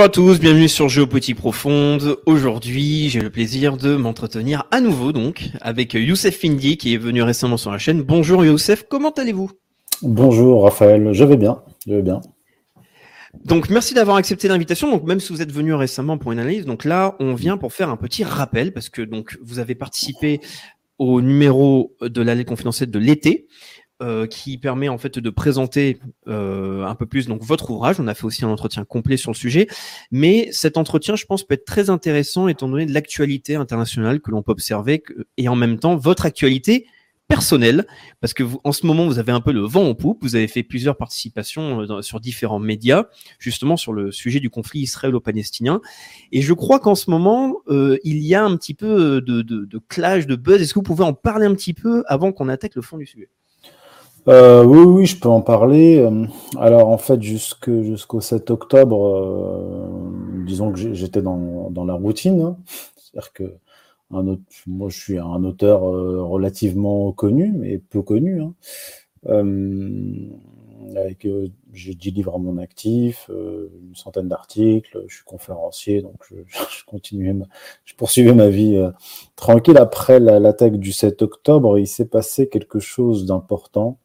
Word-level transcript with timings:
Bonjour 0.00 0.08
à 0.08 0.12
tous, 0.14 0.40
bienvenue 0.40 0.66
sur 0.66 0.88
Géopolitique 0.88 1.36
Profonde. 1.36 2.16
Aujourd'hui, 2.24 3.10
j'ai 3.10 3.20
le 3.20 3.28
plaisir 3.28 3.76
de 3.76 3.96
m'entretenir 3.96 4.64
à 4.70 4.80
nouveau 4.80 5.12
donc 5.12 5.50
avec 5.60 5.92
Youssef 5.92 6.38
Findi 6.38 6.78
qui 6.78 6.94
est 6.94 6.96
venu 6.96 7.20
récemment 7.20 7.58
sur 7.58 7.70
la 7.70 7.76
chaîne. 7.76 8.00
Bonjour 8.00 8.42
Youssef, 8.42 8.86
comment 8.88 9.10
allez-vous? 9.10 9.50
Bonjour 10.00 10.62
Raphaël, 10.62 11.12
je 11.12 11.22
vais 11.22 11.36
bien, 11.36 11.62
je 11.86 11.96
vais 11.96 12.00
bien. 12.00 12.22
Donc 13.44 13.68
merci 13.68 13.92
d'avoir 13.92 14.16
accepté 14.16 14.48
l'invitation. 14.48 14.90
Donc 14.90 15.04
même 15.04 15.20
si 15.20 15.34
vous 15.34 15.42
êtes 15.42 15.52
venu 15.52 15.74
récemment 15.74 16.16
pour 16.16 16.32
une 16.32 16.38
analyse, 16.38 16.64
donc 16.64 16.86
là 16.86 17.14
on 17.20 17.34
vient 17.34 17.58
pour 17.58 17.74
faire 17.74 17.90
un 17.90 17.98
petit 17.98 18.24
rappel 18.24 18.72
parce 18.72 18.88
que 18.88 19.02
donc 19.02 19.36
vous 19.42 19.58
avez 19.58 19.74
participé 19.74 20.40
au 20.96 21.20
numéro 21.20 21.94
de 22.00 22.22
l'allée 22.22 22.46
confidentielle 22.46 22.90
de 22.90 22.98
l'été. 22.98 23.48
Euh, 24.00 24.26
qui 24.26 24.58
permet 24.58 24.88
en 24.88 24.98
fait 24.98 25.18
de 25.18 25.30
présenter 25.30 25.98
euh, 26.28 26.84
un 26.84 26.94
peu 26.94 27.06
plus 27.06 27.26
donc 27.26 27.42
votre 27.42 27.70
ouvrage. 27.70 28.00
On 28.00 28.06
a 28.08 28.14
fait 28.14 28.24
aussi 28.24 28.44
un 28.44 28.48
entretien 28.48 28.84
complet 28.84 29.16
sur 29.16 29.30
le 29.30 29.36
sujet, 29.36 29.66
mais 30.10 30.48
cet 30.52 30.76
entretien, 30.76 31.16
je 31.16 31.26
pense, 31.26 31.44
peut 31.44 31.54
être 31.54 31.64
très 31.64 31.90
intéressant 31.90 32.48
étant 32.48 32.68
donné 32.68 32.86
l'actualité 32.86 33.56
internationale 33.56 34.20
que 34.20 34.30
l'on 34.30 34.42
peut 34.42 34.52
observer 34.52 35.02
et 35.36 35.48
en 35.48 35.56
même 35.56 35.78
temps 35.78 35.96
votre 35.96 36.26
actualité 36.26 36.86
personnelle, 37.28 37.86
parce 38.20 38.34
que 38.34 38.42
vous, 38.42 38.60
en 38.64 38.72
ce 38.72 38.84
moment, 38.84 39.06
vous 39.06 39.20
avez 39.20 39.30
un 39.30 39.40
peu 39.40 39.52
le 39.52 39.60
vent 39.60 39.84
en 39.88 39.94
poupe. 39.94 40.18
Vous 40.22 40.34
avez 40.34 40.48
fait 40.48 40.64
plusieurs 40.64 40.96
participations 40.96 41.82
euh, 41.82 41.86
dans- 41.86 42.02
sur 42.02 42.18
différents 42.18 42.58
médias, 42.58 43.04
justement 43.38 43.76
sur 43.76 43.92
le 43.92 44.10
sujet 44.10 44.40
du 44.40 44.50
conflit 44.50 44.80
israélo-palestinien. 44.80 45.80
Et 46.32 46.42
je 46.42 46.52
crois 46.52 46.80
qu'en 46.80 46.96
ce 46.96 47.08
moment, 47.08 47.58
euh, 47.68 47.98
il 48.02 48.18
y 48.18 48.34
a 48.34 48.42
un 48.44 48.56
petit 48.56 48.74
peu 48.74 49.20
de, 49.20 49.42
de, 49.42 49.64
de 49.64 49.78
clash, 49.88 50.26
de 50.26 50.34
buzz. 50.34 50.60
Est-ce 50.60 50.74
que 50.74 50.80
vous 50.80 50.82
pouvez 50.82 51.04
en 51.04 51.12
parler 51.12 51.46
un 51.46 51.54
petit 51.54 51.72
peu 51.72 52.02
avant 52.08 52.32
qu'on 52.32 52.48
attaque 52.48 52.74
le 52.74 52.82
fond 52.82 52.98
du 52.98 53.06
sujet? 53.06 53.28
Euh, 54.30 54.62
oui, 54.64 54.78
oui, 54.84 55.06
je 55.06 55.18
peux 55.18 55.28
en 55.28 55.42
parler. 55.42 55.98
Euh, 55.98 56.26
Alors 56.58 56.88
en 56.88 56.98
fait, 56.98 57.20
jusqu'au 57.22 58.20
7 58.20 58.50
octobre, 58.50 59.04
euh, 59.06 60.44
disons 60.46 60.72
que 60.72 60.78
j'étais 60.94 61.22
dans, 61.22 61.70
la 61.84 61.94
routine. 61.94 62.40
hein. 62.40 62.56
C'est-à-dire 62.96 63.32
que 63.32 63.54
moi, 64.66 64.88
je 64.88 64.98
suis 64.98 65.18
un 65.18 65.44
auteur 65.44 65.82
relativement 65.82 67.12
connu, 67.12 67.52
mais 67.56 67.78
peu 67.78 68.02
connu. 68.02 68.42
hein. 68.42 68.54
J'ai 71.72 71.94
10 71.94 72.10
livres 72.10 72.34
à 72.34 72.38
mon 72.38 72.58
actif, 72.58 73.28
une 73.30 73.94
centaine 73.94 74.28
d'articles, 74.28 75.04
je 75.06 75.14
suis 75.16 75.24
conférencier, 75.24 76.02
donc 76.02 76.16
je, 76.30 76.34
continuais 76.86 77.32
ma- 77.32 77.46
je 77.84 77.94
poursuivais 77.94 78.34
ma 78.34 78.48
vie 78.48 78.78
tranquille. 79.36 79.76
Après 79.78 80.20
la- 80.20 80.40
l'attaque 80.40 80.76
du 80.76 80.92
7 80.92 81.22
octobre, 81.22 81.78
il 81.78 81.86
s'est 81.86 82.06
passé 82.08 82.48
quelque 82.48 82.78
chose 82.80 83.26
d'important. 83.26 83.98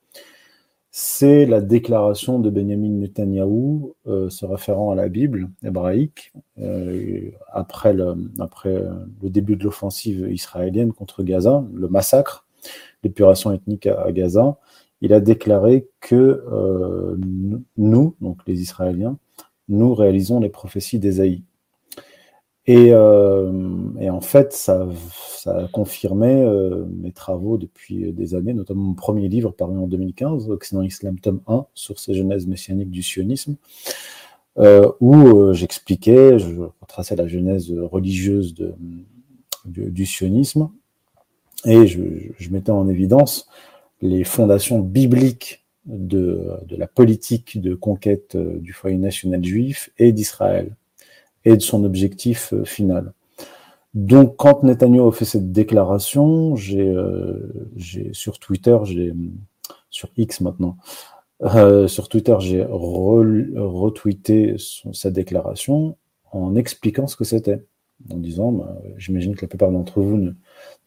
C'est 1.17 1.45
la 1.45 1.61
déclaration 1.61 2.39
de 2.39 2.49
Benjamin 2.49 2.89
Netanyahou 2.89 3.95
euh, 4.05 4.29
se 4.29 4.45
référant 4.45 4.91
à 4.91 4.95
la 4.95 5.07
Bible 5.07 5.49
hébraïque 5.63 6.33
euh, 6.59 7.31
après, 7.53 7.93
le, 7.93 8.15
après 8.37 8.83
le 9.23 9.29
début 9.29 9.55
de 9.55 9.63
l'offensive 9.63 10.27
israélienne 10.29 10.91
contre 10.91 11.23
Gaza, 11.23 11.63
le 11.73 11.87
massacre, 11.87 12.45
l'épuration 13.01 13.53
ethnique 13.53 13.87
à, 13.87 14.01
à 14.01 14.11
Gaza. 14.11 14.57
Il 14.99 15.13
a 15.13 15.21
déclaré 15.21 15.87
que 16.01 16.43
euh, 16.51 17.15
nous, 17.77 18.15
donc 18.19 18.39
les 18.45 18.59
Israéliens, 18.61 19.17
nous 19.69 19.95
réalisons 19.95 20.41
les 20.41 20.49
prophéties 20.49 20.99
d'Ésaïe. 20.99 21.45
Et, 22.67 22.89
euh, 22.91 23.51
et, 23.99 24.09
en 24.09 24.21
fait, 24.21 24.51
ça, 24.53 24.87
a 25.45 25.67
confirmé 25.67 26.41
euh, 26.41 26.85
mes 26.89 27.11
travaux 27.11 27.57
depuis 27.57 28.11
des 28.11 28.33
années, 28.33 28.53
notamment 28.53 28.81
mon 28.81 28.93
premier 28.95 29.29
livre 29.29 29.51
paru 29.51 29.77
en 29.77 29.87
2015, 29.87 30.49
Occident 30.49 30.81
Islam, 30.81 31.19
tome 31.19 31.41
1, 31.47 31.67
sur 31.75 31.99
ces 31.99 32.15
genèses 32.15 32.47
messianiques 32.47 32.89
du 32.89 33.03
sionisme, 33.03 33.55
euh, 34.57 34.91
où 34.99 35.15
euh, 35.15 35.53
j'expliquais, 35.53 36.39
je 36.39 36.61
retraçais 36.81 37.15
la 37.15 37.27
genèse 37.27 37.71
religieuse 37.71 38.55
du, 39.65 40.05
sionisme, 40.07 40.71
et 41.65 41.85
je, 41.85 42.01
je, 42.37 42.49
mettais 42.49 42.71
en 42.71 42.87
évidence 42.87 43.47
les 44.01 44.23
fondations 44.23 44.79
bibliques 44.79 45.63
de, 45.85 46.49
de 46.67 46.75
la 46.75 46.87
politique 46.87 47.61
de 47.61 47.75
conquête 47.75 48.35
du 48.35 48.73
foyer 48.73 48.97
national 48.97 49.43
juif 49.43 49.91
et 49.99 50.11
d'Israël 50.11 50.75
et 51.45 51.55
de 51.55 51.61
son 51.61 51.83
objectif 51.83 52.53
euh, 52.53 52.65
final. 52.65 53.13
Donc, 53.93 54.35
quand 54.35 54.63
Netanyahu 54.63 55.07
a 55.07 55.11
fait 55.11 55.25
cette 55.25 55.53
déclaration, 55.53 56.55
j'ai 56.55 56.89
euh, 56.89 57.71
sur 58.11 58.39
Twitter, 58.39 58.77
j'ai 58.83 59.13
sur 59.89 60.09
X 60.17 60.41
maintenant, 60.41 60.75
euh, 61.43 61.87
sur 61.87 62.09
Twitter, 62.09 62.35
j'ai 62.39 62.63
re, 62.63 63.23
retweeté 63.55 64.55
sa 64.91 65.11
déclaration 65.11 65.95
en 66.31 66.55
expliquant 66.55 67.07
ce 67.07 67.15
que 67.15 67.23
c'était, 67.23 67.63
en 68.09 68.17
disant, 68.17 68.51
bah, 68.51 68.77
j'imagine 68.97 69.35
que 69.35 69.43
la 69.43 69.47
plupart 69.47 69.71
d'entre 69.71 70.01
vous 70.01 70.17
ne, 70.17 70.31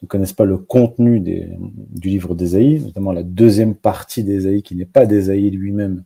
connaissent 0.06 0.34
pas 0.34 0.44
le 0.44 0.58
contenu 0.58 1.20
du 1.20 2.08
livre 2.08 2.34
d'Ésaïe, 2.34 2.80
notamment 2.80 3.12
la 3.12 3.22
deuxième 3.22 3.74
partie 3.74 4.22
d'Ésaïe 4.22 4.62
qui 4.62 4.74
n'est 4.74 4.84
pas 4.84 5.06
d'Ésaïe 5.06 5.50
lui-même, 5.50 6.04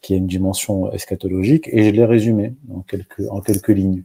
qui 0.00 0.14
a 0.14 0.16
une 0.16 0.26
dimension 0.26 0.90
eschatologique, 0.92 1.68
et 1.72 1.84
je 1.84 1.90
l'ai 1.90 2.04
résumé 2.04 2.54
en 2.74 2.80
quelques, 2.80 3.28
en 3.30 3.40
quelques 3.40 3.68
lignes. 3.68 4.04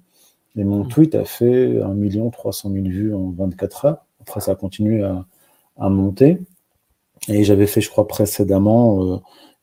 Et 0.58 0.64
mon 0.64 0.86
tweet 0.86 1.16
a 1.16 1.26
fait 1.26 1.81
1 1.81 2.30
300 2.30 2.72
000 2.72 2.86
vues 2.86 3.14
en 3.14 3.30
24 3.31 3.86
heures. 3.86 4.06
Après, 4.22 4.40
ça 4.40 4.52
a 4.52 4.56
continué 4.56 5.03
à, 5.03 5.26
à 5.78 5.90
monter. 5.90 6.40
Et 7.28 7.44
j'avais 7.44 7.68
fait, 7.68 7.81
je 7.81 7.90
crois, 7.90 8.08
précédemment 8.08 9.03
euh, 9.03 9.18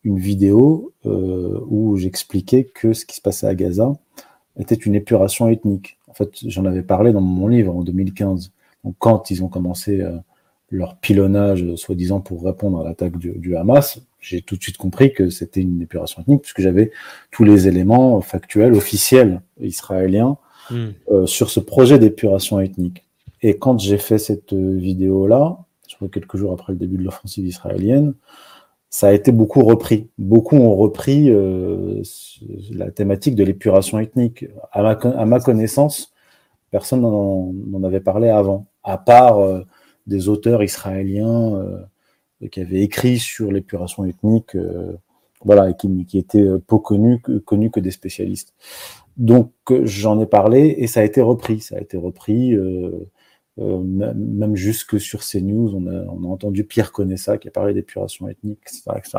une 0.05 0.19
vidéo 0.19 0.93
euh, 1.07 1.61
où 1.69 1.97
j'expliquais 1.97 2.65
que 2.65 2.93
ce 2.93 3.07
qui 3.07 3.17
se 3.17 3.21
passait 3.21 3.47
à 3.47 3.55
Gaza 3.55 3.93
était 4.59 4.75
une 4.75 4.95
épuration 4.95 5.49
ethnique. 5.49 5.99
En 6.09 6.15
fait, 6.15 6.31
j'en 6.47 6.65
avais 6.67 6.83
parlé 6.83 7.13
dans 7.13 7.21
mon 7.21 7.49
livre 7.49 7.75
en 7.75 7.83
2015. 7.83 8.53
Donc, 8.85 8.97
quand 8.99 9.31
ils 9.31 9.43
ont 9.43 9.49
commencé 9.49 10.01
euh, 10.01 10.17
leur 10.73 10.97
pilonnage, 10.97 11.75
soi-disant 11.77 12.21
pour 12.21 12.45
répondre 12.45 12.81
à 12.81 12.85
l'attaque 12.85 13.19
du, 13.19 13.33
du, 13.33 13.57
Hamas, 13.57 14.01
j'ai 14.21 14.41
tout 14.41 14.57
de 14.57 14.63
suite 14.63 14.79
compris 14.79 15.13
que 15.13 15.29
c'était 15.29 15.61
une 15.61 15.83
épuration 15.83 16.23
ethnique, 16.23 16.43
puisque 16.43 16.63
j'avais 16.63 16.91
tous 17.31 17.45
les 17.45 17.69
éléments 17.69 18.21
factuels, 18.23 18.73
officiels 18.73 19.43
israéliens 19.61 20.39
mmh. 20.71 20.77
euh, 21.11 21.27
sur 21.27 21.51
ce 21.51 21.61
projet 21.61 21.99
d'épuration 21.99 22.59
ethnique. 22.59 23.05
Et 23.43 23.59
quand 23.59 23.79
j'ai 23.79 23.99
fait 23.99 24.19
cette 24.19 24.55
vidéo-là, 24.55 25.59
je 25.89 25.97
crois 25.97 26.09
quelques 26.09 26.39
jours 26.39 26.53
après 26.53 26.73
le 26.73 26.79
début 26.79 26.97
de 26.97 27.03
l'offensive 27.03 27.47
israélienne, 27.47 28.15
ça 28.89 29.09
a 29.09 29.13
été 29.13 29.31
beaucoup 29.31 29.63
repris. 29.65 30.09
Beaucoup 30.17 30.57
ont 30.57 30.75
repris 30.75 31.31
euh, 31.31 32.03
la 32.73 32.91
thématique 32.91 33.35
de 33.35 33.45
l'épuration 33.45 33.99
ethnique. 33.99 34.47
À 34.71 34.83
ma, 34.83 34.91
à 34.91 35.25
ma, 35.27 35.41
connaissance, 35.41 36.13
personne 36.71 37.03
n'en 37.03 37.85
avait 37.85 38.01
parlé 38.01 38.29
avant, 38.29 38.67
à 38.85 38.97
part 38.97 39.39
euh, 39.39 39.65
des 40.07 40.29
auteurs 40.29 40.63
israéliens 40.63 41.55
euh, 41.55 42.49
qui 42.49 42.61
avaient 42.61 42.83
écrit 42.83 43.19
sur 43.19 43.53
l'épuration 43.53 44.05
ethnique, 44.05 44.57
euh, 44.57 44.93
voilà, 45.45 45.71
et 45.71 45.77
qui, 45.77 46.05
qui 46.07 46.19
étaient 46.19 46.47
peu 46.67 46.79
connus 46.79 47.21
connus 47.45 47.71
que 47.71 47.81
des 47.81 47.91
spécialistes. 47.91 48.55
Donc 49.17 49.53
j'en 49.85 50.21
ai 50.21 50.27
parlé 50.27 50.75
et 50.79 50.87
ça 50.87 51.01
a 51.01 51.05
été 51.05 51.21
repris. 51.21 51.61
Ça 51.61 51.77
a 51.77 51.81
été 51.81 51.97
repris. 51.97 52.55
Euh, 53.59 53.83
même 53.83 54.57
jusque 54.57 54.99
sur 54.99 55.21
CNews, 55.21 55.75
on 55.75 55.87
a, 55.87 56.05
on 56.07 56.25
a 56.25 56.29
entendu 56.29 56.65
Pierre 56.65 56.91
Conessa 56.91 57.37
qui 57.37 57.49
a 57.49 57.51
parlé 57.51 57.75
d'épuration 57.75 58.29
ethnique, 58.29 58.61
etc. 58.67 58.83
etc. 58.97 59.19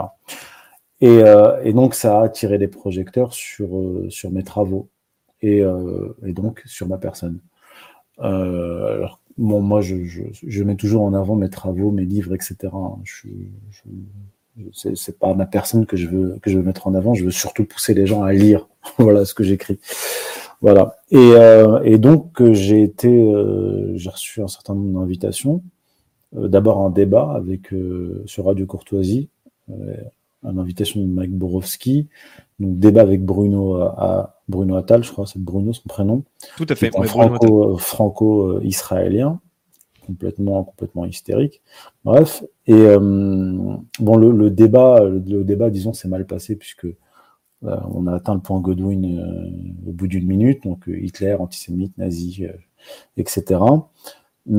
Et, 1.01 1.21
euh, 1.23 1.61
et, 1.63 1.73
donc, 1.73 1.95
ça 1.95 2.19
a 2.19 2.23
attiré 2.23 2.57
les 2.57 2.69
projecteurs 2.69 3.33
sur, 3.33 3.77
euh, 3.77 4.09
sur 4.09 4.31
mes 4.31 4.43
travaux 4.43 4.89
et, 5.41 5.61
euh, 5.61 6.15
et, 6.25 6.33
donc 6.33 6.63
sur 6.65 6.87
ma 6.87 6.97
personne. 6.97 7.39
Euh, 8.19 8.95
alors, 8.95 9.19
bon, 9.37 9.61
moi, 9.61 9.81
je, 9.81 10.03
je, 10.03 10.23
je, 10.31 10.63
mets 10.63 10.75
toujours 10.75 11.03
en 11.03 11.13
avant 11.13 11.35
mes 11.35 11.49
travaux, 11.49 11.91
mes 11.91 12.05
livres, 12.05 12.33
etc. 12.33 12.55
Je, 13.03 13.27
je, 13.71 14.89
C'est 14.93 15.17
pas 15.19 15.33
ma 15.33 15.45
personne 15.45 15.85
que 15.85 15.97
je 15.97 16.07
veux 16.07 16.37
que 16.41 16.49
je 16.49 16.57
veux 16.57 16.63
mettre 16.63 16.87
en 16.87 16.93
avant. 16.93 17.13
Je 17.13 17.25
veux 17.25 17.31
surtout 17.31 17.65
pousser 17.65 17.93
les 17.93 18.05
gens 18.05 18.23
à 18.23 18.33
lire. 18.33 18.67
voilà 18.97 19.25
ce 19.25 19.33
que 19.33 19.43
j'écris. 19.43 19.79
Voilà. 20.63 20.95
Et, 21.11 21.17
euh, 21.17 21.81
et 21.83 21.97
donc 21.97 22.41
j'ai 22.53 22.83
été, 22.83 23.09
euh, 23.09 23.91
j'ai 23.97 24.09
reçu 24.09 24.41
un 24.41 24.47
certain 24.47 24.73
nombre 24.73 25.01
d'invitations. 25.01 25.61
Euh, 26.37 26.47
d'abord 26.47 26.79
un 26.79 26.89
débat 26.89 27.33
avec 27.35 27.73
sur 28.25 28.45
Radio 28.45 28.65
Courtoisie, 28.65 29.29
une 29.69 30.59
invitation 30.59 31.01
de 31.01 31.05
Mike 31.05 31.37
Borowski, 31.37 32.07
donc 32.59 32.79
débat 32.79 33.01
avec 33.01 33.25
Bruno 33.25 33.75
à, 33.75 34.32
Bruno 34.47 34.75
Attal, 34.75 35.03
je 35.03 35.11
crois, 35.11 35.25
c'est 35.25 35.39
Bruno 35.39 35.73
son 35.73 35.87
prénom. 35.87 36.23
Tout 36.57 36.65
à 36.69 36.75
fait. 36.75 36.91
franco, 37.05 37.77
franco-israélien, 37.77 39.39
complètement, 40.05 40.63
complètement 40.63 41.05
hystérique. 41.05 41.61
Bref, 42.03 42.43
et 42.67 42.97
bon, 42.97 44.17
le, 44.17 44.49
débat, 44.49 44.99
le, 45.01 45.43
débat, 45.43 45.69
disons, 45.69 45.93
s'est 45.93 46.09
mal 46.09 46.25
passé 46.27 46.55
puisque 46.55 46.87
on 47.63 48.07
a 48.07 48.15
atteint 48.15 48.33
le 48.33 48.41
point 48.41 48.59
Godwin 48.59 49.19
euh, 49.19 49.89
au 49.89 49.93
bout 49.93 50.07
d'une 50.07 50.27
minute, 50.27 50.63
donc 50.63 50.87
euh, 50.87 50.97
Hitler, 50.99 51.35
antisémite, 51.39 51.97
nazi, 51.97 52.45
euh, 52.45 52.51
etc. 53.17 53.59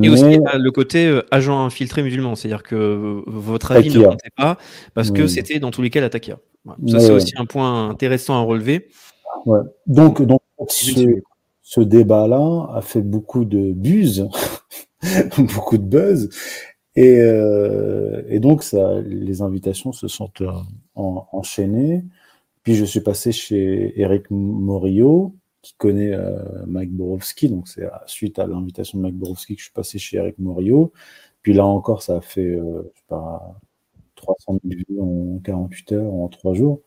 Et 0.03 0.09
aussi 0.09 0.39
le 0.55 0.71
côté 0.71 1.21
agent 1.31 1.63
infiltré 1.63 2.03
musulman, 2.03 2.35
c'est-à-dire 2.37 2.63
que 2.63 3.23
votre 3.27 3.73
avis 3.73 3.95
ne 3.95 4.07
comptait 4.07 4.31
pas 4.35 4.57
parce 4.95 5.11
que 5.11 5.27
c'était 5.27 5.59
dans 5.59 5.71
tous 5.71 5.83
les 5.83 5.91
cas 5.91 6.01
la 6.01 6.09
takia. 6.09 6.39
Ça, 6.89 7.01
c'est 7.01 7.13
aussi 7.13 7.35
un 7.37 7.45
point 7.45 7.91
intéressant 7.91 8.35
à 8.35 8.41
relever. 8.41 8.89
Donc, 9.87 10.23
donc 10.23 10.41
ce, 10.69 11.81
débat-là 11.81 12.71
a 12.75 12.81
fait 12.81 13.03
beaucoup 13.03 13.45
de 13.45 13.73
buzz, 13.73 14.29
beaucoup 15.39 15.79
de 15.79 15.85
buzz, 15.85 16.31
et, 16.97 17.19
et 18.29 18.39
donc 18.39 18.63
ça, 18.63 19.01
les 19.01 19.43
invitations 19.43 19.93
se 19.93 20.09
sont 20.09 20.31
enchaînées. 20.95 22.05
Puis 22.63 22.75
je 22.75 22.85
suis 22.85 23.01
passé 23.01 23.31
chez 23.31 24.01
Eric 24.01 24.31
Morio, 24.31 25.35
qui 25.65 25.75
connaît 25.79 26.15
euh, 26.15 26.67
Mike 26.67 26.93
Borowski. 26.93 27.49
Donc 27.49 27.69
c'est 27.69 27.89
suite 28.07 28.39
à 28.39 28.47
l'invitation 28.47 28.99
de 28.99 29.03
Mike 29.05 29.17
Borowski 29.17 29.55
que 29.55 29.61
je 29.61 29.65
suis 29.67 29.73
passé 29.73 29.99
chez 29.99 30.19
Eric 30.19 30.39
Morio. 30.39 30.93
Puis 31.43 31.55
là 31.55 31.67
encore, 31.67 32.03
ça 32.03 32.17
a 32.17 32.21
fait, 32.21 32.43
euh, 32.43 32.83
je 32.95 33.01
sais 33.01 33.07
pas, 33.09 33.59
300 34.17 34.59
000 34.65 34.83
vues 34.89 35.01
en 35.01 35.39
48 35.45 35.93
heures, 35.93 36.13
en 36.13 36.29
3 36.29 36.55
jours. 36.55 36.81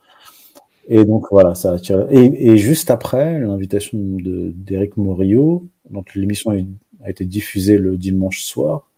Et 0.88 1.04
donc 1.06 1.28
voilà, 1.32 1.54
ça 1.56 1.74
a 1.74 1.80
tiré. 1.80 2.06
Et, 2.10 2.58
juste 2.58 2.90
après 2.92 3.40
l'invitation 3.40 3.98
d'Eric 4.00 4.98
Morio, 4.98 5.66
donc 5.90 6.16
l'émission 6.16 6.52
a 7.04 7.10
été 7.10 7.26
diffusée 7.26 7.78
le 7.78 7.98
dimanche 7.98 8.44
soir, 8.44 8.90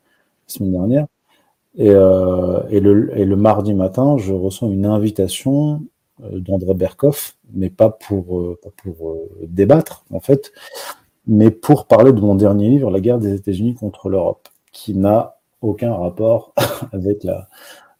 la 0.48 0.54
semaine 0.54 0.72
dernière. 0.72 1.08
Et, 1.76 1.90
euh, 1.90 2.62
et, 2.70 2.80
le, 2.80 3.18
et 3.18 3.26
le 3.26 3.36
mardi 3.36 3.74
matin, 3.74 4.18
je 4.18 4.34
reçois 4.34 4.70
une 4.70 4.86
invitation 4.86 5.82
euh, 6.24 6.40
d'André 6.40 6.74
Berkoff, 6.74 7.38
mais 7.54 7.70
pas 7.70 7.90
pour, 7.90 8.40
euh, 8.40 8.60
pour 8.84 9.12
euh, 9.12 9.30
débattre, 9.48 10.04
en 10.12 10.20
fait, 10.20 10.52
mais 11.28 11.50
pour 11.50 11.86
parler 11.86 12.12
de 12.12 12.20
mon 12.20 12.36
dernier 12.36 12.70
livre, 12.70 12.92
La 12.92 13.00
guerre 13.00 13.20
des 13.20 13.34
États-Unis 13.34 13.76
contre 13.76 14.10
l'Europe, 14.10 14.50
qui 14.74 14.96
n'a 14.96 15.38
aucun 15.62 15.94
rapport 15.94 16.54
avec 16.92 17.24
la, 17.24 17.48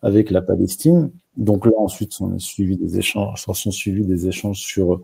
avec 0.02 0.32
la 0.32 0.42
Palestine. 0.42 1.12
Donc 1.40 1.66
là, 1.66 1.72
ensuite, 1.78 2.14
on 2.22 2.36
a 2.36 2.40
suivi 2.40 2.78
des 2.78 3.00
échanges, 3.00 3.42
sont 3.42 3.72
suivis 3.72 4.06
des 4.06 4.28
échanges 4.28 4.60
sur, 4.60 5.02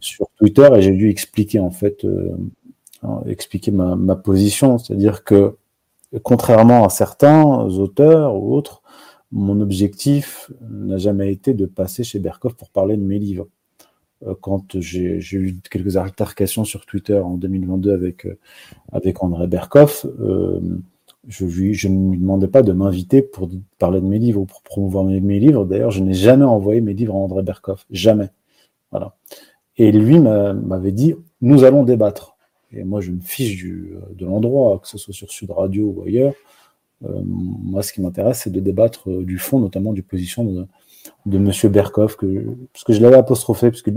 sur 0.00 0.28
Twitter 0.36 0.68
et 0.76 0.82
j'ai 0.82 0.92
dû 0.92 1.08
expliquer, 1.08 1.60
en 1.60 1.70
fait, 1.70 2.06
expliquer 3.26 3.70
ma, 3.70 4.16
position. 4.16 4.78
C'est-à-dire 4.78 5.24
que, 5.24 5.54
contrairement 6.22 6.84
à 6.84 6.88
certains 6.88 7.64
auteurs 7.78 8.34
ou 8.36 8.54
autres, 8.54 8.82
mon 9.32 9.60
objectif 9.60 10.50
n'a 10.68 10.98
jamais 10.98 11.32
été 11.32 11.54
de 11.54 11.66
passer 11.66 12.04
chez 12.04 12.18
Berkoff 12.18 12.54
pour 12.54 12.70
parler 12.70 12.96
de 12.96 13.02
mes 13.02 13.18
livres. 13.18 13.46
Euh, 14.26 14.34
quand 14.40 14.80
j'ai 14.80 15.20
eu 15.32 15.56
quelques 15.70 15.96
altercations 15.96 16.64
sur 16.64 16.86
Twitter 16.86 17.18
en 17.18 17.36
2022 17.36 17.92
avec, 17.92 18.26
euh, 18.26 18.38
avec 18.92 19.22
André 19.22 19.46
Berkoff, 19.46 20.06
euh, 20.20 20.60
je, 21.28 21.44
ne 21.88 22.10
lui 22.12 22.18
demandais 22.18 22.48
pas 22.48 22.62
de 22.62 22.72
m'inviter 22.72 23.22
pour 23.22 23.48
parler 23.78 24.00
de 24.00 24.06
mes 24.06 24.18
livres 24.18 24.42
ou 24.42 24.46
pour 24.46 24.62
promouvoir 24.62 25.04
mes, 25.04 25.40
livres. 25.40 25.64
D'ailleurs, 25.64 25.90
je 25.90 26.02
n'ai 26.02 26.14
jamais 26.14 26.44
envoyé 26.44 26.80
mes 26.80 26.94
livres 26.94 27.14
à 27.14 27.18
André 27.18 27.42
Berkoff. 27.42 27.86
Jamais. 27.90 28.30
Voilà. 28.90 29.16
Et 29.76 29.92
lui 29.92 30.18
m'avait 30.18 30.92
dit, 30.92 31.14
nous 31.40 31.64
allons 31.64 31.82
débattre. 31.82 32.36
Et 32.72 32.84
moi, 32.84 33.00
je 33.00 33.10
me 33.10 33.20
fiche 33.20 33.56
du, 33.56 33.94
de 34.14 34.26
l'endroit, 34.26 34.78
que 34.78 34.88
ce 34.88 34.98
soit 34.98 35.14
sur 35.14 35.30
Sud 35.30 35.50
Radio 35.50 35.94
ou 35.96 36.02
ailleurs. 36.02 36.34
Euh, 37.04 37.20
moi, 37.24 37.82
ce 37.82 37.92
qui 37.92 38.00
m'intéresse, 38.00 38.40
c'est 38.44 38.50
de 38.52 38.60
débattre 38.60 39.10
euh, 39.10 39.22
du 39.22 39.38
fond, 39.38 39.58
notamment 39.58 39.92
du 39.92 40.02
position 40.02 40.44
de, 41.24 41.38
Monsieur 41.38 41.68
Berkoff, 41.68 42.16
parce 42.16 42.84
que 42.84 42.92
je 42.92 43.00
l'avais 43.00 43.16
apostrophé, 43.16 43.70
parce 43.70 43.82
que 43.82 43.90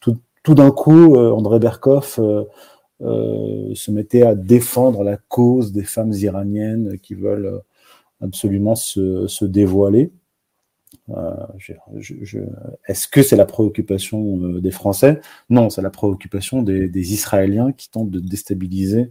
tout 0.00 0.54
d'un 0.54 0.70
coup, 0.70 1.14
euh, 1.14 1.30
André 1.30 1.58
Berkoff 1.58 2.18
se 3.02 3.90
mettait 3.90 4.22
à 4.22 4.34
défendre 4.34 5.02
la 5.02 5.16
cause 5.16 5.72
des 5.72 5.84
femmes 5.84 6.12
iraniennes 6.12 6.98
qui 7.00 7.14
veulent 7.14 7.60
absolument 8.20 8.74
se, 8.74 9.26
se 9.26 9.44
dévoiler. 9.44 10.12
Euh, 11.10 11.34
Est-ce 12.86 13.08
que 13.08 13.22
c'est 13.22 13.36
la 13.36 13.46
préoccupation 13.46 14.36
des 14.60 14.70
Français? 14.70 15.20
Non, 15.50 15.68
c'est 15.68 15.82
la 15.82 15.90
préoccupation 15.90 16.62
des, 16.62 17.12
Israéliens 17.12 17.72
qui 17.72 17.90
tentent 17.90 18.10
de 18.10 18.20
déstabiliser 18.20 19.10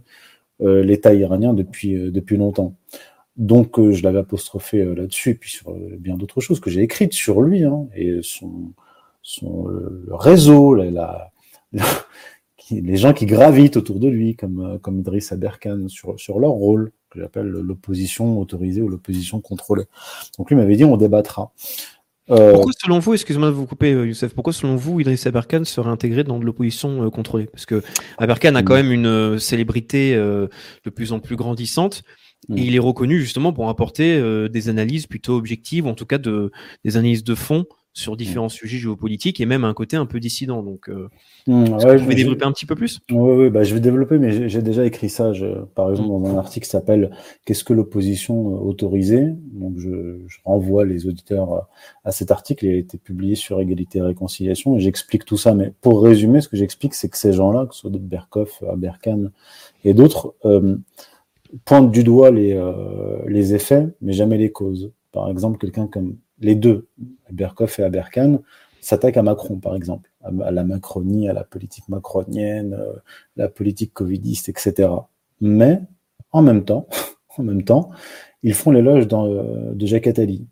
euh, 0.62 0.82
l'État 0.82 1.12
iranien 1.12 1.52
depuis, 1.52 2.10
depuis 2.10 2.36
longtemps. 2.36 2.74
Donc, 3.36 3.78
euh, 3.78 3.92
je 3.92 4.02
l'avais 4.02 4.18
apostrophé 4.18 4.80
euh, 4.80 4.94
là-dessus, 4.94 5.36
puis 5.36 5.50
sur 5.50 5.70
euh, 5.70 5.96
bien 5.98 6.16
d'autres 6.16 6.40
choses 6.40 6.60
que 6.60 6.70
j'ai 6.70 6.82
écrites 6.82 7.14
sur 7.14 7.40
lui, 7.40 7.64
hein, 7.64 7.88
et 7.94 8.20
son, 8.22 8.72
son 9.22 9.66
réseau, 10.10 10.74
la, 10.74 11.32
les 12.80 12.96
gens 12.96 13.12
qui 13.12 13.26
gravitent 13.26 13.76
autour 13.76 14.00
de 14.00 14.08
lui, 14.08 14.36
comme, 14.36 14.78
comme 14.80 14.98
Idriss 14.98 15.32
Aberkan, 15.32 15.88
sur, 15.88 16.18
sur 16.18 16.38
leur 16.38 16.50
rôle, 16.50 16.92
que 17.10 17.20
j'appelle 17.20 17.46
l'opposition 17.46 18.38
autorisée 18.40 18.80
ou 18.80 18.88
l'opposition 18.88 19.40
contrôlée. 19.40 19.84
Donc, 20.38 20.50
lui 20.50 20.56
m'avait 20.56 20.76
dit 20.76 20.84
on 20.84 20.96
débattra. 20.96 21.52
Pourquoi, 22.26 22.72
selon 22.82 22.98
vous, 22.98 23.12
excusez-moi 23.12 23.48
de 23.48 23.52
vous 23.52 23.66
couper, 23.66 23.90
Youssef, 23.90 24.32
pourquoi, 24.32 24.54
selon 24.54 24.76
vous, 24.76 25.00
Idriss 25.00 25.26
Aberkan 25.26 25.64
serait 25.64 25.90
intégré 25.90 26.24
dans 26.24 26.38
de 26.38 26.44
l'opposition 26.44 27.10
contrôlée? 27.10 27.46
Parce 27.46 27.66
que 27.66 27.82
Aberkan 28.16 28.54
a 28.54 28.62
quand 28.62 28.74
même 28.74 28.92
une 28.92 29.38
célébrité 29.38 30.14
de 30.14 30.90
plus 30.90 31.12
en 31.12 31.20
plus 31.20 31.36
grandissante. 31.36 32.02
Et 32.50 32.52
mm. 32.52 32.58
il 32.58 32.74
est 32.74 32.80
reconnu 32.80 33.20
justement 33.20 33.52
pour 33.52 33.68
apporter 33.68 34.16
euh, 34.16 34.48
des 34.48 34.68
analyses 34.68 35.06
plutôt 35.06 35.36
objectives, 35.36 35.86
en 35.86 35.94
tout 35.94 36.06
cas 36.06 36.18
de, 36.18 36.50
des 36.84 36.96
analyses 36.96 37.24
de 37.24 37.34
fond 37.34 37.66
sur 37.92 38.16
différents 38.16 38.46
mm. 38.46 38.50
sujets 38.50 38.78
géopolitiques 38.78 39.40
et 39.40 39.46
même 39.46 39.64
un 39.64 39.74
côté 39.74 39.96
un 39.96 40.06
peu 40.06 40.20
dissident. 40.20 40.62
Donc, 40.62 40.88
euh, 40.88 41.08
mm, 41.46 41.64
vous 41.64 41.98
pouvez 41.98 42.14
développer 42.14 42.44
un 42.44 42.52
petit 42.52 42.66
peu 42.66 42.74
plus? 42.74 43.00
Oui, 43.10 43.36
ouais, 43.36 43.50
bah, 43.50 43.62
je 43.62 43.74
vais 43.74 43.80
développer, 43.80 44.18
mais 44.18 44.48
j'ai 44.48 44.62
déjà 44.62 44.84
écrit 44.84 45.08
ça, 45.08 45.32
par 45.74 45.90
exemple, 45.90 46.08
dans 46.08 46.34
un 46.34 46.38
article 46.38 46.64
qui 46.64 46.70
s'appelle 46.70 47.10
Qu'est-ce 47.44 47.64
que 47.64 47.72
l'opposition 47.72 48.54
euh, 48.54 48.58
autorisée 48.58 49.28
Donc, 49.52 49.74
je, 49.78 50.18
je, 50.26 50.38
renvoie 50.44 50.84
les 50.84 51.06
auditeurs 51.06 51.68
à 52.04 52.12
cet 52.12 52.30
article. 52.30 52.66
Il 52.66 52.74
a 52.74 52.78
été 52.78 52.98
publié 52.98 53.34
sur 53.34 53.60
Égalité 53.60 53.98
et 53.98 54.02
Réconciliation 54.02 54.76
et 54.76 54.80
j'explique 54.80 55.24
tout 55.24 55.36
ça. 55.36 55.54
Mais 55.54 55.72
pour 55.80 56.02
résumer, 56.02 56.40
ce 56.40 56.48
que 56.48 56.56
j'explique, 56.56 56.94
c'est 56.94 57.08
que 57.08 57.18
ces 57.18 57.32
gens-là, 57.32 57.66
que 57.66 57.74
ce 57.74 57.80
soit 57.82 57.90
Berkoff, 57.92 58.62
Aberkan 58.68 59.30
et 59.84 59.94
d'autres, 59.94 60.34
euh, 60.44 60.76
pointe 61.64 61.90
du 61.90 62.04
doigt 62.04 62.30
les, 62.30 62.52
euh, 62.52 63.18
les 63.26 63.54
effets, 63.54 63.88
mais 64.00 64.12
jamais 64.12 64.38
les 64.38 64.50
causes. 64.50 64.90
Par 65.12 65.28
exemple, 65.28 65.58
quelqu'un 65.58 65.86
comme 65.86 66.16
les 66.42 66.54
deux, 66.54 66.88
Berkoff 67.30 67.78
et 67.78 67.84
Aberkan, 67.84 68.40
s'attaquent 68.80 69.16
à 69.16 69.22
Macron, 69.22 69.56
par 69.56 69.76
exemple, 69.76 70.10
à, 70.22 70.50
la 70.50 70.64
Macronie, 70.64 71.28
à 71.28 71.32
la 71.32 71.44
politique 71.44 71.88
macronienne, 71.88 72.74
euh, 72.74 72.92
la 73.36 73.48
politique 73.48 73.94
covidiste, 73.94 74.48
etc. 74.48 74.90
Mais 75.40 75.80
en 76.32 76.42
même 76.42 76.64
temps, 76.64 76.86
en 77.38 77.44
même 77.44 77.62
ils 78.42 78.54
font 78.54 78.72
l'éloge 78.72 79.06
euh, 79.12 79.72
de 79.72 79.86
Jacques 79.86 80.08
Attali, 80.08 80.46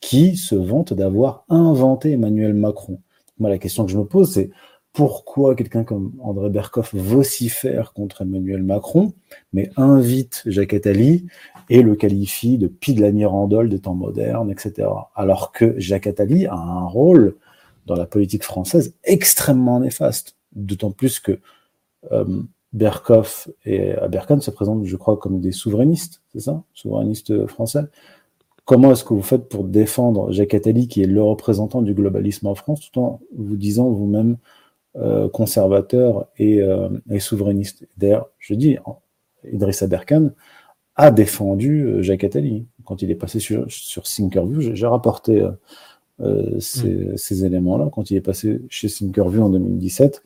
qui 0.00 0.36
se 0.36 0.54
vante 0.54 0.94
d'avoir 0.94 1.44
inventé 1.48 2.12
Emmanuel 2.12 2.54
Macron. 2.54 3.00
Moi, 3.38 3.50
la 3.50 3.58
question 3.58 3.84
que 3.84 3.92
je 3.92 3.98
me 3.98 4.04
pose, 4.04 4.32
c'est 4.32 4.50
pourquoi 4.94 5.56
quelqu'un 5.56 5.82
comme 5.82 6.12
André 6.22 6.48
Berkoff 6.50 6.94
vocifère 6.94 7.92
contre 7.92 8.22
Emmanuel 8.22 8.62
Macron, 8.62 9.12
mais 9.52 9.70
invite 9.76 10.44
Jacques 10.46 10.72
Attali 10.72 11.26
et 11.68 11.82
le 11.82 11.96
qualifie 11.96 12.58
de 12.58 12.68
pie 12.68 12.94
de 12.94 13.02
la 13.02 13.10
mirandole 13.10 13.68
des 13.68 13.80
temps 13.80 13.96
modernes, 13.96 14.52
etc. 14.52 14.88
Alors 15.16 15.50
que 15.50 15.74
Jacques 15.78 16.06
Attali 16.06 16.46
a 16.46 16.54
un 16.54 16.86
rôle 16.86 17.34
dans 17.86 17.96
la 17.96 18.06
politique 18.06 18.44
française 18.44 18.94
extrêmement 19.02 19.80
néfaste, 19.80 20.36
d'autant 20.54 20.92
plus 20.92 21.18
que 21.18 21.40
euh, 22.12 22.42
Berkoff 22.72 23.48
et 23.64 23.94
Aberkan 23.94 24.40
se 24.40 24.52
présentent, 24.52 24.84
je 24.84 24.96
crois, 24.96 25.16
comme 25.16 25.40
des 25.40 25.52
souverainistes, 25.52 26.22
c'est 26.32 26.40
ça? 26.40 26.62
Souverainistes 26.72 27.48
français. 27.48 27.82
Comment 28.64 28.92
est-ce 28.92 29.02
que 29.02 29.12
vous 29.12 29.22
faites 29.22 29.48
pour 29.48 29.64
défendre 29.64 30.30
Jacques 30.30 30.54
Attali, 30.54 30.86
qui 30.86 31.02
est 31.02 31.06
le 31.06 31.22
représentant 31.22 31.82
du 31.82 31.94
globalisme 31.94 32.46
en 32.46 32.54
France, 32.54 32.88
tout 32.92 33.00
en 33.00 33.20
vous 33.36 33.56
disant 33.56 33.90
vous-même 33.90 34.32
euh, 34.32 34.63
conservateur 35.32 36.26
et, 36.38 36.62
euh, 36.62 36.88
et 37.10 37.20
souverainiste. 37.20 37.86
D'ailleurs, 37.96 38.30
je 38.38 38.54
dis, 38.54 38.76
Idriss 39.52 39.82
Aberkan 39.82 40.30
a 40.96 41.10
défendu 41.10 41.82
euh, 41.82 42.02
Jacques 42.02 42.24
Attali 42.24 42.66
quand 42.84 43.02
il 43.02 43.10
est 43.10 43.16
passé 43.16 43.40
sur, 43.40 43.64
sur 43.68 44.02
Thinkerview, 44.02 44.60
j'ai 44.74 44.86
rapporté 44.86 45.40
euh, 45.40 45.50
euh, 46.20 46.60
ces, 46.60 47.16
ces 47.16 47.44
éléments-là. 47.44 47.88
Quand 47.92 48.10
il 48.10 48.16
est 48.16 48.20
passé 48.20 48.60
chez 48.68 48.88
Thinkerview 48.88 49.42
en 49.42 49.50
2017, 49.50 50.22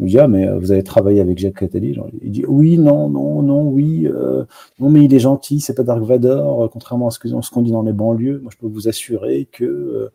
il 0.00 0.06
dit 0.06 0.18
Ah, 0.18 0.28
mais 0.28 0.48
vous 0.58 0.70
avez 0.70 0.84
travaillé 0.84 1.20
avec 1.20 1.38
Jacques 1.38 1.62
Attali 1.62 1.98
Il 2.22 2.30
dit 2.30 2.44
Oui, 2.46 2.78
non, 2.78 3.08
non, 3.08 3.42
non, 3.42 3.62
oui, 3.68 4.06
euh, 4.06 4.44
non, 4.78 4.90
mais 4.90 5.04
il 5.04 5.14
est 5.14 5.20
gentil, 5.20 5.60
c'est 5.60 5.74
pas 5.74 5.82
Dark 5.82 6.02
Vador, 6.02 6.70
contrairement 6.70 7.08
à 7.08 7.10
ce 7.10 7.50
qu'on 7.50 7.62
dit 7.62 7.72
dans 7.72 7.82
les 7.82 7.92
banlieues. 7.92 8.40
Moi, 8.40 8.52
je 8.52 8.58
peux 8.58 8.68
vous 8.68 8.88
assurer 8.88 9.48
que. 9.50 10.10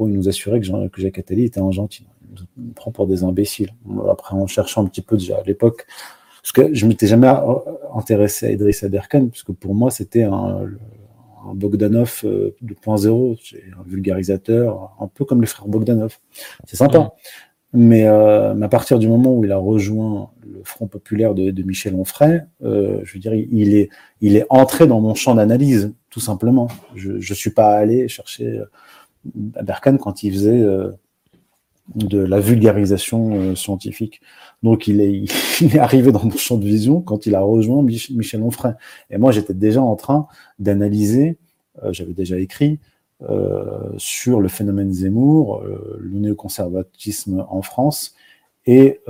Euh, 0.00 0.08
il 0.08 0.14
nous 0.14 0.28
assurait 0.28 0.60
que, 0.60 0.66
Jean, 0.66 0.88
que 0.88 1.00
Jacques 1.00 1.18
Attali 1.18 1.44
était 1.44 1.60
un 1.60 1.70
gentil. 1.70 2.06
Il 2.56 2.64
nous 2.64 2.72
prend 2.72 2.90
pour 2.90 3.06
des 3.06 3.24
imbéciles. 3.24 3.70
Après, 4.10 4.34
en 4.34 4.46
cherchant 4.46 4.84
un 4.84 4.88
petit 4.88 5.02
peu 5.02 5.16
déjà 5.16 5.38
à 5.38 5.42
l'époque, 5.42 5.86
parce 6.42 6.52
que 6.52 6.74
je 6.74 6.86
m'étais 6.86 7.06
jamais 7.06 7.32
intéressé 7.94 8.46
à 8.46 8.50
Idriss 8.52 8.84
Aberkan, 8.84 9.26
parce 9.28 9.42
que 9.42 9.52
pour 9.52 9.74
moi, 9.74 9.90
c'était 9.90 10.22
un, 10.22 10.66
un 11.48 11.54
Bogdanov 11.54 12.22
2.0, 12.24 13.38
c'est 13.42 13.64
un 13.78 13.82
vulgarisateur, 13.88 14.94
un 15.00 15.08
peu 15.08 15.24
comme 15.24 15.40
les 15.40 15.46
frères 15.46 15.68
Bogdanov. 15.68 16.18
C'est 16.66 16.76
sympa. 16.76 17.12
Mais, 17.72 18.06
euh, 18.06 18.54
mais, 18.54 18.66
à 18.66 18.68
partir 18.68 18.98
du 18.98 19.08
moment 19.08 19.34
où 19.34 19.44
il 19.44 19.52
a 19.52 19.58
rejoint 19.58 20.30
le 20.46 20.62
Front 20.64 20.86
populaire 20.86 21.34
de, 21.34 21.50
de 21.50 21.62
Michel 21.62 21.94
Onfray, 21.94 22.42
euh, 22.62 23.00
je 23.04 23.14
veux 23.14 23.18
dire, 23.18 23.34
il 23.34 23.74
est, 23.74 23.90
il 24.20 24.36
est 24.36 24.46
entré 24.48 24.86
dans 24.86 25.00
mon 25.00 25.14
champ 25.14 25.34
d'analyse, 25.34 25.92
tout 26.08 26.20
simplement. 26.20 26.68
Je 26.94 27.12
ne 27.12 27.20
suis 27.20 27.50
pas 27.50 27.76
allé 27.76 28.08
chercher 28.08 28.60
Aberkan 29.54 29.96
quand 29.98 30.22
il 30.22 30.32
faisait 30.32 30.60
euh, 30.60 30.90
de 31.94 32.18
la 32.18 32.40
vulgarisation 32.40 33.34
euh, 33.34 33.54
scientifique. 33.54 34.20
Donc 34.62 34.88
il 34.88 35.00
est, 35.00 35.78
arrivé 35.78 36.12
dans 36.12 36.24
mon 36.24 36.36
champ 36.36 36.56
de 36.56 36.64
vision 36.64 37.00
quand 37.00 37.26
il 37.26 37.34
a 37.34 37.40
rejoint 37.40 37.82
Michel 37.82 38.42
Onfray. 38.42 38.74
Et 39.10 39.18
moi, 39.18 39.32
j'étais 39.32 39.54
déjà 39.54 39.82
en 39.82 39.96
train 39.96 40.26
d'analyser, 40.58 41.38
euh, 41.82 41.92
j'avais 41.92 42.14
déjà 42.14 42.38
écrit, 42.38 42.78
sur 43.96 44.42
le 44.42 44.48
phénomène 44.48 44.92
Zemmour, 44.92 45.64
le 45.64 46.18
néoconservatisme 46.18 47.46
en 47.48 47.62
France 47.62 48.14
et, 48.66 49.00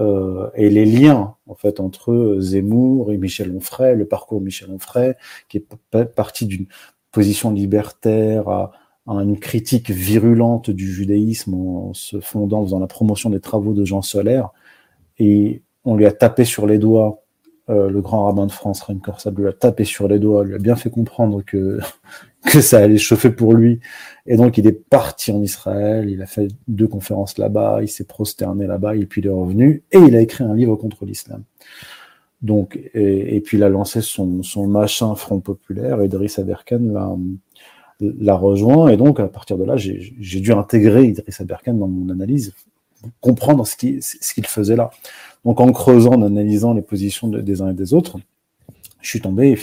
les 0.57 0.85
liens 0.85 1.35
en 1.49 1.57
fait 1.57 1.81
entre 1.81 2.37
Zemmour 2.39 3.11
et 3.11 3.17
Michel 3.17 3.51
Onfray, 3.51 3.97
le 3.97 4.07
parcours 4.07 4.39
de 4.39 4.45
Michel 4.45 4.71
Onfray, 4.71 5.15
qui 5.49 5.57
est 5.57 6.05
parti 6.15 6.47
d'une 6.47 6.67
position 7.11 7.51
libertaire 7.51 8.49
à, 8.49 8.71
une 9.07 9.39
critique 9.39 9.91
virulente 9.91 10.71
du 10.71 10.91
judaïsme 10.93 11.55
en 11.55 11.95
se 11.95 12.21
fondant 12.21 12.65
dans 12.65 12.79
la 12.79 12.87
promotion 12.87 13.31
des 13.31 13.41
travaux 13.41 13.73
de 13.73 13.85
Jean 13.85 14.03
Solaire, 14.03 14.51
et 15.19 15.63
on 15.85 15.97
lui 15.97 16.07
a 16.07 16.13
tapé 16.13 16.45
sur 16.45 16.67
les 16.67 16.79
doigts 16.79 17.23
euh, 17.69 17.91
le 17.91 18.01
grand 18.01 18.27
rabbin 18.27 18.47
de 18.47 18.53
France, 18.53 18.81
Raim 18.83 18.99
Korsab, 18.99 19.41
lui 19.41 19.49
a 19.49 19.53
tapé 19.53 19.85
sur 19.85 20.07
les 20.07 20.21
doigts, 20.21 20.45
lui 20.45 20.55
a 20.55 20.59
bien 20.59 20.77
fait 20.77 20.91
comprendre 20.91 21.43
que, 21.45 21.81
que 22.47 22.61
ça 22.61 22.79
allait 22.79 22.97
chauffer 22.97 23.31
pour 23.31 23.55
lui. 23.55 23.81
Et 24.27 24.37
donc, 24.37 24.57
il 24.57 24.67
est 24.69 24.89
parti 24.89 25.33
en 25.33 25.43
Israël, 25.43 26.09
il 26.09 26.23
a 26.23 26.27
fait 26.27 26.49
deux 26.69 26.87
conférences 26.87 27.39
là-bas, 27.39 27.81
il 27.83 27.89
s'est 27.89 28.05
prosterné 28.05 28.69
là-bas, 28.69 28.95
et 28.95 29.07
puis 29.07 29.21
il 29.21 29.27
est 29.27 29.31
revenu, 29.31 29.83
et 29.91 29.99
il 29.99 30.15
a 30.15 30.21
écrit 30.21 30.45
un 30.45 30.55
livre 30.55 30.77
contre 30.77 31.05
l'islam. 31.05 31.43
Donc, 32.41 32.79
et, 32.95 33.35
et, 33.35 33.41
puis 33.41 33.57
il 33.57 33.65
a 33.65 33.69
lancé 33.69 34.01
son, 34.01 34.45
son 34.45 34.69
machin 34.69 35.17
Front 35.17 35.41
Populaire, 35.41 36.01
et 36.01 36.05
Idriss 36.05 36.39
Aberkan 36.39 36.79
l'a, 36.93 37.17
l'a 38.01 38.35
rejoint, 38.35 38.89
et 38.89 38.97
donc 38.97 39.21
à 39.21 39.29
partir 39.29 39.57
de 39.59 39.65
là, 39.65 39.77
j'ai, 39.77 40.13
dû 40.19 40.53
intégrer 40.53 41.05
Idriss 41.05 41.41
Aberkan 41.41 41.75
dans 41.75 41.89
mon 41.89 42.11
analyse, 42.11 42.55
comprendre 43.21 43.67
ce 43.67 43.77
qu'il, 43.77 44.03
ce 44.03 44.41
faisait 44.43 44.77
là. 44.77 44.91
Donc 45.45 45.61
en 45.61 45.71
creusant, 45.73 46.13
en 46.13 46.23
analysant 46.23 46.75
les 46.75 46.83
positions 46.83 47.29
des 47.29 47.63
uns 47.63 47.71
et 47.71 47.75
des 47.75 47.95
autres, 47.95 48.19
je 49.01 49.09
suis 49.09 49.21
tombé 49.21 49.57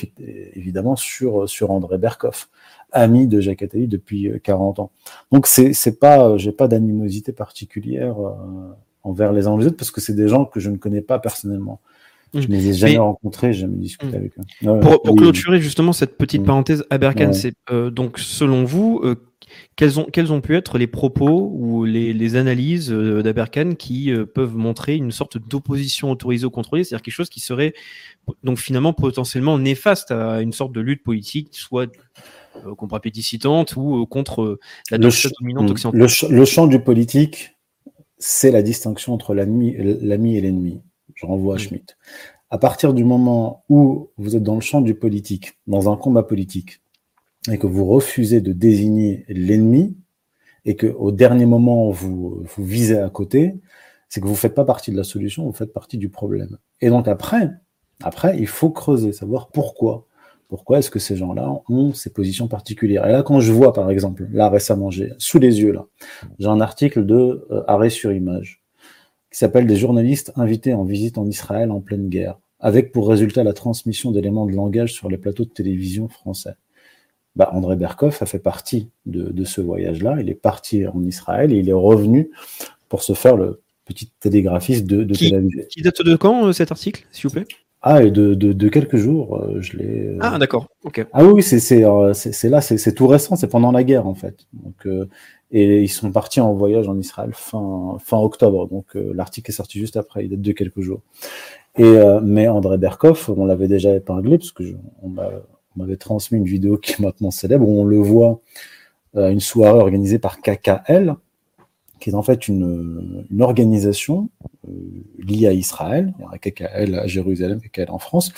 évidemment 0.56 0.96
sur, 0.96 1.50
sur 1.50 1.72
André 1.72 1.98
Berkoff, 1.98 2.50
ami 2.92 3.28
de 3.28 3.42
Jacques 3.42 3.64
Attali 3.64 3.88
depuis 3.88 4.32
40 4.42 4.80
ans. 4.80 4.92
Donc 5.32 5.48
c'est, 5.48 6.00
pas, 6.00 6.38
j'ai 6.38 6.52
pas 6.52 6.68
d'animosité 6.68 7.34
particulière 7.34 8.16
euh, 8.20 8.32
envers 9.04 9.34
les 9.34 9.48
uns 9.48 9.52
ou 9.52 9.58
les 9.58 9.68
autres 9.68 9.78
parce 9.78 9.92
que 9.92 10.00
c'est 10.00 10.14
des 10.14 10.28
gens 10.28 10.46
que 10.46 10.60
je 10.60 10.70
ne 10.70 10.78
connais 10.78 11.02
pas 11.02 11.20
personnellement. 11.20 11.82
Je 12.34 12.48
ne 12.48 12.54
les 12.54 12.70
ai 12.70 12.74
jamais 12.74 12.94
Mais... 12.94 13.00
rencontrés, 13.00 13.54
jamais 13.54 13.78
discuté 13.78 14.12
mmh. 14.12 14.16
avec 14.16 14.32
eux. 14.38 14.80
Pour, 14.80 15.02
pour 15.02 15.14
oui, 15.14 15.22
clôturer 15.22 15.62
justement 15.62 15.94
cette 15.94 16.18
petite 16.18 16.42
mmh. 16.42 16.46
parenthèse, 16.46 16.86
Aberkan, 16.90 17.28
ouais. 17.28 17.34
c'est 17.34 17.54
euh, 17.72 17.92
donc 17.92 18.18
selon 18.18 18.64
vous, 18.64 19.02
euh, 19.04 19.16
quels 19.76 20.00
ont, 20.00 20.06
quels 20.06 20.32
ont 20.32 20.42
pu 20.42 20.56
être 20.56 20.78
les 20.78 20.88
propos 20.88 21.52
ou 21.54 21.86
les, 21.86 22.14
les 22.14 22.36
analyses 22.36 22.92
euh, 22.92 23.22
d'Aberkan 23.22 23.74
qui 23.76 24.12
euh, 24.12 24.26
peuvent 24.26 24.56
montrer 24.56 24.96
une 24.96 25.12
sorte 25.12 25.38
d'opposition 25.38 26.12
autorisée 26.12 26.46
ou 26.46 26.50
contrôlée, 26.50 26.84
c'est-à-dire 26.84 27.04
quelque 27.04 27.14
chose 27.14 27.30
qui 27.30 27.40
serait 27.40 27.74
donc 28.44 28.58
finalement 28.58 28.94
potentiellement 28.94 29.58
néfaste 29.58 30.12
à 30.12 30.42
une 30.42 30.54
sorte 30.54 30.72
de 30.72 30.82
lutte 30.82 31.04
politique, 31.04 31.50
soit 31.52 31.92
euh, 32.66 32.76
contre 32.76 32.96
appéticitante 32.96 33.76
ou 33.76 34.04
euh, 34.04 34.06
contre 34.06 34.60
la 34.92 34.98
dominante 34.98 35.72
occidentale. 35.72 36.02
Le, 36.02 36.36
le, 36.36 36.46
champ 36.46 36.68
du 36.68 36.80
politique, 36.80 37.58
c'est 38.18 38.52
la 38.52 38.62
distinction 38.62 39.14
entre 39.14 39.34
l'ami 39.34 39.76
et 39.76 40.42
l'ennemi. 40.42 40.82
Je 41.24 41.28
renvoie 41.28 41.56
à 41.56 41.58
Schmitt. 41.58 41.98
À 42.50 42.58
partir 42.58 42.94
du 42.94 43.04
moment 43.04 43.64
où 43.70 44.10
vous 44.18 44.36
êtes 44.36 44.44
dans 44.44 44.56
le 44.56 44.62
champ 44.62 44.82
du 44.82 44.94
politique, 44.94 45.54
dans 45.68 45.92
un 45.92 45.96
combat 45.96 46.24
politique, 46.24 46.82
et 47.52 47.58
que 47.58 47.68
vous 47.68 47.86
refusez 47.86 48.42
de 48.42 48.52
désigner 48.54 49.26
l'ennemi 49.28 49.98
et 50.66 50.76
que 50.76 50.88
au 50.88 51.12
dernier 51.12 51.46
moment 51.46 51.90
vous, 51.90 52.44
vous 52.44 52.64
visez 52.64 52.98
à 52.98 53.10
côté, 53.10 53.56
c'est 54.10 54.22
que 54.22 54.28
vous 54.28 54.36
faites 54.36 54.54
pas 54.54 54.66
partie 54.66 54.92
de 54.92 54.98
la 54.98 55.04
solution, 55.04 55.46
vous 55.46 55.54
faites 55.54 55.74
partie 55.74 55.98
du 55.98 56.10
problème. 56.10 56.58
Et 56.82 56.90
donc 56.90 57.08
après, 57.08 57.52
après, 58.02 58.38
il 58.38 58.48
faut 58.48 58.70
creuser, 58.70 59.14
savoir 59.14 59.50
pourquoi. 59.50 60.06
Pourquoi 60.50 60.80
est-ce 60.80 60.92
que 60.92 61.00
ces 61.00 61.16
gens-là 61.16 61.52
ont 61.68 61.94
ces 61.94 62.14
positions 62.14 62.48
particulières? 62.48 63.08
Et 63.08 63.12
là, 63.12 63.24
quand 63.24 63.40
je 63.40 63.52
vois, 63.52 63.74
par 63.74 63.90
exemple, 63.90 64.28
là 64.32 64.50
récemment, 64.50 64.92
j'ai 64.92 65.12
sous 65.18 65.40
les 65.40 65.62
yeux 65.62 65.72
là, 65.72 65.86
j'ai 66.38 66.48
un 66.48 66.62
article 66.62 67.06
de 67.06 67.48
euh, 67.50 67.64
Arrêt 67.68 67.90
sur 67.90 68.12
Image 68.12 68.63
qui 69.34 69.40
s'appelle 69.40 69.68
Des 69.68 69.76
journalistes 69.76 70.32
invités 70.38 70.74
en 70.74 70.86
visite 70.86 71.18
en 71.18 71.26
Israël 71.28 71.72
en 71.72 71.82
pleine 71.82 72.08
guerre, 72.08 72.40
avec 72.60 72.94
pour 72.94 73.10
résultat 73.10 73.44
la 73.44 73.54
transmission 73.54 74.12
d'éléments 74.12 74.46
de 74.46 74.54
langage 74.54 74.94
sur 74.94 75.10
les 75.10 75.18
plateaux 75.18 75.44
de 75.44 75.50
télévision 75.50 76.08
français 76.08 76.56
bah, 77.36 77.50
André 77.54 77.76
Berkoff 77.76 78.22
a 78.22 78.26
fait 78.26 78.40
partie 78.40 78.90
de, 79.06 79.32
de 79.32 79.44
ce 79.44 79.62
voyage-là. 79.62 80.18
Il 80.20 80.30
est 80.30 80.36
parti 80.36 80.86
en 80.88 81.04
Israël 81.04 81.52
et 81.52 81.58
il 81.58 81.70
est 81.70 81.74
revenu 81.74 82.30
pour 82.90 83.02
se 83.02 83.14
faire 83.14 83.36
le 83.36 83.62
petit 83.86 84.12
télégraphiste 84.20 84.86
de, 84.86 85.04
de 85.04 85.14
qui, 85.14 85.30
Tel 85.30 85.40
Aviv. 85.40 85.68
Qui 85.68 85.82
date 85.82 86.02
de 86.04 86.16
quand 86.16 86.46
euh, 86.46 86.54
cet 86.54 86.72
article, 86.72 87.06
s'il 87.12 87.30
vous 87.30 87.34
plaît? 87.34 87.48
Ah, 87.86 88.02
et 88.02 88.12
de, 88.12 88.34
de, 88.34 88.54
de, 88.54 88.70
quelques 88.70 88.96
jours, 88.96 89.36
euh, 89.36 89.60
je 89.60 89.76
l'ai. 89.76 90.08
Euh... 90.08 90.18
Ah, 90.22 90.40
d'accord. 90.40 90.70
Ok. 90.86 91.06
Ah 91.12 91.26
oui, 91.26 91.44
c'est 91.44 91.60
c'est 91.60 91.84
euh, 91.84 92.14
c'est 92.14 92.48
là, 92.48 92.62
c'est 92.62 92.94
tout 92.94 93.08
récent, 93.08 93.36
c'est 93.36 93.50
pendant 93.50 93.74
la 93.74 93.84
guerre 93.84 94.08
en 94.08 94.16
fait. 94.16 94.48
Donc 94.54 94.86
euh, 94.86 95.10
et 95.52 95.82
ils 95.82 95.90
sont 95.90 96.10
partis 96.10 96.40
en 96.40 96.54
voyage 96.54 96.88
en 96.88 96.98
Israël 96.98 97.32
fin 97.34 97.98
fin 98.00 98.18
octobre. 98.18 98.70
Donc 98.70 98.96
l'article 98.96 99.52
est 99.52 99.54
sorti 99.54 99.80
juste 99.80 99.98
après, 99.98 100.24
il 100.24 100.30
date 100.30 100.40
de 100.40 100.52
quelques 100.54 100.80
jours. 100.80 101.02
Et 101.78 101.94
mais 102.24 102.48
André 102.48 102.78
Berkoff, 102.78 103.28
on 103.28 103.46
l'avait 103.46 103.68
déjà 103.68 103.94
épinglé 103.94 104.38
parce 104.38 104.54
que 104.54 104.64
je, 104.64 104.76
on 105.02 105.10
m'a 105.10 105.30
on 105.76 105.82
m'avait 105.82 105.98
transmis 105.98 106.38
une 106.38 106.46
vidéo 106.46 106.78
qui 106.78 106.94
est 106.94 107.00
maintenant 107.00 107.32
célèbre 107.32 107.68
où 107.68 107.82
on 107.82 107.86
le 107.86 107.98
voit 107.98 108.40
à 109.16 109.30
une 109.30 109.42
soirée 109.42 109.80
organisée 109.80 110.20
par 110.20 110.40
KKL, 110.40 111.16
qui 112.04 112.10
est 112.10 112.16
en 112.16 112.22
fait 112.22 112.50
une, 112.50 113.26
organisation 113.40 114.30
euh, 114.68 114.72
liée 115.20 115.48
à 115.48 115.54
Israël, 115.54 116.14
il 116.20 116.60
y 116.60 116.64
a 116.66 117.02
à 117.02 117.08
Jérusalem, 117.08 117.62
KKL 117.62 117.90
en 117.90 117.98
France, 117.98 118.34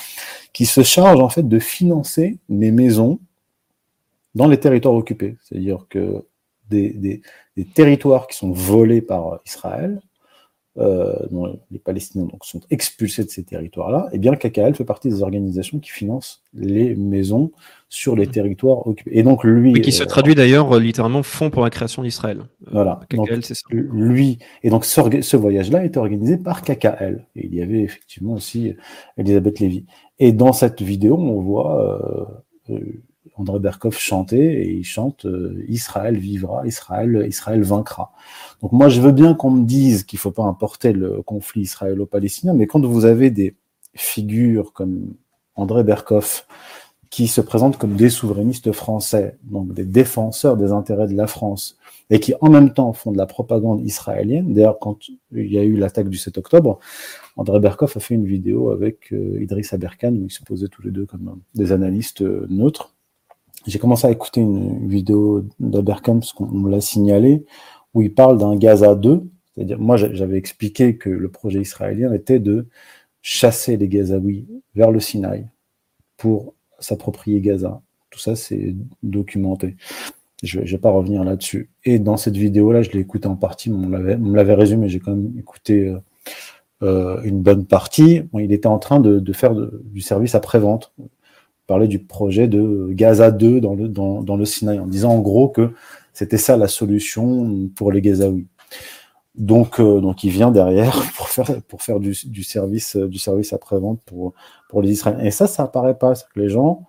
qui 0.54 0.68
se 0.68 0.84
charge 0.84 1.20
en 1.20 1.30
fait 1.30 1.48
de 1.48 1.58
financer 1.58 2.38
les 2.48 2.72
maisons 2.72 3.20
dans 4.36 4.48
les 4.48 4.60
territoires 4.60 4.94
occupés. 4.94 5.38
C'est-à-dire 5.42 5.88
que 5.90 6.28
des, 6.70 7.24
territoires 7.74 8.28
qui 8.28 8.38
sont 8.38 8.52
volés 8.52 9.02
par 9.02 9.40
Israël 9.48 10.00
dont 10.76 11.58
les 11.72 11.80
Palestiniens 11.80 12.26
donc, 12.26 12.44
sont 12.44 12.62
expulsés 12.70 13.24
de 13.24 13.30
ces 13.30 13.44
territoires-là, 13.44 14.08
et 14.12 14.16
eh 14.16 14.18
bien 14.20 14.36
KKL 14.36 14.76
fait 14.76 14.84
partie 14.84 15.10
des 15.10 15.24
organisations 15.24 15.80
qui 15.80 15.90
financent 15.90 16.44
les 16.54 16.96
maisons 16.96 17.52
sur 17.90 18.16
les 18.16 18.28
territoires 18.28 18.86
occupés. 18.86 19.12
Et 19.14 19.24
donc 19.24 19.44
lui, 19.44 19.72
et 19.72 19.82
qui 19.82 19.92
se 19.92 20.04
euh, 20.04 20.06
traduit 20.06 20.36
d'ailleurs 20.36 20.76
euh, 20.76 20.80
littéralement 20.80 21.24
Fonds 21.24 21.50
pour 21.50 21.64
la 21.64 21.70
création 21.70 22.04
d'Israël. 22.04 22.42
Voilà. 22.72 23.00
KKL, 23.10 23.44
c'est 23.44 23.54
ça. 23.54 23.62
Lui, 23.70 24.40
et 24.64 24.70
donc 24.70 24.86
ce, 24.86 25.22
ce 25.22 25.38
voyage-là 25.38 25.86
est 25.86 25.96
organisé 25.98 26.38
par 26.38 26.62
KKL. 26.62 27.26
Et 27.36 27.46
il 27.46 27.56
y 27.56 27.62
avait 27.62 27.82
effectivement 27.82 28.34
aussi 28.34 28.74
Elisabeth 29.18 29.60
Lévy. 29.60 29.86
Et 30.20 30.32
dans 30.32 30.54
cette 30.54 30.82
vidéo, 30.82 31.18
on 31.18 31.42
voit 31.42 32.30
euh, 32.70 32.80
André 33.38 33.60
Berkoff 33.60 33.98
chanter 34.00 34.62
et 34.62 34.72
il 34.72 34.84
chante 34.84 35.26
euh, 35.26 35.64
Israël 35.68 36.18
vivra, 36.18 36.66
Israël, 36.66 37.26
Israël 37.28 37.64
vaincra. 37.64 38.12
Donc 38.62 38.72
moi 38.72 38.90
je 38.90 39.02
veux 39.02 39.12
bien 39.12 39.34
qu'on 39.34 39.52
me 39.52 39.66
dise 39.66 40.04
qu'il 40.04 40.20
faut 40.20 40.32
pas 40.32 40.44
importer 40.44 40.94
le 40.94 41.22
conflit 41.22 41.62
israélo-palestinien, 41.62 42.54
mais 42.54 42.68
quand 42.68 42.86
vous 42.86 43.06
avez 43.06 43.30
des 43.32 43.56
figures 43.94 44.74
comme 44.74 45.14
André 45.56 45.84
Berkoff 45.84 46.48
qui 47.10 47.28
se 47.28 47.40
présentent 47.40 47.78
comme 47.78 47.96
des 47.96 48.10
souverainistes 48.10 48.72
français, 48.72 49.38
donc 49.44 49.74
des 49.74 49.86
défenseurs 49.86 50.58
des 50.58 50.72
intérêts 50.72 51.08
de 51.08 51.16
la 51.16 51.28
France, 51.28 51.78
et 52.10 52.20
qui 52.20 52.34
en 52.42 52.50
même 52.50 52.74
temps 52.74 52.94
font 52.94 53.12
de 53.12 53.18
la 53.18 53.26
propagande 53.26 53.82
israélienne. 53.86 54.54
D'ailleurs, 54.54 54.80
quand 54.80 54.98
il 55.32 55.52
y 55.52 55.58
a 55.58 55.64
eu 55.64 55.78
l'attaque 55.78 56.10
du 56.10 56.18
7 56.18 56.38
octobre, 56.38 56.80
André 57.38 57.60
Berkoff 57.60 57.96
a 57.96 58.00
fait 58.00 58.16
une 58.16 58.26
vidéo 58.26 58.70
avec 58.70 59.14
euh, 59.14 59.42
Idriss 59.42 59.74
Aberkan 59.74 60.14
où 60.14 60.26
ils 60.26 60.32
se 60.32 60.44
posaient 60.44 60.68
tous 60.68 60.82
les 60.82 60.92
deux 60.92 61.06
comme 61.06 61.40
des 61.54 61.72
analystes 61.72 62.22
euh, 62.22 62.46
neutres 62.50 62.95
j'ai 63.66 63.80
commencé 63.80 64.08
à 64.08 64.12
écouter 64.12 64.42
une 64.42 64.88
vidéo 64.88 65.46
d'Abercam, 65.60 66.20
parce 66.20 66.34
qu'on 66.34 66.48
me 66.48 66.70
l'a 66.70 66.82
signalé, 66.82 67.46
où 67.94 68.02
il 68.02 68.14
parle 68.14 68.38
d'un 68.38 68.56
Gaza 68.56 68.96
2. 68.96 69.24
C'est-à-dire, 69.56 69.80
moi, 69.80 69.98
j'avais 69.98 70.38
expliqué 70.38 70.98
que 70.98 71.10
le 71.10 71.30
projet 71.30 71.62
israélien 71.62 72.14
était 72.14 72.40
de 72.40 72.68
chasser 73.22 73.78
les 73.78 73.88
Gazaouis 73.88 74.46
vers 74.76 74.92
le 74.92 75.00
Sinaï 75.00 75.48
pour 76.18 76.54
s'approprier 76.80 77.42
Gaza. 77.42 77.82
Tout 78.12 78.20
ça, 78.20 78.36
c'est 78.36 78.76
documenté. 79.02 79.78
Je 80.44 80.60
ne 80.60 80.66
vais 80.66 80.78
pas 80.78 80.92
revenir 80.92 81.24
là-dessus. 81.24 81.70
Et 81.86 81.98
dans 81.98 82.18
cette 82.18 82.38
vidéo-là, 82.38 82.82
je 82.82 82.92
l'ai 82.92 83.00
écouté 83.00 83.28
en 83.28 83.36
partie, 83.36 83.72
on 83.72 83.78
me 83.78 84.36
l'avait 84.36 84.54
résumé, 84.54 84.90
j'ai 84.90 85.00
quand 85.00 85.16
même 85.16 85.34
écouté 85.40 85.88
euh, 85.88 85.98
euh, 86.84 87.22
une 87.24 87.42
bonne 87.42 87.66
partie. 87.66 88.24
il 88.34 88.52
était 88.52 88.68
en 88.68 88.80
train 88.80 89.00
de, 89.00 89.34
faire 89.34 89.56
du 89.56 90.02
service 90.02 90.36
après-vente. 90.36 90.94
Parlait 91.68 91.88
du 91.88 92.00
projet 92.00 92.48
de 92.48 92.90
Gaza 92.92 93.32
2 93.32 93.60
dans 93.60 93.74
le, 93.74 93.88
dans, 93.88 94.22
dans 94.22 94.38
le 94.38 94.46
Sinaï, 94.46 94.80
en 94.80 94.88
disant 94.88 95.12
en 95.12 95.20
gros 95.20 95.50
que 95.50 95.72
c'était 96.14 96.38
ça 96.38 96.58
la 96.58 96.68
solution 96.68 97.70
pour 97.76 97.92
les 97.92 98.02
Gazaouis. 98.02 98.48
Donc, 99.36 99.80
euh, 99.80 100.00
donc 100.00 100.24
il 100.24 100.30
vient 100.30 100.52
derrière 100.52 101.02
pour 101.18 101.28
faire, 101.28 101.62
pour 101.68 101.82
faire 101.82 102.00
du, 102.00 102.16
du 102.26 102.44
service, 102.44 102.96
du 102.96 103.18
service 103.18 103.52
après-vente 103.52 104.00
pour, 104.06 104.34
pour 104.70 104.82
les 104.82 104.92
Israéliens. 104.92 105.24
Et 105.24 105.32
ça, 105.32 105.48
ça 105.48 105.64
apparaît 105.64 105.98
pas. 105.98 106.14
Que 106.14 106.40
les 106.40 106.50
gens 106.50 106.84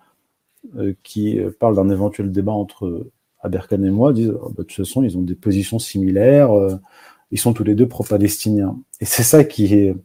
euh, 0.77 0.93
qui 1.03 1.39
parlent 1.59 1.75
d'un 1.75 1.89
éventuel 1.89 2.31
débat 2.31 2.53
entre 2.53 3.07
Aberkan 3.41 3.83
et 3.83 3.89
moi 3.89 4.13
disent 4.13 4.33
oh, 4.41 4.49
bah, 4.49 4.55
de 4.59 4.63
toute 4.63 4.85
façon, 4.85 5.03
ils 5.03 5.17
ont 5.17 5.21
des 5.21 5.35
positions 5.35 5.79
similaires, 5.79 6.51
euh, 6.51 6.75
ils 7.31 7.39
sont 7.39 7.53
tous 7.53 7.63
les 7.63 7.75
deux 7.75 7.87
pro-palestiniens. 7.87 8.77
Et 9.01 9.05
c'est 9.05 9.23
ça 9.23 9.43
qui 9.43 9.73
est, 9.73 9.95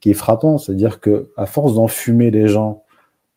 qui 0.00 0.10
est 0.10 0.14
frappant, 0.14 0.58
c'est-à-dire 0.58 1.00
que 1.00 1.30
à 1.36 1.46
force 1.46 1.74
d'enfumer 1.74 2.30
les 2.30 2.48
gens 2.48 2.84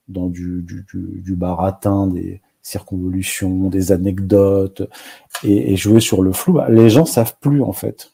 dans 0.07 0.27
du, 0.27 0.61
du, 0.61 0.85
du, 0.91 1.21
du 1.21 1.35
baratin, 1.35 2.07
des 2.07 2.41
circonvolutions, 2.61 3.69
des 3.69 3.91
anecdotes, 3.91 4.89
et, 5.43 5.73
et 5.73 5.75
jouer 5.75 5.99
sur 5.99 6.21
le 6.21 6.33
flou, 6.33 6.53
bah, 6.53 6.69
les 6.69 6.89
gens 6.89 7.05
savent 7.05 7.35
plus 7.39 7.61
en 7.61 7.73
fait. 7.73 8.11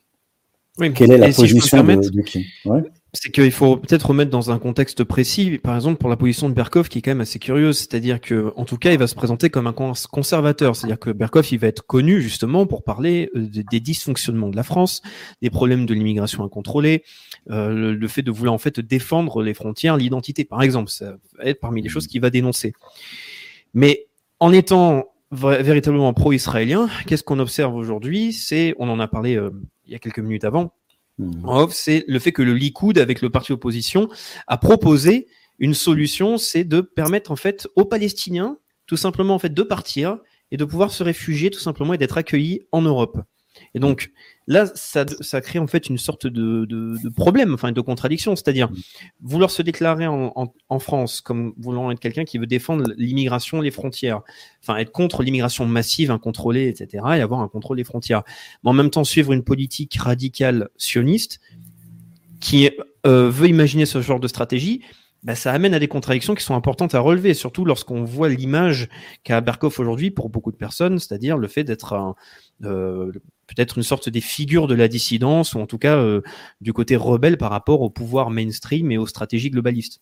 Quelle 0.78 1.12
est 1.12 1.18
la 1.18 1.28
position 1.32 1.84
de, 1.84 2.22
qui 2.22 2.48
C'est 3.14 3.30
qu'il 3.30 3.52
faut 3.52 3.78
peut-être 3.78 4.08
remettre 4.08 4.32
dans 4.32 4.52
un 4.52 4.58
contexte 4.58 5.04
précis, 5.04 5.60
par 5.60 5.76
exemple 5.76 5.98
pour 5.98 6.10
la 6.10 6.16
position 6.16 6.50
de 6.50 6.54
Berkov 6.54 6.88
qui 6.88 7.00
est 7.00 7.02
quand 7.02 7.12
même 7.12 7.22
assez 7.22 7.40
curieuse, 7.40 7.78
c'est-à-dire 7.78 8.22
que 8.22 8.54
en 8.56 8.64
tout 8.64 8.78
cas 8.78 8.92
il 8.92 8.98
va 8.98 9.08
se 9.08 9.14
présenter 9.14 9.50
comme 9.50 9.68
un 9.68 9.74
conservateur, 9.74 10.76
c'est-à-dire 10.76 10.98
que 10.98 11.12
Berkov 11.12 11.46
il 11.52 11.60
va 11.60 11.68
être 11.68 11.86
connu 11.86 12.22
justement 12.22 12.66
pour 12.66 12.84
parler 12.84 13.30
euh, 13.36 13.48
des 13.48 13.80
dysfonctionnements 13.82 14.50
de 14.50 14.56
la 14.56 14.64
France, 14.64 15.02
des 15.42 15.50
problèmes 15.50 15.86
de 15.86 15.94
l'immigration 15.94 16.44
incontrôlée, 16.44 17.04
euh, 17.50 17.94
le, 17.94 18.08
fait 18.08 18.22
de 18.22 18.32
vouloir 18.32 18.54
en 18.54 18.60
fait 18.60 18.80
défendre 18.80 19.42
les 19.42 19.54
frontières, 19.54 19.98
l'identité 19.98 20.46
par 20.46 20.62
exemple, 20.62 20.92
ça 20.92 21.18
va 21.38 21.46
être 21.46 21.60
parmi 21.60 21.82
les 21.82 21.90
choses 21.90 22.08
qu'il 22.08 22.22
va 22.22 22.30
dénoncer. 22.30 22.74
Mais 23.74 24.08
en 24.40 24.54
étant 24.54 25.06
véritablement 25.32 26.14
pro-israélien, 26.14 26.90
qu'est-ce 27.08 27.24
qu'on 27.24 27.40
observe 27.40 27.74
aujourd'hui? 27.74 28.34
C'est, 28.34 28.76
on 28.78 28.90
en 28.90 29.00
a 29.00 29.08
parlé 29.08 29.38
euh, 29.38 29.50
il 29.86 29.94
y 29.94 29.96
a 29.96 30.00
quelques 30.00 30.20
minutes 30.20 30.44
avant, 30.44 30.74
mmh. 31.20 31.46
off, 31.48 31.74
c'est 31.74 32.04
le 32.08 32.20
fait 32.20 32.32
que 32.32 32.42
le 32.42 32.54
Likoud, 32.54 32.98
avec 32.98 33.22
le 33.22 33.30
parti 33.30 33.54
opposition, 33.54 34.10
a 34.48 34.58
proposé 34.58 35.28
une 35.58 35.74
solution, 35.74 36.38
c'est 36.38 36.64
de 36.64 36.82
permettre 36.82 37.32
en 37.32 37.36
fait 37.36 37.68
aux 37.76 37.86
Palestiniens, 37.86 38.58
tout 38.88 38.98
simplement 38.98 39.36
en 39.36 39.40
fait, 39.40 39.54
de 39.54 39.64
partir 39.64 40.18
et 40.52 40.58
de 40.58 40.66
pouvoir 40.66 40.92
se 40.92 41.04
réfugier 41.04 41.50
tout 41.50 41.60
simplement 41.60 41.94
et 41.94 41.98
d'être 41.98 42.18
accueillis 42.18 42.62
en 42.72 42.82
Europe. 42.82 43.20
Et 43.74 43.80
donc 43.80 44.12
là, 44.48 44.66
ça, 44.76 45.06
ça 45.20 45.42
crée 45.42 45.60
en 45.60 45.68
fait 45.68 45.88
une 45.90 45.98
sorte 45.98 46.28
de, 46.28 46.66
de, 46.66 46.98
de 47.02 47.10
problème, 47.10 47.54
enfin 47.54 47.72
de 47.72 47.82
contradiction, 47.82 48.36
c'est-à-dire 48.36 48.70
vouloir 49.22 49.52
se 49.52 49.62
déclarer 49.62 50.08
en, 50.08 50.32
en, 50.36 50.54
en, 50.70 50.80
France 50.80 51.22
comme 51.22 51.54
voulant 51.58 51.92
être 51.92 52.00
quelqu'un 52.00 52.26
qui 52.26 52.38
veut 52.38 52.48
défendre 52.48 52.92
l'immigration, 52.98 53.62
les 53.62 53.72
frontières, 53.72 54.22
enfin 54.62 54.78
être 54.78 54.92
contre 54.92 55.24
l'immigration 55.24 55.66
massive, 55.66 56.12
incontrôlée, 56.12 56.68
etc., 56.68 57.04
et 57.16 57.22
avoir 57.22 57.42
un 57.42 57.48
contrôle 57.48 57.78
des 57.78 57.84
frontières. 57.84 58.24
Mais 58.64 58.70
en 58.70 58.74
même 58.74 58.90
temps, 58.90 59.04
suivre 59.04 59.32
une 59.32 59.44
politique 59.44 59.96
radicale 59.96 60.70
sioniste 60.78 61.40
qui 62.40 62.70
euh, 63.06 63.30
veut 63.30 63.48
imaginer 63.48 63.86
ce 63.86 64.02
genre 64.02 64.20
de 64.20 64.28
stratégie, 64.28 64.82
bah, 65.24 65.36
ça 65.36 65.52
amène 65.52 65.76
à 65.76 65.80
des 65.80 65.88
contradictions 65.88 66.34
qui 66.34 66.44
sont 66.44 66.56
importantes 66.56 66.96
à 66.96 67.00
relever, 67.00 67.36
surtout 67.36 67.64
lorsqu'on 67.64 68.04
voit 68.04 68.30
l'image 68.30 68.90
qu'a 69.24 69.40
Berkoff 69.40 69.80
aujourd'hui 69.80 70.10
pour 70.10 70.30
beaucoup 70.30 70.52
de 70.52 70.58
personnes, 70.58 70.98
c'est-à-dire 70.98 71.38
le 71.38 71.48
fait 71.48 71.64
d'être 71.64 71.94
un, 71.94 72.16
euh, 72.64 73.12
peut-être 73.56 73.78
une 73.78 73.84
sorte 73.84 74.10
des 74.10 74.22
figures 74.22 74.68
de 74.68 74.76
la 74.76 74.88
dissidence, 74.88 75.54
ou 75.54 75.60
en 75.60 75.66
tout 75.66 75.78
cas 75.78 75.98
euh, 75.98 76.22
du 76.62 76.74
côté 76.74 76.96
rebelle 76.96 77.38
par 77.38 77.52
rapport 77.52 77.82
au 77.82 77.90
pouvoir 77.90 78.30
mainstream 78.30 78.92
et 78.92 78.98
aux 78.98 79.08
stratégies 79.08 79.50
globalistes. 79.50 80.02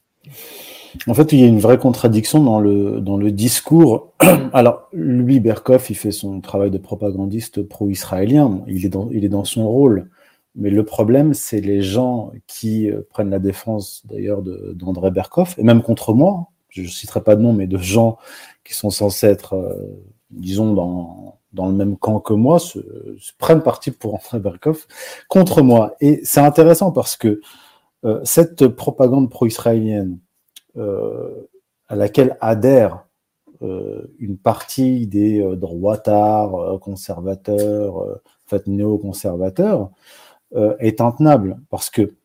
En 1.07 1.13
fait, 1.13 1.31
il 1.33 1.39
y 1.39 1.43
a 1.43 1.47
une 1.47 1.59
vraie 1.59 1.77
contradiction 1.77 2.43
dans 2.43 2.59
le, 2.59 2.99
dans 2.99 3.17
le 3.17 3.31
discours. 3.31 4.13
Alors, 4.53 4.89
lui, 4.91 5.39
Berkoff, 5.39 5.89
il 5.89 5.95
fait 5.95 6.11
son 6.11 6.41
travail 6.41 6.71
de 6.71 6.77
propagandiste 6.77 7.61
pro-israélien. 7.61 8.63
Il, 8.67 8.85
est 8.85 8.89
dans, 8.89 9.09
il 9.11 9.23
est 9.23 9.29
dans 9.29 9.45
son 9.45 9.67
rôle. 9.67 10.09
Mais 10.55 10.69
le 10.69 10.83
problème, 10.83 11.33
c'est 11.33 11.61
les 11.61 11.81
gens 11.81 12.31
qui 12.47 12.89
euh, 12.89 13.01
prennent 13.09 13.29
la 13.29 13.39
défense, 13.39 14.01
d'ailleurs, 14.05 14.41
d'André 14.41 15.11
Berkoff, 15.11 15.57
et 15.57 15.63
même 15.63 15.81
contre 15.81 16.13
moi. 16.13 16.49
Je 16.69 16.81
ne 16.81 16.87
citerai 16.87 17.21
pas 17.21 17.35
de 17.35 17.41
nom, 17.41 17.53
mais 17.53 17.67
de 17.67 17.77
gens 17.77 18.17
qui 18.63 18.73
sont 18.73 18.89
censés 18.89 19.27
être, 19.27 19.53
euh, 19.53 19.73
disons, 20.31 20.73
dans, 20.73 21.38
dans 21.53 21.67
le 21.67 21.73
même 21.73 21.97
camp 21.97 22.19
que 22.19 22.33
moi 22.33 22.59
se, 22.59 22.79
prennent 23.37 23.63
parti 23.63 23.91
pour 23.91 24.15
André 24.15 24.39
Berkov 24.39 24.85
contre 25.27 25.61
moi. 25.61 25.95
Et 26.01 26.21
c'est 26.23 26.41
intéressant 26.41 26.91
parce 26.91 27.15
que 27.17 27.41
euh, 28.05 28.21
cette 28.23 28.67
propagande 28.67 29.29
pro-israélienne 29.29 30.19
euh, 30.77 31.49
à 31.87 31.95
laquelle 31.95 32.37
adhère 32.39 33.05
euh, 33.61 34.15
une 34.19 34.37
partie 34.37 35.05
des 35.05 35.41
euh, 35.41 35.57
droitards, 35.57 36.55
euh, 36.55 36.77
conservateurs, 36.77 37.97
en 37.97 38.47
fait 38.47 38.67
néo-conservateurs, 38.67 39.89
est 40.79 40.99
intenable 40.99 41.59
parce 41.69 41.91
que, 41.91 42.15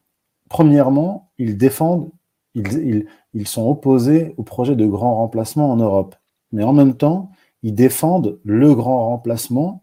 premièrement, 0.48 1.30
ils 1.37 1.58
défendent, 1.58 2.10
ils, 2.54 2.72
ils, 2.72 3.06
ils 3.34 3.46
sont 3.46 3.68
opposés 3.68 4.34
au 4.38 4.42
projet 4.42 4.76
de 4.76 4.87
grand 4.87 5.16
remplacement 5.16 5.70
en 5.70 5.76
Europe. 5.76 6.14
Mais 6.50 6.64
en 6.64 6.72
même 6.72 6.96
temps, 6.96 7.30
ils 7.64 7.74
défendent 7.74 8.38
le 8.44 8.74
grand 8.74 9.09
remplacement 9.09 9.83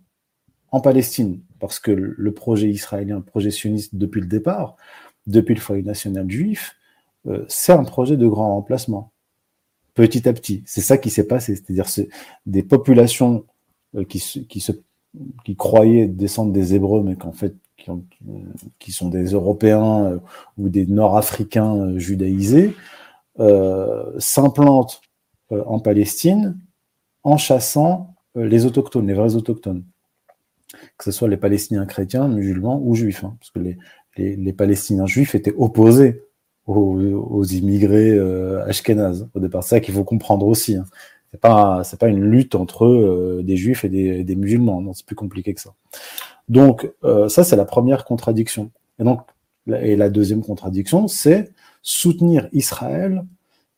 en 0.72 0.80
Palestine, 0.80 1.42
parce 1.60 1.80
que 1.80 1.92
le 1.92 2.32
projet 2.32 2.70
israélien, 2.70 3.18
le 3.18 3.24
projet 3.24 3.50
sioniste 3.50 3.96
depuis 3.96 4.22
le 4.22 4.28
départ, 4.28 4.78
depuis 5.26 5.56
le 5.56 5.60
foyer 5.60 5.82
national 5.82 6.30
juif, 6.30 6.76
euh, 7.28 7.44
c'est 7.48 7.74
un 7.74 7.84
projet 7.84 8.18
de 8.18 8.28
grand 8.28 8.54
remplacement, 8.54 9.12
petit 9.96 10.30
à 10.30 10.34
petit. 10.34 10.64
C'est 10.68 10.82
ça 10.82 11.00
qui 11.00 11.10
s'est 11.10 11.26
passé, 11.28 11.56
c'est-à-dire 11.56 11.88
des 12.46 12.62
populations 12.62 13.46
euh, 13.96 14.04
qui, 14.04 14.46
qui, 14.48 14.60
se, 14.60 14.74
qui 15.44 15.56
croyaient 15.56 16.08
descendre 16.08 16.54
des 16.54 16.76
Hébreux, 16.76 17.02
mais 17.02 17.16
qu'en 17.16 17.34
fait, 17.34 17.56
qui, 17.78 17.90
ont, 17.90 18.06
qui, 18.78 18.92
sont 18.92 19.10
des 19.10 19.32
Européens 19.32 20.06
euh, 20.06 20.20
ou 20.60 20.70
des 20.70 20.86
Nord-Africains 20.86 21.98
judaïsés, 21.98 22.76
s'implantent 24.20 25.02
en 25.50 25.80
Palestine 25.80 26.60
en 27.24 27.38
chassant 27.38 28.16
euh, 28.38 28.46
les 28.46 28.66
autochtones, 28.66 29.08
les 29.08 29.14
vrais 29.14 29.36
autochtones, 29.36 29.84
que 30.98 31.04
ce 31.04 31.12
soit 31.12 31.28
les 31.28 31.38
Palestiniens 31.38 31.86
chrétiens, 31.86 32.28
musulmans 32.28 32.82
ou 32.84 32.96
juifs, 32.96 33.24
hein, 33.24 33.36
parce 33.40 33.52
que 33.52 33.60
les, 33.60 33.78
les, 34.18 34.36
les, 34.36 34.54
Palestiniens 34.54 35.06
juifs 35.06 35.36
étaient 35.36 35.54
opposés 35.58 36.24
aux, 36.68 37.44
immigrés 37.44 38.12
euh, 38.12 38.64
ashkénazes 38.66 39.28
au 39.34 39.40
départ. 39.40 39.64
C'est 39.64 39.76
ça 39.76 39.80
qu'il 39.80 39.94
faut 39.94 40.04
comprendre 40.04 40.46
aussi. 40.48 40.76
Hein. 40.76 40.86
C'est 41.32 41.40
pas 41.40 42.08
une 42.08 42.24
lutte 42.24 42.56
entre 42.56 42.86
euh, 42.86 43.42
des 43.44 43.56
juifs 43.56 43.86
et 43.86 43.90
des, 43.90 44.36
musulmans. 44.36 44.94
C'est 44.94 45.06
plus 45.06 45.16
compliqué 45.16 45.54
que 45.54 45.62
ça. 45.62 45.74
Donc 46.50 46.92
euh, 47.04 47.30
ça 47.30 47.44
c'est 47.44 47.56
la 47.56 47.66
première 47.66 48.04
contradiction. 48.06 48.72
Et 49.00 49.04
donc 49.04 49.22
et 49.68 49.96
la 49.96 50.10
deuxième 50.10 50.42
contradiction 50.42 51.08
c'est 51.08 51.52
soutenir 51.82 52.50
Israël 52.52 53.24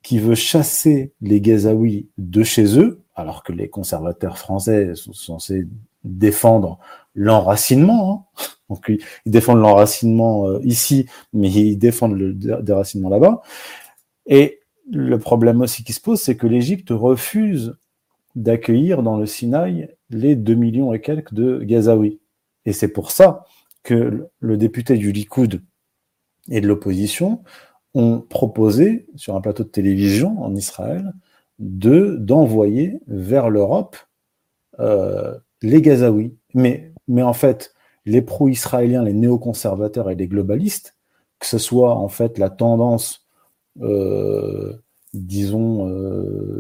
qui 0.02 0.18
veut 0.18 0.36
chasser 0.36 1.12
les 1.22 1.40
Gazaouis 1.42 2.08
de 2.18 2.44
chez 2.44 2.80
eux, 2.80 3.03
alors 3.16 3.44
que 3.44 3.54
les 3.54 3.70
conservateurs 3.70 4.38
français 4.38 4.96
sont 4.96 5.14
censés 5.14 5.68
défendre 6.04 6.80
l'enracinement. 7.16 8.28
Hein. 8.40 8.46
Donc 8.70 8.92
ils 9.26 9.32
défendent 9.32 9.62
l'enracinement 9.62 10.48
euh, 10.48 10.60
ici, 10.64 11.08
mais 11.32 11.52
ils 11.52 11.78
défendent 11.78 12.18
le 12.18 12.34
déracinement 12.34 13.10
là-bas. 13.10 13.42
Et 14.26 14.62
le 14.92 15.18
problème 15.20 15.62
aussi 15.62 15.84
qui 15.84 15.94
se 15.94 16.02
pose, 16.02 16.20
c'est 16.20 16.36
que 16.36 16.48
l'Égypte 16.48 16.90
refuse 16.90 17.76
d'accueillir 18.36 19.04
dans 19.04 19.18
le 19.18 19.26
Sinaï 19.26 19.96
les 20.10 20.36
2 20.36 20.54
millions 20.56 20.94
et 20.94 21.02
quelques 21.02 21.34
de 21.34 21.60
Gazaouis. 21.60 22.20
Et 22.66 22.74
c'est 22.74 22.88
pour 22.88 23.12
ça 23.12 23.46
que 23.84 24.28
le 24.40 24.58
député 24.58 24.98
du 24.98 25.12
Likoud 25.12 25.62
et 26.50 26.62
de 26.62 26.68
l'opposition 26.68 27.44
ont 27.94 28.22
proposé 28.22 29.08
sur 29.16 29.36
un 29.36 29.42
plateau 29.42 29.64
de 29.64 29.70
télévision 29.70 30.42
en 30.44 30.56
Israël 30.56 31.14
de 31.60 32.18
d'envoyer 32.18 33.00
vers 33.08 33.50
l'Europe 33.50 33.98
euh, 34.80 35.38
les 35.62 35.82
Gazaouis. 35.82 36.36
Mais, 36.54 36.92
en 37.22 37.34
fait, 37.34 37.74
les 38.06 38.22
pro-israéliens, 38.22 39.04
les 39.04 39.14
néoconservateurs 39.14 40.10
et 40.10 40.16
les 40.16 40.28
globalistes, 40.28 40.96
que 41.40 41.46
ce 41.46 41.58
soit 41.58 41.96
en 41.96 42.10
fait 42.10 42.38
la 42.38 42.50
tendance 42.50 43.26
euh, 43.82 44.74
disons, 45.14 45.88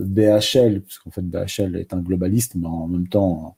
BHL, 0.06 0.82
parce 0.82 1.00
qu'en 1.00 1.12
fait 1.12 1.22
BHL 1.22 1.76
est 1.76 1.94
un 1.94 2.00
globaliste, 2.00 2.56
mais 2.56 2.68
en 2.68 2.88
même 2.88 3.08
temps 3.08 3.56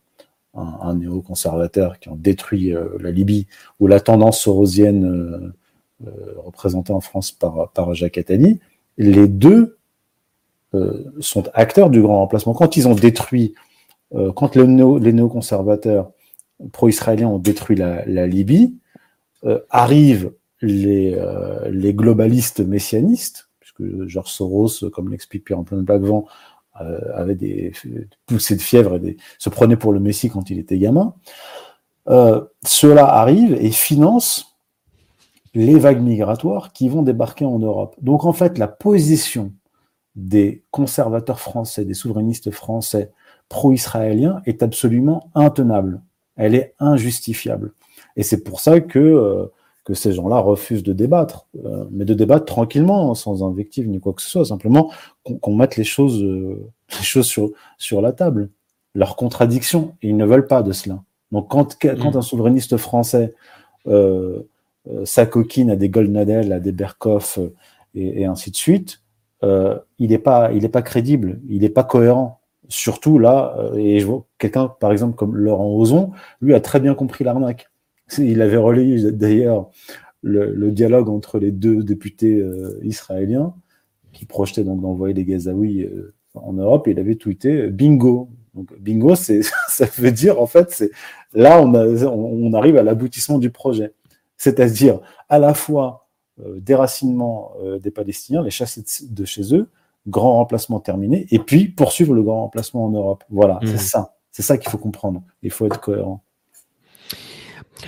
un, 0.54 0.78
un 0.82 0.96
néoconservateur 0.96 2.00
qui 2.00 2.10
ont 2.10 2.16
détruit 2.16 2.74
la 3.00 3.12
Libye, 3.12 3.48
ou 3.80 3.88
la 3.88 4.00
tendance 4.00 4.40
sorosienne 4.40 5.54
représentée 6.38 6.94
en 6.94 7.02
France 7.02 7.32
par, 7.32 7.72
par 7.72 7.94
Jacques 7.94 8.18
Attali, 8.18 8.60
les 8.98 9.28
deux 9.28 9.75
sont 11.22 11.46
acteurs 11.54 11.90
du 11.90 12.02
grand 12.02 12.20
remplacement. 12.20 12.54
Quand 12.54 12.76
ils 12.76 12.88
ont 12.88 12.96
détruit, 12.96 13.56
quand 14.36 14.56
les, 14.56 14.68
néo, 14.68 14.98
les 14.98 15.14
néoconservateurs 15.14 16.12
pro-israéliens 16.74 17.30
ont 17.30 17.40
détruit 17.40 17.78
la, 17.78 18.28
Libye, 18.28 18.76
arrivent 19.70 20.32
les, 20.62 21.16
euh, 21.16 21.92
globalistes 21.92 22.60
messianistes, 22.60 23.50
puisque 23.60 24.08
George 24.08 24.32
Soros, 24.32 24.90
comme 24.92 25.10
l'explique 25.10 25.46
Pierre 25.46 25.60
Antoine 25.60 25.84
Blackvent, 25.84 26.26
euh, 26.82 27.00
avait 27.14 27.36
des 27.36 27.72
poussées 28.26 28.56
de 28.56 28.62
fièvre 28.62 28.96
et 28.96 29.18
se 29.40 29.50
prenait 29.50 29.78
pour 29.78 29.94
le 29.94 30.00
Messie 30.00 30.30
quand 30.30 30.50
il 30.50 30.60
était 30.60 30.78
gamin. 30.78 31.14
Euh, 32.10 32.44
Ceux-là 32.66 33.06
arrivent 33.06 33.58
et 33.60 33.72
financent 33.72 34.58
les 35.54 35.80
vagues 35.80 36.02
migratoires 36.02 36.74
qui 36.74 36.90
vont 36.90 37.02
débarquer 37.02 37.46
en 37.46 37.60
Europe. 37.60 37.96
Donc 38.02 38.26
en 38.26 38.34
fait, 38.34 38.58
la 38.58 38.68
position 38.68 39.54
des 40.16 40.64
conservateurs 40.72 41.40
français, 41.40 41.86
des 41.86 41.94
souverainistes 41.94 42.52
français 42.52 43.12
pro-israéliens 43.50 44.42
est 44.46 44.64
absolument 44.64 45.30
intenable. 45.36 46.02
Elle 46.36 46.56
est 46.56 46.74
injustifiable. 46.80 47.74
Et 48.16 48.24
c'est 48.24 48.44
pour 48.44 48.60
ça 48.60 48.80
que 48.80 49.00
euh, 49.00 49.46
que 49.86 49.94
ces 49.94 50.12
gens-là 50.12 50.40
refusent 50.40 50.84
de 50.84 50.94
débattre, 50.94 51.46
euh, 51.64 51.86
mais 51.92 52.06
de 52.06 52.16
débattre 52.16 52.46
tranquillement, 52.46 53.14
sans 53.14 53.44
invective 53.44 53.88
ni 53.88 54.00
quoi 54.00 54.14
que 54.14 54.22
ce 54.22 54.30
soit, 54.30 54.46
simplement 54.46 54.92
qu'on 55.24 55.56
mette 55.56 55.78
les 55.78 55.84
choses, 55.84 56.22
euh, 56.24 56.60
les 56.90 57.06
choses 57.06 57.28
sur, 57.28 57.52
sur 57.78 58.02
la 58.02 58.12
table, 58.12 58.50
leurs 58.96 59.16
contradictions, 59.16 59.96
et 60.02 60.10
ils 60.10 60.18
ne 60.18 60.26
veulent 60.26 60.48
pas 60.48 60.64
de 60.64 60.72
cela. 60.72 61.04
Donc 61.32 61.50
quand, 61.50 61.78
quand 61.80 62.14
mm. 62.14 62.18
un 62.18 62.22
souverainiste 62.22 62.78
français 62.78 63.36
euh, 63.88 64.42
euh, 64.90 65.06
s'acoquine 65.06 65.70
à 65.70 65.76
des 65.76 65.90
Goldnadel, 65.90 66.52
à 66.52 66.60
des 66.60 66.72
Berkoff, 66.72 67.38
et, 67.94 68.22
et 68.22 68.26
ainsi 68.26 68.50
de 68.50 68.56
suite, 68.56 69.02
il 69.44 70.10
n'est 70.10 70.18
pas, 70.18 70.52
il 70.54 70.66
est 70.66 70.70
pas 70.70 70.82
crédible, 70.82 71.40
il 71.50 71.62
n'est 71.62 71.70
pas 71.70 71.84
cohérent. 71.84 72.42
Surtout 72.68 73.20
là, 73.20 73.56
et 73.76 74.00
je 74.00 74.06
vois 74.08 74.26
quelqu'un, 74.40 74.68
par 74.68 74.92
exemple, 74.92 75.16
comme 75.16 75.36
Laurent 75.36 75.76
Ozon, 75.76 76.12
lui 76.42 76.56
a 76.56 76.60
très 76.60 76.80
bien 76.80 76.96
compris 76.96 77.24
l'arnaque 77.24 77.70
il 78.18 78.42
avait 78.42 78.58
relayé 78.58 79.12
d'ailleurs 79.12 79.70
le, 80.22 80.72
dialogue 80.72 81.10
entre 81.10 81.40
les 81.40 81.52
deux 81.52 81.84
députés 81.84 82.40
euh, 82.40 82.80
israéliens 82.84 83.54
qui 84.12 84.26
projetaient 84.26 84.64
donc 84.64 84.82
d'envoyer 84.82 85.14
des 85.14 85.26
Gazaouis 85.26 85.84
euh, 85.84 86.14
en 86.34 86.54
Europe 86.54 86.88
et 86.88 86.92
il 86.92 87.00
avait 87.00 87.16
tweeté 87.16 87.62
euh, 87.62 87.70
bingo. 87.70 88.30
Donc 88.56 88.74
bingo, 88.80 89.16
ça 89.16 89.86
veut 89.98 90.12
dire 90.12 90.42
en 90.42 90.48
fait 90.48 90.84
là 91.34 91.62
on, 91.62 91.74
on 91.74 92.54
arrive 92.54 92.78
à 92.78 92.84
l'aboutissement 92.84 93.38
du 93.38 93.52
projet, 93.52 93.94
c'est-à-dire 94.38 95.00
à 95.30 95.40
la 95.40 95.54
fois 95.54 96.05
déracinement 96.58 97.54
des 97.82 97.92
Palestiniens, 97.92 98.44
les 98.44 98.52
chasser 98.52 98.84
de 99.10 99.26
chez 99.26 99.56
eux, 99.56 99.70
grand 100.08 100.34
remplacement 100.34 100.80
terminé, 100.80 101.28
et 101.32 101.40
puis 101.40 101.68
poursuivre 101.68 102.14
le 102.14 102.22
grand 102.22 102.42
remplacement 102.42 102.86
en 102.86 102.90
Europe. 102.92 103.24
Voilà, 103.30 103.60
c'est 103.64 103.74
mmh. 103.74 103.78
ça, 103.78 104.16
c'est 104.32 104.44
ça 104.44 104.58
qu'il 104.58 104.70
faut 104.70 104.78
comprendre. 104.78 105.24
Il 105.42 105.52
faut 105.52 105.66
être 105.66 105.80
cohérent. 105.80 106.26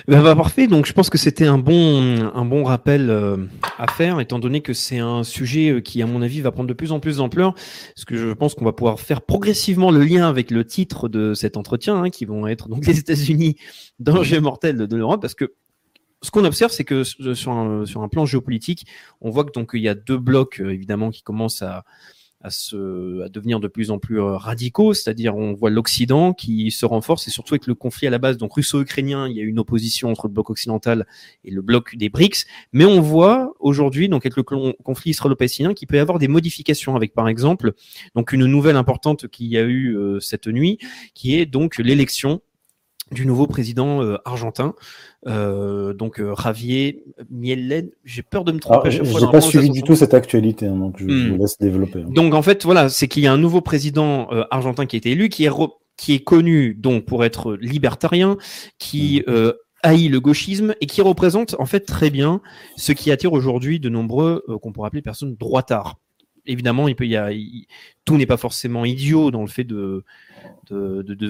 Bah, 0.08 0.22
bah, 0.22 0.36
parfait, 0.36 0.68
donc 0.68 0.86
je 0.86 0.94
pense 0.94 1.10
que 1.10 1.18
c'était 1.18 1.48
un 1.48 1.58
bon, 1.58 2.30
un 2.34 2.46
bon 2.46 2.64
rappel 2.64 3.10
euh, 3.10 3.38
à 3.78 3.90
faire, 3.92 4.20
étant 4.20 4.38
donné 4.38 4.62
que 4.62 4.74
c'est 4.74 5.00
un 5.00 5.24
sujet 5.24 5.70
euh, 5.70 5.82
qui, 5.82 6.02
à 6.02 6.06
mon 6.06 6.22
avis, 6.22 6.42
va 6.42 6.52
prendre 6.52 6.68
de 6.68 6.74
plus 6.74 6.92
en 6.92 7.00
plus 7.00 7.18
d'ampleur, 7.18 7.54
parce 7.54 8.06
que 8.06 8.16
je 8.16 8.34
pense 8.34 8.54
qu'on 8.54 8.66
va 8.66 8.74
pouvoir 8.74 9.00
faire 9.00 9.22
progressivement 9.22 9.92
le 9.92 10.04
lien 10.04 10.28
avec 10.28 10.52
le 10.52 10.66
titre 10.66 11.08
de 11.08 11.34
cet 11.34 11.58
entretien, 11.58 12.04
hein, 12.04 12.10
qui 12.10 12.26
vont 12.26 12.48
être 12.48 12.68
donc 12.70 12.86
les 12.86 13.00
États-Unis, 13.00 13.56
danger 14.00 14.40
mortel 14.40 14.78
de 14.78 14.96
l'Europe, 14.96 15.22
parce 15.22 15.36
que 15.36 15.54
ce 16.21 16.32
qu'on 16.32 16.45
observe, 16.45 16.71
c'est 16.71 16.84
que 16.84 17.03
sur 17.03 17.51
un, 17.51 17.86
sur 17.86 18.01
un 18.01 18.10
plan 18.10 18.25
géopolitique, 18.25 18.88
on 19.21 19.30
voit 19.30 19.45
que 19.45 19.51
donc 19.51 19.71
il 19.73 19.82
y 19.82 19.88
a 19.88 19.95
deux 19.95 20.17
blocs 20.17 20.60
euh, 20.60 20.73
évidemment 20.73 21.12
qui 21.12 21.21
commencent 21.21 21.62
à, 21.62 21.84
à, 22.41 22.49
se, 22.49 23.23
à 23.23 23.30
devenir 23.30 23.60
de 23.60 23.67
plus 23.67 23.91
en 23.91 23.99
plus 23.99 24.19
euh, 24.19 24.38
radicaux, 24.38 24.93
c'est-à-dire 24.93 25.36
on 25.36 25.53
voit 25.53 25.69
l'Occident 25.69 26.34
qui 26.34 26.71
se 26.71 26.86
renforce 26.86 27.27
et 27.27 27.32
surtout 27.32 27.56
avec 27.56 27.67
le 27.67 27.75
conflit 27.75 28.08
à 28.08 28.10
la 28.10 28.19
base, 28.19 28.38
donc 28.38 28.53
russo-ukrainien, 28.53 29.27
il 29.27 29.36
y 29.36 29.39
a 29.39 29.43
une 29.43 29.60
opposition 29.60 30.10
entre 30.10 30.27
le 30.27 30.34
bloc 30.34 30.49
occidental 30.49 31.08
et 31.43 31.51
le 31.51 31.62
bloc 31.62 31.95
des 31.95 32.10
BRICS, 32.10 32.45
mais 32.73 32.86
on 32.86 33.01
voit 33.01 33.53
aujourd'hui, 33.60 34.08
donc 34.08 34.25
avec 34.25 34.38
le 34.38 34.43
conflit 34.43 35.12
israélo-palestinien, 35.12 35.73
qu'il 35.73 35.88
peut 35.88 35.97
y 35.97 35.99
avoir 35.99 36.19
des 36.19 36.27
modifications 36.27 36.95
avec 36.95 37.13
par 37.13 37.27
exemple, 37.27 37.73
donc 38.15 38.32
une 38.32 38.45
nouvelle 38.45 38.75
importante 38.75 39.27
qu'il 39.27 39.47
y 39.47 39.58
a 39.58 39.63
eu 39.63 39.95
euh, 39.95 40.19
cette 40.19 40.47
nuit, 40.47 40.77
qui 41.13 41.38
est 41.38 41.45
donc 41.45 41.77
l'élection 41.77 42.41
du 43.12 43.25
nouveau 43.25 43.47
président 43.47 44.03
euh, 44.03 44.17
argentin, 44.25 44.75
euh, 45.28 45.94
donc 45.94 46.20
euh, 46.20 46.34
Javier 46.36 47.04
Mielen. 47.30 47.90
J'ai 48.06 48.24
peur 48.24 48.44
de 48.44 48.52
me 48.52 48.60
tromper. 48.60 48.92
Je 48.92 49.04
n'ai 49.04 49.32
pas 49.32 49.42
suivi 49.42 49.70
du 49.70 49.84
tout 49.84 49.96
cette 49.96 50.13
actualité, 50.13 50.68
hein, 50.68 50.76
donc 50.76 50.96
je, 50.98 51.06
vous 51.06 51.36
hmm. 51.36 51.40
laisse 51.40 51.58
développer. 51.60 52.00
Hein. 52.00 52.10
Donc 52.10 52.34
en 52.34 52.42
fait, 52.42 52.63
voilà, 52.63 52.90
c'est 52.90 53.08
qu'il 53.08 53.24
y 53.24 53.28
a 53.28 53.34
un 53.34 53.38
nouveau 53.38 53.62
président 53.62 54.28
argentin 54.52 54.86
qui 54.86 54.96
a 54.96 55.00
été 55.00 55.12
élu, 55.12 55.30
qui 55.30 55.46
est 55.46 55.52
qui 55.98 56.13
est 56.13 56.20
connu 56.20 56.76
donc 56.76 57.06
pour 57.06 57.26
être 57.26 57.56
libertarien, 57.56 58.38
qui 58.78 59.24
hmm. 59.28 59.52
haït 59.84 60.10
le 60.10 60.20
gauchisme 60.20 60.76
et 60.82 60.86
qui 60.86 61.02
représente 61.02 61.56
en 61.60 61.66
fait 61.66 61.82
très 61.82 62.10
bien 62.10 62.42
ce 62.76 62.92
qui 62.92 63.12
attire 63.12 63.34
aujourd'hui 63.34 63.80
de 63.80 63.90
nombreux 63.90 64.44
qu'on 64.62 64.72
pourrait 64.72 64.88
appeler 64.88 65.02
personnes 65.02 65.36
droitards 65.36 65.98
évidemment, 66.48 66.88
il 66.88 66.96
peut 66.96 67.06
y 67.06 67.16
a, 67.16 67.30
tout 68.06 68.18
n'est 68.18 68.26
pas 68.26 68.38
forcément 68.38 68.86
idiot 68.86 69.32
dans 69.32 69.42
le 69.42 69.48
fait 69.48 69.66
de, 69.66 70.04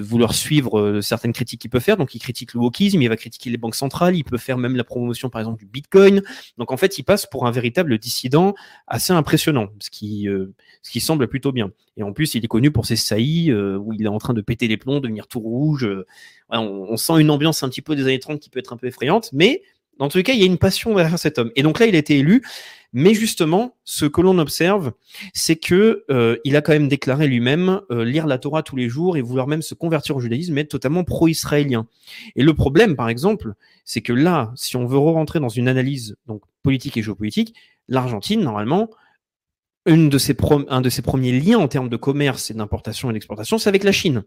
vouloir 0.00 0.32
suivre 0.32 0.78
euh, 0.78 1.00
certaines 1.00 1.32
critiques 1.32 1.60
qu'il 1.60 1.70
peut 1.70 1.80
faire. 1.80 1.96
Donc, 1.96 2.14
il 2.14 2.20
critique 2.20 2.54
le 2.54 2.60
wokisme, 2.60 3.02
il 3.02 3.08
va 3.08 3.16
critiquer 3.16 3.50
les 3.50 3.56
banques 3.56 3.74
centrales, 3.74 4.16
il 4.16 4.24
peut 4.24 4.38
faire 4.38 4.58
même 4.58 4.76
la 4.76 4.84
promotion, 4.84 5.28
par 5.28 5.40
exemple, 5.40 5.58
du 5.58 5.66
Bitcoin. 5.66 6.22
Donc, 6.56 6.72
en 6.72 6.76
fait, 6.76 6.98
il 6.98 7.02
passe 7.02 7.26
pour 7.26 7.46
un 7.46 7.50
véritable 7.50 7.98
dissident 7.98 8.54
assez 8.86 9.12
impressionnant, 9.12 9.68
ce 9.80 9.90
qui, 9.90 10.28
euh, 10.28 10.54
semble 11.00 11.28
plutôt 11.28 11.52
bien. 11.52 11.70
Et 11.96 12.02
en 12.02 12.12
plus, 12.12 12.34
il 12.34 12.44
est 12.44 12.48
connu 12.48 12.70
pour 12.70 12.86
ses 12.86 12.96
saillies, 12.96 13.50
euh, 13.50 13.76
où 13.76 13.92
il 13.92 14.02
est 14.02 14.08
en 14.08 14.18
train 14.18 14.34
de 14.34 14.40
péter 14.40 14.68
les 14.68 14.76
plombs, 14.76 15.00
devenir 15.00 15.26
tout 15.26 15.40
rouge. 15.40 15.88
on, 16.50 16.86
on, 16.90 16.96
sent 16.96 17.20
une 17.20 17.30
ambiance 17.30 17.62
un 17.62 17.68
petit 17.68 17.82
peu 17.82 17.96
des 17.96 18.02
années 18.02 18.18
30 18.18 18.40
qui 18.40 18.50
peut 18.50 18.58
être 18.58 18.72
un 18.72 18.76
peu 18.76 18.86
effrayante, 18.86 19.30
mais 19.32 19.62
dans 19.98 20.08
tous 20.08 20.18
les 20.18 20.24
cas, 20.24 20.32
il 20.32 20.40
y 20.40 20.42
a 20.42 20.46
une 20.46 20.58
passion 20.58 20.94
derrière 20.94 21.18
cet 21.18 21.38
homme. 21.38 21.50
Et 21.56 21.62
donc 21.62 21.78
là, 21.78 21.86
il 21.86 21.94
a 21.94 21.98
été 21.98 22.18
élu. 22.18 22.42
Mais 22.94 23.12
justement, 23.12 23.76
ce 23.84 24.06
que 24.06 24.22
l'on 24.22 24.38
observe, 24.38 24.92
c'est 25.34 25.56
que 25.56 26.04
euh, 26.10 26.38
il 26.44 26.56
a 26.56 26.62
quand 26.62 26.72
même 26.72 26.88
déclaré 26.88 27.26
lui-même 27.26 27.82
euh, 27.90 28.02
lire 28.02 28.26
la 28.26 28.38
Torah 28.38 28.62
tous 28.62 28.76
les 28.76 28.88
jours 28.88 29.18
et 29.18 29.20
vouloir 29.20 29.46
même 29.46 29.60
se 29.60 29.74
convertir 29.74 30.16
au 30.16 30.20
judaïsme, 30.20 30.56
être 30.56 30.70
totalement 30.70 31.04
pro-israélien. 31.04 31.86
Et 32.34 32.42
le 32.42 32.54
problème, 32.54 32.96
par 32.96 33.10
exemple, 33.10 33.52
c'est 33.84 34.00
que 34.00 34.14
là, 34.14 34.52
si 34.56 34.76
on 34.76 34.86
veut 34.86 34.96
rentrer 34.96 35.38
dans 35.38 35.50
une 35.50 35.68
analyse 35.68 36.16
donc 36.26 36.42
politique 36.62 36.96
et 36.96 37.02
géopolitique, 37.02 37.54
l'Argentine, 37.88 38.40
normalement, 38.40 38.88
un 39.84 39.96
de 39.96 40.18
ses 40.18 40.32
premiers 40.34 41.40
liens 41.40 41.58
en 41.58 41.68
termes 41.68 41.88
de 41.88 41.96
commerce 41.96 42.50
et 42.50 42.54
d'importation 42.54 43.10
et 43.10 43.12
d'exportation, 43.12 43.58
c'est 43.58 43.68
avec 43.68 43.84
la 43.84 43.92
Chine. 43.92 44.24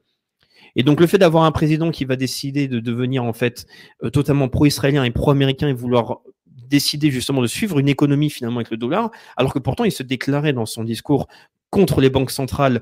Et 0.76 0.84
donc 0.84 1.00
le 1.00 1.08
fait 1.08 1.18
d'avoir 1.18 1.44
un 1.44 1.52
président 1.52 1.92
qui 1.92 2.06
va 2.06 2.16
décider 2.16 2.68
de 2.68 2.80
devenir 2.80 3.24
en 3.24 3.34
fait 3.34 3.66
euh, 4.04 4.10
totalement 4.10 4.50
pro-israélien 4.50 5.04
et 5.04 5.12
pro-américain 5.12 5.68
et 5.68 5.74
vouloir 5.74 6.20
décider 6.46 7.12
justement 7.12 7.42
de 7.42 7.48
suivre 7.48 7.80
une 7.80 7.90
économie 7.90 8.30
finalement 8.30 8.58
avec 8.58 8.72
le 8.72 8.78
dollar, 8.78 9.12
alors 9.36 9.54
que 9.54 9.60
pourtant 9.60 9.84
il 9.84 9.92
se 9.92 10.04
déclarait 10.04 10.54
dans 10.54 10.66
son 10.66 10.84
discours 10.84 11.28
contre 11.70 12.00
les 12.00 12.10
banques 12.10 12.32
centrales 12.32 12.82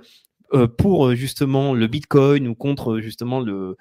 euh, 0.53 0.67
pour 0.67 1.07
euh, 1.07 1.15
justement 1.15 1.73
le 1.73 1.87
Bitcoin 1.87 2.47
ou 2.47 2.55
contre 2.55 2.99
justement 2.99 3.39
le, 3.39 3.77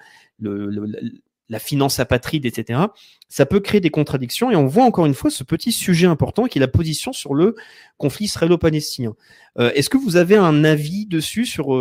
la 1.49 1.59
finance 1.59 1.99
apatride, 1.99 2.45
etc. 2.45 2.79
Ça 3.27 3.45
peut 3.45 3.59
créer 3.59 3.81
des 3.81 3.89
contradictions 3.91 4.49
et 4.49 4.55
on 4.55 4.65
voit 4.65 4.83
encore 4.83 5.05
une 5.05 5.13
fois 5.13 5.29
ce 5.29 5.43
petit 5.43 5.71
sujet 5.71 6.07
important 6.07 6.45
qui 6.45 6.57
est 6.57 6.61
la 6.61 6.67
position 6.67 7.13
sur 7.13 7.35
le 7.35 7.55
conflit 7.97 8.25
israélo-palestinien. 8.25 9.13
Est-ce 9.57 9.89
que 9.89 9.97
vous 9.97 10.15
avez 10.15 10.37
un 10.37 10.63
avis 10.63 11.05
dessus 11.05 11.45
sur 11.45 11.73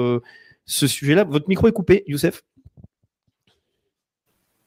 ce 0.68 0.86
sujet-là. 0.86 1.24
Votre 1.24 1.48
micro 1.48 1.66
est 1.66 1.72
coupé, 1.72 2.04
Youssef. 2.06 2.44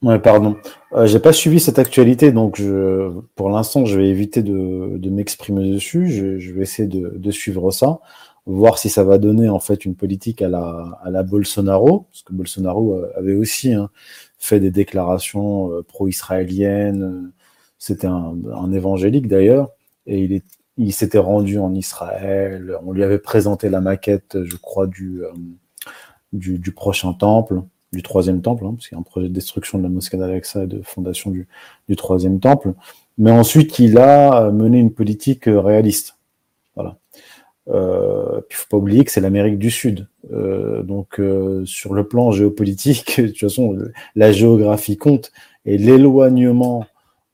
Ouais, 0.02 0.18
pardon. 0.18 0.56
Euh, 0.94 1.06
j'ai 1.06 1.20
pas 1.20 1.32
suivi 1.32 1.60
cette 1.60 1.78
actualité, 1.78 2.32
donc 2.32 2.60
pour 3.36 3.50
l'instant, 3.50 3.86
je 3.86 3.96
vais 3.96 4.08
éviter 4.08 4.42
de, 4.42 5.08
m'exprimer 5.08 5.70
dessus. 5.70 6.10
Je, 6.10 6.52
vais 6.52 6.62
essayer 6.62 6.88
de, 6.88 7.30
suivre 7.30 7.70
ça, 7.70 8.00
voir 8.44 8.78
si 8.78 8.90
ça 8.90 9.04
va 9.04 9.18
donner 9.18 9.48
en 9.48 9.60
fait 9.60 9.84
une 9.84 9.94
politique 9.94 10.42
à 10.42 10.48
la, 10.48 11.22
Bolsonaro, 11.22 12.08
parce 12.10 12.22
que 12.22 12.32
Bolsonaro 12.32 12.94
euh, 12.96 13.12
avait 13.16 13.34
aussi 13.34 13.72
hein, 13.74 13.90
fait 14.38 14.58
des 14.58 14.72
déclarations 14.72 15.70
euh, 15.70 15.82
pro-israéliennes. 15.84 17.30
C'était 17.78 18.08
un, 18.08 18.72
évangélique 18.72 19.28
d'ailleurs, 19.28 19.70
et 20.06 20.42
il 20.78 20.92
s'était 20.92 21.18
rendu 21.18 21.58
en 21.58 21.74
Israël. 21.74 22.76
On 22.84 22.92
lui 22.92 23.04
avait 23.04 23.18
présenté 23.18 23.68
la 23.68 23.80
maquette, 23.80 24.42
je 24.42 24.56
crois, 24.56 24.88
du 24.88 25.22
du, 26.32 26.72
prochain 26.72 27.12
temple, 27.12 27.62
du 27.92 28.02
troisième 28.02 28.40
temple, 28.42 28.64
hein, 28.66 28.74
parce 28.74 28.88
qu'il 28.88 28.96
y 28.96 28.98
a 28.98 29.00
un 29.00 29.04
projet 29.04 29.28
de 29.28 29.34
destruction 29.34 29.78
de 29.78 29.82
la 29.82 29.88
mosquée 29.88 30.16
d'Alexa 30.16 30.64
et 30.64 30.66
de 30.66 30.80
fondation 30.82 31.30
du, 31.30 31.46
troisième 31.96 32.40
temple. 32.40 32.74
Mais 33.18 33.30
ensuite, 33.30 33.78
il 33.78 33.98
a 33.98 34.50
mené 34.50 34.78
une 34.78 34.92
politique 34.92 35.44
réaliste. 35.46 36.16
Voilà. 36.74 36.96
Euh, 37.68 38.40
il 38.50 38.56
faut 38.56 38.66
pas 38.70 38.76
oublier 38.78 39.04
que 39.04 39.12
c'est 39.12 39.20
l'Amérique 39.20 39.58
du 39.58 39.70
Sud. 39.70 40.08
Euh, 40.32 40.82
donc, 40.82 41.20
euh, 41.20 41.64
sur 41.66 41.94
le 41.94 42.08
plan 42.08 42.32
géopolitique, 42.32 43.14
de 43.20 43.28
toute 43.28 43.38
façon, 43.38 43.78
la 44.16 44.32
géographie 44.32 44.96
compte 44.96 45.32
et 45.64 45.78
l'éloignement 45.78 46.86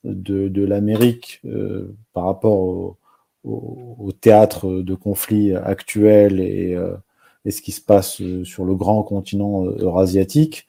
de, 0.05 0.65
l'Amérique 0.65 1.41
euh, 1.45 1.95
par 2.13 2.25
rapport 2.25 2.97
au, 3.45 4.13
théâtre 4.21 4.69
de 4.83 4.95
conflits 4.95 5.55
actuel 5.55 6.41
et, 6.41 6.75
euh, 6.75 6.95
et, 7.49 7.51
ce 7.51 7.63
qui 7.63 7.73
se 7.73 7.81
passe 7.81 8.23
sur 8.45 8.65
le 8.65 8.75
grand 8.75 9.03
continent 9.03 9.65
eurasiatique 9.65 10.69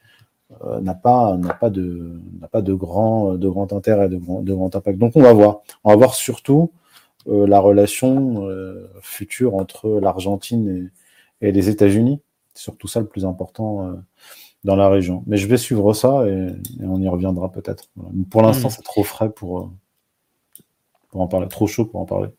euh, 0.65 0.81
n'a 0.81 0.95
pas 0.95 1.37
n'a 1.37 1.53
pas 1.53 1.69
de 1.69 2.19
n'a 2.41 2.47
pas 2.47 2.61
de 2.61 2.73
grand 2.73 3.35
de 3.35 3.47
grand 3.49 3.71
intérêt 3.71 4.09
de 4.09 4.17
grand, 4.17 4.41
de 4.41 4.53
grand 4.53 4.75
impact. 4.75 4.97
Donc, 4.97 5.11
on 5.15 5.21
va 5.21 5.33
voir. 5.33 5.59
On 5.83 5.91
va 5.91 5.95
voir 5.95 6.15
surtout 6.15 6.71
euh, 7.27 7.45
la 7.45 7.59
relation 7.59 8.47
euh, 8.47 8.89
future 9.01 9.55
entre 9.55 9.99
l'Argentine 9.99 10.89
et, 11.41 11.47
et, 11.47 11.51
les 11.51 11.69
États-Unis. 11.69 12.21
C'est 12.53 12.63
surtout 12.63 12.87
ça 12.87 13.01
le 13.01 13.07
plus 13.07 13.25
important 13.25 13.87
euh, 13.87 13.93
dans 14.63 14.75
la 14.75 14.89
région. 14.89 15.23
Mais 15.27 15.37
je 15.37 15.47
vais 15.47 15.57
suivre 15.57 15.93
ça 15.93 16.25
et, 16.27 16.47
et 16.81 16.85
on 16.85 16.99
y 16.99 17.07
reviendra 17.09 17.51
peut-être. 17.51 17.89
Voilà. 17.97 18.11
Pour 18.31 18.41
l'instant, 18.41 18.69
mmh. 18.69 18.71
c'est 18.71 18.83
trop 18.83 19.03
frais 19.03 19.29
pour, 19.29 19.71
pour 21.09 21.21
en 21.21 21.27
parler, 21.27 21.47
trop 21.49 21.67
chaud 21.67 21.85
pour 21.85 21.99
en 21.99 22.05
parler. 22.05 22.29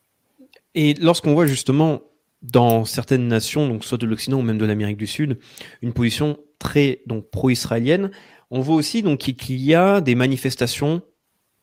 Et 0.74 0.94
lorsqu'on 0.94 1.34
voit 1.34 1.46
justement 1.46 2.00
dans 2.42 2.84
certaines 2.84 3.28
nations, 3.28 3.68
donc 3.68 3.84
soit 3.84 3.98
de 3.98 4.06
l'Occident 4.06 4.38
ou 4.38 4.42
même 4.42 4.58
de 4.58 4.64
l'Amérique 4.64 4.96
du 4.96 5.06
Sud, 5.06 5.38
une 5.82 5.92
position 5.92 6.38
très 6.58 7.02
donc 7.06 7.30
pro-israélienne, 7.30 8.10
on 8.50 8.60
voit 8.60 8.76
aussi 8.76 9.02
donc 9.02 9.18
qu'il 9.18 9.60
y 9.60 9.74
a 9.74 10.00
des 10.00 10.14
manifestations 10.14 11.02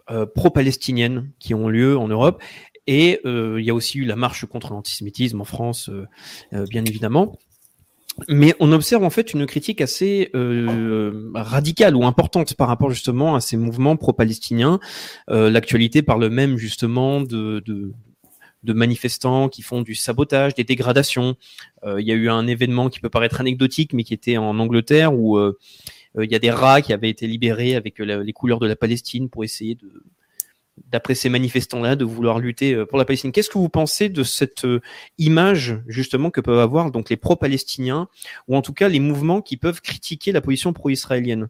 euh, 0.10 0.26
pro-palestiniennes 0.26 1.32
qui 1.40 1.54
ont 1.54 1.68
lieu 1.68 1.98
en 1.98 2.08
Europe 2.08 2.42
et 2.86 3.20
euh, 3.26 3.60
il 3.60 3.66
y 3.66 3.70
a 3.70 3.74
aussi 3.74 4.00
eu 4.00 4.06
la 4.06 4.16
marche 4.16 4.46
contre 4.46 4.72
l'antisémitisme 4.72 5.42
en 5.42 5.46
France, 5.46 5.90
euh, 5.90 6.06
euh, 6.54 6.66
bien 6.70 6.86
évidemment. 6.86 7.38
Mais 8.30 8.56
on 8.60 8.72
observe 8.72 9.04
en 9.04 9.10
fait 9.10 9.34
une 9.34 9.46
critique 9.46 9.80
assez 9.80 10.32
euh, 10.34 11.30
radicale 11.36 11.96
ou 11.96 12.06
importante 12.06 12.56
par 12.56 12.68
rapport 12.68 12.90
justement 12.90 13.36
à 13.36 13.42
ces 13.42 13.58
mouvements 13.58 13.96
pro-palestiniens. 13.96 14.80
Euh, 15.30 15.52
L'actualité 15.52 16.02
parle 16.02 16.28
même 16.30 16.58
justement 16.58 17.22
de, 17.22 17.62
de, 17.66 17.94
de, 18.67 18.73
manifestants 18.73 19.49
qui 19.49 19.62
font 19.62 19.82
du 19.82 19.95
sabotage, 19.95 20.53
des 20.53 20.63
dégradations. 20.63 21.36
Euh, 21.84 22.01
il 22.01 22.08
y 22.08 22.12
a 22.12 22.15
eu 22.15 22.30
un 22.30 22.47
événement 22.47 22.89
qui 22.89 22.99
peut 22.99 23.10
paraître 23.10 23.39
anecdotique, 23.39 23.93
mais 23.93 24.03
qui 24.03 24.13
était 24.13 24.38
en 24.38 24.60
Angleterre 24.60 25.13
où 25.13 25.39
il 26.19 26.32
y 26.32 26.36
a 26.36 26.39
des 26.39 26.51
rats 26.51 26.82
qui 26.82 26.93
avaient 26.93 27.10
été 27.10 27.27
libérés 27.27 27.75
avec 27.75 27.99
les 27.99 28.34
couleurs 28.34 28.60
de 28.60 28.67
la 28.67 28.75
Palestine 28.75 29.30
pour 29.30 29.43
essayer 29.43 29.75
de, 29.75 30.03
d'après 30.89 31.15
ces 31.15 31.30
manifestants-là, 31.30 31.95
de 31.95 32.06
vouloir 32.06 32.39
lutter 32.39 32.73
euh, 32.73 32.86
pour 32.86 32.97
la 32.97 33.06
Palestine. 33.06 33.32
Qu'est-ce 33.32 33.49
que 33.49 33.58
vous 33.58 33.69
pensez 33.69 34.10
de 34.10 34.23
cette 34.23 34.65
euh, 34.65 34.82
image 35.17 35.80
justement 35.88 36.30
que 36.30 36.41
peuvent 36.41 36.60
avoir 36.60 36.91
donc 36.91 37.10
les 37.10 37.17
pro-palestiniens 37.17 38.08
ou 38.47 38.56
en 38.56 38.62
tout 38.62 38.73
cas 38.73 38.88
les 38.88 38.99
mouvements 38.99 39.41
qui 39.41 39.58
peuvent 39.58 39.82
critiquer 39.82 40.32
la 40.32 40.41
position 40.41 40.73
pro-israélienne? 40.73 41.47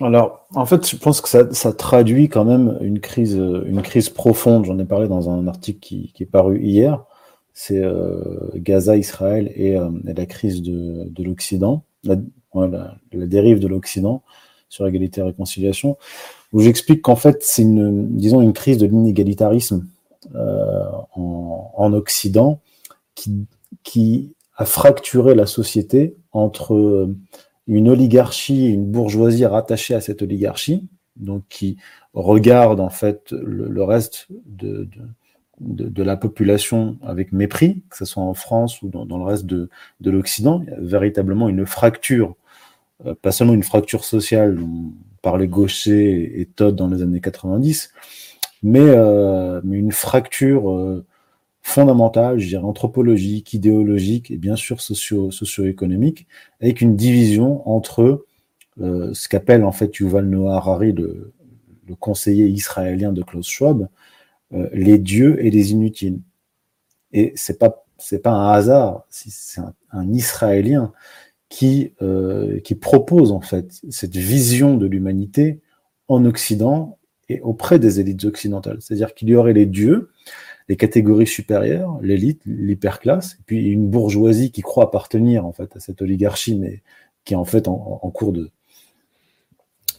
Alors, 0.00 0.46
en 0.54 0.66
fait, 0.66 0.88
je 0.88 0.96
pense 0.96 1.20
que 1.20 1.28
ça, 1.28 1.72
traduit 1.72 2.28
quand 2.28 2.44
même 2.44 2.78
une 2.80 3.00
crise, 3.00 3.34
une 3.34 3.82
crise 3.82 4.08
profonde. 4.08 4.64
J'en 4.64 4.78
ai 4.78 4.84
parlé 4.84 5.08
dans 5.08 5.30
un 5.30 5.46
article 5.46 5.78
qui, 5.80 6.12
est 6.18 6.26
paru 6.26 6.60
hier. 6.60 7.04
C'est 7.52 7.82
euh, 7.82 8.50
Gaza, 8.56 8.96
Israël 8.96 9.52
et, 9.54 9.76
euh, 9.76 9.88
et, 10.08 10.12
la 10.12 10.26
crise 10.26 10.62
de, 10.62 11.08
de 11.08 11.22
l'Occident, 11.22 11.84
la, 12.02 12.16
dérive 13.12 13.60
de 13.60 13.68
l'Occident 13.68 14.22
sur 14.68 14.86
égalité 14.88 15.20
et 15.20 15.24
réconciliation 15.24 15.96
où 16.52 16.60
j'explique 16.60 17.02
qu'en 17.02 17.14
fait, 17.14 17.38
c'est 17.42 17.62
une, 17.62 18.16
disons, 18.16 18.40
une 18.40 18.52
crise 18.52 18.78
de 18.78 18.86
l'inégalitarisme 18.86 19.86
euh, 20.34 20.84
en, 21.14 21.72
en, 21.76 21.92
Occident 21.92 22.60
qui 23.84 24.34
a 24.56 24.64
fracturé 24.64 25.36
la 25.36 25.46
société 25.46 26.16
entre 26.32 27.08
une 27.66 27.88
oligarchie 27.88 28.68
une 28.68 28.86
bourgeoisie 28.86 29.46
rattachée 29.46 29.94
à 29.94 30.00
cette 30.00 30.22
oligarchie, 30.22 30.88
donc 31.16 31.44
qui 31.48 31.76
regarde 32.12 32.80
en 32.80 32.90
fait 32.90 33.32
le, 33.32 33.82
reste 33.82 34.26
de, 34.46 34.84
de 34.84 35.02
de, 35.60 36.02
la 36.02 36.16
population 36.16 36.98
avec 37.02 37.32
mépris, 37.32 37.82
que 37.90 37.96
ce 37.96 38.04
soit 38.04 38.22
en 38.22 38.34
France 38.34 38.82
ou 38.82 38.88
dans, 38.88 39.06
dans 39.06 39.18
le 39.18 39.24
reste 39.24 39.46
de, 39.46 39.68
de 40.00 40.10
l'Occident. 40.10 40.62
Il 40.62 40.70
y 40.70 40.74
a 40.74 40.80
véritablement 40.80 41.48
une 41.48 41.66
fracture, 41.66 42.34
euh, 43.06 43.14
pas 43.20 43.32
seulement 43.32 43.54
une 43.54 43.62
fracture 43.62 44.04
sociale, 44.04 44.58
par 45.22 45.38
les 45.38 45.48
gauchers 45.48 46.40
et 46.40 46.44
Todd 46.44 46.76
dans 46.76 46.88
les 46.88 47.02
années 47.02 47.20
90, 47.20 47.92
mais, 48.62 48.80
euh, 48.80 49.60
mais 49.64 49.78
une 49.78 49.92
fracture 49.92 50.70
euh, 50.70 51.04
fondamentale, 51.64 52.38
je 52.38 52.48
dirais 52.48 52.62
anthropologique, 52.62 53.54
idéologique 53.54 54.30
et 54.30 54.36
bien 54.36 54.54
sûr 54.54 54.82
socio, 54.82 55.30
socio-économique, 55.30 56.26
avec 56.60 56.82
une 56.82 56.94
division 56.94 57.66
entre 57.68 58.26
euh, 58.80 59.12
ce 59.14 59.28
qu'appelle 59.28 59.64
en 59.64 59.72
fait 59.72 59.98
Yuval 59.98 60.26
Noah 60.26 60.56
Harari, 60.56 60.92
le, 60.92 61.32
le, 61.88 61.94
conseiller 61.94 62.46
israélien 62.48 63.12
de 63.12 63.22
Klaus 63.22 63.48
Schwab, 63.48 63.88
euh, 64.52 64.68
les 64.74 64.98
dieux 64.98 65.42
et 65.44 65.50
les 65.50 65.72
inutiles. 65.72 66.20
Et 67.12 67.32
c'est 67.34 67.58
pas 67.58 67.84
c'est 67.96 68.18
pas 68.22 68.32
un 68.32 68.52
hasard, 68.52 69.06
c'est 69.08 69.60
un, 69.60 69.72
un 69.92 70.12
Israélien 70.12 70.92
qui, 71.48 71.92
euh, 72.02 72.60
qui 72.60 72.74
propose 72.74 73.32
en 73.32 73.40
fait 73.40 73.80
cette 73.88 74.16
vision 74.16 74.76
de 74.76 74.86
l'humanité 74.86 75.60
en 76.08 76.24
Occident 76.26 76.98
et 77.28 77.40
auprès 77.40 77.78
des 77.78 78.00
élites 78.00 78.24
occidentales. 78.24 78.78
C'est-à-dire 78.80 79.14
qu'il 79.14 79.30
y 79.30 79.36
aurait 79.36 79.52
les 79.54 79.64
dieux, 79.64 80.10
les 80.68 80.76
catégories 80.76 81.26
supérieures, 81.26 81.98
l'élite, 82.00 82.40
l'hyperclasse, 82.46 83.38
puis 83.46 83.68
une 83.68 83.88
bourgeoisie 83.88 84.50
qui 84.50 84.62
croit 84.62 84.84
appartenir 84.84 85.44
en 85.44 85.52
fait 85.52 85.76
à 85.76 85.80
cette 85.80 86.00
oligarchie, 86.00 86.56
mais 86.56 86.82
qui 87.24 87.34
est 87.34 87.36
en 87.36 87.44
fait 87.44 87.68
en, 87.68 88.10
cours 88.10 88.32
de 88.32 88.50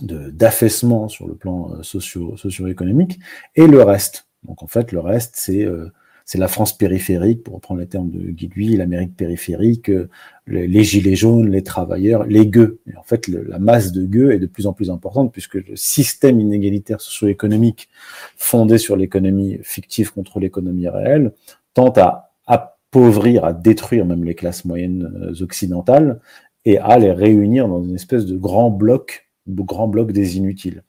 d'affaissement 0.01 1.08
sur 1.08 1.25
le 1.25 1.36
plan 1.36 1.71
euh, 1.71 1.84
socio, 1.84 2.36
socio-économique, 2.36 3.19
et 3.56 3.65
le 3.65 3.82
reste. 3.82 4.28
Donc 4.43 4.62
en 4.62 4.67
fait, 4.67 4.91
le 4.91 4.99
reste, 4.99 5.36
c'est 5.38 5.63
euh, 5.63 5.89
c'est 6.25 6.39
la 6.39 6.47
France 6.47 6.75
périphérique, 6.75 7.43
pour 7.43 7.53
reprendre 7.53 7.79
les 7.79 7.88
termes 7.88 8.09
de 8.09 8.31
Guy 8.31 8.49
Lui, 8.55 8.75
l'Amérique 8.75 9.15
périphérique, 9.15 9.89
euh, 9.91 10.09
les, 10.47 10.83
gilets 10.83 11.15
jaunes, 11.15 11.51
les 11.51 11.61
travailleurs, 11.61 12.25
les 12.25 12.47
gueux. 12.47 12.79
Et 12.91 12.97
en 12.97 13.03
fait, 13.03 13.27
la 13.27 13.59
masse 13.59 13.91
de 13.91 14.05
gueux 14.05 14.31
est 14.33 14.39
de 14.39 14.47
plus 14.47 14.65
en 14.65 14.73
plus 14.73 14.89
importante 14.89 15.31
puisque 15.31 15.55
le 15.55 15.75
système 15.75 16.39
inégalitaire 16.39 16.99
socio-économique 16.99 17.89
fondé 18.38 18.79
sur 18.79 18.95
l'économie 18.95 19.59
fictive 19.61 20.11
contre 20.11 20.39
l'économie 20.39 20.88
réelle 20.88 21.31
tente 21.75 21.99
à 21.99 22.33
appauvrir, 22.47 23.45
à 23.45 23.53
détruire 23.53 24.05
même 24.05 24.23
les 24.23 24.33
classes 24.33 24.65
moyennes 24.65 25.13
euh, 25.21 25.43
occidentales 25.43 26.19
et 26.65 26.79
à 26.79 26.97
les 26.97 27.11
réunir 27.11 27.67
dans 27.67 27.83
une 27.83 27.93
espèce 27.93 28.25
de 28.25 28.35
grand 28.35 28.71
bloc, 28.71 29.29
de 29.45 29.61
grand 29.61 29.88
bloc 29.88 30.11
des 30.11 30.38
inutiles. 30.38 30.81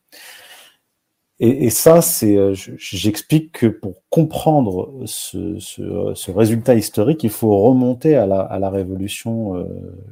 Et, 1.38 1.66
et, 1.66 1.70
ça, 1.70 2.01
c'est, 2.01 2.37
euh, 2.37 2.55
j'explique 2.55 3.53
que 3.53 3.66
pour 3.66 4.03
comprendre 4.09 5.03
ce, 5.05 5.59
ce, 5.59 6.12
ce, 6.14 6.31
résultat 6.31 6.75
historique, 6.75 7.25
il 7.25 7.31
faut 7.31 7.59
remonter 7.59 8.16
à 8.16 8.27
la, 8.27 8.40
à 8.40 8.59
la 8.59 8.70
révolution 8.70 9.57
euh, 9.57 9.64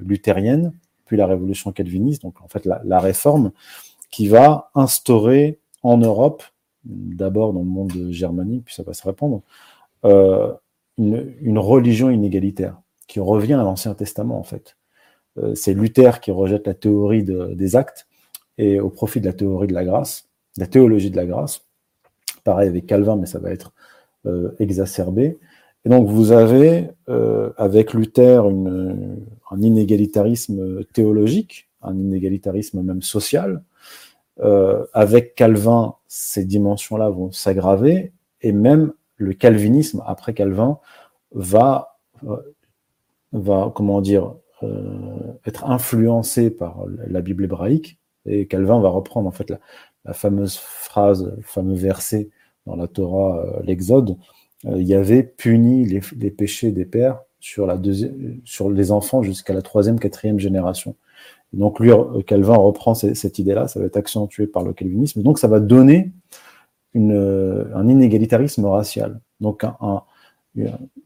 luthérienne, 0.03 0.75
puis 1.07 1.17
la 1.17 1.27
révolution 1.27 1.73
calviniste, 1.73 2.23
donc 2.23 2.43
en 2.43 2.49
fait 2.49 2.67
la, 2.67 2.83
la 2.85 3.01
réforme, 3.01 3.53
qui 4.11 4.29
va 4.29 4.71
instaurer 4.75 5.59
en 5.83 5.97
Europe, 5.97 6.43
d'abord 6.85 7.55
dans 7.55 7.61
le 7.61 7.67
monde 7.67 8.11
germanique, 8.11 8.67
puis 8.67 8.75
ça 8.75 8.83
va 8.83 8.93
se 8.93 9.07
répandre, 9.07 9.41
euh, 10.05 10.53
une, 10.99 11.35
une, 11.41 11.59
religion 11.59 12.11
inégalitaire, 12.11 12.77
qui 13.07 13.19
revient 13.19 13.55
à 13.55 13.63
l'Ancien 13.63 13.95
Testament 13.95 14.39
en 14.39 14.45
fait. 14.45 14.77
Euh, 15.39 15.55
c'est 15.55 15.73
Luther 15.73 16.21
qui 16.21 16.31
rejette 16.31 16.67
la 16.67 16.75
théorie 16.75 17.25
de, 17.25 17.55
des 17.55 17.77
actes 17.77 18.07
et 18.59 18.79
au 18.79 18.91
profit 18.91 19.21
de 19.21 19.27
la 19.27 19.33
théorie 19.33 19.67
de 19.67 19.75
la 19.75 19.85
grâce 19.85 20.29
la 20.57 20.67
théologie 20.67 21.11
de 21.11 21.17
la 21.17 21.27
grâce. 21.27 21.63
Pareil 22.45 22.69
avec 22.69 22.87
Calvin, 22.87 23.17
mais 23.17 23.27
ça 23.27 23.39
va 23.39 23.51
être 23.51 23.73
euh, 24.27 24.53
exacerbé. 24.59 25.39
Et 25.85 25.89
donc 25.89 26.09
vous 26.09 26.33
avez 26.33 26.89
euh, 27.09 27.51
avec 27.57 27.93
Luther 27.93 28.45
un 28.47 29.61
inégalitarisme 29.61 30.85
théologique, 30.93 31.69
un 31.83 31.95
inégalitarisme 31.95 32.83
même 32.83 33.03
social. 33.03 33.63
Euh, 34.41 34.85
avec 34.93 35.35
Calvin, 35.35 35.95
ces 36.09 36.45
dimensions-là 36.45 37.09
vont 37.09 37.31
s'aggraver 37.31 38.13
et 38.41 38.53
même 38.53 38.93
le 39.17 39.33
calvinisme 39.33 40.03
après 40.07 40.35
Calvin 40.35 40.79
va, 41.33 41.99
comment 43.33 44.01
dire, 44.01 44.35
être 45.45 45.67
influencé 45.67 46.51
par 46.51 46.85
la 46.87 47.21
Bible 47.21 47.45
hébraïque 47.45 47.99
et 48.27 48.47
Calvin 48.47 48.81
va 48.81 48.89
reprendre 48.89 49.29
en 49.29 49.33
fait 49.33 49.51
la, 49.51 49.61
la 50.05 50.13
fameuse 50.13 50.57
phrase, 50.57 51.33
le 51.37 51.43
fameux 51.43 51.75
verset 51.75 52.29
dans 52.67 52.77
la 52.77 52.87
Torah, 52.87 53.39
euh, 53.39 53.63
l'Exode, 53.63 54.17
euh, 54.67 54.81
Yahvé 54.81 55.23
punit 55.23 55.85
les, 55.85 56.01
les, 56.17 56.31
péchés 56.31 56.73
des 56.73 56.85
pères 56.85 57.21
sur, 57.41 57.67
les 58.71 58.91
enfants 58.91 59.23
jusqu'à 59.23 59.53
la 59.53 59.63
troisième, 59.63 59.99
quatrième 59.99 60.39
génération. 60.39 60.97
Donc 61.53 61.79
lui, 61.79 61.93
euh, 61.93 62.23
Calvin 62.23 62.57
reprend 62.57 62.95
cette 62.95 63.39
idée-là, 63.39 63.69
ça 63.69 63.81
va 63.81 63.87
être 63.87 63.97
accentué 63.97 64.47
par 64.47 64.63
le 64.63 64.73
calvinisme, 64.73 65.23
donc 65.23 65.39
ça 65.39 65.49
va 65.49 65.61
donner 65.61 66.13
une, 66.95 67.67
un 67.75 67.89
inégalitarisme 67.89 68.65
racial. 68.67 69.21
Donc 69.41 69.65
un, 69.65 70.03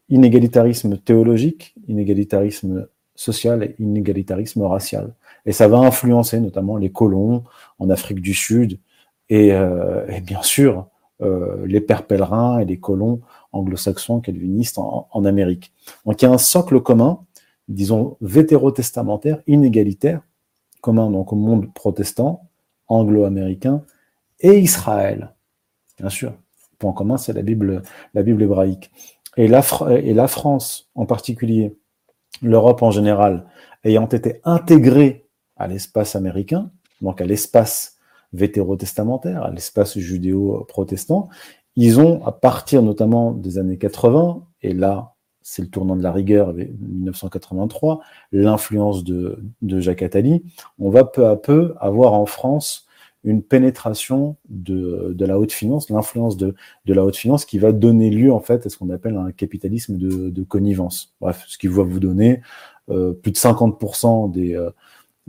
inégalitarisme 0.09 0.97
théologique, 0.97 1.73
inégalitarisme 1.87 2.87
social 3.15 3.63
et 3.63 3.75
inégalitarisme 3.79 4.61
racial. 4.61 5.13
Et 5.45 5.51
ça 5.51 5.67
va 5.67 5.79
influencer 5.79 6.39
notamment 6.39 6.77
les 6.77 6.91
colons 6.91 7.43
en 7.79 7.89
Afrique 7.89 8.21
du 8.21 8.33
Sud 8.33 8.79
et, 9.29 9.53
euh, 9.53 10.05
et 10.07 10.21
bien 10.21 10.41
sûr 10.41 10.87
euh, 11.21 11.65
les 11.65 11.81
pères 11.81 12.07
pèlerins 12.07 12.59
et 12.59 12.65
les 12.65 12.79
colons 12.79 13.21
anglo-saxons 13.51 14.21
calvinistes 14.21 14.77
en, 14.77 15.07
en, 15.11 15.25
Amérique. 15.25 15.73
Donc 16.05 16.21
il 16.21 16.25
y 16.25 16.27
a 16.27 16.31
un 16.31 16.37
socle 16.37 16.79
commun, 16.81 17.25
disons 17.67 18.17
vétérotestamentaire, 18.21 19.41
inégalitaire, 19.45 20.21
commun 20.81 21.09
donc 21.09 21.33
au 21.33 21.35
monde 21.35 21.73
protestant, 21.73 22.47
anglo-américain 22.87 23.83
et 24.39 24.59
Israël. 24.59 25.33
Bien 25.97 26.09
sûr, 26.09 26.29
le 26.29 26.77
point 26.77 26.93
commun 26.93 27.17
c'est 27.17 27.33
la 27.33 27.41
Bible, 27.41 27.83
la 28.13 28.23
Bible 28.23 28.41
hébraïque. 28.43 28.89
Et 29.37 29.47
la 29.47 30.27
France 30.27 30.89
en 30.95 31.05
particulier, 31.05 31.75
l'Europe 32.41 32.81
en 32.81 32.91
général, 32.91 33.45
ayant 33.83 34.07
été 34.07 34.41
intégrée 34.43 35.27
à 35.57 35.67
l'espace 35.67 36.15
américain, 36.15 36.71
donc 37.01 37.21
à 37.21 37.25
l'espace 37.25 37.98
vétérotestamentaire, 38.33 39.43
à 39.43 39.51
l'espace 39.51 39.97
judéo-protestant, 39.97 41.29
ils 41.75 41.99
ont, 41.99 42.25
à 42.25 42.31
partir 42.31 42.81
notamment 42.81 43.31
des 43.31 43.57
années 43.57 43.77
80, 43.77 44.43
et 44.61 44.73
là, 44.73 45.15
c'est 45.41 45.61
le 45.61 45.69
tournant 45.69 45.95
de 45.95 46.03
la 46.03 46.11
rigueur, 46.11 46.53
1983, 46.53 48.01
l'influence 48.31 49.03
de, 49.03 49.39
de, 49.61 49.79
Jacques 49.79 50.03
Attali, 50.03 50.43
on 50.77 50.89
va 50.89 51.05
peu 51.05 51.27
à 51.27 51.35
peu 51.35 51.73
avoir 51.79 52.13
en 52.13 52.25
France 52.25 52.85
une 53.23 53.43
pénétration 53.43 54.37
de, 54.47 55.13
de 55.13 55.25
la 55.25 55.39
haute 55.39 55.51
finance, 55.51 55.89
l'influence 55.89 56.37
de, 56.37 56.55
de, 56.85 56.93
la 56.93 57.03
haute 57.03 57.17
finance 57.17 57.45
qui 57.45 57.59
va 57.59 57.71
donner 57.71 58.09
lieu 58.09 58.31
en 58.31 58.39
fait 58.39 58.65
à 58.65 58.69
ce 58.69 58.77
qu'on 58.77 58.89
appelle 58.89 59.17
un 59.17 59.31
capitalisme 59.31 59.97
de, 59.97 60.29
de, 60.29 60.43
connivence. 60.43 61.15
Bref, 61.19 61.43
ce 61.47 61.57
qui 61.57 61.67
va 61.67 61.83
vous 61.83 61.99
donner 61.99 62.41
euh, 62.89 63.13
plus 63.13 63.31
de 63.31 63.37
50% 63.37 64.31
des, 64.31 64.55
euh, 64.55 64.69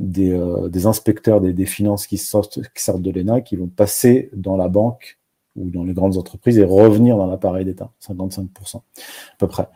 des, 0.01 0.33
euh, 0.33 0.69
des, 0.69 0.87
inspecteurs 0.87 1.41
des, 1.41 1.67
finances 1.67 2.07
qui 2.07 2.17
sortent, 2.17 2.61
qui 2.75 3.01
de 3.01 3.11
l'ENA 3.11 3.43
qui 3.43 3.55
vont 3.55 3.69
passer 3.69 4.31
dans 4.35 4.57
la 4.57 4.69
banque 4.69 5.19
ou 5.57 5.69
dans 5.69 5.85
les 5.85 5.93
grandes 5.93 6.17
entreprises 6.17 6.59
et 6.59 6.65
revenir 6.65 7.19
dans 7.19 7.27
l'appareil 7.27 7.67
d'État, 7.67 7.93
55% 8.03 8.77
à 8.77 8.81
peu 9.39 9.47
près. 9.47 9.69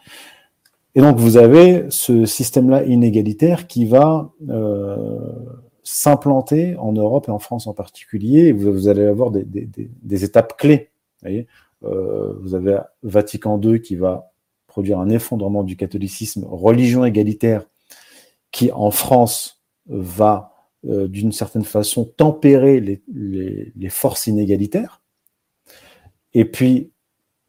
Et 0.94 1.00
donc 1.00 1.18
vous 1.18 1.36
avez 1.36 1.84
ce 1.90 2.24
système-là 2.24 2.84
inégalitaire 2.84 3.66
qui 3.66 3.84
va 3.84 4.30
euh, 4.48 5.18
s'implanter 5.82 6.74
en 6.76 6.92
Europe 6.92 7.26
et 7.28 7.30
en 7.32 7.38
France 7.38 7.66
en 7.66 7.74
particulier. 7.74 8.46
Et 8.46 8.52
vous, 8.52 8.88
allez 8.88 9.04
avoir 9.04 9.30
des, 9.30 10.24
étapes 10.24 10.56
clés. 10.56 10.90
Vous, 11.22 11.30
euh, 11.84 12.38
vous 12.40 12.54
avez 12.54 12.78
Vatican 13.02 13.60
II 13.60 13.82
qui 13.82 13.96
va 13.96 14.30
produire 14.68 15.00
un 15.00 15.10
effondrement 15.10 15.64
du 15.64 15.76
catholicisme, 15.76 16.46
religion 16.48 17.04
égalitaire, 17.04 17.66
qui 18.52 18.72
en 18.72 18.90
France 18.90 19.53
va 19.86 20.54
euh, 20.86 21.08
d'une 21.08 21.32
certaine 21.32 21.64
façon 21.64 22.04
tempérer 22.04 22.78
les, 22.80 23.88
forces 23.88 24.26
inégalitaires. 24.26 25.00
Et 26.34 26.44
puis 26.44 26.90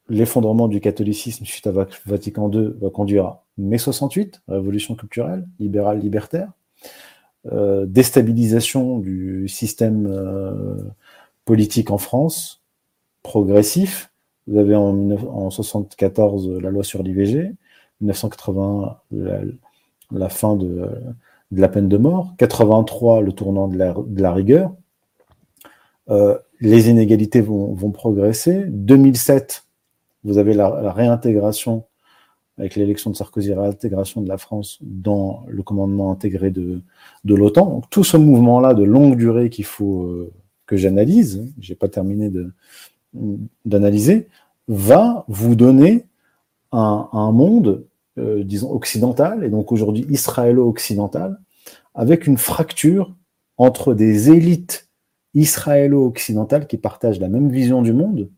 l'effondrement 0.08 0.67
du 0.67 0.80
catholicisme 0.80 1.43
suite 1.45 1.67
à 1.67 1.71
Vatican 2.06 2.50
II 2.52 2.74
va 2.80 2.89
conduire 2.89 3.26
à 3.26 3.45
mai 3.58 3.78
68, 3.78 4.41
révolution 4.48 4.95
culturelle, 4.95 5.48
libérale, 5.60 6.00
libertaire. 6.00 6.52
Euh, 7.52 7.86
déstabilisation 7.86 9.00
du 9.00 9.48
système 9.50 10.08
euh, 10.08 10.78
politique 11.43 11.91
en 11.91 11.98
France, 11.98 12.63
progressif. 13.21 14.12
Vous 14.48 14.58
avez 14.58 14.76
en, 14.76 14.93
1974 14.93 16.50
la 16.60 16.69
loi 16.69 16.84
sur 16.84 17.04
l'IVG, 17.04 17.52
1980 18.02 18.98
la, 19.12 19.41
la 20.12 20.30
fin 20.30 20.56
de, 20.56 20.89
de, 21.56 21.62
la 21.62 21.70
peine 21.70 21.88
de 21.88 21.98
mort, 21.98 22.34
83 22.38 23.22
le 23.22 23.32
tournant 23.32 23.68
de 23.68 23.78
la, 23.78 23.96
la 24.15 24.34
rigueur. 24.34 24.74
Euh, 26.10 26.38
les 26.60 26.89
inégalités 26.89 27.41
vont, 27.41 27.76
progresser. 27.91 28.65
2007, 28.68 29.65
vous 30.24 30.38
avez 30.38 30.54
la, 30.54 30.82
la 30.82 30.91
réintégration 30.91 31.86
avec 32.58 32.76
l'élection 32.76 33.10
de 33.10 33.15
Sarkozy, 33.15 33.54
réintégration 33.54 34.22
de 34.22 34.30
la 34.30 34.38
France 34.38 34.80
dans 34.82 35.44
le 35.48 35.62
commandement 35.62 36.12
intégré 36.12 36.52
de, 36.52 36.82
l'OTAN. 37.26 37.82
Tout 37.89 38.04
ce 38.04 38.18
mouvement-là 38.18 38.74
de 38.74 38.84
longue 38.84 39.18
durée 39.18 39.50
qu'il 39.50 39.65
faut 39.65 40.04
euh, 40.04 40.32
que 40.65 40.78
j'analyse, 40.78 41.44
j'ai 41.60 41.76
pas 41.76 41.89
terminé 41.89 42.32
d'analyser, 43.65 44.28
va 44.68 45.26
vous 45.28 45.56
donner 45.56 46.06
un, 46.72 47.10
un 47.12 47.32
monde, 47.32 47.86
euh, 48.18 48.44
disons, 48.44 48.72
occidental, 48.72 49.44
et 49.44 49.50
donc 49.50 49.72
aujourd'hui 49.72 50.06
israélo-occidental, 50.10 51.39
avec 51.95 52.27
une 52.27 52.38
fracture 52.38 53.15
entre 53.58 53.93
des 53.93 54.29
élites 54.29 54.89
israélo-occidentales 55.34 56.67
qui 56.67 56.77
partagent 56.77 57.19
la 57.19 57.29
même 57.29 57.49
vision 57.49 57.81
du 57.81 57.93
monde, 57.93 58.29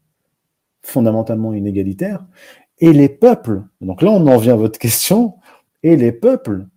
fondamentalement 0.82 1.54
inégalitaire, 1.54 2.26
et 2.80 2.94
les 2.94 3.10
peuples, 3.10 3.64
donc 3.82 4.02
là 4.02 4.12
on 4.12 4.26
en 4.28 4.38
vient 4.38 4.54
à 4.54 4.58
votre 4.58 4.80
question, 4.80 5.36
et 5.84 5.96
les 5.96 6.12
peuples 6.12 6.68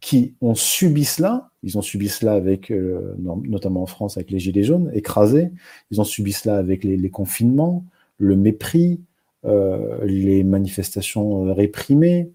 qui 0.00 0.34
ont 0.40 0.54
subi 0.54 1.04
cela, 1.04 1.50
ils 1.62 1.78
ont 1.78 1.82
subi 1.82 2.08
cela 2.08 2.32
avec, 2.32 2.70
euh, 2.70 3.14
notamment 3.18 3.82
en 3.82 3.86
France 3.86 4.16
avec 4.16 4.30
les 4.30 4.38
Gilets 4.38 4.64
jaunes, 4.64 4.90
écrasés, 4.94 5.50
ils 5.90 6.00
ont 6.00 6.04
subi 6.04 6.32
cela 6.32 6.56
avec 6.56 6.82
les, 6.82 7.10
confinements, 7.10 7.84
le 8.18 8.36
mépris, 8.36 9.00
euh, 9.44 10.04
les 10.04 10.42
manifestations 10.42 11.46
euh, 11.46 11.52
réprimées, 11.52 12.30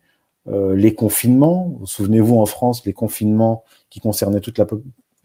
les 0.48 0.94
confinements. 0.94 1.80
Souvenez-vous 1.84 2.38
en 2.38 2.46
France, 2.46 2.86
les 2.86 2.94
confinements 2.94 3.64
qui 3.90 4.00
concernaient 4.00 4.40
toute 4.40 4.58
la, 4.58 4.66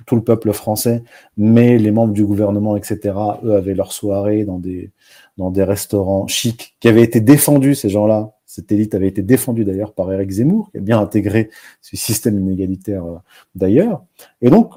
tout 0.06 0.16
le 0.16 0.22
peuple 0.22 0.52
français, 0.52 1.02
mais 1.36 1.78
les 1.78 1.90
membres 1.90 2.12
du 2.12 2.24
gouvernement, 2.24 2.76
etc., 2.76 3.14
eux 3.44 3.54
avaient 3.54 3.74
leur 3.74 3.92
soirée 3.92 4.44
dans 4.44 4.58
des, 4.58 4.90
dans 5.36 5.50
des 5.50 5.64
restaurants 5.64 6.26
chics 6.26 6.76
qui 6.80 6.88
avaient 6.88 7.02
été 7.02 7.20
défendus, 7.20 7.74
ces 7.74 7.88
gens-là. 7.88 8.32
Cette 8.46 8.70
élite 8.70 8.94
avait 8.94 9.08
été 9.08 9.22
défendue 9.22 9.64
d'ailleurs 9.64 9.94
par 9.94 10.12
Eric 10.12 10.30
Zemmour, 10.30 10.70
qui 10.70 10.78
a 10.78 10.80
bien 10.80 11.00
intégré 11.00 11.50
ce 11.80 11.96
système 11.96 12.38
inégalitaire 12.38 13.04
euh, 13.04 13.16
d'ailleurs. 13.54 14.04
Et 14.42 14.50
donc, 14.50 14.74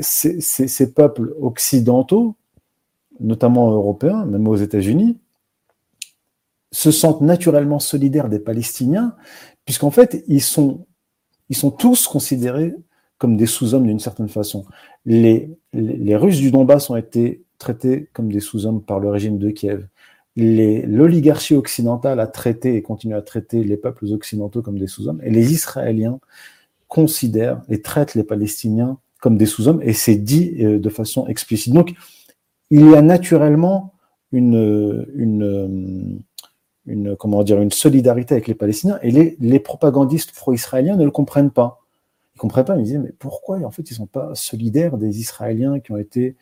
ces, 0.00 0.40
ces, 0.40 0.68
ces, 0.68 0.92
peuples 0.92 1.34
occidentaux, 1.40 2.36
notamment 3.20 3.70
européens, 3.70 4.24
même 4.24 4.46
aux 4.48 4.56
États-Unis, 4.56 5.18
se 6.72 6.90
sentent 6.90 7.20
naturellement 7.20 7.78
solidaires 7.78 8.28
des 8.28 8.38
Palestiniens, 8.38 9.14
puisqu'en 9.64 9.90
fait, 9.90 10.24
ils 10.28 10.42
sont, 10.42 10.86
ils 11.48 11.56
sont 11.56 11.70
tous 11.70 12.06
considérés 12.06 12.74
comme 13.18 13.36
des 13.36 13.46
sous-hommes 13.46 13.86
d'une 13.86 14.00
certaine 14.00 14.28
façon. 14.28 14.64
Les, 15.04 15.50
les, 15.72 16.16
Russes 16.16 16.38
du 16.38 16.50
Donbass 16.50 16.90
ont 16.90 16.96
été 16.96 17.44
traités 17.58 18.10
comme 18.12 18.30
des 18.30 18.40
sous-hommes 18.40 18.82
par 18.82 19.00
le 19.00 19.08
régime 19.08 19.38
de 19.38 19.50
Kiev. 19.50 19.86
L'oligarchie 20.36 21.54
occidentale 21.54 22.20
a 22.20 22.26
traité 22.26 22.74
et 22.74 22.82
continue 22.82 23.14
à 23.14 23.22
traiter 23.22 23.64
les 23.64 23.78
peuples 23.78 24.04
occidentaux 24.12 24.60
comme 24.60 24.78
des 24.78 24.86
sous-hommes, 24.86 25.20
et 25.22 25.30
les 25.30 25.52
Israéliens 25.52 26.20
considèrent 26.88 27.62
et 27.68 27.80
traitent 27.80 28.14
les 28.14 28.22
Palestiniens 28.22 28.98
comme 29.20 29.38
des 29.38 29.46
sous-hommes, 29.46 29.80
et 29.82 29.94
c'est 29.94 30.16
dit 30.16 30.62
euh, 30.62 30.78
de 30.78 30.88
façon 30.90 31.26
explicite. 31.26 31.72
Donc, 31.72 31.94
il 32.70 32.90
y 32.90 32.94
a 32.94 33.00
naturellement 33.02 33.94
une, 34.32 35.06
une, 36.86 37.16
comment 37.16 37.42
dire, 37.42 37.60
une 37.60 37.72
solidarité 37.72 38.34
avec 38.34 38.46
les 38.46 38.54
Palestiniens, 38.54 38.98
et 39.02 39.10
les, 39.10 39.36
les 39.40 39.58
propagandistes 39.58 40.32
pro-israéliens 40.32 40.96
ne 40.96 41.04
le 41.04 41.10
comprennent 41.10 41.50
pas. 41.50 41.82
Ils 42.34 42.38
ne 42.38 42.40
comprennent 42.40 42.64
pas, 42.64 42.76
ils 42.76 42.84
disent, 42.84 42.98
mais 42.98 43.12
pourquoi 43.18 43.58
en 43.58 43.70
fait 43.70 43.90
ils 43.90 43.94
ne 43.94 43.98
sont 43.98 44.06
pas 44.06 44.34
solidaires 44.34 44.98
des 44.98 45.20
Israéliens 45.20 45.80
qui 45.80 45.92
ont 45.92 45.96
été 45.96 46.36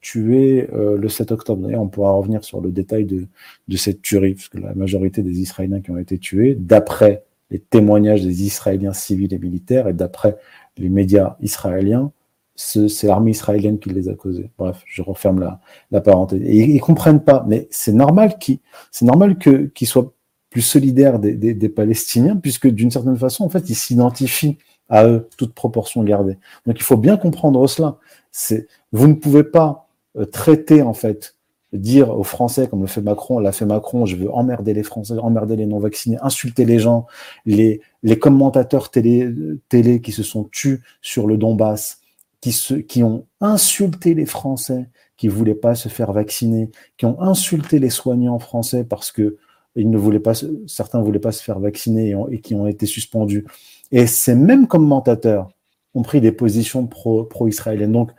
tué 0.00 0.68
euh, 0.72 0.96
le 0.96 1.08
7 1.08 1.32
octobre? 1.32 1.62
D'ailleurs, 1.62 1.82
on 1.82 1.88
pourra 1.88 2.12
revenir 2.12 2.44
sur 2.44 2.60
le 2.60 2.70
détail 2.70 3.04
de, 3.04 3.26
de 3.66 3.76
cette 3.76 4.02
tuerie, 4.02 4.34
parce 4.34 4.48
que 4.48 4.58
la 4.58 4.74
majorité 4.74 5.22
des 5.22 5.40
Israéliens 5.40 5.80
qui 5.80 5.90
ont 5.90 5.98
été 5.98 6.18
tués, 6.18 6.54
d'après 6.54 7.24
les 7.50 7.58
témoignages 7.58 8.22
des 8.22 8.44
Israéliens 8.44 8.92
civils 8.92 9.32
et 9.32 9.38
militaires, 9.38 9.88
et 9.88 9.94
d'après 9.94 10.36
les 10.76 10.90
médias 10.90 11.36
israéliens, 11.40 12.12
c'est 12.60 13.06
l'armée 13.06 13.30
israélienne 13.30 13.78
qui 13.78 13.90
les 13.90 14.08
a 14.08 14.14
causés. 14.14 14.50
Bref, 14.58 14.82
je 14.84 15.00
referme 15.00 15.38
la, 15.38 15.60
la 15.92 16.00
parenthèse. 16.00 16.42
Et 16.42 16.56
ils, 16.56 16.70
ils 16.70 16.80
comprennent 16.80 17.22
pas, 17.22 17.44
mais 17.46 17.68
c'est 17.70 17.92
normal 17.92 18.36
qu'ils, 18.38 18.58
c'est 18.90 19.04
normal 19.04 19.38
que 19.38 19.66
qu'ils 19.66 19.86
soient 19.86 20.12
plus 20.50 20.62
solidaires 20.62 21.18
des, 21.18 21.68
Palestiniens, 21.68 22.36
puisque 22.36 22.68
d'une 22.68 22.90
certaine 22.90 23.16
façon, 23.16 23.44
en 23.44 23.48
fait, 23.48 23.68
ils 23.68 23.74
s'identifient 23.74 24.58
à 24.88 25.06
eux, 25.06 25.28
toute 25.36 25.52
proportion 25.52 26.02
gardée. 26.02 26.38
Donc, 26.66 26.78
il 26.78 26.82
faut 26.82 26.96
bien 26.96 27.16
comprendre 27.16 27.66
cela. 27.68 27.98
C'est, 28.32 28.66
vous 28.92 29.06
ne 29.06 29.14
pouvez 29.14 29.44
pas 29.44 29.88
euh, 30.16 30.24
traiter 30.24 30.80
en 30.82 30.94
fait, 30.94 31.36
dire 31.72 32.10
aux 32.10 32.24
Français 32.24 32.66
comme 32.66 32.80
le 32.80 32.86
fait 32.86 33.02
Macron, 33.02 33.38
l'a 33.38 33.52
fait 33.52 33.66
Macron, 33.66 34.06
je 34.06 34.16
veux 34.16 34.32
emmerder 34.32 34.72
les 34.72 34.82
Français, 34.82 35.18
emmerder 35.18 35.54
les 35.56 35.66
non 35.66 35.78
vaccinés, 35.78 36.16
insulter 36.22 36.64
les 36.64 36.78
gens, 36.78 37.06
les 37.44 37.82
les 38.02 38.18
commentateurs 38.18 38.90
télé 38.90 39.28
télé 39.68 40.00
qui 40.00 40.12
se 40.12 40.22
sont 40.22 40.44
tus 40.44 40.82
sur 41.02 41.26
le 41.26 41.36
Donbass, 41.36 41.97
qui 42.40 43.02
ont 43.02 43.26
insulté 43.40 44.14
les 44.14 44.26
Français 44.26 44.88
qui 45.18 45.28
voulaient 45.28 45.54
pas 45.54 45.74
se 45.74 45.88
faire 45.88 46.12
vacciner, 46.12 46.70
qui 46.96 47.04
ont 47.04 47.20
insulté 47.20 47.78
les 47.78 47.90
soignants 47.90 48.38
français 48.38 48.84
parce 48.84 49.12
que 49.12 49.36
ils 49.74 49.90
ne 49.90 49.98
voulaient 49.98 50.20
pas, 50.20 50.32
certains 50.66 51.00
ne 51.00 51.04
voulaient 51.04 51.18
pas 51.18 51.32
se 51.32 51.42
faire 51.42 51.60
vacciner 51.60 52.14
et, 52.30 52.40
qui 52.40 52.54
ont 52.54 52.66
été 52.66 52.86
suspendus. 52.86 53.46
Et 53.92 54.06
ces 54.06 54.34
mêmes 54.34 54.66
commentateurs 54.66 55.50
ont 55.94 56.02
pris 56.02 56.20
des 56.20 56.32
positions 56.32 56.86
pro-israéliennes. 56.86 57.92
donc, 57.92 58.12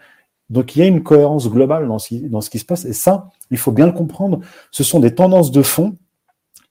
donc, 0.50 0.76
il 0.76 0.80
y 0.80 0.82
a 0.82 0.88
une 0.88 1.04
cohérence 1.04 1.48
globale 1.48 1.88
dans 1.88 2.00
ce 2.00 2.50
qui 2.50 2.60
se 2.60 2.66
passe. 2.66 2.84
Et 2.86 2.94
ça, 2.94 3.30
il 3.52 3.58
faut 3.58 3.72
bien 3.72 3.86
le 3.86 3.92
comprendre. 3.92 4.40
Ce 4.72 4.84
sont 4.84 5.00
des 5.00 5.14
tendances 5.14 5.52
de 5.52 5.62
fond 5.62 5.96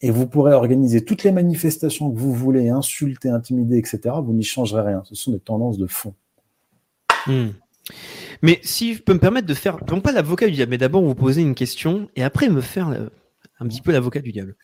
et 0.00 0.10
vous 0.10 0.26
pourrez 0.26 0.52
organiser 0.52 1.04
toutes 1.04 1.22
les 1.22 1.30
manifestations 1.30 2.10
que 2.10 2.18
vous 2.18 2.34
voulez, 2.34 2.70
insulter, 2.70 3.28
intimider, 3.28 3.78
etc. 3.78 4.16
Vous 4.22 4.32
n'y 4.32 4.42
changerez 4.42 4.82
rien. 4.82 5.02
Ce 5.04 5.14
sont 5.14 5.30
des 5.30 5.38
tendances 5.38 5.78
de 5.78 5.86
fond. 5.86 6.14
Hmm. 7.28 7.50
Mais 8.42 8.60
si 8.62 8.94
je 8.94 9.02
peux 9.02 9.14
me 9.14 9.18
permettre 9.18 9.46
de 9.46 9.54
faire, 9.54 9.78
non 9.90 10.00
pas 10.00 10.12
l'avocat 10.12 10.46
du 10.46 10.52
diable, 10.52 10.70
mais 10.70 10.78
d'abord 10.78 11.02
vous 11.02 11.14
poser 11.14 11.42
une 11.42 11.54
question 11.54 12.08
et 12.16 12.22
après 12.22 12.48
me 12.48 12.60
faire 12.60 12.88
un 13.60 13.68
petit 13.68 13.80
peu 13.80 13.92
l'avocat 13.92 14.20
du 14.20 14.32
diable. 14.32 14.56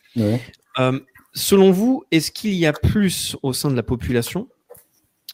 Euh, 0.79 0.99
selon 1.33 1.71
vous, 1.71 2.03
est-ce 2.11 2.31
qu'il 2.31 2.53
y 2.53 2.65
a 2.65 2.73
plus 2.73 3.35
au 3.43 3.53
sein 3.53 3.69
de 3.69 3.75
la 3.75 3.83
population 3.83 4.47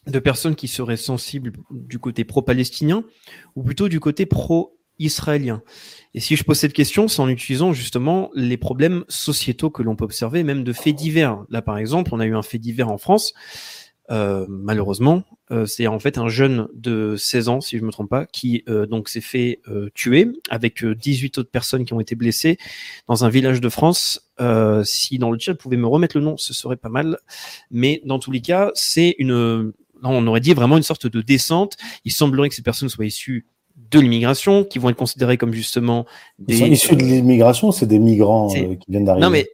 de 0.07 0.19
personnes 0.19 0.55
qui 0.55 0.67
seraient 0.67 0.97
sensibles 0.97 1.51
du 1.69 1.99
côté 1.99 2.23
pro-palestinien 2.23 3.03
ou 3.55 3.63
plutôt 3.63 3.87
du 3.87 3.99
côté 3.99 4.25
pro-israélien? 4.25 5.61
Et 6.15 6.19
si 6.19 6.35
je 6.35 6.43
pose 6.43 6.57
cette 6.57 6.73
question, 6.73 7.07
c'est 7.07 7.21
en 7.21 7.29
utilisant 7.29 7.73
justement 7.73 8.31
les 8.33 8.57
problèmes 8.57 9.05
sociétaux 9.07 9.69
que 9.69 9.83
l'on 9.83 9.95
peut 9.95 10.05
observer, 10.05 10.43
même 10.43 10.63
de 10.63 10.73
faits 10.73 10.95
divers. 10.95 11.43
Là, 11.49 11.61
par 11.61 11.77
exemple, 11.77 12.11
on 12.13 12.19
a 12.19 12.25
eu 12.25 12.35
un 12.35 12.41
fait 12.41 12.59
divers 12.59 12.89
en 12.89 12.97
France 12.97 13.33
euh, 14.09 14.45
malheureusement, 14.49 15.23
euh, 15.51 15.65
c'est 15.65 15.87
en 15.87 15.99
fait 15.99 16.17
un 16.17 16.27
jeune 16.27 16.67
de 16.73 17.15
16 17.17 17.49
ans, 17.49 17.61
si 17.61 17.77
je 17.77 17.83
me 17.83 17.91
trompe 17.91 18.09
pas, 18.09 18.25
qui 18.25 18.63
euh, 18.67 18.85
donc 18.85 19.09
s'est 19.09 19.21
fait 19.21 19.61
tuer 19.93 20.27
avec 20.49 20.83
18 20.83 21.37
autres 21.37 21.51
personnes 21.51 21.85
qui 21.85 21.93
ont 21.93 21.99
été 21.99 22.15
blessées 22.15 22.57
dans 23.07 23.25
un 23.25 23.29
village 23.29 23.61
de 23.61 23.69
France. 23.69 24.31
si 24.83 25.17
dans 25.17 25.31
le 25.31 25.39
chat 25.39 25.53
vous 25.53 25.57
pouvez 25.57 25.77
me 25.77 25.87
remettre 25.87 26.17
le 26.17 26.23
nom, 26.23 26.37
ce 26.37 26.53
serait 26.53 26.77
pas 26.77 26.89
mal. 26.89 27.17
Mais 27.69 28.01
dans 28.05 28.19
tous 28.19 28.31
les 28.31 28.41
cas, 28.41 28.71
c'est 28.73 29.15
une, 29.19 29.71
on 30.03 30.27
aurait 30.27 30.39
dit 30.39 30.53
vraiment 30.53 30.77
une 30.77 30.83
sorte 30.83 31.07
de 31.07 31.21
descente. 31.21 31.77
Il 32.05 32.11
semblerait 32.11 32.49
que 32.49 32.55
ces 32.55 32.63
personnes 32.63 32.89
soient 32.89 33.05
issues 33.05 33.45
de 33.91 33.99
l'immigration, 33.99 34.63
qui 34.63 34.79
vont 34.79 34.89
être 34.89 34.97
considérées 34.97 35.37
comme 35.37 35.53
justement 35.53 36.05
des. 36.39 36.55
Ils 36.55 36.59
sont 36.59 36.65
issus 36.65 36.95
de 36.95 37.03
l'immigration, 37.03 37.71
c'est 37.71 37.85
des 37.85 37.99
migrants 37.99 38.47
qui 38.47 38.77
viennent 38.89 39.05
d'arriver. 39.05 39.25
Non 39.25 39.31
mais 39.31 39.49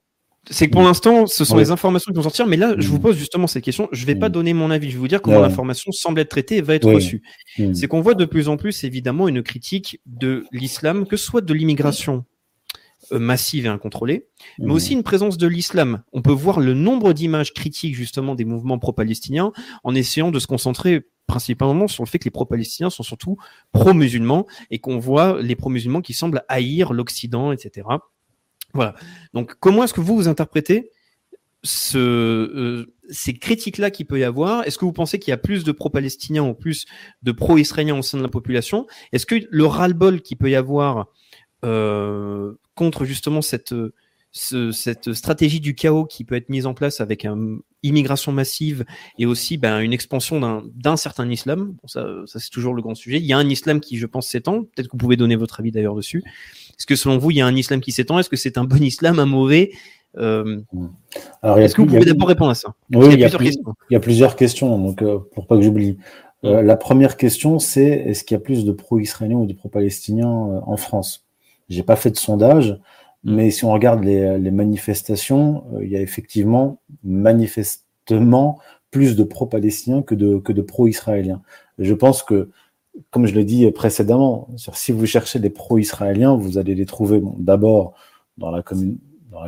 c'est 0.50 0.68
que 0.68 0.72
pour 0.72 0.82
l'instant, 0.82 1.26
ce 1.28 1.46
sont 1.46 1.58
les 1.58 1.72
informations 1.72 2.12
qui 2.12 2.16
vont 2.16 2.24
sortir, 2.24 2.48
mais 2.48 2.58
là, 2.58 2.76
je 2.78 2.88
vous 2.88 2.98
mm. 2.98 3.02
pose 3.02 3.18
justement 3.18 3.48
cette 3.48 3.64
question. 3.64 3.90
Je 3.92 4.02
ne 4.02 4.08
vais 4.08 4.16
pas 4.16 4.30
mm. 4.30 4.34
donner 4.34 4.54
mon 4.54 4.72
avis, 4.72 4.90
je 4.90 4.94
vais 4.94 5.00
vous 5.00 5.08
dire 5.08 5.22
comment 5.22 5.42
l'information 5.42 5.92
semble 5.92 6.20
être 6.20 6.30
traitée 6.30 6.58
et 6.58 6.62
va 6.62 6.76
être 6.76 6.92
reçue. 6.92 7.22
Mm. 7.58 7.74
C'est 7.74 7.88
qu'on 7.88 8.02
voit 8.02 8.16
de 8.16 8.26
plus 8.26 8.48
en 8.48 8.58
plus, 8.58 8.84
évidemment, 8.84 9.28
une 9.28 9.44
critique 9.44 10.00
de 10.06 10.46
l'islam, 10.52 11.06
que 11.06 11.18
ce 11.18 11.26
soit 11.26 11.42
de 11.42 11.54
l'immigration 11.54 12.26
euh, 13.12 13.20
massive 13.20 13.66
et 13.66 13.70
incontrôlée, 13.70 14.28
mais 14.60 14.72
aussi 14.72 14.94
une 14.94 15.04
présence 15.04 15.38
de 15.38 15.48
l'islam. 15.48 16.02
On 16.14 16.22
peut 16.22 16.32
voir 16.32 16.60
le 16.60 16.74
nombre 16.74 17.14
d'images 17.14 17.54
critiques, 17.54 17.96
justement, 17.96 18.36
des 18.36 18.46
mouvements 18.46 18.80
pro-palestiniens 18.80 19.52
en 19.84 19.96
essayant 19.96 20.32
de 20.32 20.40
se 20.40 20.48
concentrer 20.48 21.06
principalement 21.28 21.88
sur 21.88 22.04
le 22.04 22.08
fait 22.08 22.20
que 22.20 22.26
les 22.26 22.32
pro-palestiniens 22.32 22.90
sont 22.90 23.04
surtout 23.04 23.38
pro-musulmans 23.74 24.48
et 24.72 24.80
qu'on 24.80 24.98
voit 24.98 25.42
les 25.42 25.56
pro-musulmans 25.56 26.02
qui 26.02 26.14
semblent 26.14 26.44
haïr 26.48 26.94
l'Occident, 26.94 27.52
etc. 27.52 27.86
Voilà. 28.78 28.94
Donc, 29.34 29.56
comment 29.60 29.84
est-ce 29.84 29.94
que 29.96 30.02
vous 30.02 30.16
vous 30.16 30.28
interprétez 30.28 30.92
euh, 31.96 32.86
ces 33.10 33.34
critiques-là 33.34 33.90
qu'il 33.90 34.06
peut 34.06 34.20
y 34.20 34.24
avoir? 34.24 34.68
Est-ce 34.68 34.78
que 34.78 34.86
vous 34.86 34.94
pensez 34.94 35.18
qu'il 35.18 35.32
y 35.32 35.34
a 35.34 35.38
plus 35.38 35.64
de 35.64 35.72
pro-palestiniens 35.72 36.44
ou 36.44 36.54
plus 36.54 36.86
de 37.24 37.32
pro-israéliens 37.32 37.98
au 37.98 38.04
sein 38.04 38.20
de 38.20 38.24
la 38.24 38.30
population? 38.30 38.86
Est-ce 39.14 39.26
que 39.26 39.36
le 39.50 39.66
ras-le-bol 39.66 40.22
qu'il 40.22 40.38
peut 40.38 40.52
y 40.52 40.56
avoir 40.56 41.08
euh, 41.66 42.54
contre 42.76 43.04
justement 43.04 43.42
cette, 43.42 43.74
stratégie 44.32 45.60
du 45.60 45.74
chaos 45.74 46.06
qui 46.06 46.24
peut 46.24 46.36
être 46.36 46.50
mise 46.50 46.68
en 46.68 46.76
place 46.76 47.02
avec 47.02 47.26
une 47.26 47.62
immigration 47.82 48.32
massive 48.32 48.86
et 49.18 49.26
aussi 49.26 49.58
ben, 49.58 49.80
une 49.80 49.92
expansion 49.92 50.62
d'un 50.76 50.98
certain 50.98 51.28
islam? 51.32 51.76
ça 51.88 52.06
c'est 52.28 52.52
toujours 52.52 52.76
le 52.76 52.84
grand 52.84 52.94
sujet. 52.94 53.18
Il 53.18 53.26
y 53.26 53.34
a 53.34 53.40
un 53.40 53.50
islam 53.50 53.80
qui, 53.80 53.98
je 53.98 54.06
pense, 54.06 54.28
s'étend. 54.28 54.66
Peut-être 54.66 54.86
que 54.86 54.92
vous 54.92 55.00
pouvez 55.00 55.18
donner 55.18 55.36
votre 55.36 55.62
avis 55.62 55.72
d'ailleurs 55.72 55.96
dessus. 55.96 56.24
Est-ce 56.78 56.86
que 56.86 56.96
selon 56.96 57.18
vous, 57.18 57.32
il 57.32 57.38
y 57.38 57.42
a 57.42 57.46
un 57.46 57.56
islam 57.56 57.82
qui 57.82 57.92
s'étend? 57.92 58.20
Est-ce 58.20 58.30
que 58.30 58.36
c'est 58.36 58.58
un 58.58 58.64
bon 58.64 58.82
islam, 58.82 59.20
un 59.20 59.26
mauvais? 59.26 59.72
Euh, 60.18 60.62
Est-ce 61.44 61.76
que 61.76 61.82
vous 61.82 61.88
pouvez 61.88 62.06
d'abord 62.06 62.28
répondre 62.28 62.52
à 62.52 62.56
ça? 62.56 62.74
Oui, 62.94 63.08
il 63.14 63.20
y, 63.20 63.26
a 63.26 63.30
plusieurs 63.30 63.42
questions. 63.42 63.74
il 63.90 63.94
y 63.94 63.98
a 63.98 64.00
plusieurs 64.00 64.36
questions, 64.36 64.78
donc 64.80 65.02
euh, 65.02 65.20
pour 65.34 65.48
pas 65.48 65.58
que 65.58 65.62
j'oublie. 65.62 65.98
Euh, 66.44 66.62
la 66.62 66.76
première 66.76 67.18
question, 67.18 67.60
c'est 67.60 67.88
est-ce 67.88 68.24
qu'il 68.24 68.36
y 68.36 68.40
a 68.40 68.42
plus 68.42 68.64
de 68.64 68.72
pro-israéliens 68.72 69.38
ou 69.38 69.46
de 69.46 69.54
pro-palestiniens 69.54 70.28
en 70.28 70.78
France? 70.78 71.26
J'ai 71.70 71.84
pas 71.84 71.96
fait 71.96 72.12
de 72.12 72.18
sondage, 72.18 72.80
mm. 73.24 73.36
mais 73.36 73.52
si 73.52 73.66
on 73.66 73.72
regarde 73.72 74.04
les, 74.04 74.52
manifestations, 74.52 75.64
il 75.82 75.90
y 75.90 75.98
a 75.98 76.02
effectivement 76.02 76.80
manifestement 77.04 78.60
plus 78.92 79.16
de 79.16 79.24
pro-palestiniens 79.24 80.02
que 80.02 80.16
de, 80.16 80.38
que 80.38 80.54
de 80.54 80.62
pro-israéliens. 80.62 81.42
Je 81.80 81.94
pense 81.94 82.24
que 82.24 82.50
comme 83.12 83.26
je 83.26 83.34
l'ai 83.34 83.44
dit 83.44 83.70
précédemment, 83.72 84.50
si 84.74 84.92
vous 84.92 85.06
cherchez 85.06 85.40
des 85.40 85.50
pro-israéliens, 85.50 86.36
vous 86.36 86.58
allez 86.58 86.76
les 86.76 86.86
trouver 86.86 87.22
d'abord 87.38 87.94
dans 88.38 88.52
la, 88.52 88.64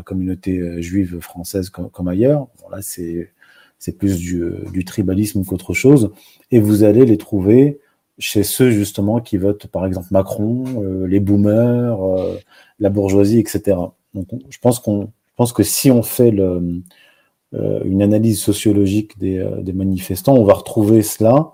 communauté 0.04 0.58
euh, 0.58 0.82
juive 0.82 1.20
française 1.20 1.70
comme, 1.70 2.08
ailleurs. 2.08 2.48
là, 2.72 2.80
c'est 2.82 3.98
plus 3.98 4.18
du, 4.18 4.44
du 4.74 4.86
tribalisme 4.86 5.44
qu'autre 5.46 5.74
chose. 5.74 6.12
Et 6.52 6.60
vous 6.60 6.84
allez 6.84 7.06
les 7.06 7.18
trouver 7.18 7.80
chez 8.20 8.44
ceux 8.44 8.70
justement 8.72 9.22
qui 9.22 9.38
votent 9.38 9.68
par 9.68 9.86
exemple 9.86 10.08
Macron, 10.12 10.66
euh, 10.84 11.08
les 11.08 11.20
boomers, 11.20 12.04
euh, 12.04 12.38
la 12.80 12.90
bourgeoisie, 12.90 13.40
etc. 13.40 13.78
Donc, 14.14 14.28
je 14.50 14.58
pense 14.60 15.54
que 15.54 15.64
si 15.64 15.90
on 15.90 16.04
fait 16.04 16.30
une 16.30 18.02
analyse 18.02 18.42
sociologique 18.42 19.18
des, 19.18 19.74
manifestants, 19.74 20.36
on 20.36 20.44
va 20.44 20.54
retrouver 20.54 21.02
cela 21.02 21.30
euh, 21.38 21.50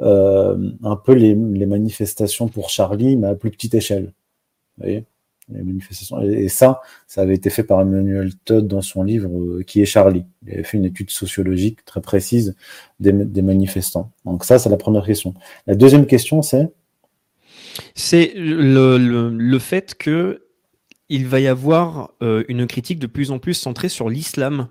un 0.00 0.96
peu 0.96 1.12
les, 1.12 1.34
manifestations 1.34 2.48
pour 2.48 2.70
Charlie, 2.70 3.16
mais 3.16 3.28
à 3.28 3.34
plus 3.34 3.50
petite 3.50 3.74
échelle. 3.74 4.12
Vous 4.76 4.84
voyez? 4.84 5.04
Les 5.50 5.62
manifestations. 5.62 6.20
Et, 6.20 6.48
ça, 6.48 6.82
ça 7.06 7.22
avait 7.22 7.34
été 7.34 7.48
fait 7.48 7.64
par 7.64 7.80
Emmanuel 7.80 8.34
Todd 8.44 8.68
dans 8.68 8.82
son 8.82 9.02
livre 9.02 9.30
euh, 9.30 9.62
Qui 9.62 9.80
est 9.80 9.86
Charlie? 9.86 10.26
Il 10.46 10.52
avait 10.52 10.62
fait 10.62 10.76
une 10.76 10.84
étude 10.84 11.10
sociologique 11.10 11.84
très 11.86 12.02
précise 12.02 12.54
des, 13.00 13.12
manifestants. 13.12 14.12
Donc 14.26 14.44
ça, 14.44 14.58
c'est 14.58 14.68
la 14.68 14.76
première 14.76 15.06
question. 15.06 15.32
La 15.66 15.74
deuxième 15.74 16.06
question, 16.06 16.42
c'est? 16.42 16.70
C'est 17.94 18.32
le, 18.36 18.98
le, 18.98 19.58
fait 19.58 19.94
que 19.94 20.47
il 21.10 21.26
va 21.26 21.40
y 21.40 21.46
avoir 21.46 22.10
euh, 22.22 22.44
une 22.48 22.66
critique 22.66 22.98
de 22.98 23.06
plus 23.06 23.30
en 23.30 23.38
plus 23.38 23.54
centrée 23.54 23.88
sur 23.88 24.10
l'islam, 24.10 24.68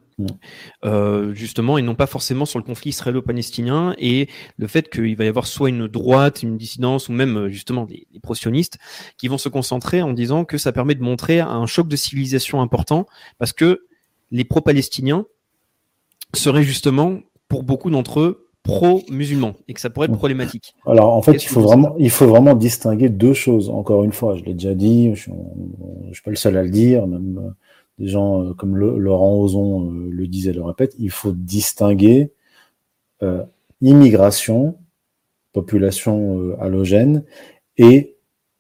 euh, 0.86 1.34
justement, 1.34 1.78
et 1.78 1.82
non 1.82 1.96
pas 1.96 2.06
forcément 2.06 2.46
sur 2.46 2.60
le 2.60 2.64
conflit 2.64 2.90
israélo-palestinien, 2.90 3.96
et 3.98 4.30
le 4.58 4.68
fait 4.68 4.90
qu'il 4.90 5.16
va 5.16 5.26
y 5.26 5.28
avoir 5.28 5.48
soit 5.48 5.70
une 5.70 5.88
droite, 5.88 6.44
une 6.44 6.58
dissidence, 6.58 7.10
ou 7.10 7.12
même 7.12 7.38
euh, 7.38 7.50
justement 7.50 7.86
des, 7.86 8.08
des 8.12 8.20
pro-sionistes, 8.20 8.78
qui 9.18 9.28
vont 9.28 9.40
se 9.40 9.50
concentrer 9.50 10.02
en 10.02 10.14
disant 10.14 10.46
que 10.46 10.58
ça 10.58 10.72
permet 10.72 10.96
de 10.96 11.04
montrer 11.04 11.40
un 11.40 11.66
choc 11.66 11.88
de 11.88 11.96
civilisation 11.96 12.62
important, 12.62 13.08
parce 13.40 13.54
que 13.54 13.88
les 14.30 14.44
pro-palestiniens 14.44 15.26
seraient 16.34 16.64
justement, 16.64 17.20
pour 17.48 17.64
beaucoup 17.64 17.90
d'entre 17.90 18.20
eux, 18.20 18.47
pro-musulmans 18.68 19.56
et 19.68 19.74
que 19.74 19.80
ça 19.80 19.90
pourrait 19.90 20.08
être 20.08 20.18
problématique. 20.18 20.76
Alors 20.86 21.14
en 21.14 21.22
fait, 21.22 21.44
il 21.44 21.48
faut, 21.48 21.62
vraiment, 21.62 21.96
il 21.98 22.10
faut 22.10 22.28
vraiment 22.28 22.54
distinguer 22.54 23.10
deux 23.10 23.34
choses. 23.34 23.70
Encore 23.70 24.04
une 24.04 24.12
fois, 24.12 24.36
je 24.36 24.44
l'ai 24.44 24.54
déjà 24.54 24.76
dit, 24.76 25.16
je 25.16 25.32
ne 25.32 26.14
suis 26.14 26.22
pas 26.22 26.32
le 26.32 26.38
seul 26.38 26.58
à 26.58 26.64
le 26.64 26.70
dire, 26.70 27.08
même 27.08 27.38
euh, 27.38 27.50
des 27.98 28.08
gens 28.08 28.44
euh, 28.44 28.54
comme 28.54 28.76
Laurent 28.78 29.40
Ozon 29.40 29.90
euh, 29.90 30.10
le 30.12 30.28
disait, 30.28 30.54
le 30.54 30.64
répète, 30.64 30.94
il 31.00 31.10
faut 31.10 31.32
distinguer 31.32 32.32
immigration, 33.82 34.78
population 35.52 36.56
halogène, 36.60 37.24
et 37.78 38.16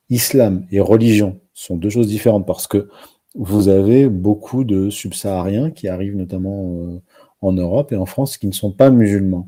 islam 0.10 0.66
et 0.72 0.80
religion. 0.80 1.39
Ce 1.53 1.68
sont 1.68 1.76
deux 1.76 1.91
choses 1.91 2.08
différentes 2.08 2.47
parce 2.47 2.66
que 2.66 2.89
vous 3.36 3.68
avez 3.68 4.10
beaucoup 4.10 4.64
de 4.64 4.89
subsahariens 4.89 5.70
qui 5.70 5.88
arrivent 5.88 6.16
notamment 6.16 6.99
en 7.41 7.51
Europe 7.51 7.91
et 7.91 7.95
en 7.95 8.08
France 8.08 8.39
qui 8.39 8.47
ne 8.47 8.51
sont 8.51 8.72
pas 8.72 8.89
musulmans. 8.89 9.47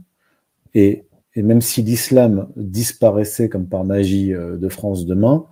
Et, 0.74 1.06
même 1.36 1.62
si 1.62 1.84
l'islam 1.84 2.50
disparaissait 2.58 3.48
comme 3.48 3.68
par 3.68 3.86
magie 3.86 4.34
euh, 4.34 4.58
de 4.58 4.68
France 4.68 5.06
demain, 5.06 5.46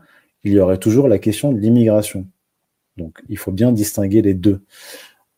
il 0.43 0.53
y 0.53 0.59
aurait 0.59 0.79
toujours 0.79 1.07
la 1.07 1.17
question 1.19 1.53
de 1.53 1.59
l'immigration. 1.59 2.27
Donc 2.97 3.21
il 3.29 3.37
faut 3.37 3.51
bien 3.51 3.71
distinguer 3.71 4.21
les 4.21 4.33
deux. 4.33 4.61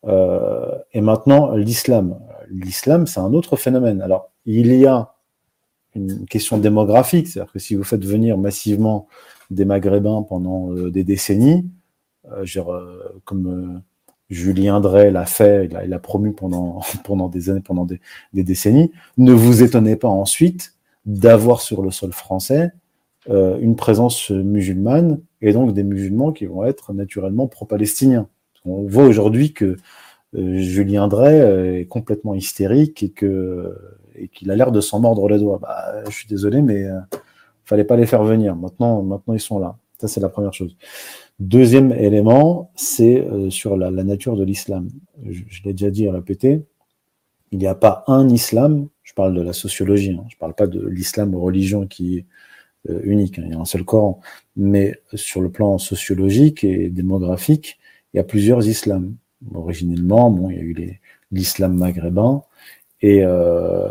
Euh, 0.06 0.76
et 0.92 1.00
maintenant, 1.00 1.54
l'islam. 1.54 2.18
L'islam, 2.50 3.06
c'est 3.06 3.20
un 3.20 3.32
autre 3.32 3.56
phénomène. 3.56 4.00
Alors, 4.02 4.30
il 4.44 4.74
y 4.74 4.86
a 4.86 5.14
une 5.94 6.24
question 6.26 6.58
démographique, 6.58 7.28
c'est-à-dire 7.28 7.52
que 7.52 7.58
si 7.58 7.74
vous 7.76 7.84
faites 7.84 8.04
venir 8.04 8.38
massivement 8.38 9.06
des 9.50 9.64
Maghrébins 9.64 10.22
pendant 10.22 10.72
euh, 10.72 10.90
des 10.90 11.04
décennies, 11.04 11.68
comme 13.24 13.82
Julien 14.30 14.80
Drey 14.80 15.10
l'a 15.10 15.26
fait, 15.26 15.68
il 15.84 15.90
l'a 15.90 15.98
promu 15.98 16.32
pendant, 16.32 16.80
pendant 17.04 17.28
des 17.28 17.50
années, 17.50 17.60
pendant 17.60 17.84
des, 17.84 18.00
décennies. 18.32 18.92
Ne 19.18 19.32
vous 19.32 19.62
étonnez 19.62 19.96
pas 19.96 20.08
ensuite 20.08 20.74
d'avoir 21.04 21.60
sur 21.60 21.82
le 21.82 21.90
sol 21.90 22.12
français 22.12 22.72
euh, 23.28 23.58
une 23.60 23.76
présence 23.76 24.30
musulmane 24.30 25.20
et 25.42 25.52
donc 25.52 25.74
des 25.74 25.82
musulmans 25.82 26.32
qui 26.32 26.46
vont 26.46 26.64
être 26.64 26.92
naturellement 26.92 27.46
pro-palestiniens. 27.48 28.28
On 28.64 28.86
voit 28.86 29.04
aujourd'hui 29.04 29.52
que 29.52 29.76
euh, 30.36 30.58
Julien 30.58 31.08
Drey 31.08 31.40
euh, 31.40 31.80
est 31.80 31.86
complètement 31.86 32.34
hystérique 32.34 33.02
et 33.02 33.10
que 33.10 33.76
et 34.16 34.28
qu'il 34.28 34.50
a 34.50 34.56
l'air 34.56 34.70
de 34.70 34.80
s'en 34.80 35.00
mordre 35.00 35.28
les 35.28 35.38
doigts. 35.38 35.58
Bah, 35.60 36.04
je 36.06 36.10
suis 36.10 36.28
désolé, 36.28 36.62
mais 36.62 36.84
euh, 36.84 37.00
fallait 37.64 37.84
pas 37.84 37.96
les 37.96 38.06
faire 38.06 38.22
venir. 38.22 38.54
Maintenant, 38.54 39.02
maintenant 39.02 39.34
ils 39.34 39.40
sont 39.40 39.58
là. 39.58 39.76
Ça, 39.98 40.08
c'est 40.08 40.20
la 40.20 40.28
première 40.28 40.52
chose. 40.52 40.76
Deuxième 41.40 41.92
élément, 41.92 42.70
c'est 42.76 43.26
sur 43.48 43.76
la, 43.76 43.90
nature 43.90 44.36
de 44.36 44.44
l'islam. 44.44 44.88
Je, 45.26 45.62
l'ai 45.64 45.72
déjà 45.72 45.90
dit 45.90 46.04
et 46.04 46.10
répété, 46.10 46.62
il 47.50 47.58
n'y 47.58 47.66
a 47.66 47.74
pas 47.74 48.04
un 48.08 48.28
islam, 48.28 48.88
je 49.02 49.14
parle 49.14 49.34
de 49.34 49.40
la 49.40 49.54
sociologie, 49.54 50.16
hein, 50.20 50.26
je 50.28 50.36
ne 50.36 50.38
parle 50.38 50.54
pas 50.54 50.66
de 50.66 50.86
l'islam 50.86 51.34
religion 51.34 51.86
qui 51.86 52.18
est 52.18 52.26
unique, 53.04 53.38
hein, 53.38 53.44
il 53.46 53.52
y 53.52 53.56
a 53.56 53.58
un 53.58 53.64
seul 53.64 53.84
Coran, 53.84 54.20
mais 54.54 55.00
sur 55.14 55.40
le 55.40 55.50
plan 55.50 55.78
sociologique 55.78 56.62
et 56.62 56.90
démographique, 56.90 57.78
il 58.12 58.18
y 58.18 58.20
a 58.20 58.24
plusieurs 58.24 58.68
islams 58.68 59.16
originellement, 59.54 60.30
bon, 60.30 60.50
il 60.50 60.56
y 60.56 60.58
a 60.58 60.62
eu 60.62 61.00
l'islam 61.32 61.74
maghrébin, 61.74 62.42
et 63.02 63.24
euh, 63.24 63.88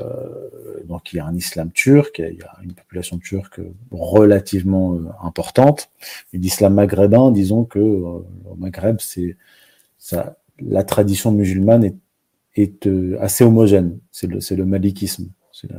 donc 0.89 1.13
il 1.13 1.17
y 1.17 1.19
a 1.19 1.25
un 1.25 1.35
islam 1.35 1.71
turc, 1.71 2.17
il 2.19 2.39
y 2.39 2.41
a 2.41 2.57
une 2.63 2.73
population 2.73 3.19
turque 3.19 3.61
relativement 3.91 4.95
euh, 4.95 5.05
importante. 5.23 5.89
Et 6.33 6.37
l'islam 6.39 6.73
maghrébin, 6.73 7.31
disons 7.31 7.63
que 7.63 7.79
euh, 7.79 8.25
au 8.49 8.55
Maghreb, 8.57 8.97
c'est 8.99 9.37
la 10.59 10.83
tradition 10.83 11.31
musulmane 11.31 11.83
est, 11.85 11.95
est 12.55 12.87
euh, 12.87 13.17
assez 13.21 13.43
homogène. 13.43 13.99
C'est 14.11 14.27
le, 14.27 14.41
c'est 14.41 14.55
le 14.55 14.65
malikisme, 14.65 15.29
c'est 15.53 15.69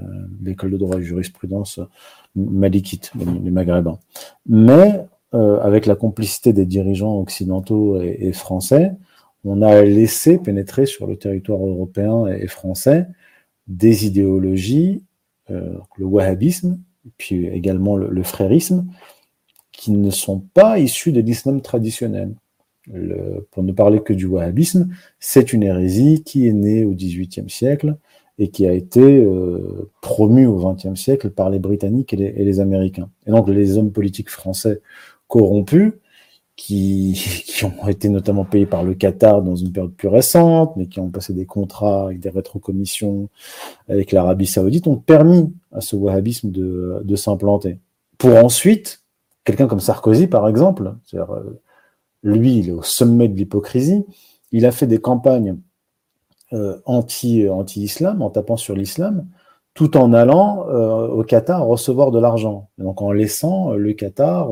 l'école 0.42 0.70
de 0.70 0.78
droit 0.78 0.98
et 0.98 1.02
jurisprudence 1.02 1.80
malikite, 2.36 3.10
les, 3.18 3.50
maghrébins. 3.50 3.98
Mais 4.46 5.04
avec 5.32 5.86
la 5.86 5.94
complicité 5.94 6.52
des 6.52 6.66
dirigeants 6.66 7.18
occidentaux 7.20 8.00
et 8.00 8.32
français, 8.32 8.92
on 9.44 9.62
a 9.62 9.82
laissé 9.82 10.38
pénétrer 10.38 10.86
sur 10.86 11.06
le 11.06 11.16
territoire 11.16 11.64
européen 11.64 12.26
et 12.26 12.46
français 12.46 13.06
des 13.66 14.06
idéologies, 14.06 15.02
euh, 15.50 15.78
le 15.96 16.04
wahhabisme, 16.04 16.78
puis 17.16 17.46
également 17.46 17.96
le, 17.96 18.22
frérisme, 18.22 18.86
qui 19.72 19.92
ne 19.92 20.10
sont 20.10 20.40
pas 20.40 20.78
issus 20.78 21.12
de 21.12 21.20
l'islam 21.20 21.62
traditionnel. 21.62 22.34
pour 23.50 23.62
ne 23.62 23.72
parler 23.72 24.00
que 24.00 24.12
du 24.12 24.26
wahhabisme, 24.26 24.88
c'est 25.20 25.52
une 25.52 25.62
hérésie 25.62 26.22
qui 26.24 26.46
est 26.46 26.52
née 26.52 26.84
au 26.84 26.92
XVIIIe 26.92 27.48
siècle 27.48 27.96
et 28.38 28.48
qui 28.48 28.66
a 28.66 28.72
été 28.72 29.00
euh, 29.00 29.90
promue 30.00 30.46
au 30.46 30.56
XXe 30.56 30.98
siècle 30.98 31.30
par 31.30 31.50
les 31.50 31.58
Britanniques 31.58 32.12
et 32.12 32.16
les, 32.16 32.34
et 32.36 32.44
les, 32.44 32.58
Américains. 32.58 33.10
Et 33.26 33.30
donc 33.30 33.48
les 33.48 33.76
hommes 33.78 33.92
politiques 33.92 34.30
français 34.30 34.80
corrompus 35.28 35.92
qui, 36.66 37.64
ont 37.64 37.88
été 37.88 38.10
notamment 38.10 38.44
payés 38.44 38.66
par 38.66 38.84
le 38.84 38.94
Qatar 38.94 39.40
dans 39.40 39.56
une 39.56 39.72
période 39.72 39.94
plus 39.94 40.08
récente, 40.08 40.76
mais 40.76 40.86
qui 40.86 41.00
ont 41.00 41.08
passé 41.08 41.32
des 41.32 41.46
contrats 41.46 42.04
avec 42.04 42.20
des 42.20 42.28
rétrocommissions 42.28 43.30
avec 43.88 44.12
l'Arabie 44.12 44.46
saoudite, 44.46 44.86
ont 44.86 44.96
permis 44.96 45.54
à 45.72 45.80
ce 45.80 45.96
wahhabisme 45.96 46.50
de, 46.50 47.16
s'implanter. 47.16 47.78
Pour 48.18 48.36
ensuite, 48.36 49.02
quelqu'un 49.44 49.68
comme 49.68 49.80
Sarkozy, 49.80 50.26
par 50.26 50.48
exemple, 50.48 50.94
euh, 51.14 51.26
lui, 52.22 52.58
il 52.58 52.68
est 52.68 52.72
au 52.72 52.82
sommet 52.82 53.28
de 53.28 53.36
l'hypocrisie, 53.36 54.04
il 54.52 54.66
a 54.66 54.70
fait 54.70 54.86
des 54.86 55.00
campagnes 55.00 55.56
euh, 56.52 56.78
anti, 56.84 57.48
anti-islam, 57.48 58.20
en 58.20 58.28
tapant 58.28 58.58
sur 58.58 58.74
l'islam, 58.74 59.26
tout 59.72 59.96
en 59.96 60.12
allant 60.12 60.66
euh, 60.68 61.08
au 61.08 61.24
Qatar 61.24 61.64
recevoir 61.64 62.10
de 62.10 62.18
l'argent. 62.18 62.68
Donc 62.76 63.00
en 63.00 63.12
laissant 63.12 63.72
le 63.72 63.94
Qatar 63.94 64.50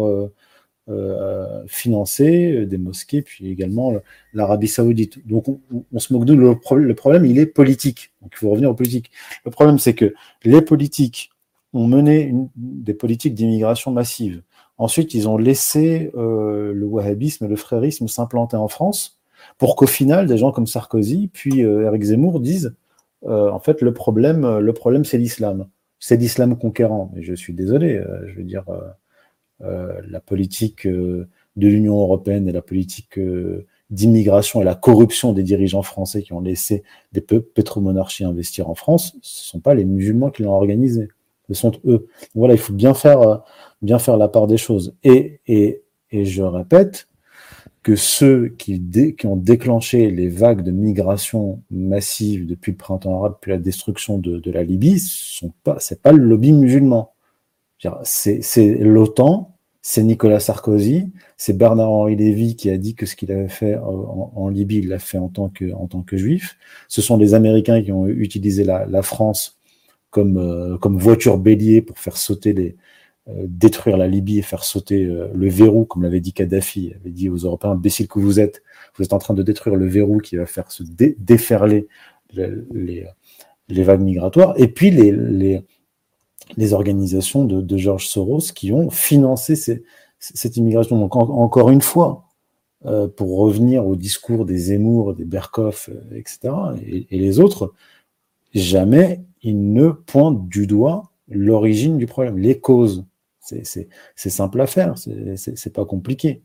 financer 1.66 2.52
euh, 2.52 2.66
des 2.66 2.78
mosquées, 2.78 3.22
puis 3.22 3.50
également 3.50 3.94
l'Arabie 4.32 4.68
Saoudite. 4.68 5.26
Donc 5.26 5.46
on, 5.92 5.98
se 5.98 6.12
moque 6.12 6.24
de 6.24 6.34
le, 6.34 6.56
le, 6.76 6.94
problème, 6.94 7.24
il 7.24 7.38
est 7.38 7.46
politique. 7.46 8.12
Donc 8.22 8.32
il 8.34 8.38
faut 8.38 8.50
revenir 8.50 8.70
aux 8.70 8.74
politiques. 8.74 9.10
Le 9.44 9.50
problème, 9.50 9.78
c'est 9.78 9.94
que 9.94 10.14
les 10.44 10.62
politiques 10.62 11.30
ont 11.74 11.86
mené 11.86 12.34
des 12.56 12.94
politiques 12.94 13.34
d'immigration 13.34 13.90
massive. 13.90 14.42
Ensuite, 14.78 15.12
ils 15.14 15.28
ont 15.28 15.36
laissé 15.36 16.10
euh, 16.16 16.72
le 16.72 16.86
wahhabisme 16.86 17.44
et 17.44 17.48
le 17.48 17.56
frérisme 17.56 18.08
s'implanter 18.08 18.56
en 18.56 18.68
France 18.68 19.18
pour 19.58 19.76
qu'au 19.76 19.86
final, 19.86 20.26
des 20.26 20.38
gens 20.38 20.52
comme 20.52 20.66
Sarkozy 20.66 21.28
puis 21.32 21.64
euh, 21.64 21.86
Eric 21.86 22.02
Zemmour 22.02 22.40
disent 22.40 22.74
euh, 23.24 23.50
en 23.50 23.58
fait 23.58 23.82
le 23.82 23.92
problème, 23.92 24.58
le 24.58 24.72
problème 24.72 25.04
c'est 25.04 25.18
l'islam, 25.18 25.66
c'est 25.98 26.16
l'islam 26.16 26.56
conquérant. 26.56 27.10
Mais 27.14 27.22
je 27.22 27.34
suis 27.34 27.52
désolé, 27.52 28.00
je 28.26 28.34
veux 28.34 28.44
dire 28.44 28.64
euh, 28.68 28.80
la 29.60 30.20
politique 30.20 30.86
euh, 30.86 31.28
de 31.56 31.68
l'Union 31.68 31.98
européenne 31.98 32.48
et 32.48 32.52
la 32.52 32.62
politique 32.62 33.18
euh, 33.18 33.66
d'immigration 33.90 34.60
et 34.60 34.64
la 34.64 34.74
corruption 34.74 35.32
des 35.32 35.42
dirigeants 35.42 35.82
français 35.82 36.22
qui 36.22 36.32
ont 36.32 36.40
laissé 36.40 36.84
des 37.12 37.20
pétromonarchies 37.20 38.24
investir 38.24 38.68
en 38.70 38.74
France, 38.74 39.16
ce 39.22 39.42
ne 39.42 39.46
sont 39.50 39.60
pas 39.60 39.74
les 39.74 39.84
musulmans 39.84 40.30
qui 40.30 40.42
l'ont 40.42 40.52
organisé, 40.52 41.08
ce 41.48 41.54
sont 41.54 41.72
eux. 41.86 42.06
voilà, 42.34 42.54
il 42.54 42.60
faut 42.60 42.74
bien 42.74 42.94
faire, 42.94 43.42
bien 43.82 43.98
faire 43.98 44.16
la 44.16 44.28
part 44.28 44.46
des 44.46 44.58
choses. 44.58 44.94
Et, 45.02 45.40
et, 45.46 45.82
et 46.10 46.24
je 46.24 46.42
répète 46.42 47.08
que 47.82 47.96
ceux 47.96 48.48
qui, 48.48 48.82
qui, 49.16 49.26
ont 49.26 49.36
déclenché 49.36 50.10
les 50.10 50.28
vagues 50.28 50.62
de 50.62 50.70
migration 50.70 51.62
massive 51.70 52.46
depuis 52.46 52.72
le 52.72 52.76
printemps 52.76 53.18
arabe, 53.18 53.34
depuis 53.34 53.50
la 53.50 53.58
destruction 53.58 54.18
de, 54.18 54.50
la 54.50 54.62
Libye, 54.62 54.98
ce 54.98 55.46
n'est 55.46 55.98
pas 56.02 56.12
le 56.12 56.22
lobby 56.22 56.52
musulman. 56.52 57.14
C'est 58.02 58.78
l'OTAN, 58.80 59.54
c'est 59.82 60.02
Nicolas 60.02 60.40
Sarkozy, 60.40 61.12
c'est 61.36 61.56
Bernard-Henri 61.56 62.16
Lévy 62.16 62.56
qui 62.56 62.70
a 62.70 62.76
dit 62.76 62.94
que 62.94 63.06
ce 63.06 63.16
qu'il 63.16 63.30
avait 63.32 63.48
fait 63.48 63.76
en, 63.76 64.48
Libye, 64.48 64.78
il 64.78 64.88
l'a 64.88 64.98
fait 64.98 65.18
en 65.18 65.28
tant, 65.28 65.48
que, 65.48 66.16
juif. 66.16 66.58
Ce 66.88 67.00
sont 67.00 67.16
les 67.16 67.34
Américains 67.34 67.82
qui 67.82 67.92
ont 67.92 68.06
utilisé 68.06 68.64
la, 68.64 69.02
France 69.02 69.58
comme, 70.10 70.38
euh, 70.38 70.76
comme 70.78 70.98
voiture 70.98 71.38
bélier 71.38 71.80
pour 71.80 71.98
faire 71.98 72.16
sauter 72.16 72.52
les, 72.52 72.76
euh, 73.28 73.44
détruire 73.46 73.96
la 73.96 74.08
Libye 74.08 74.38
et 74.38 74.42
faire 74.42 74.64
sauter 74.64 75.04
euh, 75.04 75.28
le 75.34 75.48
verrou, 75.48 75.84
comme 75.84 76.02
l'avait 76.02 76.20
dit 76.20 76.32
Kadhafi, 76.32 76.86
il 76.86 76.94
avait 76.96 77.10
dit 77.10 77.28
aux 77.28 77.36
Européens, 77.36 77.70
imbéciles 77.70 78.08
que 78.08 78.18
vous 78.18 78.40
êtes, 78.40 78.62
vous 78.96 79.04
êtes 79.04 79.12
en 79.12 79.18
train 79.18 79.34
de 79.34 79.42
détruire 79.42 79.76
le 79.76 79.86
verrou 79.86 80.18
qui 80.18 80.36
va 80.36 80.46
faire 80.46 80.72
se 80.72 80.82
déferler 80.82 81.88
les, 82.34 83.06
vagues 83.70 84.02
migratoires. 84.02 84.54
Et 84.56 84.68
puis 84.68 84.90
les 84.90 85.62
les 86.56 86.72
organisations 86.72 87.44
de, 87.44 87.76
George 87.76 88.06
Soros 88.06 88.52
qui 88.54 88.72
ont 88.72 88.90
financé 88.90 89.56
cette 90.18 90.56
immigration. 90.56 90.98
Donc 90.98 91.16
encore 91.16 91.70
une 91.70 91.82
fois, 91.82 92.24
euh, 92.86 93.08
pour 93.08 93.38
revenir 93.38 93.86
au 93.86 93.96
discours 93.96 94.44
des 94.44 94.56
Zemmour, 94.56 95.14
des 95.14 95.24
Berkoff, 95.24 95.88
euh, 95.88 96.16
etc., 96.16 96.54
et, 96.86 97.06
et, 97.10 97.18
les 97.18 97.40
autres, 97.40 97.74
jamais 98.54 99.24
ils 99.42 99.72
ne 99.72 99.90
pointent 99.90 100.48
du 100.48 100.68
doigt 100.68 101.10
l'origine 101.28 101.98
du 101.98 102.06
problème, 102.06 102.38
les 102.38 102.60
causes. 102.60 103.04
C'est 103.40 103.88
simple 104.14 104.60
à 104.60 104.66
faire, 104.66 104.94
c'est 104.96 105.72
pas 105.72 105.84
compliqué. 105.84 106.42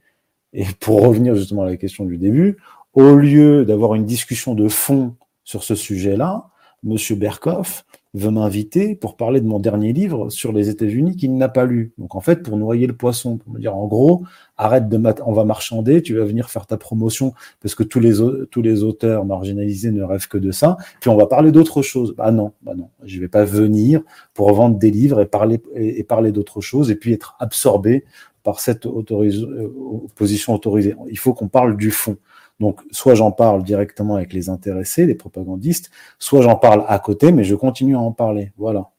Et 0.53 0.65
pour 0.79 1.01
revenir 1.01 1.35
justement 1.35 1.63
à 1.63 1.65
la 1.65 1.77
question 1.77 2.05
du 2.05 2.17
début, 2.17 2.57
au 2.93 3.15
lieu 3.15 3.65
d'avoir 3.65 3.95
une 3.95 4.05
discussion 4.05 4.55
de 4.55 4.69
fond 4.69 5.15
sur 5.43 5.63
ce 5.63 5.75
sujet-là, 5.75 6.49
Monsieur 6.81 7.15
Berkoff 7.15 7.85
veut 8.13 8.29
m'inviter 8.29 8.95
pour 8.95 9.17
parler 9.17 9.41
de 9.41 9.47
mon 9.47 9.59
dernier 9.59 9.91
livre 9.91 10.29
sur 10.29 10.51
les 10.51 10.69
États-Unis 10.69 11.15
qu'il 11.15 11.35
n'a 11.35 11.49
pas 11.49 11.65
lu. 11.65 11.93
Donc 11.97 12.13
en 12.15 12.21
fait, 12.21 12.43
pour 12.43 12.57
noyer 12.57 12.85
le 12.85 12.95
poisson, 12.95 13.37
pour 13.37 13.51
me 13.51 13.59
dire 13.59 13.75
en 13.75 13.87
gros, 13.87 14.23
arrête 14.57 14.87
de 14.87 15.01
on 15.25 15.33
va 15.33 15.45
marchander, 15.45 16.01
tu 16.03 16.15
vas 16.17 16.25
venir 16.25 16.49
faire 16.49 16.67
ta 16.67 16.77
promotion 16.77 17.33
parce 17.61 17.73
que 17.73 17.83
tous 17.83 17.99
les 17.99 18.13
tous 18.51 18.61
les 18.61 18.83
auteurs 18.83 19.25
marginalisés 19.25 19.91
ne 19.91 20.03
rêvent 20.03 20.27
que 20.27 20.37
de 20.37 20.51
ça. 20.51 20.77
Puis 20.99 21.09
on 21.09 21.15
va 21.15 21.25
parler 21.25 21.51
d'autre 21.51 21.81
chose. 21.81 22.13
Bah 22.15 22.31
non, 22.31 22.53
bah 22.61 22.73
non, 22.75 22.89
je 23.03 23.19
vais 23.19 23.27
pas 23.27 23.45
venir 23.45 24.01
pour 24.33 24.53
vendre 24.53 24.77
des 24.77 24.91
livres 24.91 25.21
et 25.21 25.25
parler 25.25 25.61
et, 25.75 26.03
parler 26.03 26.31
d'autre 26.31 26.61
chose 26.61 26.91
et 26.91 26.95
puis 26.95 27.13
être 27.13 27.35
absorbé 27.39 28.05
par 28.43 28.59
cette 28.59 28.85
autorise, 28.85 29.41
euh, 29.41 29.71
position 30.15 30.53
autorisée. 30.53 30.95
Il 31.09 31.17
faut 31.17 31.33
qu'on 31.33 31.47
parle 31.47 31.77
du 31.77 31.91
fond. 31.91 32.17
Donc, 32.59 32.81
soit 32.91 33.15
j'en 33.15 33.31
parle 33.31 33.63
directement 33.63 34.15
avec 34.15 34.33
les 34.33 34.49
intéressés, 34.49 35.05
les 35.05 35.15
propagandistes, 35.15 35.91
soit 36.19 36.41
j'en 36.41 36.55
parle 36.55 36.85
à 36.87 36.99
côté, 36.99 37.31
mais 37.31 37.43
je 37.43 37.55
continue 37.55 37.95
à 37.95 37.99
en 37.99 38.11
parler. 38.11 38.51
Voilà. 38.57 38.89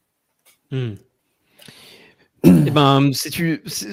Hmm. 0.71 0.95
Eh 2.47 2.71
ben, 2.71 3.11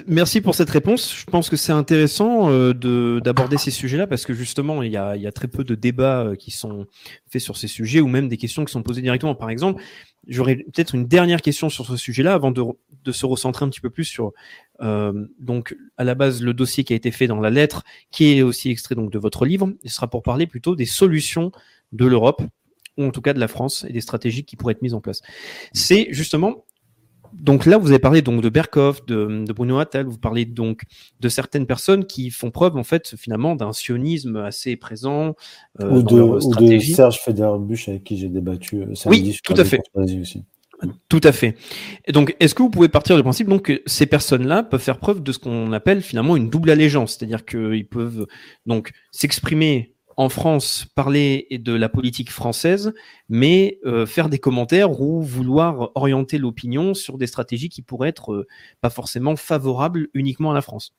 merci 0.06 0.40
pour 0.40 0.54
cette 0.54 0.70
réponse. 0.70 1.14
Je 1.16 1.24
pense 1.24 1.48
que 1.48 1.56
c'est 1.56 1.72
intéressant 1.72 2.50
euh, 2.50 3.20
d'aborder 3.20 3.56
ces 3.56 3.70
sujets-là 3.70 4.06
parce 4.06 4.26
que 4.26 4.34
justement, 4.34 4.82
il 4.82 4.92
y, 4.92 4.96
a, 4.96 5.32
très 5.32 5.48
peu 5.48 5.64
de 5.64 5.74
débats 5.74 6.22
euh, 6.22 6.34
qui 6.34 6.50
sont 6.50 6.86
faits 7.30 7.40
sur 7.40 7.56
ces 7.56 7.68
sujets 7.68 8.00
ou 8.00 8.08
même 8.08 8.28
des 8.28 8.36
questions 8.36 8.64
qui 8.64 8.72
sont 8.72 8.82
posées 8.82 9.00
directement. 9.00 9.34
Par 9.34 9.50
exemple, 9.50 9.82
j'aurais 10.28 10.56
peut-être 10.56 10.94
une 10.94 11.06
dernière 11.06 11.42
question 11.42 11.68
sur 11.68 11.86
ce 11.86 11.96
sujet-là 11.96 12.34
avant 12.34 12.50
de, 12.50 12.62
de, 13.04 13.12
se 13.12 13.26
recentrer 13.26 13.64
un 13.64 13.68
petit 13.68 13.80
peu 13.80 13.90
plus 13.90 14.04
sur 14.04 14.32
euh, 14.80 15.26
donc 15.38 15.76
à 15.96 16.04
la 16.04 16.14
base 16.14 16.42
le 16.42 16.54
dossier 16.54 16.84
qui 16.84 16.92
a 16.92 16.96
été 16.96 17.10
fait 17.10 17.26
dans 17.26 17.40
la 17.40 17.50
lettre, 17.50 17.84
qui 18.10 18.36
est 18.36 18.42
aussi 18.42 18.70
extrait 18.70 18.94
donc 18.94 19.10
de 19.10 19.18
votre 19.18 19.44
livre. 19.44 19.72
Ce 19.84 19.94
sera 19.94 20.08
pour 20.08 20.22
parler 20.22 20.46
plutôt 20.46 20.76
des 20.76 20.86
solutions 20.86 21.52
de 21.92 22.06
l'Europe 22.06 22.42
ou 22.98 23.04
en 23.04 23.10
tout 23.10 23.22
cas 23.22 23.32
de 23.32 23.40
la 23.40 23.48
France 23.48 23.84
et 23.88 23.92
des 23.92 24.00
stratégies 24.00 24.44
qui 24.44 24.56
pourraient 24.56 24.72
être 24.72 24.82
mises 24.82 24.94
en 24.94 25.00
place. 25.00 25.22
C'est 25.72 26.08
justement 26.10 26.64
donc 27.32 27.66
là, 27.66 27.78
vous 27.78 27.88
avez 27.88 27.98
parlé 27.98 28.22
donc 28.22 28.42
de 28.42 28.48
Berkov, 28.48 29.04
de, 29.06 29.44
de 29.44 29.52
Bruno 29.52 29.78
Attal, 29.78 30.06
vous 30.06 30.18
parlez 30.18 30.44
donc 30.44 30.82
de 31.20 31.28
certaines 31.28 31.66
personnes 31.66 32.04
qui 32.04 32.30
font 32.30 32.50
preuve 32.50 32.76
en 32.76 32.84
fait 32.84 33.16
finalement 33.16 33.56
d'un 33.56 33.72
sionisme 33.72 34.36
assez 34.36 34.76
présent 34.76 35.34
euh, 35.80 35.90
ou, 35.90 36.02
dans 36.02 36.16
de, 36.16 36.76
ou. 36.76 36.80
Serge 36.80 37.20
Federbusch 37.20 37.88
avec 37.88 38.04
qui 38.04 38.18
j'ai 38.18 38.28
débattu 38.28 38.82
euh, 38.82 38.86
Oui, 38.88 38.96
samedi 38.96 39.32
sur 39.32 39.42
tout 39.42 39.54
à 39.56 39.64
fait. 39.64 39.80
aussi. 39.94 40.42
Tout 41.08 41.20
à 41.22 41.30
fait. 41.30 41.56
Et 42.06 42.12
donc, 42.12 42.34
est-ce 42.40 42.54
que 42.54 42.62
vous 42.62 42.70
pouvez 42.70 42.88
partir 42.88 43.16
du 43.16 43.22
principe 43.22 43.48
donc 43.48 43.62
que 43.62 43.82
ces 43.86 44.06
personnes-là 44.06 44.64
peuvent 44.64 44.80
faire 44.80 44.98
preuve 44.98 45.22
de 45.22 45.30
ce 45.30 45.38
qu'on 45.38 45.72
appelle 45.72 46.02
finalement 46.02 46.36
une 46.36 46.50
double 46.50 46.70
allégeance, 46.70 47.16
c'est-à-dire 47.16 47.44
qu'ils 47.44 47.86
peuvent 47.86 48.26
donc 48.66 48.90
s'exprimer 49.12 49.94
en 50.16 50.28
France, 50.28 50.86
parler 50.94 51.46
de 51.50 51.72
la 51.72 51.88
politique 51.88 52.30
française, 52.30 52.92
mais 53.28 53.78
euh, 53.86 54.06
faire 54.06 54.28
des 54.28 54.38
commentaires 54.38 55.00
ou 55.00 55.22
vouloir 55.22 55.90
orienter 55.94 56.38
l'opinion 56.38 56.94
sur 56.94 57.18
des 57.18 57.26
stratégies 57.26 57.68
qui 57.68 57.82
pourraient 57.82 58.08
être 58.10 58.32
euh, 58.32 58.46
pas 58.80 58.90
forcément 58.90 59.36
favorables 59.36 60.08
uniquement 60.14 60.50
à 60.50 60.54
la 60.54 60.62
France. 60.62 60.94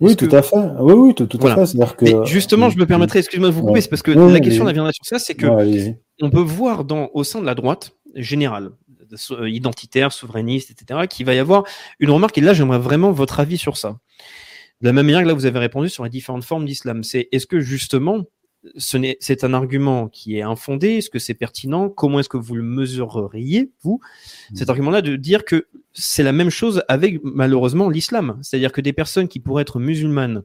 Oui, 0.00 0.16
tout 0.16 0.26
que- 0.26 0.34
à 0.36 0.42
fait. 0.42 0.56
Oui, 0.80 0.92
oui, 0.94 1.14
tout, 1.14 1.26
tout 1.26 1.38
Voilà. 1.38 1.54
à 1.54 1.58
fait. 1.60 1.66
C'est-à-dire 1.66 1.96
que. 1.96 2.24
Justement, 2.24 2.70
je 2.70 2.78
me 2.78 2.86
permettrai, 2.86 3.20
excusez-moi 3.20 3.50
de 3.50 3.54
vous 3.54 3.60
couper, 3.60 3.72
Ouais. 3.74 3.80
c'est 3.82 3.88
parce 3.90 4.02
que 4.02 4.10
la 4.10 4.40
question 4.40 4.64
viendra 4.64 4.92
sur 4.92 5.04
ça, 5.04 5.18
c'est 5.18 5.34
que 5.34 5.46
Ouais, 5.46 5.96
on 6.22 6.30
peut 6.30 6.40
voir 6.40 6.84
dans, 6.84 7.08
au 7.14 7.22
sein 7.24 7.40
de 7.40 7.46
la 7.46 7.54
droite 7.54 7.92
générale, 8.16 8.70
euh, 9.32 9.48
identitaire, 9.48 10.12
souverainiste, 10.12 10.70
etc., 10.70 11.06
qu'il 11.08 11.24
va 11.26 11.34
y 11.34 11.38
avoir 11.38 11.64
une 12.00 12.10
remarque, 12.10 12.36
et 12.38 12.40
là 12.40 12.52
j'aimerais 12.54 12.78
vraiment 12.80 13.12
votre 13.12 13.38
avis 13.38 13.58
sur 13.58 13.76
ça. 13.76 13.98
De 14.80 14.86
la 14.86 14.92
même 14.92 15.06
manière 15.06 15.22
que 15.22 15.28
là 15.28 15.34
vous 15.34 15.46
avez 15.46 15.58
répondu 15.58 15.88
sur 15.88 16.04
les 16.04 16.10
différentes 16.10 16.44
formes 16.44 16.64
d'islam, 16.64 17.02
c'est 17.04 17.28
est-ce 17.32 17.46
que 17.46 17.60
justement 17.60 18.24
ce 18.76 19.14
c'est 19.20 19.44
un 19.44 19.54
argument 19.54 20.08
qui 20.08 20.36
est 20.36 20.42
infondé? 20.42 20.96
Est-ce 20.96 21.10
que 21.10 21.18
c'est 21.18 21.34
pertinent? 21.34 21.88
Comment 21.88 22.20
est-ce 22.20 22.28
que 22.28 22.36
vous 22.36 22.54
le 22.54 22.62
mesureriez, 22.62 23.70
vous, 23.82 24.00
cet 24.54 24.68
argument-là, 24.68 25.02
de 25.02 25.16
dire 25.16 25.44
que 25.44 25.66
c'est 25.92 26.22
la 26.22 26.32
même 26.32 26.50
chose 26.50 26.82
avec 26.88 27.20
malheureusement 27.22 27.88
l'islam? 27.88 28.38
C'est-à-dire 28.42 28.72
que 28.72 28.80
des 28.80 28.92
personnes 28.92 29.28
qui 29.28 29.40
pourraient 29.40 29.62
être 29.62 29.80
musulmanes 29.80 30.42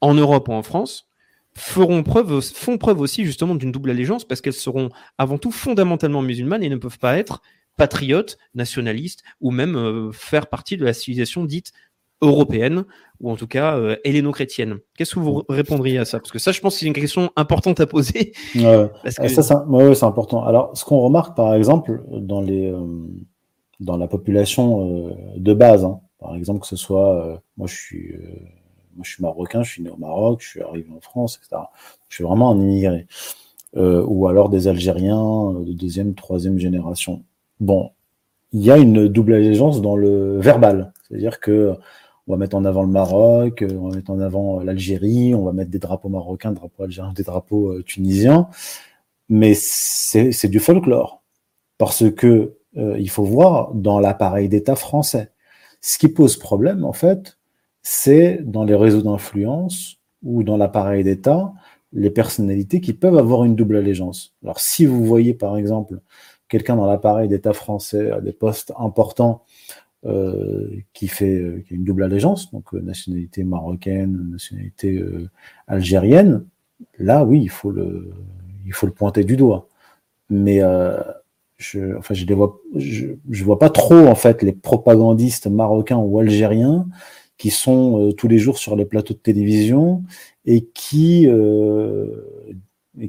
en 0.00 0.14
Europe 0.14 0.48
ou 0.48 0.52
en 0.52 0.62
France 0.62 1.08
feront 1.54 2.02
preuve, 2.02 2.40
font 2.40 2.78
preuve 2.78 3.00
aussi 3.00 3.24
justement 3.24 3.54
d'une 3.54 3.72
double 3.72 3.90
allégeance 3.90 4.24
parce 4.24 4.40
qu'elles 4.40 4.52
seront 4.52 4.90
avant 5.16 5.38
tout 5.38 5.50
fondamentalement 5.50 6.22
musulmanes 6.22 6.62
et 6.62 6.68
ne 6.68 6.76
peuvent 6.76 6.98
pas 6.98 7.16
être 7.18 7.42
patriotes, 7.76 8.38
nationalistes 8.54 9.22
ou 9.40 9.50
même 9.50 9.76
euh, 9.76 10.12
faire 10.12 10.48
partie 10.48 10.76
de 10.76 10.84
la 10.84 10.92
civilisation 10.92 11.44
dite 11.44 11.72
européenne 12.20 12.84
ou 13.20 13.30
en 13.30 13.36
tout 13.36 13.46
cas 13.46 13.76
euh, 13.76 13.96
helléno-chrétienne. 14.04 14.78
Qu'est-ce 14.96 15.14
que 15.14 15.20
vous 15.20 15.44
répondriez 15.48 15.98
à 15.98 16.04
ça? 16.04 16.18
Parce 16.18 16.30
que 16.30 16.38
ça, 16.38 16.52
je 16.52 16.60
pense 16.60 16.74
que 16.74 16.80
c'est 16.80 16.86
une 16.86 16.92
question 16.92 17.30
importante 17.36 17.80
à 17.80 17.86
poser. 17.86 18.32
Ouais. 18.54 18.88
Parce 19.02 19.16
Ah, 19.18 19.22
que... 19.22 19.28
Ça, 19.28 19.42
c'est 19.42 19.54
ouais, 19.54 20.04
important. 20.04 20.44
Alors, 20.44 20.76
ce 20.76 20.84
qu'on 20.84 21.00
remarque, 21.00 21.36
par 21.36 21.54
exemple, 21.54 22.02
dans, 22.10 22.40
les, 22.40 22.70
euh, 22.70 22.80
dans 23.80 23.96
la 23.96 24.06
population 24.06 25.08
euh, 25.08 25.12
de 25.36 25.52
base, 25.54 25.84
hein, 25.84 26.00
par 26.18 26.34
exemple, 26.34 26.60
que 26.60 26.66
ce 26.66 26.76
soit, 26.76 27.14
euh, 27.14 27.36
moi, 27.56 27.66
je 27.66 27.74
suis, 27.74 28.14
moi, 28.94 29.02
je 29.04 29.10
suis 29.10 29.22
marocain, 29.22 29.62
je 29.62 29.72
suis 29.72 29.82
né 29.82 29.90
au 29.90 29.96
Maroc, 29.96 30.40
je 30.42 30.48
suis 30.48 30.62
arrivé 30.62 30.88
en 30.96 31.00
France, 31.00 31.40
etc. 31.42 31.62
Je 32.08 32.16
suis 32.16 32.24
vraiment 32.24 32.50
un 32.50 32.60
immigré. 32.60 33.06
Ou 33.76 34.26
alors 34.26 34.48
des 34.48 34.66
Algériens 34.66 35.52
de 35.60 35.72
deuxième, 35.72 36.14
troisième 36.14 36.58
génération. 36.58 37.22
Bon, 37.60 37.90
il 38.52 38.62
y 38.64 38.70
a 38.70 38.78
une 38.78 39.06
double 39.08 39.34
allégeance 39.34 39.82
dans 39.82 39.94
le 39.94 40.40
verbal. 40.40 40.92
C'est-à-dire 41.06 41.38
que 41.38 41.74
on 42.28 42.32
va 42.32 42.36
mettre 42.36 42.56
en 42.56 42.64
avant 42.64 42.82
le 42.82 42.88
Maroc, 42.88 43.62
euh, 43.62 43.70
on 43.80 43.88
va 43.88 43.96
mettre 43.96 44.10
en 44.10 44.20
avant 44.20 44.60
l'Algérie, 44.60 45.34
on 45.34 45.44
va 45.44 45.52
mettre 45.52 45.70
des 45.70 45.78
drapeaux 45.78 46.10
marocains, 46.10 46.50
des 46.50 46.56
drapeaux 46.56 46.84
algériens, 46.84 47.12
des 47.12 47.24
drapeaux 47.24 47.72
euh, 47.72 47.82
tunisiens 47.82 48.48
mais 49.28 49.54
c'est 49.54 50.48
du 50.48 50.58
folklore. 50.58 51.22
Parce 51.76 52.10
que 52.10 52.56
euh, 52.76 52.98
il 52.98 53.10
faut 53.10 53.24
voir 53.24 53.72
dans 53.74 54.00
l'appareil 54.00 54.48
d'État 54.48 54.76
français. 54.76 55.30
Ce 55.80 55.98
qui 55.98 56.08
pose 56.08 56.36
problème, 56.36 56.84
en 56.84 56.92
fait, 56.92 57.38
c'est 57.82 58.40
dans 58.42 58.64
les 58.64 58.74
réseaux 58.74 59.02
d'influence 59.02 59.96
ou 60.22 60.42
dans 60.42 60.56
l'appareil 60.56 61.04
d'État, 61.04 61.52
les 61.92 62.10
personnalités 62.10 62.80
qui 62.80 62.92
peuvent 62.92 63.16
avoir 63.16 63.44
une 63.44 63.54
double 63.54 63.76
allégeance. 63.76 64.34
Alors, 64.42 64.60
si 64.60 64.86
vous 64.86 65.04
voyez, 65.04 65.34
par 65.34 65.56
exemple, 65.56 66.00
quelqu'un 66.48 66.76
dans 66.76 66.86
l'appareil 66.86 67.28
d'État 67.28 67.52
français 67.52 68.10
à 68.10 68.20
des 68.20 68.32
postes 68.32 68.72
importants 68.78 69.44
euh, 69.70 69.87
qui 70.92 71.08
fait 71.08 71.34
euh, 71.34 71.64
a 71.70 71.74
une 71.74 71.84
double 71.84 72.04
allégeance, 72.04 72.52
donc 72.52 72.72
euh, 72.74 72.80
nationalité 72.80 73.42
marocaine, 73.44 74.30
nationalité 74.30 74.98
euh, 74.98 75.28
algérienne, 75.66 76.44
là, 76.98 77.24
oui, 77.24 77.40
il 77.42 77.50
faut 77.50 77.70
le, 77.70 78.10
il 78.64 78.72
faut 78.72 78.86
le 78.86 78.92
pointer 78.92 79.24
du 79.24 79.36
doigt. 79.36 79.68
Mais 80.30 80.62
euh, 80.62 80.98
je, 81.56 81.96
enfin, 81.96 82.14
je 82.14 82.26
les 82.26 82.34
vois, 82.34 83.58
pas 83.58 83.70
trop 83.70 84.06
en 84.06 84.14
fait 84.14 84.42
les 84.42 84.52
propagandistes 84.52 85.48
marocains 85.48 85.96
ou 85.96 86.18
algériens 86.18 86.86
qui 87.38 87.50
sont 87.50 88.08
euh, 88.08 88.12
tous 88.12 88.28
les 88.28 88.38
jours 88.38 88.58
sur 88.58 88.76
les 88.76 88.84
plateaux 88.84 89.14
de 89.14 89.18
télévision 89.18 90.04
et 90.44 90.64
qui 90.74 91.26
euh, 91.28 92.06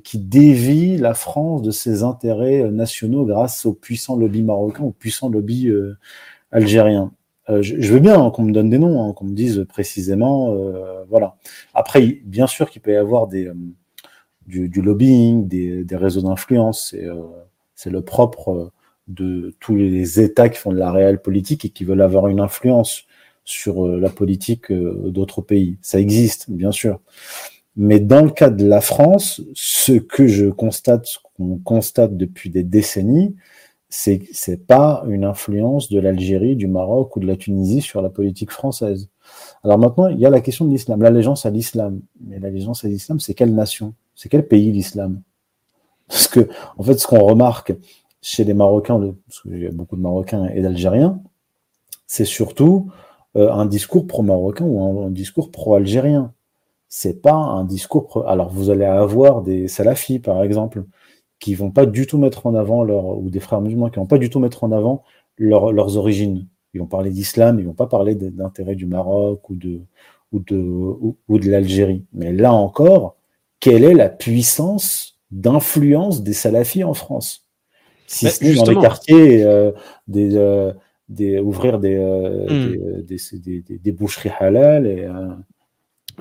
qui 0.03 0.19
dévient 0.19 0.97
la 0.97 1.13
France 1.15 1.61
de 1.63 1.71
ses 1.71 2.03
intérêts 2.03 2.61
euh, 2.61 2.71
nationaux 2.71 3.25
grâce 3.25 3.65
au 3.65 3.73
puissant 3.73 4.15
lobby 4.15 4.43
marocain, 4.43 4.83
au 4.83 4.91
puissant 4.91 5.29
lobby 5.29 5.67
euh, 5.67 5.97
algérien. 6.51 7.11
Euh, 7.49 7.61
je, 7.61 7.79
je 7.79 7.93
veux 7.93 7.99
bien 7.99 8.21
hein, 8.21 8.29
qu'on 8.31 8.43
me 8.43 8.51
donne 8.51 8.69
des 8.69 8.77
noms, 8.77 9.03
hein, 9.03 9.13
qu'on 9.13 9.25
me 9.25 9.35
dise 9.35 9.65
précisément, 9.67 10.53
euh, 10.53 11.03
voilà. 11.09 11.35
Après, 11.73 12.21
bien 12.23 12.47
sûr 12.47 12.69
qu'il 12.69 12.81
peut 12.81 12.93
y 12.93 12.95
avoir 12.95 13.27
des 13.27 13.47
euh, 13.47 13.55
du, 14.45 14.69
du 14.69 14.81
lobbying, 14.81 15.47
des, 15.47 15.83
des 15.83 15.95
réseaux 15.95 16.21
d'influence. 16.21 16.89
C'est 16.89 17.05
euh, 17.05 17.91
le 17.91 18.01
propre 18.01 18.49
euh, 18.49 18.71
de 19.07 19.55
tous 19.59 19.75
les 19.75 20.19
États 20.19 20.49
qui 20.49 20.59
font 20.59 20.71
de 20.71 20.77
la 20.77 20.91
réelle 20.91 21.21
politique 21.21 21.65
et 21.65 21.69
qui 21.69 21.83
veulent 21.83 22.01
avoir 22.01 22.27
une 22.27 22.39
influence 22.39 23.05
sur 23.43 23.87
la 23.87 24.09
politique 24.09 24.71
d'autres 24.71 25.41
pays. 25.41 25.77
Ça 25.81 25.99
existe, 25.99 26.51
bien 26.51 26.71
sûr. 26.71 26.99
Mais 27.75 27.99
dans 27.99 28.21
le 28.23 28.29
cas 28.29 28.51
de 28.51 28.67
la 28.67 28.81
France, 28.81 29.41
ce 29.55 29.93
que 29.93 30.27
je 30.27 30.45
constate, 30.45 31.07
ce 31.07 31.17
qu'on 31.35 31.57
constate 31.57 32.15
depuis 32.15 32.51
des 32.51 32.61
décennies, 32.61 33.35
c'est 33.89 34.21
c'est 34.31 34.67
pas 34.67 35.03
une 35.07 35.23
influence 35.23 35.89
de 35.89 35.99
l'Algérie, 35.99 36.55
du 36.55 36.67
Maroc 36.67 37.15
ou 37.15 37.19
de 37.19 37.27
la 37.27 37.35
Tunisie 37.35 37.81
sur 37.81 38.01
la 38.01 38.09
politique 38.09 38.51
française. 38.51 39.09
Alors 39.63 39.77
maintenant, 39.77 40.07
il 40.07 40.19
y 40.19 40.25
a 40.25 40.29
la 40.29 40.41
question 40.41 40.65
de 40.65 40.71
l'islam, 40.71 41.01
l'allégeance 41.01 41.45
à 41.45 41.49
l'islam. 41.49 42.01
Mais 42.25 42.39
l'allégeance 42.39 42.85
à 42.85 42.87
l'islam, 42.87 43.19
c'est 43.19 43.33
quelle 43.33 43.53
nation? 43.53 43.93
C'est 44.15 44.29
quel 44.29 44.47
pays 44.47 44.71
l'islam? 44.71 45.21
Parce 46.07 46.27
que, 46.27 46.49
en 46.77 46.83
fait, 46.83 46.97
ce 46.97 47.07
qu'on 47.07 47.23
remarque 47.23 47.73
chez 48.21 48.43
les 48.43 48.53
Marocains, 48.53 48.99
parce 49.27 49.41
qu'il 49.41 49.61
y 49.61 49.67
a 49.67 49.71
beaucoup 49.71 49.95
de 49.95 50.01
Marocains 50.01 50.47
et 50.47 50.61
d'Algériens, 50.61 51.21
c'est 52.07 52.25
surtout 52.25 52.91
euh, 53.35 53.51
un 53.51 53.65
discours 53.65 54.07
pro-marocain 54.07 54.65
ou 54.65 54.81
un, 54.81 55.07
un 55.07 55.11
discours 55.11 55.51
pro-algérien. 55.51 56.33
C'est 56.87 57.21
pas 57.21 57.33
un 57.33 57.63
discours. 57.63 58.07
Pro... 58.07 58.23
Alors, 58.27 58.49
vous 58.49 58.71
allez 58.71 58.85
avoir 58.85 59.41
des 59.41 59.67
salafis, 59.67 60.19
par 60.19 60.43
exemple, 60.43 60.83
qui 61.39 61.55
vont 61.55 61.71
pas 61.71 61.85
du 61.85 62.05
tout 62.05 62.17
mettre 62.17 62.45
en 62.47 62.55
avant 62.55 62.83
leur 62.83 63.17
ou 63.17 63.29
des 63.29 63.39
frères 63.39 63.61
musulmans 63.61 63.89
qui 63.89 63.97
vont 63.99 64.05
pas 64.05 64.17
du 64.17 64.29
tout 64.29 64.39
mettre 64.39 64.63
en 64.63 64.71
avant 64.71 65.03
leur- 65.37 65.71
leurs 65.71 65.97
origines. 65.97 66.47
Ils 66.73 66.79
vont 66.81 66.85
parler 66.87 67.11
d'islam, 67.11 67.59
ils 67.59 67.65
vont 67.65 67.73
pas 67.73 67.87
parler 67.87 68.13
d'intérêt 68.15 68.75
du 68.75 68.85
Maroc 68.85 69.49
ou 69.49 69.55
de 69.55 69.81
ou 70.31 70.39
de 70.39 70.57
ou, 70.57 71.15
ou 71.27 71.39
de 71.39 71.49
l'Algérie. 71.49 72.03
Mais 72.13 72.31
là 72.33 72.53
encore, 72.53 73.15
quelle 73.59 73.83
est 73.83 73.95
la 73.95 74.09
puissance 74.09 75.17
d'influence 75.31 76.21
des 76.23 76.33
salafis 76.33 76.83
en 76.83 76.93
France? 76.93 77.47
Si 78.05 78.25
Mais 78.25 78.31
ce 78.31 78.43
n'est 78.43 78.53
dans 78.55 78.65
les 78.69 78.75
quartiers 78.81 79.43
euh, 79.43 79.71
des, 80.07 80.35
euh, 80.35 80.73
des 81.07 81.39
ouvrir 81.39 81.79
des, 81.79 81.95
euh, 81.95 82.47
des, 82.47 83.03
des, 83.03 83.39
des, 83.39 83.61
des- 83.61 83.77
des 83.79 83.91
boucheries 83.91 84.31
halal 84.39 84.85
et 84.85 85.05
euh, 85.05 85.29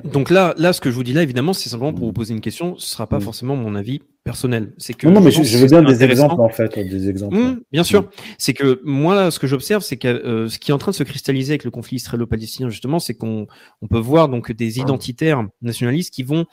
Donc 0.05 0.31
là, 0.31 0.55
là, 0.59 0.73
ce 0.73 0.81
que 0.81 0.91
je 0.91 0.95
vous 0.95 1.03
dis 1.03 1.13
là, 1.13 1.23
évidemment, 1.23 1.53
c'est 1.53 1.69
simplement 1.69 1.93
pour 1.93 2.07
vous 2.07 2.13
poser 2.13 2.35
une 2.35 2.41
question. 2.41 2.77
Ce 2.79 2.89
sera 2.91 3.07
pas 3.07 3.19
Mm. 3.19 3.23
forcément 3.23 3.57
mon 3.57 3.75
avis 3.75 4.01
personnel. 4.25 4.73
C'est 4.79 4.95
que 4.95 5.07
non, 5.07 5.15
non, 5.15 5.21
mais 5.21 5.31
je, 5.31 5.43
je 5.43 5.59
veux 5.59 5.67
bien 5.67 5.83
des 5.83 6.03
exemples 6.05 6.41
en 6.41 6.49
fait, 6.49 6.79
des 6.79 7.09
exemples. 7.09 7.37
Mmh, 7.37 7.61
bien 7.73 7.85
sûr. 7.85 8.09
C'est 8.37 8.53
que 8.53 8.81
moi, 8.85 9.15
là, 9.15 9.31
ce 9.31 9.39
que 9.39 9.47
j'observe, 9.47 9.83
c'est 9.83 9.97
que 9.97 10.09
euh, 10.09 10.49
ce 10.49 10.59
qui 10.59 10.71
est 10.71 10.75
en 10.75 10.79
train 10.79 10.91
de 10.91 10.97
se 10.97 11.03
cristalliser 11.03 11.53
avec 11.53 11.65
le 11.65 11.71
conflit 11.71 11.97
israélo-palestinien, 11.97 12.69
justement, 12.69 12.99
c'est 12.99 13.15
qu'on 13.15 13.47
on 13.81 13.87
peut 13.87 13.99
voir 13.99 14.29
donc 14.29 14.53
des 14.53 14.79
identitaires 14.79 15.47
nationalistes 15.63 16.13
qui 16.13 16.23
vont 16.23 16.45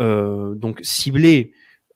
euh, 0.00 0.54
donc 0.54 0.80
cibler 0.82 1.52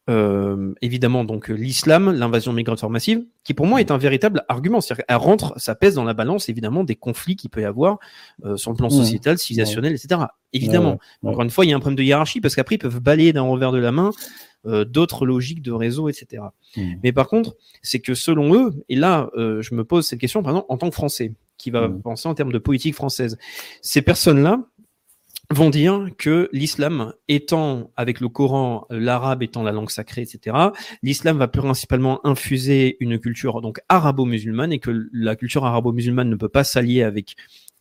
euh, 0.08 0.72
évidemment 0.80 1.24
donc 1.24 1.48
l'islam, 1.48 2.12
l'invasion 2.12 2.52
migratoire 2.52 2.90
massive, 2.90 3.24
qui 3.44 3.54
pour 3.54 3.66
moi 3.66 3.80
est 3.80 3.90
un 3.90 3.98
véritable 3.98 4.44
argument. 4.48 4.80
C'est-à-dire 4.80 5.04
qu'elle 5.06 5.16
rentre, 5.16 5.54
ça 5.58 5.74
pèse 5.74 5.94
dans 5.94 6.04
la 6.04 6.14
balance 6.14 6.48
évidemment 6.48 6.84
des 6.84 6.96
conflits 6.96 7.36
qu'il 7.36 7.50
peut 7.50 7.60
y 7.60 7.64
avoir 7.64 7.98
euh, 8.44 8.56
sur 8.56 8.70
le 8.70 8.76
plan 8.76 8.90
sociétal, 8.90 9.38
civilisationnel, 9.38 9.92
etc. 9.92 10.22
Évidemment. 10.52 10.98
Ouais. 11.22 11.30
Encore 11.30 11.42
une 11.42 11.50
fois, 11.50 11.64
il 11.64 11.70
y 11.70 11.72
a 11.72 11.76
un 11.76 11.80
problème 11.80 11.96
de 11.96 12.02
hiérarchie 12.02 12.40
parce 12.40 12.54
qu'après 12.54 12.76
ils 12.76 12.78
peuvent 12.78 13.00
balayer 13.00 13.32
d'un 13.32 13.42
revers 13.42 13.72
de 13.72 13.78
la 13.78 13.92
main 13.92 14.10
euh, 14.66 14.84
d'autres 14.84 15.24
logiques 15.24 15.62
de 15.62 15.70
réseau, 15.70 16.08
etc. 16.08 16.42
Mais 17.02 17.12
par 17.12 17.28
contre, 17.28 17.56
c'est 17.80 18.00
que 18.00 18.14
selon 18.14 18.54
eux, 18.54 18.72
et 18.88 18.96
là, 18.96 19.30
euh, 19.36 19.62
je 19.62 19.72
me 19.74 19.84
pose 19.84 20.04
cette 20.04 20.18
question, 20.18 20.42
par 20.42 20.50
exemple, 20.50 20.66
en 20.68 20.76
tant 20.76 20.88
que 20.88 20.94
Français, 20.96 21.32
qui 21.58 21.70
va 21.70 21.88
penser 21.88 22.28
en 22.28 22.34
termes 22.34 22.52
de 22.52 22.58
politique 22.58 22.94
française, 22.94 23.38
ces 23.82 24.02
personnes-là 24.02 24.60
vont 25.50 25.70
dire 25.70 26.10
que 26.18 26.50
l'islam 26.52 27.14
étant, 27.28 27.90
avec 27.96 28.20
le 28.20 28.28
Coran, 28.28 28.86
l'arabe 28.90 29.42
étant 29.42 29.62
la 29.62 29.72
langue 29.72 29.90
sacrée, 29.90 30.22
etc., 30.22 30.56
l'islam 31.02 31.38
va 31.38 31.48
principalement 31.48 32.24
infuser 32.26 32.96
une 33.00 33.18
culture 33.18 33.62
donc 33.62 33.80
arabo-musulmane 33.88 34.72
et 34.72 34.78
que 34.78 35.08
la 35.12 35.36
culture 35.36 35.64
arabo-musulmane 35.64 36.28
ne 36.28 36.36
peut 36.36 36.50
pas 36.50 36.64
s'allier 36.64 37.02
avec 37.02 37.34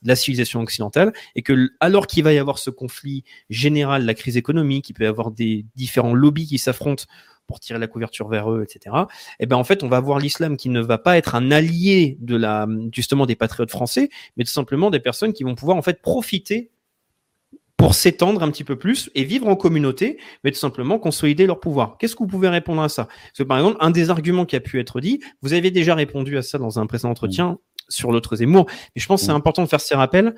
la 0.03 0.15
civilisation 0.15 0.61
occidentale 0.61 1.11
et 1.36 1.41
que 1.41 1.72
alors 1.80 2.07
qu'il 2.07 2.24
va 2.24 2.32
y 2.32 2.38
avoir 2.38 2.57
ce 2.57 2.70
conflit 2.70 3.24
général, 3.49 4.05
la 4.05 4.13
crise 4.13 4.38
économique, 4.38 4.89
il 4.89 4.93
peut 4.93 5.03
y 5.03 5.07
avoir 5.07 5.32
des 5.32 5.65
différents 5.76 6.13
lobbies 6.13 6.45
qui 6.45 6.59
s'affrontent 6.59 7.05
pour 7.47 7.59
tirer 7.59 7.80
la 7.80 7.88
couverture 7.88 8.28
vers 8.28 8.51
eux, 8.51 8.63
etc. 8.63 8.95
Et 9.39 9.43
eh 9.43 9.45
ben 9.45 9.55
en 9.55 9.63
fait, 9.63 9.82
on 9.82 9.88
va 9.88 9.99
voir 10.01 10.20
l'islam 10.20 10.57
qui 10.57 10.70
ne 10.70 10.82
va 10.82 10.97
pas 10.97 11.18
être 11.18 11.34
un 11.34 11.49
allié 11.51 12.18
de 12.20 12.36
la 12.36 12.68
justement 12.93 13.26
des 13.26 13.36
patriotes 13.36 13.72
français, 13.72 14.09
mais 14.36 14.43
tout 14.43 14.51
simplement 14.51 14.89
des 14.89 14.99
personnes 14.99 15.34
qui 15.34 15.43
vont 15.43 15.55
pouvoir 15.55 15.78
en 15.78 15.82
fait 15.82 16.01
profiter 16.01 16.72
pour 17.78 17.93
s'étendre 17.93 18.41
un 18.41 18.49
petit 18.49 18.63
peu 18.63 18.75
plus 18.75 19.11
et 19.13 19.23
vivre 19.23 19.47
en 19.47 19.55
communauté, 19.55 20.17
mais 20.43 20.51
tout 20.51 20.57
simplement 20.57 20.97
consolider 20.97 21.45
leur 21.45 21.59
pouvoir. 21.59 21.97
Qu'est-ce 21.99 22.15
que 22.15 22.23
vous 22.23 22.28
pouvez 22.28 22.49
répondre 22.49 22.82
à 22.82 22.89
ça? 22.89 23.05
Parce 23.05 23.38
que 23.38 23.43
par 23.43 23.59
exemple, 23.59 23.78
un 23.80 23.91
des 23.91 24.09
arguments 24.09 24.45
qui 24.45 24.55
a 24.55 24.59
pu 24.59 24.80
être 24.80 24.99
dit, 24.99 25.21
vous 25.43 25.53
avez 25.53 25.69
déjà 25.69 25.93
répondu 25.93 26.38
à 26.38 26.41
ça 26.41 26.57
dans 26.57 26.80
un 26.80 26.88
précédent 26.88 27.11
entretien 27.11 27.59
sur 27.88 28.11
l'autre 28.11 28.36
Zemmour, 28.36 28.65
mais 28.67 29.01
je 29.01 29.05
pense 29.05 29.21
que 29.21 29.28
c'est 29.28 29.32
important 29.32 29.63
de 29.63 29.69
faire 29.69 29.80
ces 29.80 29.95
rappels. 29.95 30.36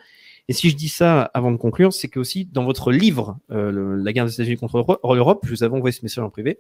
Et 0.50 0.54
si 0.54 0.70
je 0.70 0.76
dis 0.76 0.90
ça 0.90 1.22
avant 1.34 1.52
de 1.52 1.58
conclure, 1.58 1.94
c'est 1.94 2.10
que 2.10 2.20
aussi 2.20 2.46
dans 2.46 2.66
votre 2.66 2.92
livre, 2.92 3.38
euh, 3.52 3.96
La 4.04 4.12
guerre 4.12 4.26
des 4.26 4.34
États-Unis 4.34 4.58
contre 4.58 5.00
l'Europe, 5.04 5.42
je 5.46 5.52
vous 5.52 5.64
avais 5.64 5.76
envoyé 5.76 5.94
ce 5.94 6.04
message 6.04 6.24
en 6.24 6.30
privé, 6.30 6.60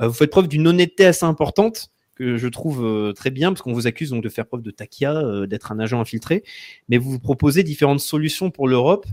euh, 0.00 0.08
vous 0.08 0.14
faites 0.14 0.30
preuve 0.30 0.48
d'une 0.48 0.66
honnêteté 0.66 1.06
assez 1.06 1.26
importante 1.26 1.90
que 2.16 2.36
je 2.36 2.48
trouve 2.48 2.84
euh, 2.84 3.12
très 3.12 3.30
bien, 3.30 3.52
parce 3.52 3.62
qu'on 3.62 3.72
vous 3.72 3.86
accuse 3.86 4.10
donc 4.10 4.24
de 4.24 4.28
faire 4.28 4.46
preuve 4.46 4.62
de 4.62 4.72
takia, 4.72 5.46
d'être 5.46 5.70
un 5.70 5.78
agent 5.78 6.00
infiltré, 6.00 6.42
mais 6.88 6.98
vous 6.98 7.10
vous 7.12 7.20
proposez 7.20 7.62
différentes 7.62 8.00
solutions 8.00 8.50
pour 8.50 8.66
l'Europe 8.66 9.06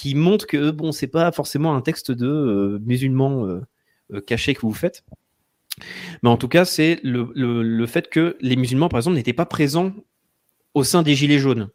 qui 0.00 0.14
montre 0.14 0.46
que 0.46 0.70
bon, 0.70 0.92
c'est 0.92 1.08
pas 1.08 1.30
forcément 1.30 1.76
un 1.76 1.82
texte 1.82 2.10
de 2.10 2.26
euh, 2.26 2.78
musulman 2.86 3.44
euh, 3.44 3.60
euh, 4.14 4.20
caché 4.22 4.54
que 4.54 4.62
vous 4.62 4.72
faites. 4.72 5.04
Mais 6.22 6.30
en 6.30 6.38
tout 6.38 6.48
cas, 6.48 6.64
c'est 6.64 7.00
le, 7.02 7.86
fait 7.86 8.08
que 8.08 8.38
les 8.40 8.56
musulmans, 8.56 8.88
par 8.88 8.98
exemple, 8.98 9.16
n'étaient 9.16 9.34
pas 9.34 9.44
présents 9.44 9.92
au 10.72 10.84
sein 10.84 11.02
des 11.02 11.14
Gilets 11.14 11.38
jaunes 11.38 11.68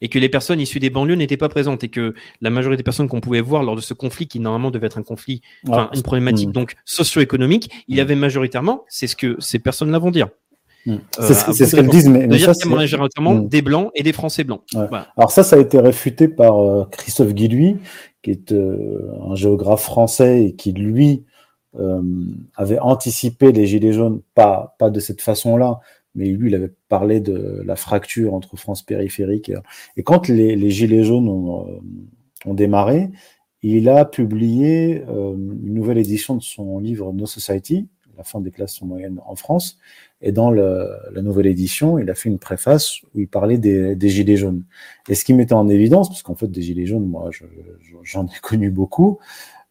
et 0.00 0.08
que 0.08 0.20
les 0.20 0.28
personnes 0.28 0.60
issues 0.60 0.78
des 0.78 0.90
banlieues 0.90 1.16
n'étaient 1.16 1.36
pas 1.36 1.48
présentes 1.48 1.82
et 1.82 1.88
que 1.88 2.14
la 2.40 2.50
majorité 2.50 2.78
des 2.78 2.84
personnes 2.84 3.08
qu'on 3.08 3.20
pouvait 3.20 3.40
voir 3.40 3.64
lors 3.64 3.74
de 3.74 3.80
ce 3.80 3.94
conflit, 3.94 4.28
qui 4.28 4.38
normalement 4.38 4.70
devait 4.70 4.86
être 4.86 4.98
un 4.98 5.02
conflit, 5.02 5.42
enfin, 5.66 5.90
une 5.92 6.02
problématique 6.02 6.50
hmm. 6.50 6.52
donc 6.52 6.74
socio-économique, 6.84 7.68
il 7.88 7.96
y 7.96 7.98
hmm. 7.98 8.02
avait 8.02 8.16
majoritairement, 8.16 8.84
c'est 8.88 9.08
ce 9.08 9.16
que 9.16 9.34
ces 9.40 9.58
personnes-là 9.58 9.98
vont 9.98 10.12
dire, 10.12 10.28
Mm. 10.86 10.92
Euh, 10.92 10.98
c'est 11.20 11.34
ce 11.34 11.76
qu'elles 11.76 11.88
disent, 11.88 12.08
mais, 12.08 12.26
mais 12.26 12.38
ça, 12.38 12.54
c'est 12.54 12.68
mm. 12.68 13.48
des 13.48 13.62
blancs 13.62 13.90
et 13.94 14.02
des 14.02 14.12
Français 14.12 14.44
blancs. 14.44 14.62
Alors 15.16 15.30
ça, 15.30 15.42
ça 15.42 15.56
a 15.56 15.58
été 15.58 15.78
réfuté 15.78 16.28
par 16.28 16.58
euh, 16.58 16.84
Christophe 16.90 17.34
Guilluy, 17.34 17.76
qui 18.22 18.30
est 18.30 18.52
euh, 18.52 19.10
un 19.28 19.34
géographe 19.34 19.82
français 19.82 20.44
et 20.44 20.54
qui 20.54 20.72
lui 20.72 21.24
avait 22.56 22.78
anticipé 22.80 23.50
les 23.50 23.64
gilets 23.64 23.94
jaunes, 23.94 24.20
pas 24.34 24.76
pas 24.78 24.90
de 24.90 25.00
cette 25.00 25.22
façon-là, 25.22 25.80
mais 26.14 26.26
lui, 26.26 26.50
il 26.50 26.54
avait 26.54 26.74
parlé 26.90 27.18
de 27.18 27.62
la 27.64 27.76
fracture 27.76 28.34
entre 28.34 28.58
France 28.58 28.82
périphérique 28.82 29.48
et, 29.48 29.54
et 29.96 30.02
quand 30.02 30.28
les, 30.28 30.54
les, 30.54 30.68
gilets 30.68 31.02
jaunes 31.02 31.28
ont, 31.28 31.80
ont, 32.44 32.52
démarré, 32.52 33.08
il 33.62 33.88
a 33.88 34.04
publié 34.04 35.02
une 35.08 35.72
nouvelle 35.72 35.96
édition 35.96 36.36
de 36.36 36.42
son 36.42 36.78
livre 36.78 37.10
No 37.14 37.24
Society, 37.24 37.88
la 38.18 38.24
fin 38.24 38.40
des 38.40 38.50
classes 38.50 38.74
sont 38.74 38.86
moyennes 38.86 39.20
en 39.24 39.34
France, 39.34 39.78
et 40.22 40.30
dans 40.30 40.50
la 40.52 41.22
nouvelle 41.22 41.46
édition, 41.46 41.98
il 41.98 42.08
a 42.08 42.14
fait 42.14 42.28
une 42.28 42.38
préface 42.38 43.02
où 43.14 43.20
il 43.20 43.28
parlait 43.28 43.58
des, 43.58 44.08
gilets 44.08 44.36
jaunes. 44.36 44.62
Et 45.08 45.16
ce 45.16 45.24
qui 45.24 45.34
mettait 45.34 45.52
en 45.52 45.68
évidence, 45.68 46.08
parce 46.08 46.22
qu'en 46.22 46.36
fait, 46.36 46.46
des 46.46 46.62
gilets 46.62 46.86
jaunes, 46.86 47.06
moi, 47.06 47.30
j'en 48.04 48.26
ai 48.26 48.38
connu 48.42 48.70
beaucoup, 48.70 49.18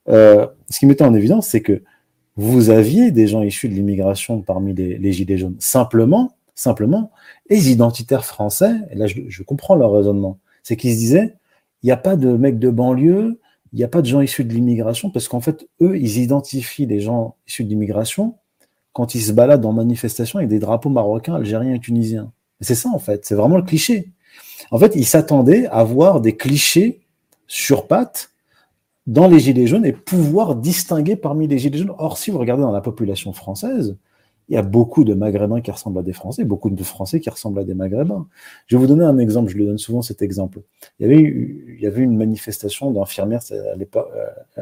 euh, 0.09 0.45
ce 0.69 0.79
qui 0.79 0.85
mettait 0.85 1.05
en 1.05 1.13
évidence, 1.13 1.47
c'est 1.47 1.61
que 1.61 1.83
vous 2.35 2.69
aviez 2.69 3.11
des 3.11 3.27
gens 3.27 3.43
issus 3.43 3.69
de 3.69 3.73
l'immigration 3.73 4.41
parmi 4.41 4.73
les, 4.73 5.11
gilets 5.13 5.37
jaunes. 5.37 5.55
Simplement, 5.59 6.35
simplement, 6.53 7.11
les 7.49 7.71
identitaires 7.71 8.25
français, 8.25 8.73
et 8.91 8.95
là, 8.95 9.07
je, 9.07 9.21
je 9.29 9.43
comprends 9.43 9.75
leur 9.75 9.93
raisonnement, 9.93 10.37
c'est 10.63 10.75
qu'ils 10.75 10.93
se 10.93 10.97
disaient, 10.97 11.35
il 11.81 11.85
n'y 11.85 11.91
a 11.91 11.97
pas 11.97 12.17
de 12.17 12.35
mecs 12.35 12.59
de 12.59 12.69
banlieue, 12.69 13.39
il 13.71 13.77
n'y 13.77 13.85
a 13.85 13.87
pas 13.87 14.01
de 14.01 14.07
gens 14.07 14.19
issus 14.19 14.43
de 14.43 14.53
l'immigration, 14.53 15.11
parce 15.11 15.29
qu'en 15.29 15.39
fait, 15.39 15.65
eux, 15.81 15.97
ils 15.97 16.17
identifient 16.17 16.87
les 16.87 16.99
gens 16.99 17.37
issus 17.47 17.63
de 17.63 17.69
l'immigration 17.69 18.35
quand 18.93 19.15
ils 19.15 19.21
se 19.21 19.31
baladent 19.31 19.65
en 19.65 19.73
manifestation 19.73 20.39
avec 20.39 20.49
des 20.49 20.59
drapeaux 20.59 20.89
marocains, 20.89 21.35
algériens 21.35 21.75
et 21.75 21.79
tunisiens. 21.79 22.31
C'est 22.59 22.75
ça, 22.75 22.89
en 22.89 22.99
fait. 22.99 23.25
C'est 23.25 23.35
vraiment 23.35 23.57
le 23.57 23.63
cliché. 23.63 24.11
En 24.69 24.77
fait, 24.77 24.95
ils 24.95 25.05
s'attendaient 25.05 25.67
à 25.67 25.83
voir 25.83 26.21
des 26.21 26.35
clichés 26.35 27.01
sur 27.47 27.87
pattes 27.87 28.31
dans 29.07 29.27
les 29.27 29.39
Gilets 29.39 29.67
jaunes 29.67 29.85
et 29.85 29.93
pouvoir 29.93 30.55
distinguer 30.55 31.15
parmi 31.15 31.47
les 31.47 31.57
Gilets 31.57 31.79
jaunes. 31.79 31.93
Or, 31.97 32.17
si 32.17 32.31
vous 32.31 32.37
regardez 32.37 32.63
dans 32.63 32.71
la 32.71 32.81
population 32.81 33.33
française, 33.33 33.97
il 34.51 34.55
y 34.55 34.57
a 34.57 34.63
beaucoup 34.63 35.05
de 35.05 35.13
Maghrébins 35.13 35.61
qui 35.61 35.71
ressemblent 35.71 35.99
à 35.99 36.03
des 36.03 36.11
Français, 36.11 36.43
beaucoup 36.43 36.69
de 36.69 36.83
Français 36.83 37.21
qui 37.21 37.29
ressemblent 37.29 37.59
à 37.59 37.63
des 37.63 37.73
Maghrébins. 37.73 38.27
Je 38.67 38.75
vais 38.75 38.81
vous 38.81 38.87
donner 38.87 39.05
un 39.05 39.17
exemple, 39.17 39.49
je 39.49 39.57
le 39.57 39.65
donne 39.65 39.77
souvent 39.77 40.01
cet 40.01 40.21
exemple. 40.21 40.59
Il 40.99 41.07
y 41.07 41.09
avait, 41.09 41.87
avait 41.87 42.01
une 42.01 42.17
manifestation 42.17 42.91
d'infirmières 42.91 43.39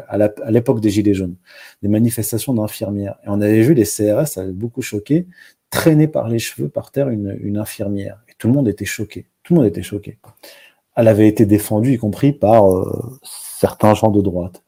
à 0.07 0.51
l'époque 0.51 0.79
des 0.79 0.91
Gilets 0.91 1.15
jaunes, 1.15 1.37
des 1.81 1.87
manifestations 1.87 2.53
d'infirmières. 2.53 3.15
Et 3.23 3.29
on 3.29 3.41
avait 3.41 3.63
vu 3.63 3.73
les 3.73 3.83
CRS, 3.83 4.27
ça 4.27 4.41
avait 4.41 4.51
beaucoup 4.51 4.83
choqué, 4.83 5.25
traîner 5.71 6.07
par 6.07 6.29
les 6.29 6.37
cheveux 6.37 6.69
par 6.69 6.91
terre 6.91 7.09
une, 7.09 7.35
une 7.41 7.57
infirmière. 7.57 8.19
Et 8.27 8.33
tout 8.37 8.47
le 8.47 8.53
monde 8.53 8.67
était 8.67 8.85
choqué. 8.85 9.25
Tout 9.41 9.55
le 9.55 9.61
monde 9.61 9.67
était 9.69 9.81
choqué. 9.81 10.19
Elle 10.95 11.07
avait 11.07 11.27
été 11.27 11.47
défendue, 11.47 11.93
y 11.93 11.97
compris 11.97 12.31
par 12.31 12.71
euh, 12.71 13.19
certains 13.23 13.95
gens 13.95 14.11
de 14.11 14.21
droite. 14.21 14.61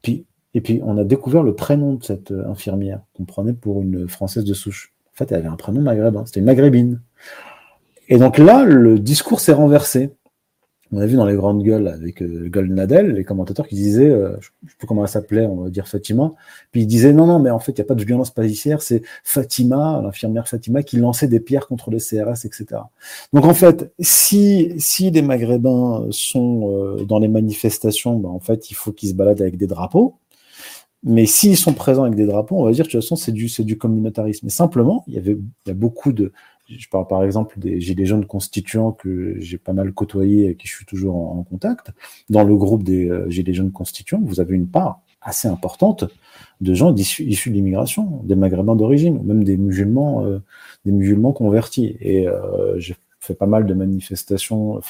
Puis 0.00 0.24
et 0.56 0.62
puis, 0.62 0.80
on 0.82 0.96
a 0.96 1.04
découvert 1.04 1.42
le 1.42 1.54
prénom 1.54 1.92
de 1.92 2.02
cette 2.02 2.30
euh, 2.30 2.48
infirmière 2.48 3.00
qu'on 3.14 3.26
prenait 3.26 3.52
pour 3.52 3.82
une 3.82 4.08
Française 4.08 4.44
de 4.44 4.54
souche. 4.54 4.94
En 5.12 5.18
fait, 5.18 5.30
elle 5.30 5.40
avait 5.40 5.48
un 5.48 5.56
prénom 5.56 5.82
maghrébin. 5.82 6.24
C'était 6.24 6.40
une 6.40 6.46
maghrébine. 6.46 7.02
Et 8.08 8.16
donc 8.16 8.38
là, 8.38 8.64
le 8.64 8.98
discours 8.98 9.40
s'est 9.40 9.52
renversé. 9.52 10.12
On 10.92 10.98
a 10.98 11.04
vu 11.04 11.16
dans 11.16 11.26
les 11.26 11.34
grandes 11.34 11.62
gueules 11.62 11.88
avec 11.88 12.22
euh, 12.22 12.48
Nadel, 12.68 13.12
les 13.12 13.24
commentateurs 13.24 13.68
qui 13.68 13.74
disaient, 13.74 14.08
euh, 14.08 14.30
je 14.40 14.48
ne 14.62 14.70
sais 14.70 14.76
plus 14.78 14.86
comment 14.86 15.02
elle 15.02 15.10
s'appelait, 15.10 15.44
on 15.44 15.56
va 15.56 15.68
dire 15.68 15.88
Fatima, 15.88 16.32
puis 16.72 16.82
ils 16.82 16.86
disaient 16.86 17.12
non, 17.12 17.26
non, 17.26 17.38
mais 17.38 17.50
en 17.50 17.58
fait, 17.58 17.72
il 17.72 17.80
n'y 17.80 17.82
a 17.82 17.84
pas 17.84 17.94
de 17.94 18.04
violence 18.04 18.30
policière, 18.30 18.80
c'est 18.80 19.02
Fatima, 19.24 20.00
l'infirmière 20.02 20.48
Fatima, 20.48 20.82
qui 20.82 20.96
lançait 20.96 21.28
des 21.28 21.40
pierres 21.40 21.66
contre 21.66 21.90
les 21.90 21.98
CRS, 21.98 22.46
etc. 22.46 22.66
Donc 23.34 23.44
en 23.44 23.52
fait, 23.52 23.92
si, 24.00 24.72
si 24.78 25.10
les 25.10 25.22
Maghrébins 25.22 26.06
sont 26.10 26.70
euh, 26.70 27.04
dans 27.04 27.18
les 27.18 27.28
manifestations, 27.28 28.16
ben, 28.18 28.30
en 28.30 28.40
fait, 28.40 28.70
il 28.70 28.74
faut 28.74 28.92
qu'ils 28.92 29.10
se 29.10 29.14
baladent 29.14 29.42
avec 29.42 29.58
des 29.58 29.66
drapeaux, 29.66 30.14
mais 31.08 31.24
s'ils 31.24 31.56
sont 31.56 31.72
présents 31.72 32.02
avec 32.02 32.16
des 32.16 32.26
drapeaux, 32.26 32.56
on 32.58 32.64
va 32.64 32.72
dire 32.72 32.84
de 32.84 32.90
toute 32.90 33.00
façon, 33.00 33.14
c'est 33.14 33.30
du, 33.30 33.46
du 33.46 33.78
communautarisme. 33.78 34.44
Mais 34.46 34.50
simplement, 34.50 35.04
il 35.06 35.14
y 35.14 35.18
avait 35.18 35.38
a 35.68 35.72
beaucoup 35.72 36.12
de. 36.12 36.32
Je 36.68 36.88
parle 36.88 37.06
par 37.06 37.22
exemple 37.22 37.60
des 37.60 37.80
Gilets 37.80 38.06
jaunes 38.06 38.26
constituants 38.26 38.90
que 38.90 39.36
j'ai 39.38 39.56
pas 39.56 39.72
mal 39.72 39.92
côtoyés 39.92 40.48
et 40.48 40.56
qui 40.56 40.66
je 40.66 40.74
suis 40.74 40.84
toujours 40.84 41.14
en, 41.14 41.44
contact. 41.44 41.92
Dans 42.28 42.42
le 42.42 42.56
groupe 42.56 42.82
des 42.82 43.08
euh, 43.08 43.30
Gilets 43.30 43.54
jaunes 43.54 43.70
constituants, 43.70 44.20
vous 44.20 44.40
avez 44.40 44.56
une 44.56 44.66
part 44.66 45.00
assez 45.20 45.46
importante 45.46 46.04
de 46.60 46.74
gens 46.74 46.92
issus, 46.92 47.22
issus 47.22 47.50
de 47.50 47.54
l'immigration, 47.54 48.20
des 48.24 48.34
Maghrébins 48.34 48.74
d'origine, 48.74 49.16
ou 49.18 49.22
même 49.22 49.44
des 49.44 49.56
musulmans, 49.56 50.24
euh, 50.24 50.40
des 50.84 50.90
musulmans 50.90 51.32
convertis. 51.32 51.96
Et 52.00 52.26
euh, 52.26 52.76
j'ai 52.80 52.96
fait 53.20 53.34
pas 53.34 53.46
mal 53.46 53.64
de 53.64 53.74
manifestations 53.74 54.80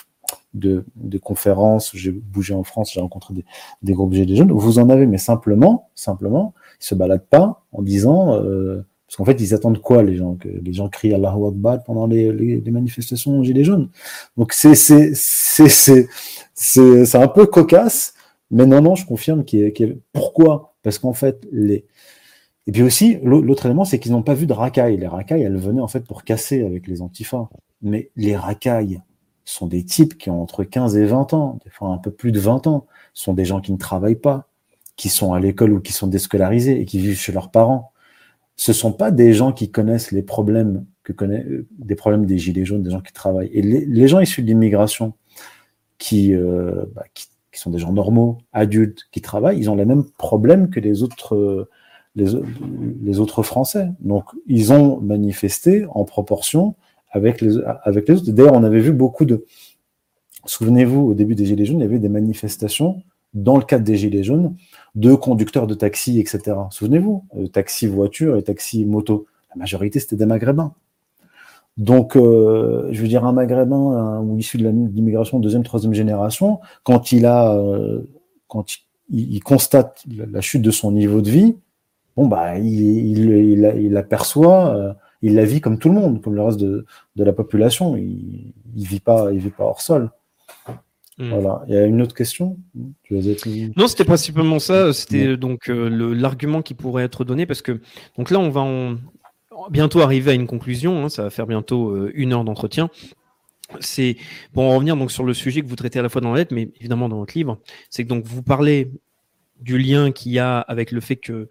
de, 0.55 0.85
conférences, 1.22 1.93
j'ai 1.95 2.11
bougé 2.11 2.55
en 2.55 2.64
France, 2.64 2.93
j'ai 2.93 3.01
rencontré 3.01 3.35
des, 3.35 3.45
des 3.83 3.93
groupes 3.93 4.12
Gilets 4.12 4.37
jaunes, 4.37 4.53
vous 4.53 4.79
en 4.79 4.89
avez, 4.91 5.07
mais 5.07 5.18
simplement, 5.18 5.91
simplement, 5.95 6.55
ils 6.81 6.85
se 6.85 6.95
baladent 6.95 7.27
pas 7.29 7.64
en 7.72 7.83
disant, 7.83 8.35
euh, 8.35 8.87
parce 9.07 9.16
qu'en 9.16 9.24
fait, 9.24 9.41
ils 9.41 9.55
attendent 9.55 9.81
quoi, 9.81 10.03
les 10.03 10.16
gens 10.16 10.35
Que 10.35 10.49
les 10.49 10.72
gens 10.72 10.89
crient 10.89 11.14
Allahu 11.14 11.47
Akbar 11.49 11.83
pendant 11.85 12.07
les, 12.07 12.33
les, 12.33 12.70
manifestations 12.70 13.43
Gilets 13.43 13.64
jaunes? 13.64 13.89
Donc 14.37 14.53
c'est 14.53 14.74
c'est 14.74 15.14
c'est 15.14 16.09
c'est 16.55 17.18
un 17.18 17.29
peu 17.29 17.47
cocasse, 17.47 18.14
mais 18.51 18.66
non 18.66 18.81
non, 18.81 18.95
je 18.95 19.07
confirme 19.07 19.45
qu'il 19.45 19.61
est, 19.61 19.99
pourquoi? 20.12 20.74
Parce 20.83 20.99
qu'en 20.99 21.12
fait 21.12 21.47
les 21.53 21.87
et 22.66 22.72
puis 22.72 22.83
aussi, 22.83 23.18
l'autre 23.22 23.66
élément, 23.66 23.85
c'est 23.85 24.01
qu'ils 24.01 24.12
n'ont 24.12 24.22
pas 24.22 24.35
vu 24.35 24.47
de 24.47 24.53
racailles. 24.53 24.97
Les 24.97 25.07
racailles, 25.07 25.43
elles 25.43 25.57
venaient 25.57 25.81
en 25.81 25.89
fait 25.89 26.01
pour 26.01 26.24
casser 26.24 26.64
avec 26.64 26.89
les 26.89 27.01
antifas. 27.01 27.49
Mais 27.81 28.11
les 28.16 28.37
racailles, 28.37 29.03
sont 29.47 29.67
des 29.67 29.85
types 29.85 30.19
qui 30.19 30.29
ont 30.29 30.43
entre 30.43 30.65
15 30.65 30.97
et 30.97 31.07
20 31.07 31.33
ans, 31.33 31.59
des 31.65 31.71
fois 31.71 31.89
un 31.89 31.99
peu 31.99 32.11
plus 32.11 32.33
de 32.33 32.41
20 32.41 32.67
ans. 32.67 32.87
Sont 33.15 33.33
des 33.33 33.47
gens 33.47 33.61
qui 33.61 33.73
ne 33.73 33.79
travaillent 33.79 34.17
pas, 34.17 34.49
qui 34.97 35.09
sont 35.09 35.33
à 35.33 35.41
l'école 35.41 35.73
ou 35.73 35.81
qui 35.81 35.93
sont 35.93 36.09
déscolarisés 36.09 36.79
et 36.79 36.85
qui 36.85 36.99
vivent 36.99 37.19
chez 37.19 37.33
leurs 37.33 37.51
parents. 37.51 37.93
Ce 38.57 38.73
sont 38.73 38.93
pas 38.93 39.11
des 39.11 39.33
gens 39.33 39.53
qui 39.53 39.71
connaissent 39.71 40.13
les 40.13 40.23
problèmes 40.23 40.85
que 41.05 41.13
connaît, 41.13 41.47
des 41.79 41.95
problèmes 41.95 42.27
des 42.27 42.39
gilets 42.39 42.65
jaunes, 42.65 42.83
des 42.83 42.91
gens 42.91 43.01
qui 43.01 43.13
travaillent. 43.13 43.51
Et 43.53 43.63
les, 43.63 44.09
gens 44.09 44.19
issus 44.19 44.43
de 44.43 44.49
l'immigration, 44.49 45.15
qui, 45.99 46.35
euh, 46.35 46.85
bah, 46.95 47.05
qui, 47.15 47.29
sont 47.53 47.71
des 47.71 47.79
gens 47.79 47.93
normaux, 47.93 48.39
adultes, 48.53 49.07
qui 49.13 49.23
travaillent, 49.23 49.59
ils 49.59 49.71
ont 49.71 49.77
les 49.77 49.87
mêmes 49.87 50.05
problèmes 50.19 50.69
que 50.69 50.81
les 50.81 51.03
autres, 51.03 51.69
les 52.15 53.19
autres 53.19 53.43
Français. 53.43 53.89
Donc, 54.01 54.25
ils 54.47 54.75
ont 54.75 55.01
manifesté 55.01 55.87
en 55.91 56.05
proportion 56.05 56.75
avec 57.17 57.41
les, 57.41 57.57
autres. 57.57 58.31
D'ailleurs, 58.31 58.55
on 58.55 58.64
avait 58.64 58.81
vu 58.81 58.93
beaucoup 58.93 59.25
de. 59.25 59.45
Souvenez-vous, 60.45 61.01
au 61.01 61.14
début 61.14 61.35
des 61.35 61.45
Gilets 61.45 61.64
jaunes, 61.64 61.81
il 61.81 61.83
y 61.83 61.87
avait 61.87 61.99
des 61.99 62.09
manifestations 62.09 63.03
dans 63.35 63.57
le 63.57 63.64
cadre 63.64 63.85
des 63.85 63.97
Gilets 63.97 64.23
jaunes, 64.23 64.57
de 64.95 65.14
conducteurs 65.14 65.67
de 65.67 65.75
taxi, 65.75 66.19
etc. 66.19 66.57
Souvenez-vous, 66.71 67.25
euh, 67.37 67.47
taxi 67.49 67.87
voiture 67.87 68.37
et 68.37 68.43
taxi 68.43 68.85
moto. 68.85 69.27
La 69.51 69.59
majorité, 69.59 70.01
c'était 70.01 70.17
des 70.17 70.27
Maghrébins. 70.27 70.73
Donc, 71.77 72.17
euh, 72.17 72.89
je 72.93 73.03
veux 73.03 73.09
dire, 73.09 73.27
un 73.27 73.33
Maghrébin 73.33 74.21
ou 74.21 74.39
issu 74.39 74.57
de 74.57 74.67
l'immigration 74.69 75.39
de 75.39 75.43
deuxième, 75.43 75.62
troisième 75.62 75.93
génération, 75.93 76.61
quand 76.85 77.12
il 77.12 77.27
a, 77.27 77.55
euh, 77.55 78.03
constate 79.45 80.03
la, 80.09 80.41
chute 80.41 80.62
de 80.62 80.71
son 80.71 80.93
niveau 80.93 81.21
de 81.21 81.29
vie, 81.29 81.57
bon 82.17 82.27
bah, 82.27 82.59
il, 82.59 82.81
il, 82.81 83.75
il 83.79 83.97
aperçoit, 83.99 84.97
il 85.27 85.35
la 85.35 85.45
vit 85.45 85.61
comme 85.61 85.79
tout 85.79 85.89
le 85.89 85.97
monde, 85.97 86.22
comme 86.22 86.37
le 86.37 86.43
reste 86.43 86.61
de, 86.61 86.87
de 87.16 87.24
la 87.24 87.33
population. 87.33 87.97
Il, 87.97 88.53
il 88.77 88.87
vit 88.87 89.01
pas, 89.01 89.33
il 89.33 89.41
vit 89.41 89.51
pas 89.51 89.64
hors 89.64 89.81
sol. 89.81 90.12
Hmm. 91.18 91.31
Voilà. 91.31 91.64
Il 91.66 91.74
y 91.74 91.77
a 91.77 91.85
une 91.85 92.01
autre 92.01 92.14
question? 92.14 92.59
Non, 93.11 93.89
c'était 93.89 94.05
principalement 94.05 94.61
ça. 94.61 94.93
C'était 94.93 95.37
donc 95.37 95.68
euh, 95.68 95.89
l'argument 96.14 96.62
qui 96.62 96.74
pourrait 96.74 97.03
être 97.03 97.24
donné 97.24 97.45
parce 97.45 97.61
que 97.61 97.81
donc 98.16 98.31
là, 98.31 98.39
on 98.39 98.51
va 98.51 98.64
bientôt 99.70 100.01
arriver 100.01 100.31
à 100.31 100.35
une 100.35 100.47
conclusion. 100.47 101.05
Hein, 101.05 101.09
ça 101.09 101.24
va 101.24 101.31
faire 101.31 101.49
bientôt 101.49 101.91
euh, 101.91 102.12
une 102.14 102.33
heure 102.33 102.45
d'entretien. 102.45 102.89
C'est 103.81 104.16
pour 104.53 104.62
en 104.62 104.77
revenir 104.77 104.97
donc 104.97 105.11
sur 105.11 105.24
le 105.24 105.35
sujet 105.35 105.61
que 105.62 105.66
vous 105.66 105.74
traitez 105.74 105.99
à 105.99 106.03
la 106.03 106.09
fois 106.09 106.20
dans 106.20 106.31
la 106.33 106.39
lettre, 106.39 106.55
mais 106.55 106.70
évidemment 106.79 107.09
dans 107.09 107.18
votre 107.18 107.37
livre. 107.37 107.59
C'est 107.91 108.05
que 108.05 108.09
donc 108.09 108.24
vous 108.24 108.45
parlez 108.45 108.93
du 109.61 109.77
lien 109.77 110.12
qu'il 110.12 110.31
y 110.31 110.39
a 110.39 110.61
avec 110.61 110.93
le 110.93 111.01
fait 111.01 111.16
que 111.16 111.49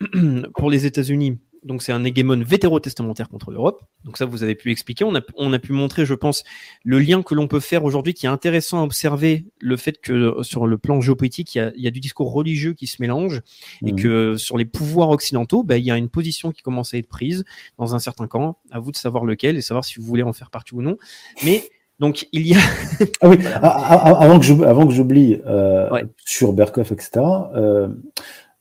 pour 0.56 0.70
les 0.70 0.86
États-Unis, 0.86 1.38
donc 1.64 1.82
c'est 1.82 1.92
un 1.92 2.04
hégémon 2.04 2.42
vétérotestamentaire 2.44 3.28
contre 3.28 3.50
l'Europe. 3.50 3.84
Donc 4.04 4.16
ça, 4.16 4.24
vous 4.24 4.42
avez 4.42 4.54
pu 4.54 4.70
expliquer. 4.70 5.04
On 5.04 5.14
a, 5.14 5.20
on 5.36 5.52
a 5.52 5.58
pu 5.58 5.72
montrer, 5.72 6.04
je 6.04 6.14
pense, 6.14 6.44
le 6.84 6.98
lien 6.98 7.22
que 7.22 7.34
l'on 7.34 7.46
peut 7.48 7.60
faire 7.60 7.84
aujourd'hui, 7.84 8.14
qui 8.14 8.26
est 8.26 8.30
intéressant 8.30 8.80
à 8.80 8.84
observer, 8.84 9.46
le 9.60 9.76
fait 9.76 10.00
que 10.00 10.12
euh, 10.12 10.42
sur 10.42 10.66
le 10.66 10.78
plan 10.78 11.00
géopolitique, 11.00 11.54
il 11.54 11.58
y 11.58 11.60
a, 11.60 11.72
il 11.76 11.82
y 11.82 11.86
a 11.86 11.90
du 11.90 12.00
discours 12.00 12.32
religieux 12.32 12.72
qui 12.72 12.86
se 12.86 13.00
mélange, 13.00 13.42
et 13.84 13.92
mmh. 13.92 13.96
que 13.96 14.36
sur 14.36 14.58
les 14.58 14.64
pouvoirs 14.64 15.10
occidentaux, 15.10 15.62
ben, 15.62 15.76
il 15.76 15.84
y 15.84 15.90
a 15.90 15.96
une 15.96 16.08
position 16.08 16.52
qui 16.52 16.62
commence 16.62 16.94
à 16.94 16.98
être 16.98 17.08
prise 17.08 17.44
dans 17.78 17.94
un 17.94 17.98
certain 17.98 18.26
camp. 18.26 18.58
À 18.70 18.80
vous 18.80 18.90
de 18.90 18.96
savoir 18.96 19.24
lequel 19.24 19.56
et 19.56 19.60
savoir 19.62 19.84
si 19.84 19.98
vous 19.98 20.06
voulez 20.06 20.22
en 20.22 20.32
faire 20.32 20.50
partie 20.50 20.74
ou 20.74 20.82
non. 20.82 20.96
Mais 21.44 21.64
donc 22.02 22.26
il 22.32 22.46
y 22.46 22.54
a. 22.54 22.58
ah 23.20 23.28
oui, 23.28 23.38
avant 23.46 24.38
que 24.38 24.92
j'oublie 24.92 25.40
euh, 25.46 26.02
sur 26.24 26.52
Berkoff, 26.52 26.90
etc. 26.90 27.24
Euh, 27.54 27.88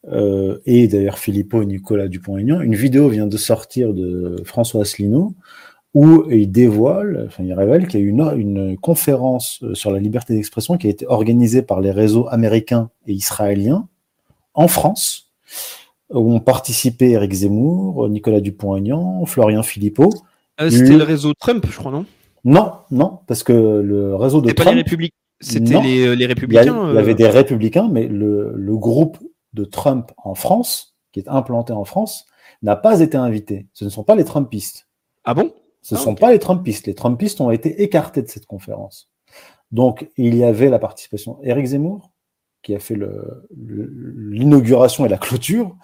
euh, 0.09 0.57
et 0.65 0.87
d'ailleurs 0.87 1.19
Philippot 1.19 1.61
et 1.61 1.65
Nicolas 1.65 2.07
Dupont-Aignan, 2.07 2.61
une 2.61 2.75
vidéo 2.75 3.09
vient 3.09 3.27
de 3.27 3.37
sortir 3.37 3.93
de 3.93 4.41
François 4.45 4.81
Asselineau 4.81 5.35
où 5.93 6.23
il 6.29 6.49
dévoile, 6.51 7.25
enfin 7.27 7.43
il 7.43 7.53
révèle 7.53 7.87
qu'il 7.87 7.99
y 7.99 8.03
a 8.03 8.05
eu 8.05 8.09
une, 8.09 8.33
une, 8.37 8.77
conférence 8.77 9.59
euh, 9.63 9.75
sur 9.75 9.91
la 9.91 9.99
liberté 9.99 10.33
d'expression 10.33 10.77
qui 10.77 10.87
a 10.87 10.89
été 10.89 11.05
organisée 11.05 11.61
par 11.61 11.81
les 11.81 11.91
réseaux 11.91 12.27
américains 12.29 12.89
et 13.07 13.13
israéliens 13.13 13.87
en 14.53 14.67
France, 14.67 15.31
où 16.09 16.33
ont 16.33 16.39
participé 16.39 17.11
Eric 17.11 17.33
Zemmour, 17.33 18.07
Nicolas 18.09 18.39
Dupont-Aignan, 18.39 19.25
Florian 19.25 19.63
Philippot. 19.63 20.09
Euh, 20.61 20.69
c'était 20.69 20.97
le... 20.97 21.03
réseau 21.03 21.33
Trump, 21.33 21.65
je 21.69 21.77
crois, 21.77 21.91
non? 21.91 22.05
Non, 22.43 22.71
non, 22.89 23.19
parce 23.27 23.43
que 23.43 23.51
le 23.51 24.15
réseau 24.15 24.41
de 24.41 24.51
Trump... 24.51 24.57
pas 24.69 24.71
les 24.71 24.81
républicains. 24.81 25.15
C'était 25.41 25.81
les, 25.81 26.15
les, 26.15 26.25
républicains. 26.25 26.89
Il 26.89 26.95
y, 26.95 26.99
avait 26.99 27.15
des 27.15 27.27
républicains, 27.27 27.89
mais 27.91 28.07
le, 28.07 28.53
le 28.55 28.77
groupe 28.77 29.17
de 29.53 29.65
Trump 29.65 30.11
en 30.17 30.35
France, 30.35 30.95
qui 31.11 31.19
est 31.19 31.27
implanté 31.27 31.73
en 31.73 31.85
France, 31.85 32.25
n'a 32.61 32.75
pas 32.75 32.99
été 32.99 33.17
invité. 33.17 33.67
Ce 33.73 33.85
ne 33.85 33.89
sont 33.89 34.03
pas 34.03 34.15
les 34.15 34.23
Trumpistes. 34.23 34.87
Ah 35.23 35.33
bon? 35.33 35.53
Ce 35.81 35.95
ne 35.95 35.99
ah, 35.99 36.03
sont 36.03 36.15
pas 36.15 36.31
les 36.31 36.39
Trumpistes. 36.39 36.87
Les 36.87 36.95
Trumpistes 36.95 37.41
ont 37.41 37.51
été 37.51 37.81
écartés 37.81 38.21
de 38.21 38.27
cette 38.27 38.45
conférence. 38.45 39.09
Donc, 39.71 40.09
il 40.17 40.35
y 40.35 40.43
avait 40.43 40.69
la 40.69 40.79
participation 40.79 41.39
d'Éric 41.41 41.67
Zemmour, 41.67 42.11
qui 42.61 42.75
a 42.75 42.79
fait 42.79 42.97
l'inauguration 43.55 45.05
et 45.05 45.09
la 45.09 45.17
clôture, 45.17 45.75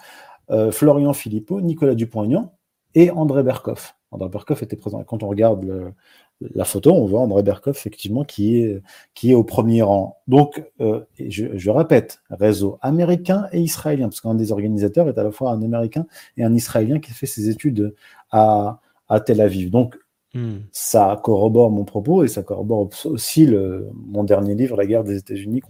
euh, 0.50 0.70
Florian 0.70 1.12
Philippot, 1.12 1.60
Nicolas 1.60 1.94
Dupont-Aignan 1.94 2.54
et 2.94 3.10
André 3.10 3.42
Berkoff. 3.42 3.97
André 4.10 4.28
Berkoff 4.28 4.62
était 4.62 4.76
présent. 4.76 5.02
Quand 5.04 5.22
on 5.22 5.28
regarde 5.28 5.64
le, 5.64 5.92
la 6.40 6.64
photo, 6.64 6.92
on 6.92 7.06
voit 7.06 7.20
André 7.20 7.42
Berkoff, 7.42 7.76
effectivement, 7.76 8.24
qui 8.24 8.58
est, 8.58 8.82
qui 9.14 9.32
est 9.32 9.34
au 9.34 9.44
premier 9.44 9.82
rang. 9.82 10.18
Donc, 10.28 10.64
euh, 10.80 11.00
je, 11.18 11.70
répète, 11.70 12.20
réseau 12.30 12.78
américain 12.80 13.48
et 13.52 13.60
israélien, 13.60 14.08
parce 14.08 14.20
qu'un 14.20 14.34
des 14.34 14.52
organisateurs 14.52 15.08
est 15.08 15.18
à 15.18 15.24
la 15.24 15.30
fois 15.30 15.50
un 15.50 15.62
américain 15.62 16.06
et 16.36 16.44
un 16.44 16.54
israélien 16.54 17.00
qui 17.00 17.10
fait 17.12 17.26
ses 17.26 17.48
études 17.48 17.94
à, 18.30 18.80
à 19.08 19.20
Tel 19.20 19.40
Aviv. 19.40 19.70
Donc, 19.70 19.98
hmm. 20.34 20.58
ça 20.70 21.20
corrobore 21.22 21.70
mon 21.70 21.84
propos 21.84 22.24
et 22.24 22.28
ça 22.28 22.42
corrobore 22.42 22.90
aussi 23.06 23.46
le, 23.46 23.88
mon 23.94 24.24
dernier 24.24 24.54
livre, 24.54 24.76
La 24.76 24.86
guerre 24.86 25.04
des 25.04 25.18
États-Unis 25.18 25.62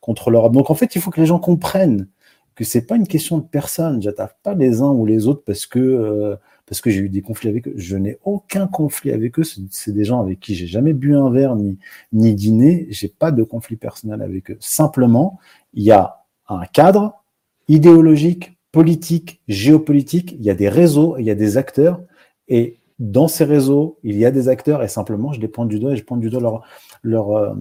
contre 0.00 0.30
l'Europe. 0.30 0.52
Donc, 0.52 0.70
en 0.70 0.74
fait, 0.74 0.94
il 0.94 1.02
faut 1.02 1.10
que 1.10 1.20
les 1.20 1.26
gens 1.26 1.38
comprennent 1.38 2.08
que 2.54 2.64
c'est 2.64 2.86
pas 2.86 2.96
une 2.96 3.08
question 3.08 3.38
de 3.38 3.44
personne. 3.44 4.00
J'attaque 4.00 4.36
pas 4.42 4.54
les 4.54 4.80
uns 4.80 4.90
ou 4.90 5.06
les 5.06 5.26
autres 5.26 5.42
parce 5.44 5.66
que 5.66 5.80
euh, 5.80 6.36
parce 6.66 6.80
que 6.80 6.90
j'ai 6.90 7.00
eu 7.00 7.08
des 7.08 7.20
conflits 7.20 7.48
avec 7.48 7.68
eux. 7.68 7.74
Je 7.76 7.96
n'ai 7.96 8.18
aucun 8.24 8.66
conflit 8.66 9.12
avec 9.12 9.38
eux. 9.38 9.42
C'est 9.70 9.92
des 9.92 10.04
gens 10.04 10.20
avec 10.20 10.40
qui 10.40 10.54
j'ai 10.54 10.66
jamais 10.66 10.92
bu 10.92 11.14
un 11.14 11.30
verre 11.30 11.56
ni, 11.56 11.78
ni 12.12 12.34
dîné. 12.34 12.86
J'ai 12.90 13.08
pas 13.08 13.32
de 13.32 13.42
conflit 13.42 13.76
personnel 13.76 14.22
avec 14.22 14.50
eux. 14.50 14.56
Simplement, 14.60 15.38
il 15.74 15.82
y 15.82 15.92
a 15.92 16.24
un 16.48 16.64
cadre 16.66 17.22
idéologique, 17.68 18.56
politique, 18.72 19.40
géopolitique. 19.46 20.32
Il 20.32 20.44
y 20.44 20.50
a 20.50 20.54
des 20.54 20.68
réseaux, 20.68 21.16
il 21.18 21.26
y 21.26 21.30
a 21.30 21.34
des 21.34 21.58
acteurs. 21.58 22.00
Et 22.48 22.78
dans 22.98 23.28
ces 23.28 23.44
réseaux, 23.44 23.98
il 24.02 24.16
y 24.16 24.24
a 24.24 24.30
des 24.30 24.48
acteurs 24.48 24.82
et 24.82 24.88
simplement, 24.88 25.32
je 25.32 25.40
les 25.40 25.48
pointe 25.48 25.68
du 25.68 25.78
doigt 25.78 25.92
et 25.92 25.96
je 25.96 26.04
pointe 26.04 26.20
du 26.20 26.30
doigt 26.30 26.40
leur, 26.40 26.62
leur, 27.02 27.36
euh, 27.36 27.54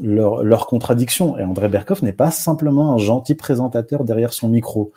leur, 0.00 0.42
leur 0.42 0.66
contradiction. 0.66 1.38
Et 1.38 1.44
André 1.44 1.68
Berkoff 1.68 2.02
n'est 2.02 2.12
pas 2.12 2.30
simplement 2.30 2.92
un 2.92 2.98
gentil 2.98 3.34
présentateur 3.34 4.04
derrière 4.04 4.32
son 4.32 4.48
micro. 4.48 4.92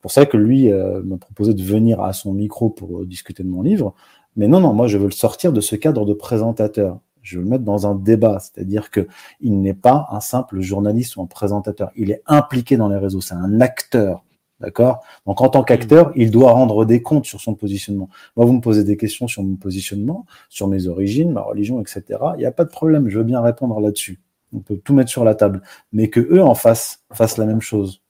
C'est 0.00 0.02
pour 0.04 0.12
ça 0.12 0.24
que 0.24 0.38
lui 0.38 0.72
euh, 0.72 1.02
m'a 1.02 1.18
proposé 1.18 1.52
de 1.52 1.62
venir 1.62 2.00
à 2.00 2.14
son 2.14 2.32
micro 2.32 2.70
pour 2.70 3.00
euh, 3.00 3.04
discuter 3.04 3.42
de 3.42 3.50
mon 3.50 3.60
livre. 3.60 3.94
Mais 4.34 4.48
non, 4.48 4.58
non, 4.58 4.72
moi 4.72 4.86
je 4.86 4.96
veux 4.96 5.04
le 5.04 5.10
sortir 5.10 5.52
de 5.52 5.60
ce 5.60 5.76
cadre 5.76 6.06
de 6.06 6.14
présentateur. 6.14 7.00
Je 7.20 7.36
veux 7.36 7.44
le 7.44 7.50
mettre 7.50 7.64
dans 7.64 7.86
un 7.86 7.94
débat, 7.94 8.38
c'est-à-dire 8.38 8.90
que 8.90 9.06
il 9.42 9.60
n'est 9.60 9.74
pas 9.74 10.06
un 10.10 10.20
simple 10.20 10.62
journaliste 10.62 11.16
ou 11.16 11.20
un 11.20 11.26
présentateur. 11.26 11.90
Il 11.96 12.10
est 12.10 12.22
impliqué 12.24 12.78
dans 12.78 12.88
les 12.88 12.96
réseaux. 12.96 13.20
C'est 13.20 13.34
un 13.34 13.60
acteur. 13.60 14.24
D'accord? 14.58 15.02
Donc, 15.26 15.42
en 15.42 15.50
tant 15.50 15.62
qu'acteur, 15.62 16.12
il 16.16 16.30
doit 16.30 16.52
rendre 16.52 16.86
des 16.86 17.02
comptes 17.02 17.26
sur 17.26 17.42
son 17.42 17.54
positionnement. 17.54 18.08
Moi, 18.36 18.46
vous 18.46 18.54
me 18.54 18.62
posez 18.62 18.84
des 18.84 18.96
questions 18.96 19.28
sur 19.28 19.42
mon 19.42 19.56
positionnement, 19.56 20.24
sur 20.48 20.66
mes 20.66 20.86
origines, 20.86 21.30
ma 21.30 21.42
religion, 21.42 21.78
etc. 21.78 22.18
Il 22.36 22.38
n'y 22.38 22.46
a 22.46 22.52
pas 22.52 22.64
de 22.64 22.70
problème. 22.70 23.10
Je 23.10 23.18
veux 23.18 23.24
bien 23.24 23.42
répondre 23.42 23.78
là-dessus. 23.80 24.18
On 24.54 24.60
peut 24.60 24.78
tout 24.78 24.94
mettre 24.94 25.10
sur 25.10 25.24
la 25.24 25.34
table. 25.34 25.60
Mais 25.92 26.08
que 26.08 26.20
eux 26.20 26.42
en 26.42 26.54
face 26.54 27.04
fassent 27.12 27.36
la 27.36 27.44
même 27.44 27.60
chose. 27.60 28.00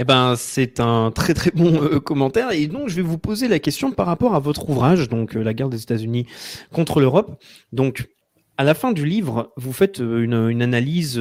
Eh 0.00 0.04
ben, 0.04 0.36
c'est 0.36 0.78
un 0.78 1.10
très 1.10 1.34
très 1.34 1.50
bon 1.50 1.82
euh, 1.82 1.98
commentaire. 1.98 2.52
Et 2.52 2.68
donc, 2.68 2.88
je 2.88 2.94
vais 2.94 3.02
vous 3.02 3.18
poser 3.18 3.48
la 3.48 3.58
question 3.58 3.90
par 3.90 4.06
rapport 4.06 4.36
à 4.36 4.38
votre 4.38 4.70
ouvrage, 4.70 5.08
donc 5.08 5.36
euh, 5.36 5.42
La 5.42 5.54
guerre 5.54 5.68
des 5.68 5.82
États-Unis 5.82 6.26
contre 6.72 7.00
l'Europe. 7.00 7.42
Donc, 7.72 8.08
à 8.58 8.62
la 8.62 8.74
fin 8.74 8.92
du 8.92 9.04
livre, 9.04 9.52
vous 9.56 9.72
faites 9.72 10.00
euh, 10.00 10.20
une, 10.20 10.62
analyse 10.62 11.20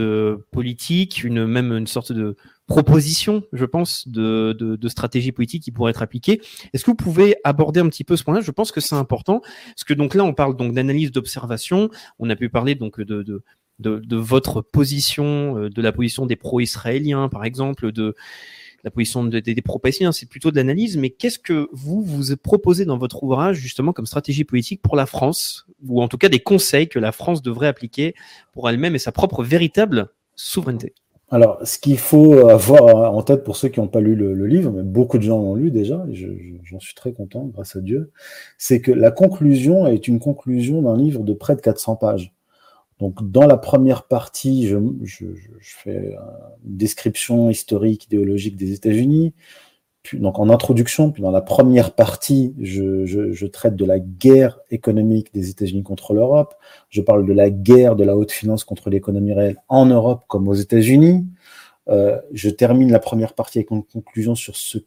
politique, 0.51 1.23
une 1.23 1.47
même 1.47 1.71
une 1.71 1.87
sorte 1.87 2.11
de 2.11 2.35
proposition, 2.67 3.43
je 3.51 3.65
pense, 3.65 4.07
de, 4.07 4.53
de, 4.53 4.89
stratégie 4.89 5.31
politique 5.31 5.63
qui 5.63 5.71
pourrait 5.71 5.91
être 5.91 6.03
appliquée. 6.03 6.41
Est-ce 6.73 6.83
que 6.83 6.91
vous 6.91 6.97
pouvez 6.97 7.35
aborder 7.43 7.79
un 7.79 7.89
petit 7.89 8.03
peu 8.03 8.15
ce 8.15 8.23
point-là? 8.23 8.41
Je 8.41 8.51
pense 8.51 8.71
que 8.71 8.81
c'est 8.81 8.95
important, 8.95 9.39
parce 9.39 9.85
que 9.85 9.93
donc 9.95 10.13
là, 10.13 10.23
on 10.23 10.33
parle 10.33 10.55
donc 10.55 10.73
d'analyse, 10.73 11.11
d'observation. 11.11 11.89
On 12.19 12.29
a 12.29 12.35
pu 12.35 12.49
parler 12.49 12.75
donc 12.75 13.01
de, 13.01 13.23
de 13.23 13.43
de, 13.79 14.15
votre 14.15 14.61
position, 14.61 15.69
de 15.69 15.81
la 15.83 15.91
position 15.91 16.25
des 16.25 16.35
pro-israéliens, 16.35 17.29
par 17.29 17.45
exemple, 17.45 17.91
de 17.91 18.15
la 18.83 18.91
position 18.91 19.25
des, 19.25 19.41
des 19.41 19.61
pro-palestiniens, 19.61 20.11
c'est 20.11 20.27
plutôt 20.27 20.51
de 20.51 20.55
l'analyse. 20.55 20.97
Mais 20.97 21.09
qu'est-ce 21.09 21.39
que 21.39 21.69
vous 21.71 22.01
vous 22.01 22.35
proposez 22.37 22.85
dans 22.85 22.97
votre 22.97 23.23
ouvrage 23.23 23.57
justement 23.57 23.93
comme 23.93 24.05
stratégie 24.05 24.43
politique 24.43 24.81
pour 24.81 24.95
la 24.95 25.05
France, 25.05 25.67
ou 25.87 26.01
en 26.01 26.07
tout 26.07 26.17
cas 26.17 26.29
des 26.29 26.39
conseils 26.39 26.87
que 26.87 26.99
la 26.99 27.11
France 27.11 27.41
devrait 27.41 27.67
appliquer 27.67 28.15
pour 28.53 28.69
elle-même 28.69 28.95
et 28.95 28.99
sa 28.99 29.11
propre 29.11 29.43
véritable 29.43 30.09
souveraineté? 30.35 30.93
Alors, 31.29 31.59
ce 31.67 31.77
qu'il 31.77 31.97
faut 31.97 32.47
avoir 32.47 33.13
en 33.13 33.21
tête 33.21 33.43
pour 33.43 33.57
ceux 33.57 33.67
qui 33.67 33.81
n'ont 33.81 33.89
pas 33.89 33.99
lu 33.99 34.15
le, 34.15 34.47
livre, 34.47 34.71
mais 34.71 34.83
beaucoup 34.83 35.17
de 35.17 35.23
gens 35.23 35.39
l'ont 35.39 35.55
lu 35.55 35.71
déjà, 35.71 36.05
j'en 36.63 36.79
suis 36.79 36.95
très 36.95 37.11
content, 37.11 37.43
grâce 37.45 37.75
à 37.75 37.81
Dieu, 37.81 38.11
c'est 38.57 38.79
que 38.79 38.93
la 38.93 39.11
conclusion 39.11 39.87
est 39.87 40.07
une 40.07 40.19
conclusion 40.19 40.81
d'un 40.81 40.95
livre 40.95 41.23
de 41.23 41.33
près 41.33 41.57
de 41.57 41.61
400 41.61 41.97
pages. 41.97 42.33
Donc, 42.99 43.29
dans 43.31 43.45
la 43.45 43.57
première 43.57 44.03
partie, 44.03 44.67
je, 44.67 44.77
je, 45.03 45.25
je 45.35 45.75
fais 45.75 46.15
une 46.65 46.77
description 46.77 47.49
historique, 47.49 48.05
idéologique 48.05 48.55
des 48.55 48.73
États-Unis. 48.73 49.33
Donc, 50.13 50.39
en 50.39 50.49
introduction, 50.49 51.11
puis 51.11 51.21
dans 51.21 51.31
la 51.31 51.41
première 51.41 51.93
partie, 51.93 52.55
je, 52.59 53.05
je 53.05 53.45
traite 53.45 53.75
de 53.75 53.85
la 53.85 53.99
guerre 53.99 54.59
économique 54.71 55.33
des 55.33 55.49
États-Unis 55.49 55.83
contre 55.83 56.13
l'Europe. 56.13 56.55
Je 56.89 57.01
parle 57.01 57.25
de 57.25 57.33
la 57.33 57.49
guerre 57.49 57.95
de 57.95 58.03
la 58.03 58.15
haute 58.15 58.31
finance 58.31 58.63
contre 58.63 58.89
l'économie 58.89 59.33
réelle 59.33 59.57
en 59.67 59.85
Europe 59.85 60.23
comme 60.27 60.47
aux 60.47 60.53
États-Unis. 60.53 61.25
Euh, 61.89 62.19
je 62.31 62.49
termine 62.49 62.91
la 62.91 62.99
première 62.99 63.33
partie 63.33 63.59
avec 63.59 63.71
une 63.71 63.83
conclusion 63.83 64.33
sur 64.33 64.55
ce, 64.55 64.77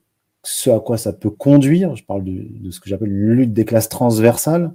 ce 0.43 0.71
à 0.71 0.81
quoi 0.81 0.97
ça 0.97 1.13
peut 1.13 1.31
conduire. 1.31 1.97
Je 1.97 2.05
parle 2.05 2.25
de, 2.25 2.47
de 2.49 2.71
ce 2.71 2.81
que 2.81 2.89
j'appelle 2.89 3.13
une 3.13 3.33
lutte 3.33 3.53
des 3.53 3.65
classes 3.65 3.89
transversales. 3.89 4.73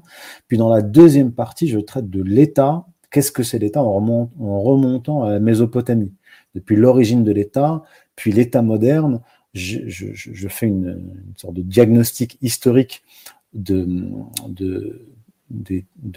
Puis 0.48 0.58
dans 0.58 0.70
la 0.70 0.82
deuxième 0.82 1.32
partie, 1.32 1.68
je 1.68 1.80
traite 1.80 2.10
de 2.10 2.22
l'État 2.22 2.86
qu'est-ce 3.16 3.32
que 3.32 3.44
c'est 3.44 3.60
l'État 3.60 3.82
en, 3.82 4.30
en, 4.42 4.60
remontant 4.60 5.24
à 5.24 5.32
la 5.32 5.40
Mésopotamie? 5.40 6.12
Depuis 6.54 6.76
l'origine 6.76 7.24
de 7.24 7.32
l'État, 7.32 7.82
puis 8.18 8.34
l'État 8.34 8.62
moderne, 8.62 9.22
je, 9.54 10.48
fais 10.50 10.68
une, 10.68 11.02
sorte 11.38 11.54
de 11.54 11.62
diagnostic 11.62 12.38
historique 12.42 13.04
de, 13.54 13.88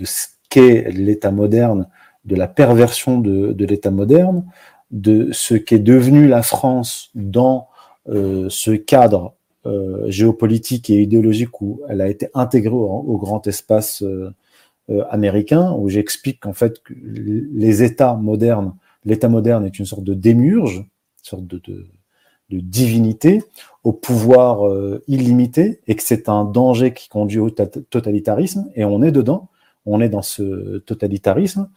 ce 0.03 0.27
qu'est 0.51 0.91
l'État 0.91 1.31
moderne, 1.31 1.87
de 2.25 2.35
la 2.35 2.49
perversion 2.49 3.21
de, 3.21 3.65
l'État 3.65 3.93
moderne, 3.93 4.45
de 4.91 5.29
ce 5.31 5.55
qu'est 5.55 5.79
devenu 5.79 6.27
la 6.27 6.43
France 6.43 7.11
dans 7.15 7.69
euh, 8.09 8.49
ce 8.51 8.73
cadre 8.73 9.35
euh, 9.67 10.11
géopolitique 10.11 10.91
et 10.91 11.01
idéologique 11.01 11.61
où 11.61 11.81
elle 11.89 12.01
a 12.01 12.09
été 12.09 12.29
intégrée 12.35 12.75
au, 12.75 13.19
grand 13.19 13.47
espace 13.47 14.03
euh 14.03 14.35
américain, 15.11 15.75
où 15.79 15.89
j'explique 15.89 16.41
qu'en 16.41 16.53
fait 16.53 16.83
que 16.83 16.95
les 16.95 17.83
États 17.83 18.15
modernes, 18.15 18.75
l'État 19.05 19.29
moderne 19.29 19.65
est 19.65 19.79
une 19.79 19.87
sorte 19.87 20.05
de 20.05 20.15
démurge, 20.15 20.77
une 20.77 20.85
sorte 21.23 21.47
de, 21.47 21.87
divinité 22.51 23.43
au 23.85 23.93
pouvoir 23.93 24.67
euh, 24.67 25.03
illimité 25.07 25.81
et 25.87 25.95
que 25.97 26.03
c'est 26.03 26.31
un 26.31 26.45
danger 26.45 26.95
qui 26.95 27.11
conduit 27.11 27.41
au 27.41 27.51
totalitarisme 27.51 28.71
et 28.75 28.87
on 28.87 29.03
est 29.03 29.13
dedans, 29.13 29.49
on 29.85 30.01
est 30.01 30.09
dans 30.09 30.23
ce 30.23 30.79
totalitarisme. 30.79 31.69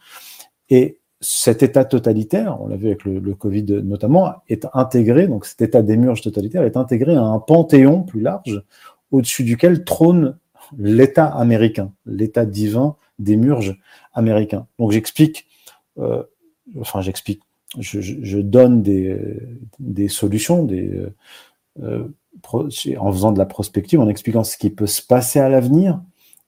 Et 0.70 0.98
cet 1.20 1.62
état 1.62 1.84
totalitaire, 1.84 2.58
on 2.62 2.68
l'a 2.68 2.76
vu 2.76 2.86
avec 2.86 3.04
le, 3.04 3.18
le, 3.18 3.34
Covid 3.34 3.82
notamment, 3.84 4.32
est 4.48 4.66
intégré, 4.72 5.28
donc 5.28 5.44
cet 5.44 5.60
état 5.60 5.82
d'émurge 5.82 6.22
totalitaire 6.22 6.62
est 6.62 6.78
intégré 6.78 7.16
à 7.16 7.22
un 7.22 7.38
panthéon 7.38 8.02
plus 8.02 8.22
large 8.22 8.62
au-dessus 9.10 9.44
duquel 9.44 9.84
trône 9.84 10.38
l'état 10.78 11.26
américain, 11.26 11.92
l'état 12.06 12.46
divin 12.46 12.96
d'émurge 13.18 13.78
américain. 14.14 14.66
Donc 14.78 14.92
j'explique, 14.92 15.46
euh, 15.98 16.22
enfin 16.80 17.00
j'explique, 17.00 17.42
je, 17.78 18.38
donne 18.38 18.82
des, 18.82 19.16
des 19.78 20.08
solutions, 20.08 20.64
des, 20.64 21.06
euh, 21.82 22.08
en 22.98 23.12
faisant 23.12 23.32
de 23.32 23.38
la 23.38 23.46
prospective, 23.46 24.00
en 24.00 24.08
expliquant 24.08 24.44
ce 24.44 24.56
qui 24.56 24.70
peut 24.70 24.86
se 24.86 25.02
passer 25.02 25.38
à 25.38 25.48
l'avenir, 25.48 26.00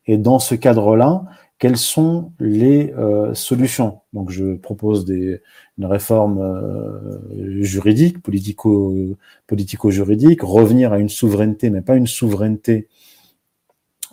et 0.06 0.18
dans 0.18 0.38
ce 0.38 0.54
cadre-là, 0.54 1.24
quelles 1.58 1.76
sont 1.76 2.32
les 2.40 2.92
euh, 2.98 3.32
solutions? 3.32 4.00
Donc, 4.12 4.30
je 4.30 4.54
propose 4.56 5.04
des, 5.04 5.40
une 5.78 5.86
réforme 5.86 6.40
euh, 6.40 7.62
juridique, 7.62 8.22
politico, 8.22 8.94
politico-juridique, 9.46 10.42
revenir 10.42 10.92
à 10.92 10.98
une 10.98 11.08
souveraineté, 11.08 11.70
mais 11.70 11.80
pas 11.80 11.96
une 11.96 12.06
souveraineté 12.06 12.88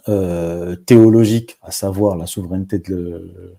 euh, 0.09 0.75
théologique, 0.75 1.57
à 1.61 1.71
savoir 1.71 2.17
la 2.17 2.25
souveraineté 2.25 2.79
de, 2.79 3.55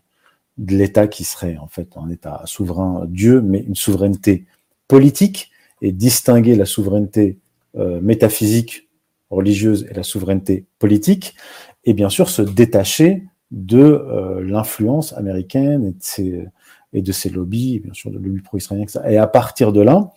l'État 0.59 1.09
qui 1.09 1.24
serait 1.24 1.57
en 1.57 1.66
fait 1.66 1.88
un 1.97 2.11
État 2.11 2.43
souverain 2.45 3.05
Dieu, 3.09 3.40
mais 3.40 3.61
une 3.61 3.74
souveraineté 3.74 4.47
politique 4.86 5.51
et 5.80 5.93
distinguer 5.93 6.55
la 6.55 6.66
souveraineté 6.66 7.38
euh, 7.76 8.01
métaphysique 8.01 8.88
religieuse 9.30 9.86
et 9.90 9.95
la 9.95 10.03
souveraineté 10.03 10.66
politique, 10.78 11.34
et 11.84 11.95
bien 11.95 12.11
sûr 12.11 12.28
se 12.28 12.43
détacher 12.43 13.24
de 13.51 13.78
euh, 13.78 14.43
l'influence 14.43 15.12
américaine 15.14 15.95
et 16.93 17.03
de, 17.03 17.12
ses, 17.12 17.30
lobbies, 17.30 17.80
bien 17.80 17.93
sûr 17.95 18.11
de 18.11 18.18
lobby 18.18 18.40
pro-israélien, 18.40 18.86
et 19.09 19.16
à 19.16 19.26
partir 19.26 19.72
de 19.72 19.80
là, 19.80 20.12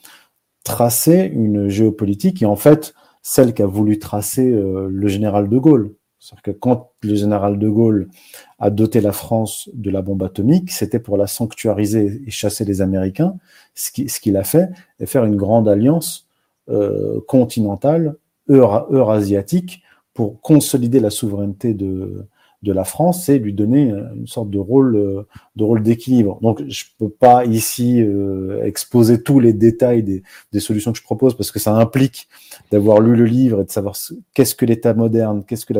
tracer 0.64 1.30
une 1.34 1.70
géopolitique 1.70 2.38
qui 2.38 2.46
en 2.46 2.56
fait 2.56 2.94
celle 3.22 3.54
qu'a 3.54 3.66
voulu 3.66 4.00
tracer 4.00 4.48
euh, 4.48 4.88
le 4.90 5.08
général 5.08 5.50
de 5.50 5.58
Gaulle. 5.58 5.94
C'est-à-dire 6.26 6.42
que 6.42 6.60
quand 6.60 6.90
le 7.04 7.14
général 7.14 7.60
de 7.60 7.70
Gaulle 7.70 8.10
a 8.58 8.72
doté 8.72 9.00
la 9.00 9.12
France 9.12 9.70
de 9.74 9.92
la 9.92 10.02
bombe 10.02 10.24
atomique, 10.24 10.72
c'était 10.72 10.98
pour 10.98 11.18
la 11.18 11.28
sanctuariser 11.28 12.20
et 12.26 12.32
chasser 12.32 12.66
les 12.66 12.82
Américains, 12.82 13.36
ce 13.76 13.92
qu'il 13.92 14.38
a 14.38 14.44
fait, 14.44 14.70
et 15.00 15.06
faire 15.06 15.24
une 15.24 15.36
grande 15.36 15.68
alliance 15.70 16.28
euh, 16.70 17.22
continentale, 17.28 18.16
eurasiatique, 18.50 19.84
pour 20.16 20.42
consolider 20.42 21.00
la 21.00 21.12
souveraineté 21.12 21.76
de, 21.76 22.26
de 22.66 22.74
la 22.74 22.84
France, 22.84 23.26
c'est 23.26 23.38
lui 23.38 23.54
donner 23.54 23.92
une 24.16 24.28
sorte 24.28 24.50
de 24.50 24.58
rôle 24.58 24.96
euh, 24.96 25.80
d'équilibre. 25.80 26.40
Donc 26.42 26.64
je 26.68 26.86
peux 26.98 27.10
pas 27.10 27.46
ici 27.46 28.02
euh, 28.02 28.64
exposer 28.64 29.22
tous 29.22 29.40
les 29.40 29.54
détails 29.54 30.04
des, 30.04 30.60
solutions 30.60 30.92
que 30.92 30.98
je 30.98 31.04
propose 31.04 31.38
parce 31.38 31.52
que 31.52 31.60
ça 31.60 31.76
implique 31.76 32.28
d'avoir 32.72 33.00
lu 33.00 33.16
le 33.16 33.26
livre 33.26 33.62
et 33.62 33.66
de 33.66 33.72
savoir 33.72 33.96
qu'est-ce 34.34 34.56
que 34.56 34.66
l'État 34.66 34.96
moderne, 34.96 35.44
qu'est-ce 35.48 35.66
que 35.66 35.74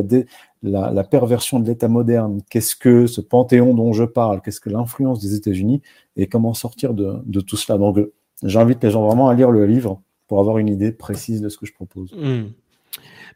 la, 0.62 1.04
perversion 1.04 1.60
de 1.60 1.68
l'État 1.68 1.88
moderne, 1.88 2.42
qu'est-ce 2.50 2.76
que 2.76 3.08
ce 3.08 3.20
panthéon 3.20 3.74
dont 3.74 3.92
je 3.92 4.04
parle, 4.04 4.42
qu'est-ce 4.42 4.62
que 4.62 4.70
l'influence 4.70 5.20
des 5.20 5.36
États-Unis 5.36 5.82
et 6.16 6.28
comment 6.28 6.54
sortir 6.54 6.94
de, 6.94 7.42
tout 7.42 7.58
cela. 7.58 7.80
Donc 7.80 7.98
j'invite 8.44 8.84
les 8.84 8.92
gens 8.92 9.06
vraiment 9.06 9.28
à 9.28 9.34
lire 9.34 9.50
le 9.50 9.66
livre 9.66 10.02
pour 10.28 10.40
avoir 10.40 10.60
une 10.60 10.70
idée 10.70 10.92
précise 10.92 11.42
de 11.42 11.50
ce 11.50 11.58
que 11.58 11.66
je 11.66 11.74
propose. 11.74 12.14
Mmh. 12.14 12.46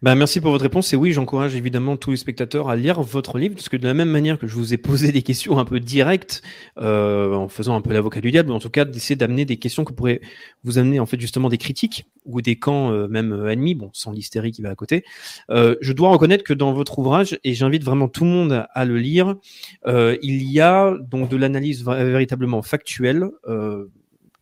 Bah, 0.01 0.15
merci 0.15 0.39
pour 0.39 0.51
votre 0.51 0.63
réponse. 0.63 0.93
Et 0.93 0.95
oui, 0.95 1.11
j'encourage 1.11 1.55
évidemment 1.55 1.97
tous 1.97 2.11
les 2.11 2.17
spectateurs 2.17 2.69
à 2.69 2.77
lire 2.77 3.01
votre 3.01 3.37
livre, 3.37 3.55
parce 3.55 3.67
que 3.67 3.75
de 3.75 3.85
la 3.85 3.93
même 3.93 4.09
manière 4.09 4.39
que 4.39 4.47
je 4.47 4.55
vous 4.55 4.73
ai 4.73 4.77
posé 4.77 5.11
des 5.11 5.21
questions 5.23 5.59
un 5.59 5.65
peu 5.65 5.81
directes, 5.81 6.41
euh, 6.77 7.33
en 7.33 7.49
faisant 7.49 7.75
un 7.75 7.81
peu 7.81 7.91
l'avocat 7.91 8.21
du 8.21 8.31
diable, 8.31 8.53
en 8.53 8.59
tout 8.59 8.69
cas 8.69 8.85
d'essayer 8.85 9.17
d'amener 9.17 9.43
des 9.43 9.57
questions 9.57 9.83
que 9.83 9.91
pourraient 9.91 10.21
vous 10.63 10.77
amener 10.77 11.01
en 11.01 11.05
fait 11.05 11.19
justement 11.19 11.49
des 11.49 11.57
critiques 11.57 12.05
ou 12.23 12.41
des 12.41 12.55
camps 12.55 12.93
euh, 12.93 13.09
même 13.09 13.33
euh, 13.33 13.49
ennemis, 13.49 13.75
bon, 13.75 13.89
sans 13.91 14.11
l'hystérie 14.13 14.51
qui 14.51 14.61
va 14.61 14.69
à 14.69 14.75
côté. 14.75 15.03
Euh, 15.49 15.75
je 15.81 15.91
dois 15.91 16.09
reconnaître 16.11 16.45
que 16.45 16.53
dans 16.53 16.71
votre 16.71 16.99
ouvrage, 16.99 17.37
et 17.43 17.53
j'invite 17.53 17.83
vraiment 17.83 18.07
tout 18.07 18.23
le 18.23 18.29
monde 18.29 18.65
à 18.73 18.85
le 18.85 18.97
lire, 18.97 19.35
euh, 19.85 20.15
il 20.21 20.43
y 20.43 20.61
a 20.61 20.95
donc 21.11 21.29
de 21.29 21.35
l'analyse 21.35 21.83
véritablement 21.83 22.61
factuelle. 22.61 23.29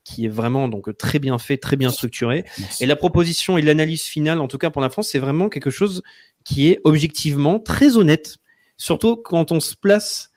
Qui 0.08 0.26
est 0.26 0.30
vraiment 0.30 0.70
donc 0.70 0.96
très 0.98 1.20
bien 1.20 1.38
fait, 1.38 1.58
très 1.58 1.76
bien 1.76 1.90
structuré. 1.90 2.46
Merci. 2.60 2.84
Et 2.84 2.88
la 2.88 2.96
proposition 2.96 3.58
et 3.58 3.62
l'analyse 3.62 4.04
finale, 4.04 4.40
en 4.40 4.48
tout 4.48 4.58
cas 4.58 4.70
pour 4.70 4.82
la 4.82 4.90
France, 4.90 5.10
c'est 5.10 5.20
vraiment 5.20 5.50
quelque 5.50 5.70
chose 5.70 6.02
qui 6.46 6.70
est 6.70 6.80
objectivement 6.86 7.60
très 7.60 7.98
honnête, 7.98 8.38
surtout 8.78 9.18
quand 9.18 9.52
on 9.52 9.60
se 9.60 9.76
place 9.76 10.32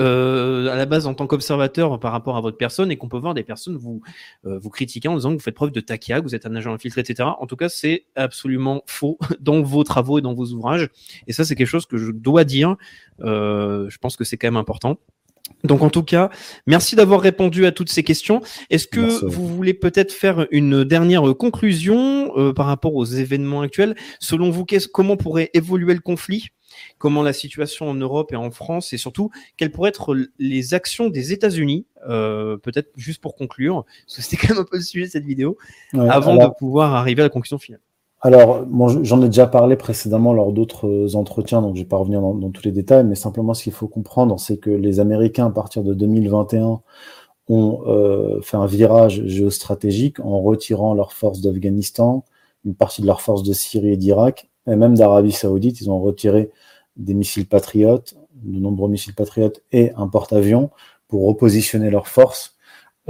euh, 0.00 0.68
à 0.68 0.76
la 0.76 0.86
base 0.86 1.06
en 1.06 1.12
tant 1.12 1.26
qu'observateur 1.26 2.00
par 2.00 2.12
rapport 2.12 2.38
à 2.38 2.40
votre 2.40 2.56
personne 2.56 2.90
et 2.90 2.96
qu'on 2.96 3.08
peut 3.08 3.18
voir 3.18 3.34
des 3.34 3.42
personnes 3.42 3.76
vous 3.76 4.00
euh, 4.46 4.58
vous 4.58 4.70
critiquer 4.70 5.08
en 5.08 5.16
disant 5.16 5.30
que 5.30 5.34
vous 5.34 5.42
faites 5.42 5.54
preuve 5.54 5.72
de 5.72 5.80
taquia, 5.80 6.20
que 6.20 6.24
vous 6.24 6.34
êtes 6.34 6.46
un 6.46 6.54
agent 6.54 6.72
infiltré, 6.72 7.02
etc. 7.02 7.28
En 7.38 7.46
tout 7.46 7.56
cas, 7.56 7.68
c'est 7.68 8.06
absolument 8.16 8.82
faux 8.86 9.18
dans 9.40 9.60
vos 9.60 9.84
travaux 9.84 10.18
et 10.18 10.22
dans 10.22 10.32
vos 10.32 10.46
ouvrages. 10.52 10.88
Et 11.26 11.34
ça, 11.34 11.44
c'est 11.44 11.54
quelque 11.54 11.66
chose 11.66 11.84
que 11.84 11.98
je 11.98 12.12
dois 12.12 12.44
dire. 12.44 12.76
Euh, 13.20 13.90
je 13.90 13.98
pense 13.98 14.16
que 14.16 14.24
c'est 14.24 14.38
quand 14.38 14.46
même 14.46 14.56
important. 14.56 14.96
Donc 15.64 15.82
en 15.82 15.90
tout 15.90 16.02
cas, 16.02 16.30
merci 16.66 16.96
d'avoir 16.96 17.20
répondu 17.20 17.66
à 17.66 17.72
toutes 17.72 17.90
ces 17.90 18.02
questions. 18.02 18.40
Est-ce 18.70 18.86
que 18.86 19.00
merci. 19.00 19.24
vous 19.26 19.46
voulez 19.48 19.74
peut-être 19.74 20.12
faire 20.12 20.46
une 20.50 20.84
dernière 20.84 21.22
conclusion 21.38 22.32
euh, 22.36 22.52
par 22.52 22.66
rapport 22.66 22.94
aux 22.94 23.04
événements 23.04 23.60
actuels? 23.60 23.94
Selon 24.20 24.50
vous, 24.50 24.64
comment 24.92 25.16
pourrait 25.16 25.50
évoluer 25.54 25.94
le 25.94 26.00
conflit? 26.00 26.48
Comment 26.98 27.22
la 27.22 27.32
situation 27.32 27.90
en 27.90 27.94
Europe 27.94 28.32
et 28.32 28.36
en 28.36 28.50
France 28.50 28.92
Et 28.92 28.96
surtout, 28.96 29.30
quelles 29.56 29.72
pourraient 29.72 29.90
être 29.90 30.16
les 30.38 30.74
actions 30.74 31.08
des 31.08 31.32
États-Unis? 31.32 31.86
Euh, 32.08 32.56
Peut-être 32.58 32.90
juste 32.96 33.20
pour 33.20 33.34
conclure, 33.34 33.84
parce 34.06 34.16
que 34.16 34.22
c'était 34.22 34.36
quand 34.36 34.54
même 34.54 34.62
un 34.62 34.66
peu 34.70 34.76
le 34.76 34.82
sujet 34.82 35.06
de 35.06 35.10
cette 35.10 35.24
vidéo, 35.24 35.58
ouais, 35.92 36.08
avant 36.08 36.36
alors... 36.36 36.50
de 36.50 36.54
pouvoir 36.58 36.94
arriver 36.94 37.22
à 37.22 37.26
la 37.26 37.30
conclusion 37.30 37.58
finale. 37.58 37.80
Alors, 38.22 38.66
bon, 38.66 39.02
j'en 39.02 39.22
ai 39.22 39.26
déjà 39.26 39.46
parlé 39.46 39.76
précédemment 39.76 40.34
lors 40.34 40.52
d'autres 40.52 41.16
entretiens, 41.16 41.62
donc 41.62 41.74
je 41.74 41.80
ne 41.80 41.84
vais 41.84 41.88
pas 41.88 41.96
revenir 41.96 42.20
dans, 42.20 42.34
dans, 42.34 42.50
tous 42.50 42.62
les 42.64 42.72
détails, 42.72 43.04
mais 43.04 43.14
simplement 43.14 43.54
ce 43.54 43.62
qu'il 43.62 43.72
faut 43.72 43.88
comprendre, 43.88 44.38
c'est 44.38 44.58
que 44.58 44.68
les 44.68 45.00
Américains, 45.00 45.46
à 45.46 45.50
partir 45.50 45.82
de 45.82 45.94
2021, 45.94 46.82
ont 47.48 47.82
euh, 47.86 48.40
fait 48.42 48.56
un 48.56 48.66
virage 48.66 49.24
géostratégique 49.26 50.20
en 50.20 50.40
retirant 50.40 50.94
leurs 50.94 51.12
forces 51.12 51.40
d'Afghanistan, 51.40 52.24
une 52.64 52.74
partie 52.74 53.02
de 53.02 53.06
leurs 53.06 53.22
forces 53.22 53.42
de 53.42 53.52
Syrie 53.52 53.92
et 53.92 53.96
d'Irak, 53.96 54.50
et 54.66 54.76
même 54.76 54.94
d'Arabie 54.96 55.32
Saoudite. 55.32 55.80
Ils 55.80 55.90
ont 55.90 56.00
retiré 56.00 56.50
des 56.96 57.14
missiles 57.14 57.48
patriotes, 57.48 58.14
de 58.34 58.60
nombreux 58.60 58.88
missiles 58.88 59.14
patriotes 59.14 59.62
et 59.72 59.92
un 59.96 60.06
porte-avions 60.06 60.70
pour 61.08 61.26
repositionner 61.26 61.90
leurs 61.90 62.08
forces 62.08 62.56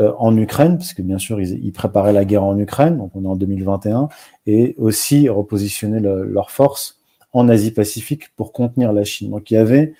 euh, 0.00 0.12
en 0.18 0.36
Ukraine, 0.36 0.78
parce 0.78 0.94
que 0.94 1.02
bien 1.02 1.18
sûr, 1.18 1.40
ils, 1.40 1.72
préparaient 1.72 2.12
la 2.12 2.24
guerre 2.24 2.44
en 2.44 2.58
Ukraine, 2.58 2.96
donc 2.96 3.12
on 3.14 3.24
est 3.24 3.28
en 3.28 3.36
2021, 3.36 4.08
et 4.46 4.74
aussi 4.78 5.28
repositionner 5.28 6.00
le, 6.00 6.24
leurs 6.24 6.50
forces 6.50 6.98
en 7.32 7.48
Asie-Pacifique 7.48 8.34
pour 8.34 8.52
contenir 8.52 8.92
la 8.92 9.04
Chine. 9.04 9.30
Donc 9.30 9.50
il 9.50 9.54
y 9.54 9.56
avait 9.58 9.94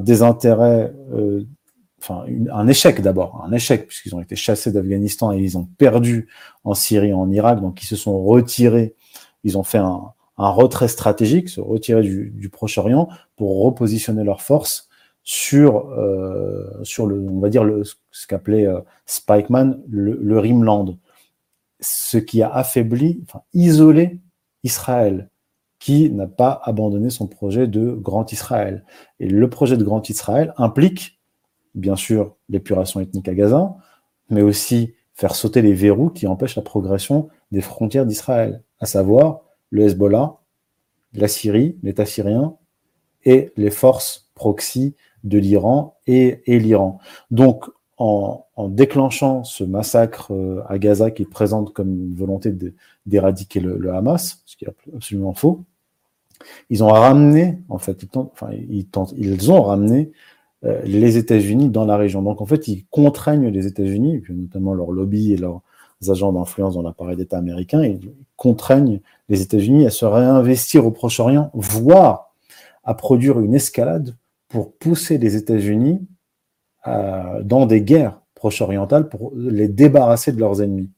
des 0.00 0.22
intérêts, 0.22 0.92
euh, 1.12 1.44
enfin 2.02 2.24
un 2.52 2.66
échec 2.66 3.00
d'abord, 3.02 3.44
un 3.46 3.52
échec, 3.52 3.86
puisqu'ils 3.86 4.14
ont 4.16 4.20
été 4.20 4.34
chassés 4.34 4.72
d'Afghanistan 4.72 5.32
et 5.32 5.38
ils 5.38 5.56
ont 5.56 5.68
perdu 5.78 6.28
en 6.64 6.74
Syrie 6.74 7.12
en 7.12 7.30
Irak, 7.30 7.60
donc 7.60 7.80
ils 7.82 7.86
se 7.86 7.94
sont 7.94 8.20
retirés, 8.20 8.96
ils 9.44 9.56
ont 9.56 9.62
fait 9.62 9.78
un, 9.78 10.12
retrait 10.36 10.88
stratégique, 10.88 11.50
se 11.50 11.60
retirer 11.60 12.02
du 12.02 12.48
Proche-Orient 12.50 13.08
pour 13.36 13.62
repositionner 13.62 14.24
leurs 14.24 14.40
forces 14.40 14.89
sur 15.22 15.90
euh, 15.90 16.82
sur 16.82 17.06
le 17.06 17.20
on 17.20 17.40
va 17.40 17.48
dire 17.48 17.64
le 17.64 17.82
ce 18.10 18.26
qu'appelait 18.26 18.66
euh, 18.66 18.80
Spikeman 19.06 19.80
le, 19.88 20.18
le 20.20 20.38
Rimland. 20.38 20.96
Ce 21.80 22.18
qui 22.18 22.42
a 22.42 22.52
affaibli 22.52 23.22
enfin 23.26 23.42
isolé 23.54 24.18
Israël 24.64 25.28
qui 25.78 26.10
n'a 26.10 26.26
pas 26.26 26.60
abandonné 26.64 27.08
son 27.08 27.26
projet 27.26 27.66
de 27.66 27.92
Grand 27.92 28.32
Israël. 28.32 28.84
Et 29.18 29.28
le 29.28 29.48
projet 29.48 29.78
de 29.78 29.84
Grand 29.84 30.10
Israël 30.10 30.52
implique 30.58 31.20
bien 31.74 31.96
sûr, 31.96 32.36
l'épuration 32.48 33.00
ethnique 33.00 33.28
à 33.28 33.34
Gaza, 33.34 33.74
mais 34.28 34.42
aussi 34.42 34.94
faire 35.14 35.34
sauter 35.34 35.62
les 35.62 35.74
verrous 35.74 36.10
qui 36.10 36.26
empêchent 36.26 36.56
la 36.56 36.62
progression 36.62 37.28
des 37.52 37.60
frontières 37.60 38.06
d'Israël, 38.06 38.62
à 38.80 38.86
savoir 38.86 39.42
le 39.70 39.84
Hezbollah, 39.84 40.36
la 41.14 41.28
Syrie, 41.28 41.76
l'État 41.82 42.06
syrien 42.06 42.56
et 43.24 43.52
les 43.56 43.70
forces 43.70 44.30
proxy 44.34 44.94
de 45.24 45.38
l'Iran 45.38 45.96
et, 46.06 46.42
l'Iran. 46.46 46.98
Donc, 47.30 47.66
en, 47.98 48.46
déclenchant 48.68 49.44
ce 49.44 49.64
massacre 49.64 50.32
euh, 50.32 50.62
à 50.68 50.78
Gaza 50.78 51.10
qui 51.10 51.24
présente 51.24 51.72
comme 51.72 51.90
une 51.90 52.14
volonté 52.14 52.54
d'éradiquer 53.06 53.60
le, 53.60 53.92
Hamas, 53.92 54.42
ce 54.46 54.56
qui 54.56 54.64
est 54.64 54.68
absolument 54.94 55.34
faux, 55.34 55.64
ils 56.70 56.82
ont 56.82 56.88
ramené, 56.88 57.58
en 57.68 57.78
fait, 57.78 58.02
ils, 58.02 58.86
ils, 59.16 59.52
ont 59.52 59.62
ramené 59.62 60.12
euh, 60.64 60.80
les 60.84 61.18
États-Unis 61.18 61.68
dans 61.68 61.84
la 61.84 61.96
région. 61.96 62.22
Donc, 62.22 62.40
en 62.40 62.46
fait, 62.46 62.68
ils 62.68 62.84
contraignent 62.90 63.48
les 63.48 63.66
États-Unis, 63.66 64.22
notamment 64.30 64.74
leur 64.74 64.90
lobby 64.90 65.32
et 65.32 65.36
leurs 65.36 65.62
agents 66.08 66.32
d'influence 66.32 66.74
dans 66.74 66.82
l'appareil 66.82 67.16
d'État 67.16 67.36
américain, 67.36 67.82
ils 67.82 68.12
contraignent 68.36 69.00
les 69.28 69.42
États-Unis 69.42 69.86
à 69.86 69.90
se 69.90 70.04
réinvestir 70.06 70.86
au 70.86 70.90
Proche-Orient, 70.90 71.50
voire 71.52 72.32
à 72.84 72.94
produire 72.94 73.40
une 73.40 73.54
escalade 73.54 74.16
pour 74.50 74.76
pousser 74.76 75.16
les 75.16 75.36
États-Unis 75.36 76.06
euh, 76.86 77.42
dans 77.42 77.64
des 77.64 77.80
guerres 77.80 78.20
proche-orientales 78.34 79.08
pour 79.08 79.32
les 79.34 79.68
débarrasser 79.68 80.32
de 80.32 80.40
leurs 80.40 80.60
ennemis. 80.60 80.90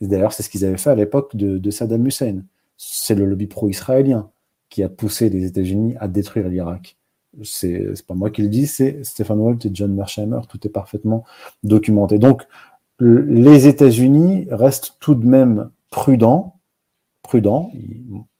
D'ailleurs, 0.00 0.32
c'est 0.32 0.42
ce 0.42 0.50
qu'ils 0.50 0.64
avaient 0.64 0.76
fait 0.76 0.90
à 0.90 0.94
l'époque 0.94 1.34
de, 1.34 1.70
Saddam 1.70 2.06
Hussein. 2.06 2.42
C'est 2.76 3.14
le 3.14 3.24
lobby 3.24 3.46
pro-israélien 3.46 4.30
qui 4.68 4.82
a 4.82 4.88
poussé 4.88 5.30
les 5.30 5.46
États-Unis 5.46 5.94
à 5.98 6.06
détruire 6.06 6.48
l'Irak. 6.48 6.98
C'est 7.42 8.04
pas 8.06 8.14
moi 8.14 8.30
qui 8.30 8.42
le 8.42 8.48
dis, 8.48 8.66
c'est 8.66 9.02
Stephen 9.04 9.38
Walt 9.38 9.58
et 9.64 9.70
John 9.72 9.94
Mersheimer. 9.94 10.40
Tout 10.48 10.66
est 10.66 10.70
parfaitement 10.70 11.24
documenté. 11.62 12.18
Donc, 12.18 12.42
les 13.00 13.66
États-Unis 13.66 14.46
restent 14.50 14.96
tout 15.00 15.14
de 15.14 15.26
même 15.26 15.70
prudents. 15.90 16.60
Prudents 17.22 17.72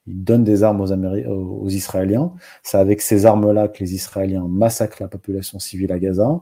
donnent 0.07 0.43
des 0.43 0.63
armes 0.63 0.81
aux, 0.81 0.91
aux 0.91 1.69
Israéliens. 1.69 2.33
C'est 2.63 2.77
avec 2.77 3.01
ces 3.01 3.25
armes-là 3.25 3.67
que 3.67 3.79
les 3.79 3.95
Israéliens 3.95 4.47
massacrent 4.47 5.01
la 5.01 5.07
population 5.07 5.59
civile 5.59 5.91
à 5.91 5.99
Gaza. 5.99 6.41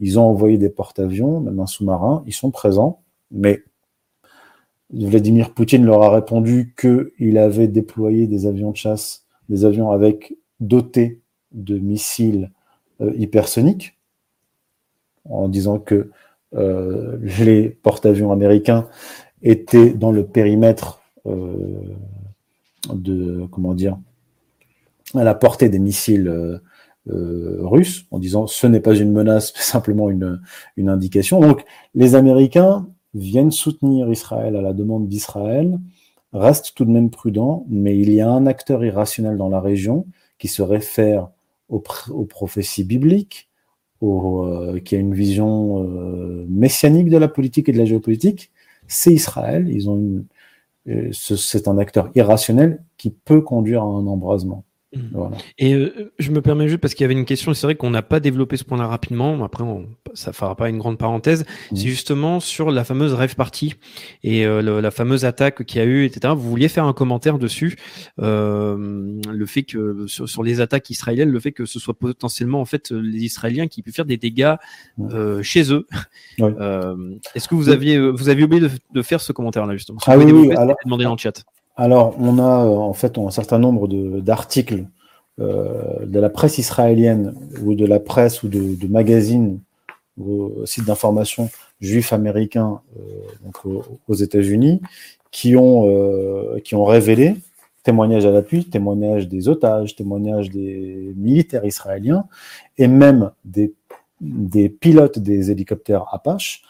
Ils 0.00 0.18
ont 0.18 0.24
envoyé 0.24 0.58
des 0.58 0.70
porte-avions, 0.70 1.40
même 1.40 1.60
un 1.60 1.66
sous-marin. 1.66 2.22
Ils 2.26 2.32
sont 2.32 2.50
présents, 2.50 3.02
mais 3.30 3.62
Vladimir 4.92 5.54
Poutine 5.54 5.84
leur 5.84 6.02
a 6.02 6.10
répondu 6.10 6.74
qu'il 6.78 7.38
avait 7.38 7.68
déployé 7.68 8.26
des 8.26 8.46
avions 8.46 8.72
de 8.72 8.76
chasse, 8.76 9.26
des 9.48 9.64
avions 9.64 9.90
avec 9.90 10.36
dotés 10.60 11.22
de 11.52 11.78
missiles 11.78 12.50
euh, 13.00 13.12
hypersoniques, 13.16 13.98
en 15.24 15.48
disant 15.48 15.78
que 15.78 16.10
euh, 16.54 17.18
les 17.38 17.70
porte-avions 17.70 18.32
américains 18.32 18.88
étaient 19.42 19.90
dans 19.90 20.12
le 20.12 20.26
périmètre 20.26 21.00
euh, 21.26 21.64
de 22.90 23.46
comment 23.50 23.74
dire 23.74 23.96
à 25.14 25.24
la 25.24 25.34
portée 25.34 25.68
des 25.68 25.78
missiles 25.78 26.28
euh, 26.28 26.58
euh, 27.10 27.58
russes 27.62 28.06
en 28.10 28.18
disant 28.18 28.46
ce 28.46 28.66
n'est 28.66 28.80
pas 28.80 28.94
une 28.94 29.12
menace, 29.12 29.52
mais 29.54 29.62
simplement 29.62 30.10
une, 30.10 30.40
indication. 30.88 31.40
Donc 31.40 31.64
les 31.94 32.14
Américains 32.14 32.86
viennent 33.14 33.50
soutenir 33.50 34.10
Israël 34.10 34.56
à 34.56 34.62
la 34.62 34.72
demande 34.72 35.08
d'Israël, 35.08 35.78
restent 36.32 36.72
tout 36.74 36.84
de 36.84 36.90
même 36.90 37.10
prudents, 37.10 37.66
mais 37.68 37.98
il 37.98 38.12
y 38.12 38.20
a 38.20 38.30
un 38.30 38.46
acteur 38.46 38.84
irrationnel 38.84 39.36
dans 39.36 39.48
la 39.48 39.60
région 39.60 40.06
qui 40.38 40.48
se 40.48 40.62
réfère 40.62 41.28
aux, 41.68 41.82
aux 42.10 42.24
prophéties 42.24 42.84
bibliques, 42.84 43.48
euh, 44.02 44.80
qui 44.80 44.96
a 44.96 44.98
une 44.98 45.14
vision 45.14 45.84
messianique 46.48 47.08
de 47.08 47.18
la 47.18 47.28
politique 47.28 47.68
et 47.68 47.72
de 47.72 47.78
la 47.78 47.84
géopolitique, 47.84 48.50
c'est 48.88 49.12
Israël. 49.12 49.68
Ils 49.68 49.88
ont 49.88 50.24
c'est 51.12 51.68
un 51.68 51.78
acteur 51.78 52.10
irrationnel 52.14 52.82
qui 52.96 53.10
peut 53.10 53.40
conduire 53.40 53.82
à 53.82 53.86
un 53.86 54.06
embrasement. 54.06 54.64
Mmh. 54.94 55.28
Et 55.58 55.72
euh, 55.72 56.12
je 56.18 56.30
me 56.30 56.42
permets 56.42 56.68
juste 56.68 56.80
parce 56.80 56.92
qu'il 56.92 57.04
y 57.04 57.06
avait 57.06 57.14
une 57.18 57.24
question, 57.24 57.54
c'est 57.54 57.66
vrai 57.66 57.76
qu'on 57.76 57.88
n'a 57.88 58.02
pas 58.02 58.20
développé 58.20 58.58
ce 58.58 58.64
point-là 58.64 58.86
rapidement, 58.86 59.42
après 59.42 59.64
on, 59.64 59.88
ça 60.12 60.34
fera 60.34 60.54
pas 60.54 60.68
une 60.68 60.76
grande 60.78 60.98
parenthèse, 60.98 61.44
mmh. 61.44 61.76
c'est 61.76 61.88
justement 61.88 62.40
sur 62.40 62.70
la 62.70 62.84
fameuse 62.84 63.14
rêve 63.14 63.34
party 63.34 63.74
et 64.22 64.44
euh, 64.44 64.80
la 64.80 64.90
fameuse 64.90 65.24
attaque 65.24 65.64
qu'il 65.64 65.78
y 65.78 65.82
a 65.82 65.86
eu, 65.86 66.04
etc. 66.04 66.34
Vous 66.36 66.48
vouliez 66.48 66.68
faire 66.68 66.84
un 66.84 66.92
commentaire 66.92 67.38
dessus, 67.38 67.76
euh, 68.20 69.18
le 69.26 69.46
fait 69.46 69.62
que 69.62 70.06
sur, 70.06 70.42
les 70.42 70.60
attaques 70.60 70.90
israéliennes, 70.90 71.30
le 71.30 71.40
fait 71.40 71.52
que 71.52 71.64
ce 71.64 71.78
soit 71.78 71.94
potentiellement 71.98 72.60
en 72.60 72.66
fait 72.66 72.90
les 72.90 73.24
Israéliens 73.24 73.68
qui 73.68 73.80
puissent 73.80 73.96
faire 73.96 74.04
des 74.04 74.18
dégâts 74.18 74.56
mmh. 74.98 75.40
chez 75.42 75.72
eux. 75.72 75.86
Est-ce 76.38 77.48
que 77.48 77.54
vous 77.54 77.70
aviez, 77.70 77.98
vous 77.98 78.28
aviez 78.28 78.44
oublié 78.44 78.68
de, 78.92 79.02
faire 79.02 79.22
ce 79.22 79.32
commentaire-là 79.32 79.74
justement? 79.74 80.00
Ah, 80.06 80.18
oui, 80.18 80.30
oui, 80.30 80.52
alors... 80.52 80.76
demander 80.84 81.04
dans 81.04 81.12
le 81.12 81.18
chat. 81.18 81.42
Alors, 81.76 82.14
on 82.18 82.38
a 82.38 82.66
euh, 82.66 82.76
en 82.76 82.92
fait 82.92 83.18
un 83.18 83.30
certain 83.30 83.58
nombre 83.58 83.88
d'articles 84.20 84.86
euh, 85.40 86.04
de 86.04 86.20
la 86.20 86.28
presse 86.28 86.58
israélienne 86.58 87.34
ou 87.62 87.74
de 87.74 87.86
la 87.86 87.98
presse 87.98 88.42
ou 88.42 88.48
de, 88.48 88.86
magazines 88.86 89.58
ou 90.18 90.50
sites 90.66 90.84
d'information 90.84 91.48
juifs 91.80 92.12
américains 92.12 92.80
euh, 93.64 93.80
aux, 94.06 94.14
États-Unis 94.14 94.82
qui 95.30 95.56
ont, 95.56 96.58
qui 96.62 96.74
ont 96.74 96.84
révélé, 96.84 97.36
témoignages 97.82 98.26
à 98.26 98.30
l'appui, 98.30 98.66
témoignages 98.66 99.26
des 99.26 99.48
otages, 99.48 99.96
témoignages 99.96 100.50
des 100.50 101.14
militaires 101.16 101.64
israéliens 101.64 102.26
et 102.76 102.86
même 102.86 103.30
des, 103.46 103.72
des 104.20 104.68
pilotes 104.68 105.18
des 105.18 105.50
hélicoptères 105.50 106.04
Apache, 106.12 106.62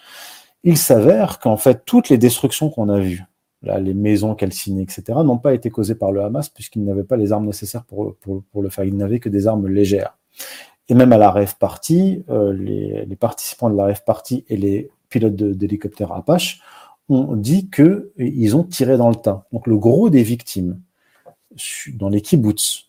il 0.62 0.78
s'avère 0.78 1.40
qu'en 1.40 1.56
fait 1.56 1.82
toutes 1.84 2.08
les 2.08 2.18
destructions 2.18 2.70
qu'on 2.70 2.88
a 2.88 3.00
vues 3.00 3.24
les 3.62 3.94
maisons 3.94 4.34
calcinées, 4.34 4.82
etc., 4.82 5.02
n'ont 5.24 5.38
pas 5.38 5.54
été 5.54 5.70
causées 5.70 5.94
par 5.94 6.12
le 6.12 6.22
Hamas 6.22 6.48
puisqu'ils 6.48 6.84
n'avaient 6.84 7.04
pas 7.04 7.16
les 7.16 7.32
armes 7.32 7.46
nécessaires 7.46 7.84
pour, 7.84 8.16
le 8.54 8.68
faire. 8.68 8.84
Ils 8.84 8.96
n'avaient 8.96 9.20
que 9.20 9.28
des 9.28 9.46
armes 9.46 9.68
légères. 9.68 10.18
Et 10.88 10.94
même 10.94 11.12
à 11.12 11.18
la 11.18 11.30
rêve 11.30 11.56
party, 11.58 12.24
euh, 12.28 12.52
les, 12.52 13.16
participants 13.16 13.70
de 13.70 13.76
la 13.76 13.84
rêve 13.84 14.02
party 14.04 14.44
et 14.48 14.56
les 14.56 14.90
pilotes 15.08 15.34
d'hélicoptères 15.34 16.12
Apache 16.12 16.60
ont 17.08 17.36
dit 17.36 17.70
qu'ils 17.70 18.56
ont 18.56 18.64
tiré 18.64 18.96
dans 18.96 19.08
le 19.08 19.14
tas. 19.14 19.46
Donc 19.52 19.66
le 19.66 19.78
gros 19.78 20.10
des 20.10 20.22
victimes 20.22 20.80
dans 21.94 22.08
les 22.08 22.20
kibbutz, 22.20 22.88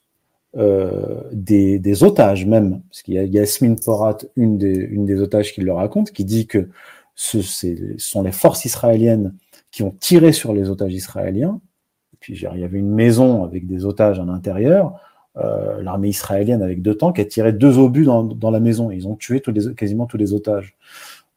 euh, 0.55 1.21
des, 1.31 2.03
otages 2.03 2.45
même, 2.45 2.81
parce 2.89 3.01
qu'il 3.01 3.15
y 3.15 3.19
a 3.19 3.23
Yasmine 3.23 3.75
Porat, 3.75 4.17
une 4.35 4.57
des 4.57 5.19
otages 5.19 5.53
qui 5.53 5.61
le 5.61 5.73
raconte, 5.73 6.11
qui 6.11 6.25
dit 6.25 6.47
que 6.47 6.69
ce 7.15 7.41
sont 7.97 8.23
les 8.23 8.31
forces 8.31 8.65
israéliennes 8.65 9.35
qui 9.73 9.83
ont 9.83 9.91
tiré 9.91 10.31
sur 10.31 10.53
les 10.53 10.69
otages 10.69 10.93
israéliens. 10.93 11.59
Et 12.13 12.17
puis 12.21 12.35
il 12.35 12.59
y 12.59 12.63
avait 12.63 12.77
une 12.77 12.93
maison 12.93 13.43
avec 13.43 13.67
des 13.67 13.83
otages 13.83 14.19
à 14.19 14.23
l'intérieur. 14.23 14.93
Euh, 15.35 15.81
l'armée 15.81 16.09
israélienne 16.09 16.61
avec 16.61 16.83
deux 16.83 16.95
tanks 16.95 17.17
a 17.17 17.25
tiré 17.25 17.51
deux 17.51 17.79
obus 17.79 18.05
dans, 18.05 18.23
dans 18.23 18.51
la 18.51 18.59
maison. 18.59 18.91
Ils 18.91 19.07
ont 19.07 19.15
tué 19.15 19.41
tous 19.41 19.51
les, 19.51 19.73
quasiment 19.73 20.05
tous 20.05 20.17
les 20.17 20.31
otages. 20.31 20.77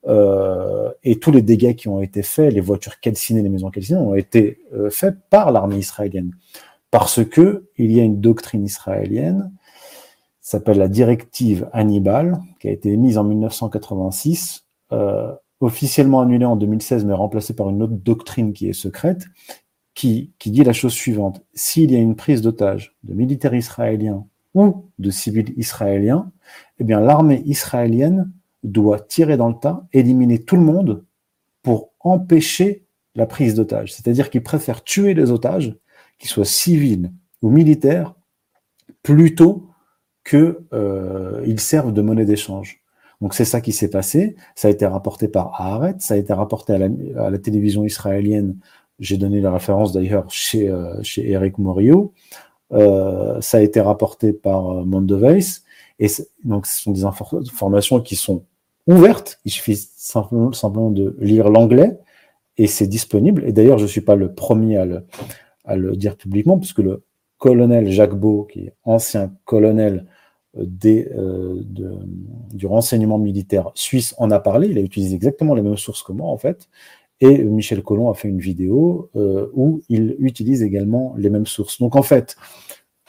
Euh, 0.07 0.93
et 1.03 1.19
tous 1.19 1.33
les 1.33 1.43
dégâts 1.43 1.75
qui 1.75 1.89
ont 1.89 2.01
été 2.01 2.23
faits, 2.23 2.53
les 2.53 2.61
voitures 2.61 3.01
calcinées, 3.01 3.43
les 3.43 3.49
maisons 3.49 3.71
calcinées, 3.71 3.99
ont 3.99 4.15
été 4.15 4.61
euh, 4.75 4.91
faits 4.91 5.17
par 5.31 5.51
l'armée 5.51 5.79
israélienne. 5.79 6.33
Parce 6.91 7.25
que 7.25 7.65
il 7.77 7.91
y 7.91 8.01
a 8.01 8.05
une 8.05 8.21
doctrine 8.21 8.65
israélienne, 8.65 9.51
s'appelle 10.41 10.79
la 10.79 10.89
directive 10.89 11.69
Hannibal, 11.73 12.39
qui 12.61 12.69
a 12.69 12.71
été 12.71 12.93
émise 12.93 13.19
en 13.19 13.25
1986, 13.25 14.65
euh, 14.93 15.33
officiellement 15.61 16.21
annulée 16.21 16.45
en 16.45 16.57
2016, 16.57 17.05
mais 17.05 17.15
remplacée 17.15 17.55
par 17.55 17.71
une 17.71 17.83
autre 17.83 17.95
doctrine 17.95 18.53
qui 18.53 18.69
est 18.69 18.73
secrète, 18.73 19.27
qui, 19.95 20.33
qui 20.39 20.51
dit 20.51 20.65
la 20.65 20.73
chose 20.73 20.93
suivante. 20.93 21.43
S'il 21.55 21.91
y 21.91 21.97
a 21.97 21.99
une 21.99 22.17
prise 22.17 22.43
d'otage 22.43 22.97
de 23.03 23.15
militaires 23.15 23.55
israéliens 23.55 24.27
ou 24.55 24.91
de 24.99 25.11
civils 25.11 25.55
israéliens, 25.57 26.31
eh 26.79 26.85
bien, 26.85 27.01
l'armée 27.01 27.43
israélienne 27.47 28.31
doit 28.63 29.01
tirer 29.01 29.37
dans 29.37 29.49
le 29.49 29.55
tas, 29.55 29.87
éliminer 29.93 30.43
tout 30.43 30.57
le 30.57 30.63
monde 30.63 31.05
pour 31.63 31.93
empêcher 32.01 32.85
la 33.15 33.27
prise 33.27 33.55
d'otage. 33.55 33.95
C'est-à-dire 33.95 34.31
qu'ils 34.31 34.43
préfèrent 34.43 34.85
tuer 34.85 35.15
les 35.15 35.31
otages, 35.31 35.75
qu'ils 36.19 36.29
soient 36.29 36.45
civils 36.45 37.13
ou 37.43 37.51
militaires, 37.51 38.15
plutôt 39.03 39.69
qu'ils 40.25 40.57
euh, 40.73 41.57
servent 41.57 41.93
de 41.93 42.03
monnaie 42.03 42.25
d'échange. 42.25 42.83
Donc 43.21 43.35
c'est 43.35 43.45
ça 43.45 43.61
qui 43.61 43.73
s'est 43.73 43.91
passé. 43.91 44.37
Ça 44.55 44.69
a 44.69 44.71
été 44.71 44.87
rapporté 44.87 45.29
par 45.29 45.61
Haaretz, 45.61 46.05
ça 46.05 46.15
a 46.15 46.17
été 46.17 46.33
rapporté 46.33 46.75
à 46.75 47.31
la, 47.31 47.39
télévision 47.39 47.85
israélienne. 47.85 48.57
J'ai 48.99 49.17
donné 49.17 49.41
la 49.41 49.53
référence 49.53 49.93
d'ailleurs 49.93 50.31
chez, 50.31 50.69
euh, 50.69 50.95
chez 51.03 51.31
Eric 51.31 51.59
Morio. 51.59 52.13
Euh, 52.73 53.41
ça 53.41 53.59
a 53.59 53.61
été 53.61 53.81
rapporté 53.81 54.33
par 54.33 54.71
euh, 54.71 54.85
Mondeweis. 54.85 55.63
Et 55.99 56.09
donc 56.45 56.67
ce 56.67 56.83
sont 56.83 56.93
des 56.93 57.05
informations 57.05 58.01
qui 58.01 58.17
sont 58.17 58.45
ouvertes. 58.87 59.41
Il 59.45 59.51
suffit 59.51 59.77
simplement, 59.77 60.53
simplement 60.53 60.91
de 60.91 61.17
lire 61.21 61.49
l'anglais 61.49 61.99
et 62.59 62.67
c'est 62.67 62.87
disponible. 62.87 63.45
Et 63.47 63.53
d'ailleurs, 63.53 63.79
je 63.79 63.85
ne 63.85 63.89
suis 63.89 64.01
pas 64.01 64.17
le 64.17 64.33
premier 64.33 64.77
à 64.77 64.85
le, 64.85 65.05
à 65.65 65.77
le 65.77 65.97
dire 65.97 66.17
publiquement, 66.17 66.59
puisque 66.59 66.79
le 66.79 67.03
colonel 67.39 67.91
Jacques 67.91 68.15
Beau, 68.15 68.45
qui 68.51 68.61
est 68.61 68.75
ancien 68.85 69.33
colonel 69.45 70.07
des, 70.59 71.09
du 72.53 72.67
renseignement 72.67 73.19
militaire 73.19 73.71
suisse 73.75 74.15
en 74.19 74.31
a 74.31 74.41
parlé. 74.41 74.69
Il 74.69 74.79
a 74.79 74.81
utilisé 74.83 75.15
exactement 75.15 75.55
les 75.55 75.63
mêmes 75.63 75.77
sources 75.77 76.03
que 76.03 76.13
moi, 76.13 76.29
en 76.29 76.39
fait. 76.39 76.69
Et 77.21 77.45
Michel 77.45 77.83
Collomb 77.83 78.11
a 78.11 78.15
fait 78.15 78.29
une 78.29 78.41
vidéo 78.41 79.11
où 79.15 79.83
il 79.89 80.17
utilise 80.19 80.63
également 80.63 81.15
les 81.17 81.31
mêmes 81.31 81.47
sources. 81.47 81.79
Donc, 81.79 81.97
en 81.97 82.03
fait, 82.03 82.37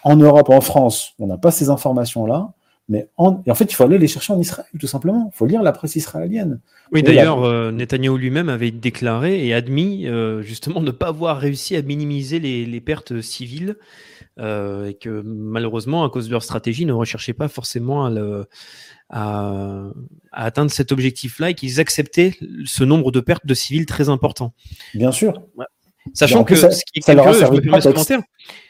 en 0.03 0.15
Europe, 0.15 0.49
en 0.49 0.61
France, 0.61 1.13
on 1.19 1.27
n'a 1.27 1.37
pas 1.37 1.51
ces 1.51 1.69
informations-là. 1.69 2.53
Mais 2.89 3.09
en, 3.17 3.41
et 3.45 3.51
en 3.51 3.55
fait, 3.55 3.65
il 3.65 3.75
faut 3.75 3.83
aller 3.83 3.97
les 3.97 4.07
chercher 4.07 4.31
en 4.31 4.39
Israël, 4.39 4.67
tout 4.79 4.87
simplement. 4.87 5.29
Il 5.33 5.37
faut 5.37 5.45
lire 5.45 5.61
la 5.61 5.73
presse 5.73 5.97
israélienne. 5.97 6.61
Oui, 6.93 7.03
d'ailleurs, 7.03 7.43
euh, 7.43 7.71
Netanyahou 7.71 8.15
lui-même 8.15 8.47
avait 8.47 8.71
déclaré 8.71 9.45
et 9.45 9.53
admis 9.53 10.07
euh, 10.07 10.41
justement 10.41 10.79
ne 10.91 10.91
pas 10.91 11.07
avoir 11.07 11.37
réussi 11.37 11.75
à 11.75 11.81
minimiser 11.81 12.39
les, 12.39 12.65
les 12.65 12.81
pertes 12.81 13.21
civiles 13.21 13.75
euh, 14.39 14.87
et 14.87 14.93
que 14.93 15.21
malheureusement, 15.25 16.03
à 16.03 16.09
cause 16.09 16.27
de 16.27 16.31
leur 16.31 16.43
stratégie, 16.43 16.85
ne 16.85 16.93
recherchaient 16.93 17.33
pas 17.33 17.47
forcément 17.47 18.05
à, 18.05 18.09
le, 18.09 18.45
à, 19.09 19.91
à 20.31 20.45
atteindre 20.45 20.71
cet 20.71 20.91
objectif-là 20.91 21.51
et 21.51 21.53
qu'ils 21.53 21.79
acceptaient 21.79 22.35
ce 22.65 22.83
nombre 22.83 23.11
de 23.11 23.19
pertes 23.19 23.45
de 23.45 23.53
civils 23.53 23.85
très 23.85 24.09
important. 24.09 24.53
Bien 24.93 25.11
sûr. 25.11 25.41
Sachant 26.13 26.43
que 26.43 26.55
ça, 26.55 26.71
ce 26.71 26.83
qui 26.85 26.99
est 26.99 27.01
ça 27.01 27.13
leur 27.13 27.27
a 27.27 27.31
curieux, 27.31 27.39
je 27.39 27.45
servi 27.45 27.57
me 27.57 27.61
de 27.61 27.69
prétexte. 27.69 27.93
commentaire, 27.93 28.21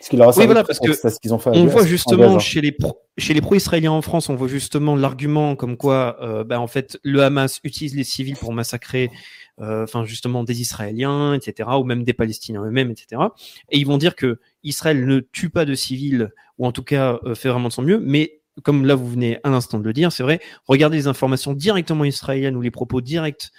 Ce 0.02 0.10
qui 0.10 0.18
leur 0.18 0.30
a 0.30 0.34
servi 0.34 0.46
voilà, 0.48 0.64
parce 0.64 0.80
à 0.80 1.10
ce 1.10 1.20
qu'ils 1.20 1.34
ont 1.34 1.40
fait 1.40 1.52
on 1.54 1.66
voit 1.66 1.84
en 1.84 1.86
justement 1.86 2.40
chez 2.40 2.62
les 2.62 2.72
pro, 2.72 3.00
chez 3.18 3.34
les 3.34 3.42
pro-israéliens 3.42 3.92
en 3.92 4.02
France, 4.02 4.30
on 4.30 4.36
voit 4.36 4.48
justement 4.48 4.96
l'argument 4.96 5.56
comme 5.56 5.78
quoi, 5.78 6.18
euh, 6.22 6.44
bah, 6.44 6.60
en 6.60 6.68
fait, 6.68 7.00
le 7.04 7.22
Hamas 7.22 7.60
utilise 7.64 7.96
les 7.96 8.04
civils 8.04 8.36
pour 8.36 8.54
massacrer, 8.54 9.12
euh, 9.60 9.84
enfin 9.84 10.06
justement 10.06 10.44
des 10.44 10.62
Israéliens, 10.62 11.34
etc., 11.34 11.70
ou 11.80 11.84
même 11.84 12.04
des 12.04 12.14
Palestiniens 12.14 12.64
eux-mêmes, 12.64 12.92
etc. 12.92 13.22
Et 13.70 13.78
ils 13.78 13.88
vont 13.88 13.98
dire 13.98 14.16
que 14.16 14.40
Israël 14.64 15.06
ne 15.06 15.20
tue 15.20 15.50
pas 15.50 15.66
de 15.66 15.76
civils, 15.76 16.32
ou 16.58 16.66
en 16.66 16.72
tout 16.72 16.84
cas 16.84 17.20
euh, 17.24 17.36
fait 17.36 17.50
vraiment 17.50 17.70
de 17.70 17.74
son 17.74 17.82
mieux, 17.82 18.00
mais 18.00 18.40
comme 18.64 18.86
là 18.86 18.96
vous 18.96 19.08
venez 19.08 19.40
à 19.44 19.50
l'instant 19.50 19.80
de 19.80 19.84
le 19.84 19.94
dire, 19.94 20.12
c'est 20.12 20.24
vrai, 20.24 20.40
regardez 20.66 20.98
les 20.98 21.08
informations 21.08 21.54
directement 21.54 22.04
israéliennes 22.06 22.56
ou 22.56 22.62
les 22.62 22.72
propos 22.72 23.02
directs 23.02 23.52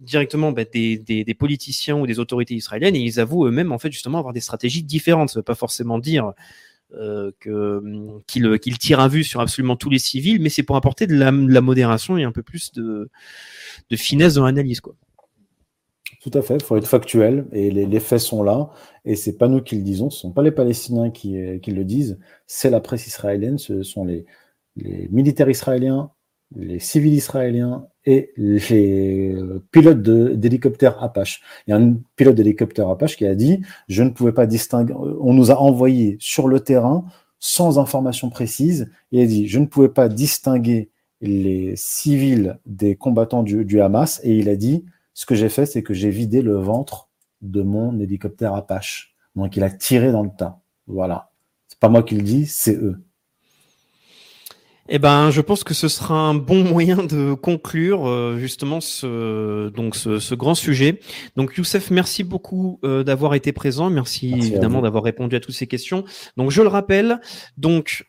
directement 0.00 0.52
bah, 0.52 0.64
des, 0.64 0.98
des, 0.98 1.34
politiciens 1.34 1.96
ou 1.96 2.06
des 2.06 2.18
autorités 2.18 2.54
israéliennes 2.54 2.96
et 2.96 3.00
ils 3.00 3.20
avouent 3.20 3.46
eux-mêmes 3.46 3.72
en 3.72 3.78
fait 3.78 3.92
justement 3.92 4.18
avoir 4.18 4.34
des 4.34 4.40
stratégies 4.40 4.82
différentes. 4.82 5.30
Ça 5.30 5.38
veut 5.38 5.44
pas 5.44 5.54
forcément 5.54 5.98
dire 5.98 6.32
euh, 6.94 7.30
que 7.38 7.82
qu'ils 8.26 8.58
qu'ils 8.58 8.78
tirent 8.78 9.00
à 9.00 9.08
vue 9.08 9.24
sur 9.24 9.40
absolument 9.40 9.76
tous 9.76 9.90
les 9.90 9.98
civils, 9.98 10.40
mais 10.40 10.48
c'est 10.48 10.62
pour 10.62 10.76
apporter 10.76 11.06
de 11.06 11.14
la, 11.14 11.30
de 11.30 11.52
la 11.52 11.60
modération 11.60 12.16
et 12.16 12.24
un 12.24 12.32
peu 12.32 12.42
plus 12.42 12.72
de, 12.72 13.10
de 13.90 13.96
finesse 13.96 14.34
dans 14.34 14.44
l'analyse. 14.44 14.80
Tout 16.20 16.30
à 16.34 16.42
fait, 16.42 16.56
il 16.56 16.62
faut 16.62 16.76
être 16.76 16.88
factuel 16.88 17.46
et 17.52 17.70
les, 17.70 18.00
faits 18.00 18.18
sont 18.18 18.42
là. 18.42 18.70
Et 19.04 19.14
c'est 19.14 19.38
pas 19.38 19.46
nous 19.46 19.62
qui 19.62 19.76
le 19.76 19.82
disons, 19.82 20.10
ce 20.10 20.18
sont 20.18 20.32
pas 20.32 20.42
les 20.42 20.50
Palestiniens 20.50 21.10
qui, 21.10 21.38
euh, 21.40 21.58
le 21.64 21.84
disent, 21.84 22.18
c'est 22.46 22.70
la 22.70 22.80
presse 22.80 23.06
israélienne, 23.06 23.58
ce 23.58 23.82
sont 23.82 24.04
les, 24.04 24.26
militaires 25.10 25.48
israéliens, 25.48 26.10
les 26.56 26.78
civils 26.80 27.14
israéliens 27.14 27.86
et 28.04 28.32
les 28.36 29.32
euh, 29.34 29.64
pilotes 29.70 30.02
d'hélicoptères 30.02 31.02
Apache. 31.02 31.42
Il 31.66 31.70
y 31.70 31.74
a 31.74 31.76
un 31.76 31.96
pilote 32.16 32.34
d'hélicoptère 32.34 32.88
Apache 32.88 33.16
qui 33.16 33.26
a 33.26 33.34
dit 33.36 33.60
Je 33.88 34.02
ne 34.02 34.10
pouvais 34.10 34.32
pas 34.32 34.46
distinguer, 34.46 34.94
on 34.94 35.34
nous 35.34 35.50
a 35.52 35.60
envoyés 35.60 36.16
sur 36.20 36.48
le 36.48 36.60
terrain 36.60 37.04
sans 37.38 37.78
information 37.78 38.28
précise. 38.28 38.90
Il 39.12 39.20
a 39.20 39.26
dit 39.26 39.46
Je 39.46 39.58
ne 39.60 39.66
pouvais 39.66 39.88
pas 39.88 40.08
distinguer 40.08 40.90
les 41.20 41.74
civils 41.76 42.58
des 42.66 42.96
combattants 42.96 43.42
du 43.42 43.80
Hamas. 43.80 44.20
Et 44.24 44.36
il 44.36 44.48
a 44.48 44.56
dit 44.56 44.84
Ce 45.18 45.26
que 45.26 45.34
j'ai 45.34 45.48
fait, 45.48 45.66
c'est 45.66 45.82
que 45.82 45.94
j'ai 45.94 46.10
vidé 46.10 46.42
le 46.42 46.54
ventre 46.58 47.08
de 47.42 47.62
mon 47.62 47.98
hélicoptère 47.98 48.54
Apache. 48.54 49.16
Donc 49.34 49.56
il 49.56 49.64
a 49.64 49.70
tiré 49.70 50.12
dans 50.12 50.22
le 50.22 50.30
tas. 50.30 50.60
Voilà. 50.86 51.32
C'est 51.66 51.80
pas 51.80 51.88
moi 51.88 52.04
qui 52.04 52.14
le 52.14 52.22
dis, 52.22 52.46
c'est 52.46 52.76
eux. 52.76 53.02
Eh 54.88 55.00
ben, 55.00 55.32
je 55.32 55.40
pense 55.40 55.64
que 55.64 55.74
ce 55.74 55.88
sera 55.88 56.14
un 56.14 56.36
bon 56.36 56.62
moyen 56.62 57.02
de 57.02 57.34
conclure 57.34 58.06
euh, 58.06 58.36
justement 58.38 58.80
ce 58.80 59.70
donc 59.70 59.96
ce, 59.96 60.20
ce 60.20 60.36
grand 60.36 60.54
sujet. 60.54 61.00
Donc 61.34 61.56
Youssef, 61.56 61.90
merci 61.90 62.22
beaucoup 62.22 62.78
euh, 62.84 63.02
d'avoir 63.02 63.34
été 63.34 63.50
présent. 63.50 63.90
Merci, 63.90 64.30
Merci 64.34 64.52
évidemment 64.52 64.82
d'avoir 64.82 65.02
répondu 65.02 65.34
à 65.34 65.40
toutes 65.40 65.56
ces 65.56 65.66
questions. 65.66 66.04
Donc 66.36 66.52
je 66.52 66.62
le 66.62 66.68
rappelle, 66.68 67.20
donc 67.56 68.06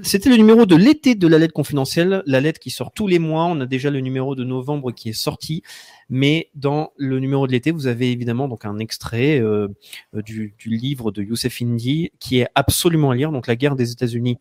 c'était 0.00 0.30
le 0.30 0.36
numéro 0.36 0.64
de 0.64 0.74
l'été 0.74 1.14
de 1.14 1.26
la 1.28 1.38
lettre 1.38 1.52
confidentielle, 1.52 2.22
la 2.24 2.40
lettre 2.40 2.58
qui 2.58 2.70
sort 2.70 2.92
tous 2.92 3.06
les 3.06 3.18
mois. 3.18 3.44
On 3.44 3.60
a 3.60 3.66
déjà 3.66 3.90
le 3.90 4.00
numéro 4.00 4.34
de 4.34 4.42
novembre 4.42 4.90
qui 4.92 5.10
est 5.10 5.12
sorti, 5.12 5.62
mais 6.08 6.48
dans 6.54 6.92
le 6.96 7.18
numéro 7.20 7.46
de 7.46 7.52
l'été, 7.52 7.72
vous 7.72 7.86
avez 7.86 8.10
évidemment 8.10 8.48
donc 8.48 8.64
un 8.64 8.78
extrait 8.78 9.38
euh, 9.38 9.68
du, 10.14 10.54
du 10.58 10.70
livre 10.70 11.12
de 11.12 11.22
Youssef 11.22 11.60
Indy 11.60 12.10
qui 12.18 12.38
est 12.38 12.48
absolument 12.54 13.10
à 13.10 13.14
lire. 13.14 13.32
Donc 13.32 13.46
la 13.46 13.56
guerre 13.56 13.76
des 13.76 13.92
États-Unis 13.92 14.38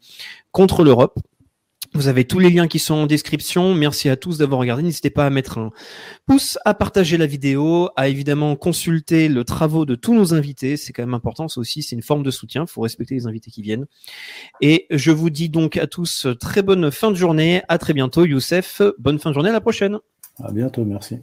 contre 0.52 0.84
l'Europe. 0.84 1.20
Vous 1.94 2.08
avez 2.08 2.24
tous 2.24 2.40
les 2.40 2.50
liens 2.50 2.68
qui 2.68 2.80
sont 2.80 2.94
en 2.94 3.06
description. 3.06 3.76
Merci 3.76 4.08
à 4.08 4.16
tous 4.16 4.38
d'avoir 4.38 4.62
regardé. 4.62 4.82
N'hésitez 4.82 5.10
pas 5.10 5.26
à 5.26 5.30
mettre 5.30 5.58
un 5.58 5.72
pouce, 6.26 6.58
à 6.64 6.74
partager 6.74 7.18
la 7.18 7.26
vidéo, 7.26 7.90
à 7.98 8.08
évidemment 8.08 8.56
consulter 8.56 9.28
le 9.28 9.44
travaux 9.44 9.86
de 9.86 9.96
tous 9.96 10.14
nos 10.14 10.34
invités. 10.34 10.78
C'est 10.78 10.94
quand 10.94 11.04
même 11.04 11.14
important. 11.14 11.50
Ça 11.50 11.60
aussi, 11.60 11.84
c'est 11.84 11.98
une 11.98 12.02
forme 12.02 12.24
de 12.24 12.32
soutien. 12.32 12.64
Il 12.64 12.72
faut 12.72 12.82
respecter 12.82 13.16
les 13.16 13.28
invités 13.28 13.52
qui 13.52 13.62
viennent. 13.62 13.88
Et 14.62 14.88
je 14.90 15.12
vous 15.12 15.30
dis 15.30 15.50
donc 15.50 15.76
à 15.76 15.86
tous 15.86 16.28
très 16.40 16.62
bonne 16.62 16.92
fin 16.92 17.12
de 17.12 17.16
journée. 17.16 17.62
À 17.68 17.78
très 17.78 17.94
bientôt, 17.94 18.24
Youssef. 18.24 18.82
Bonne 18.98 19.20
fin 19.20 19.32
de 19.32 19.34
journée. 19.34 19.50
À 19.50 19.54
la 19.54 19.62
prochaine. 19.62 20.00
À 20.42 20.52
bientôt, 20.52 20.86
merci. 20.86 21.20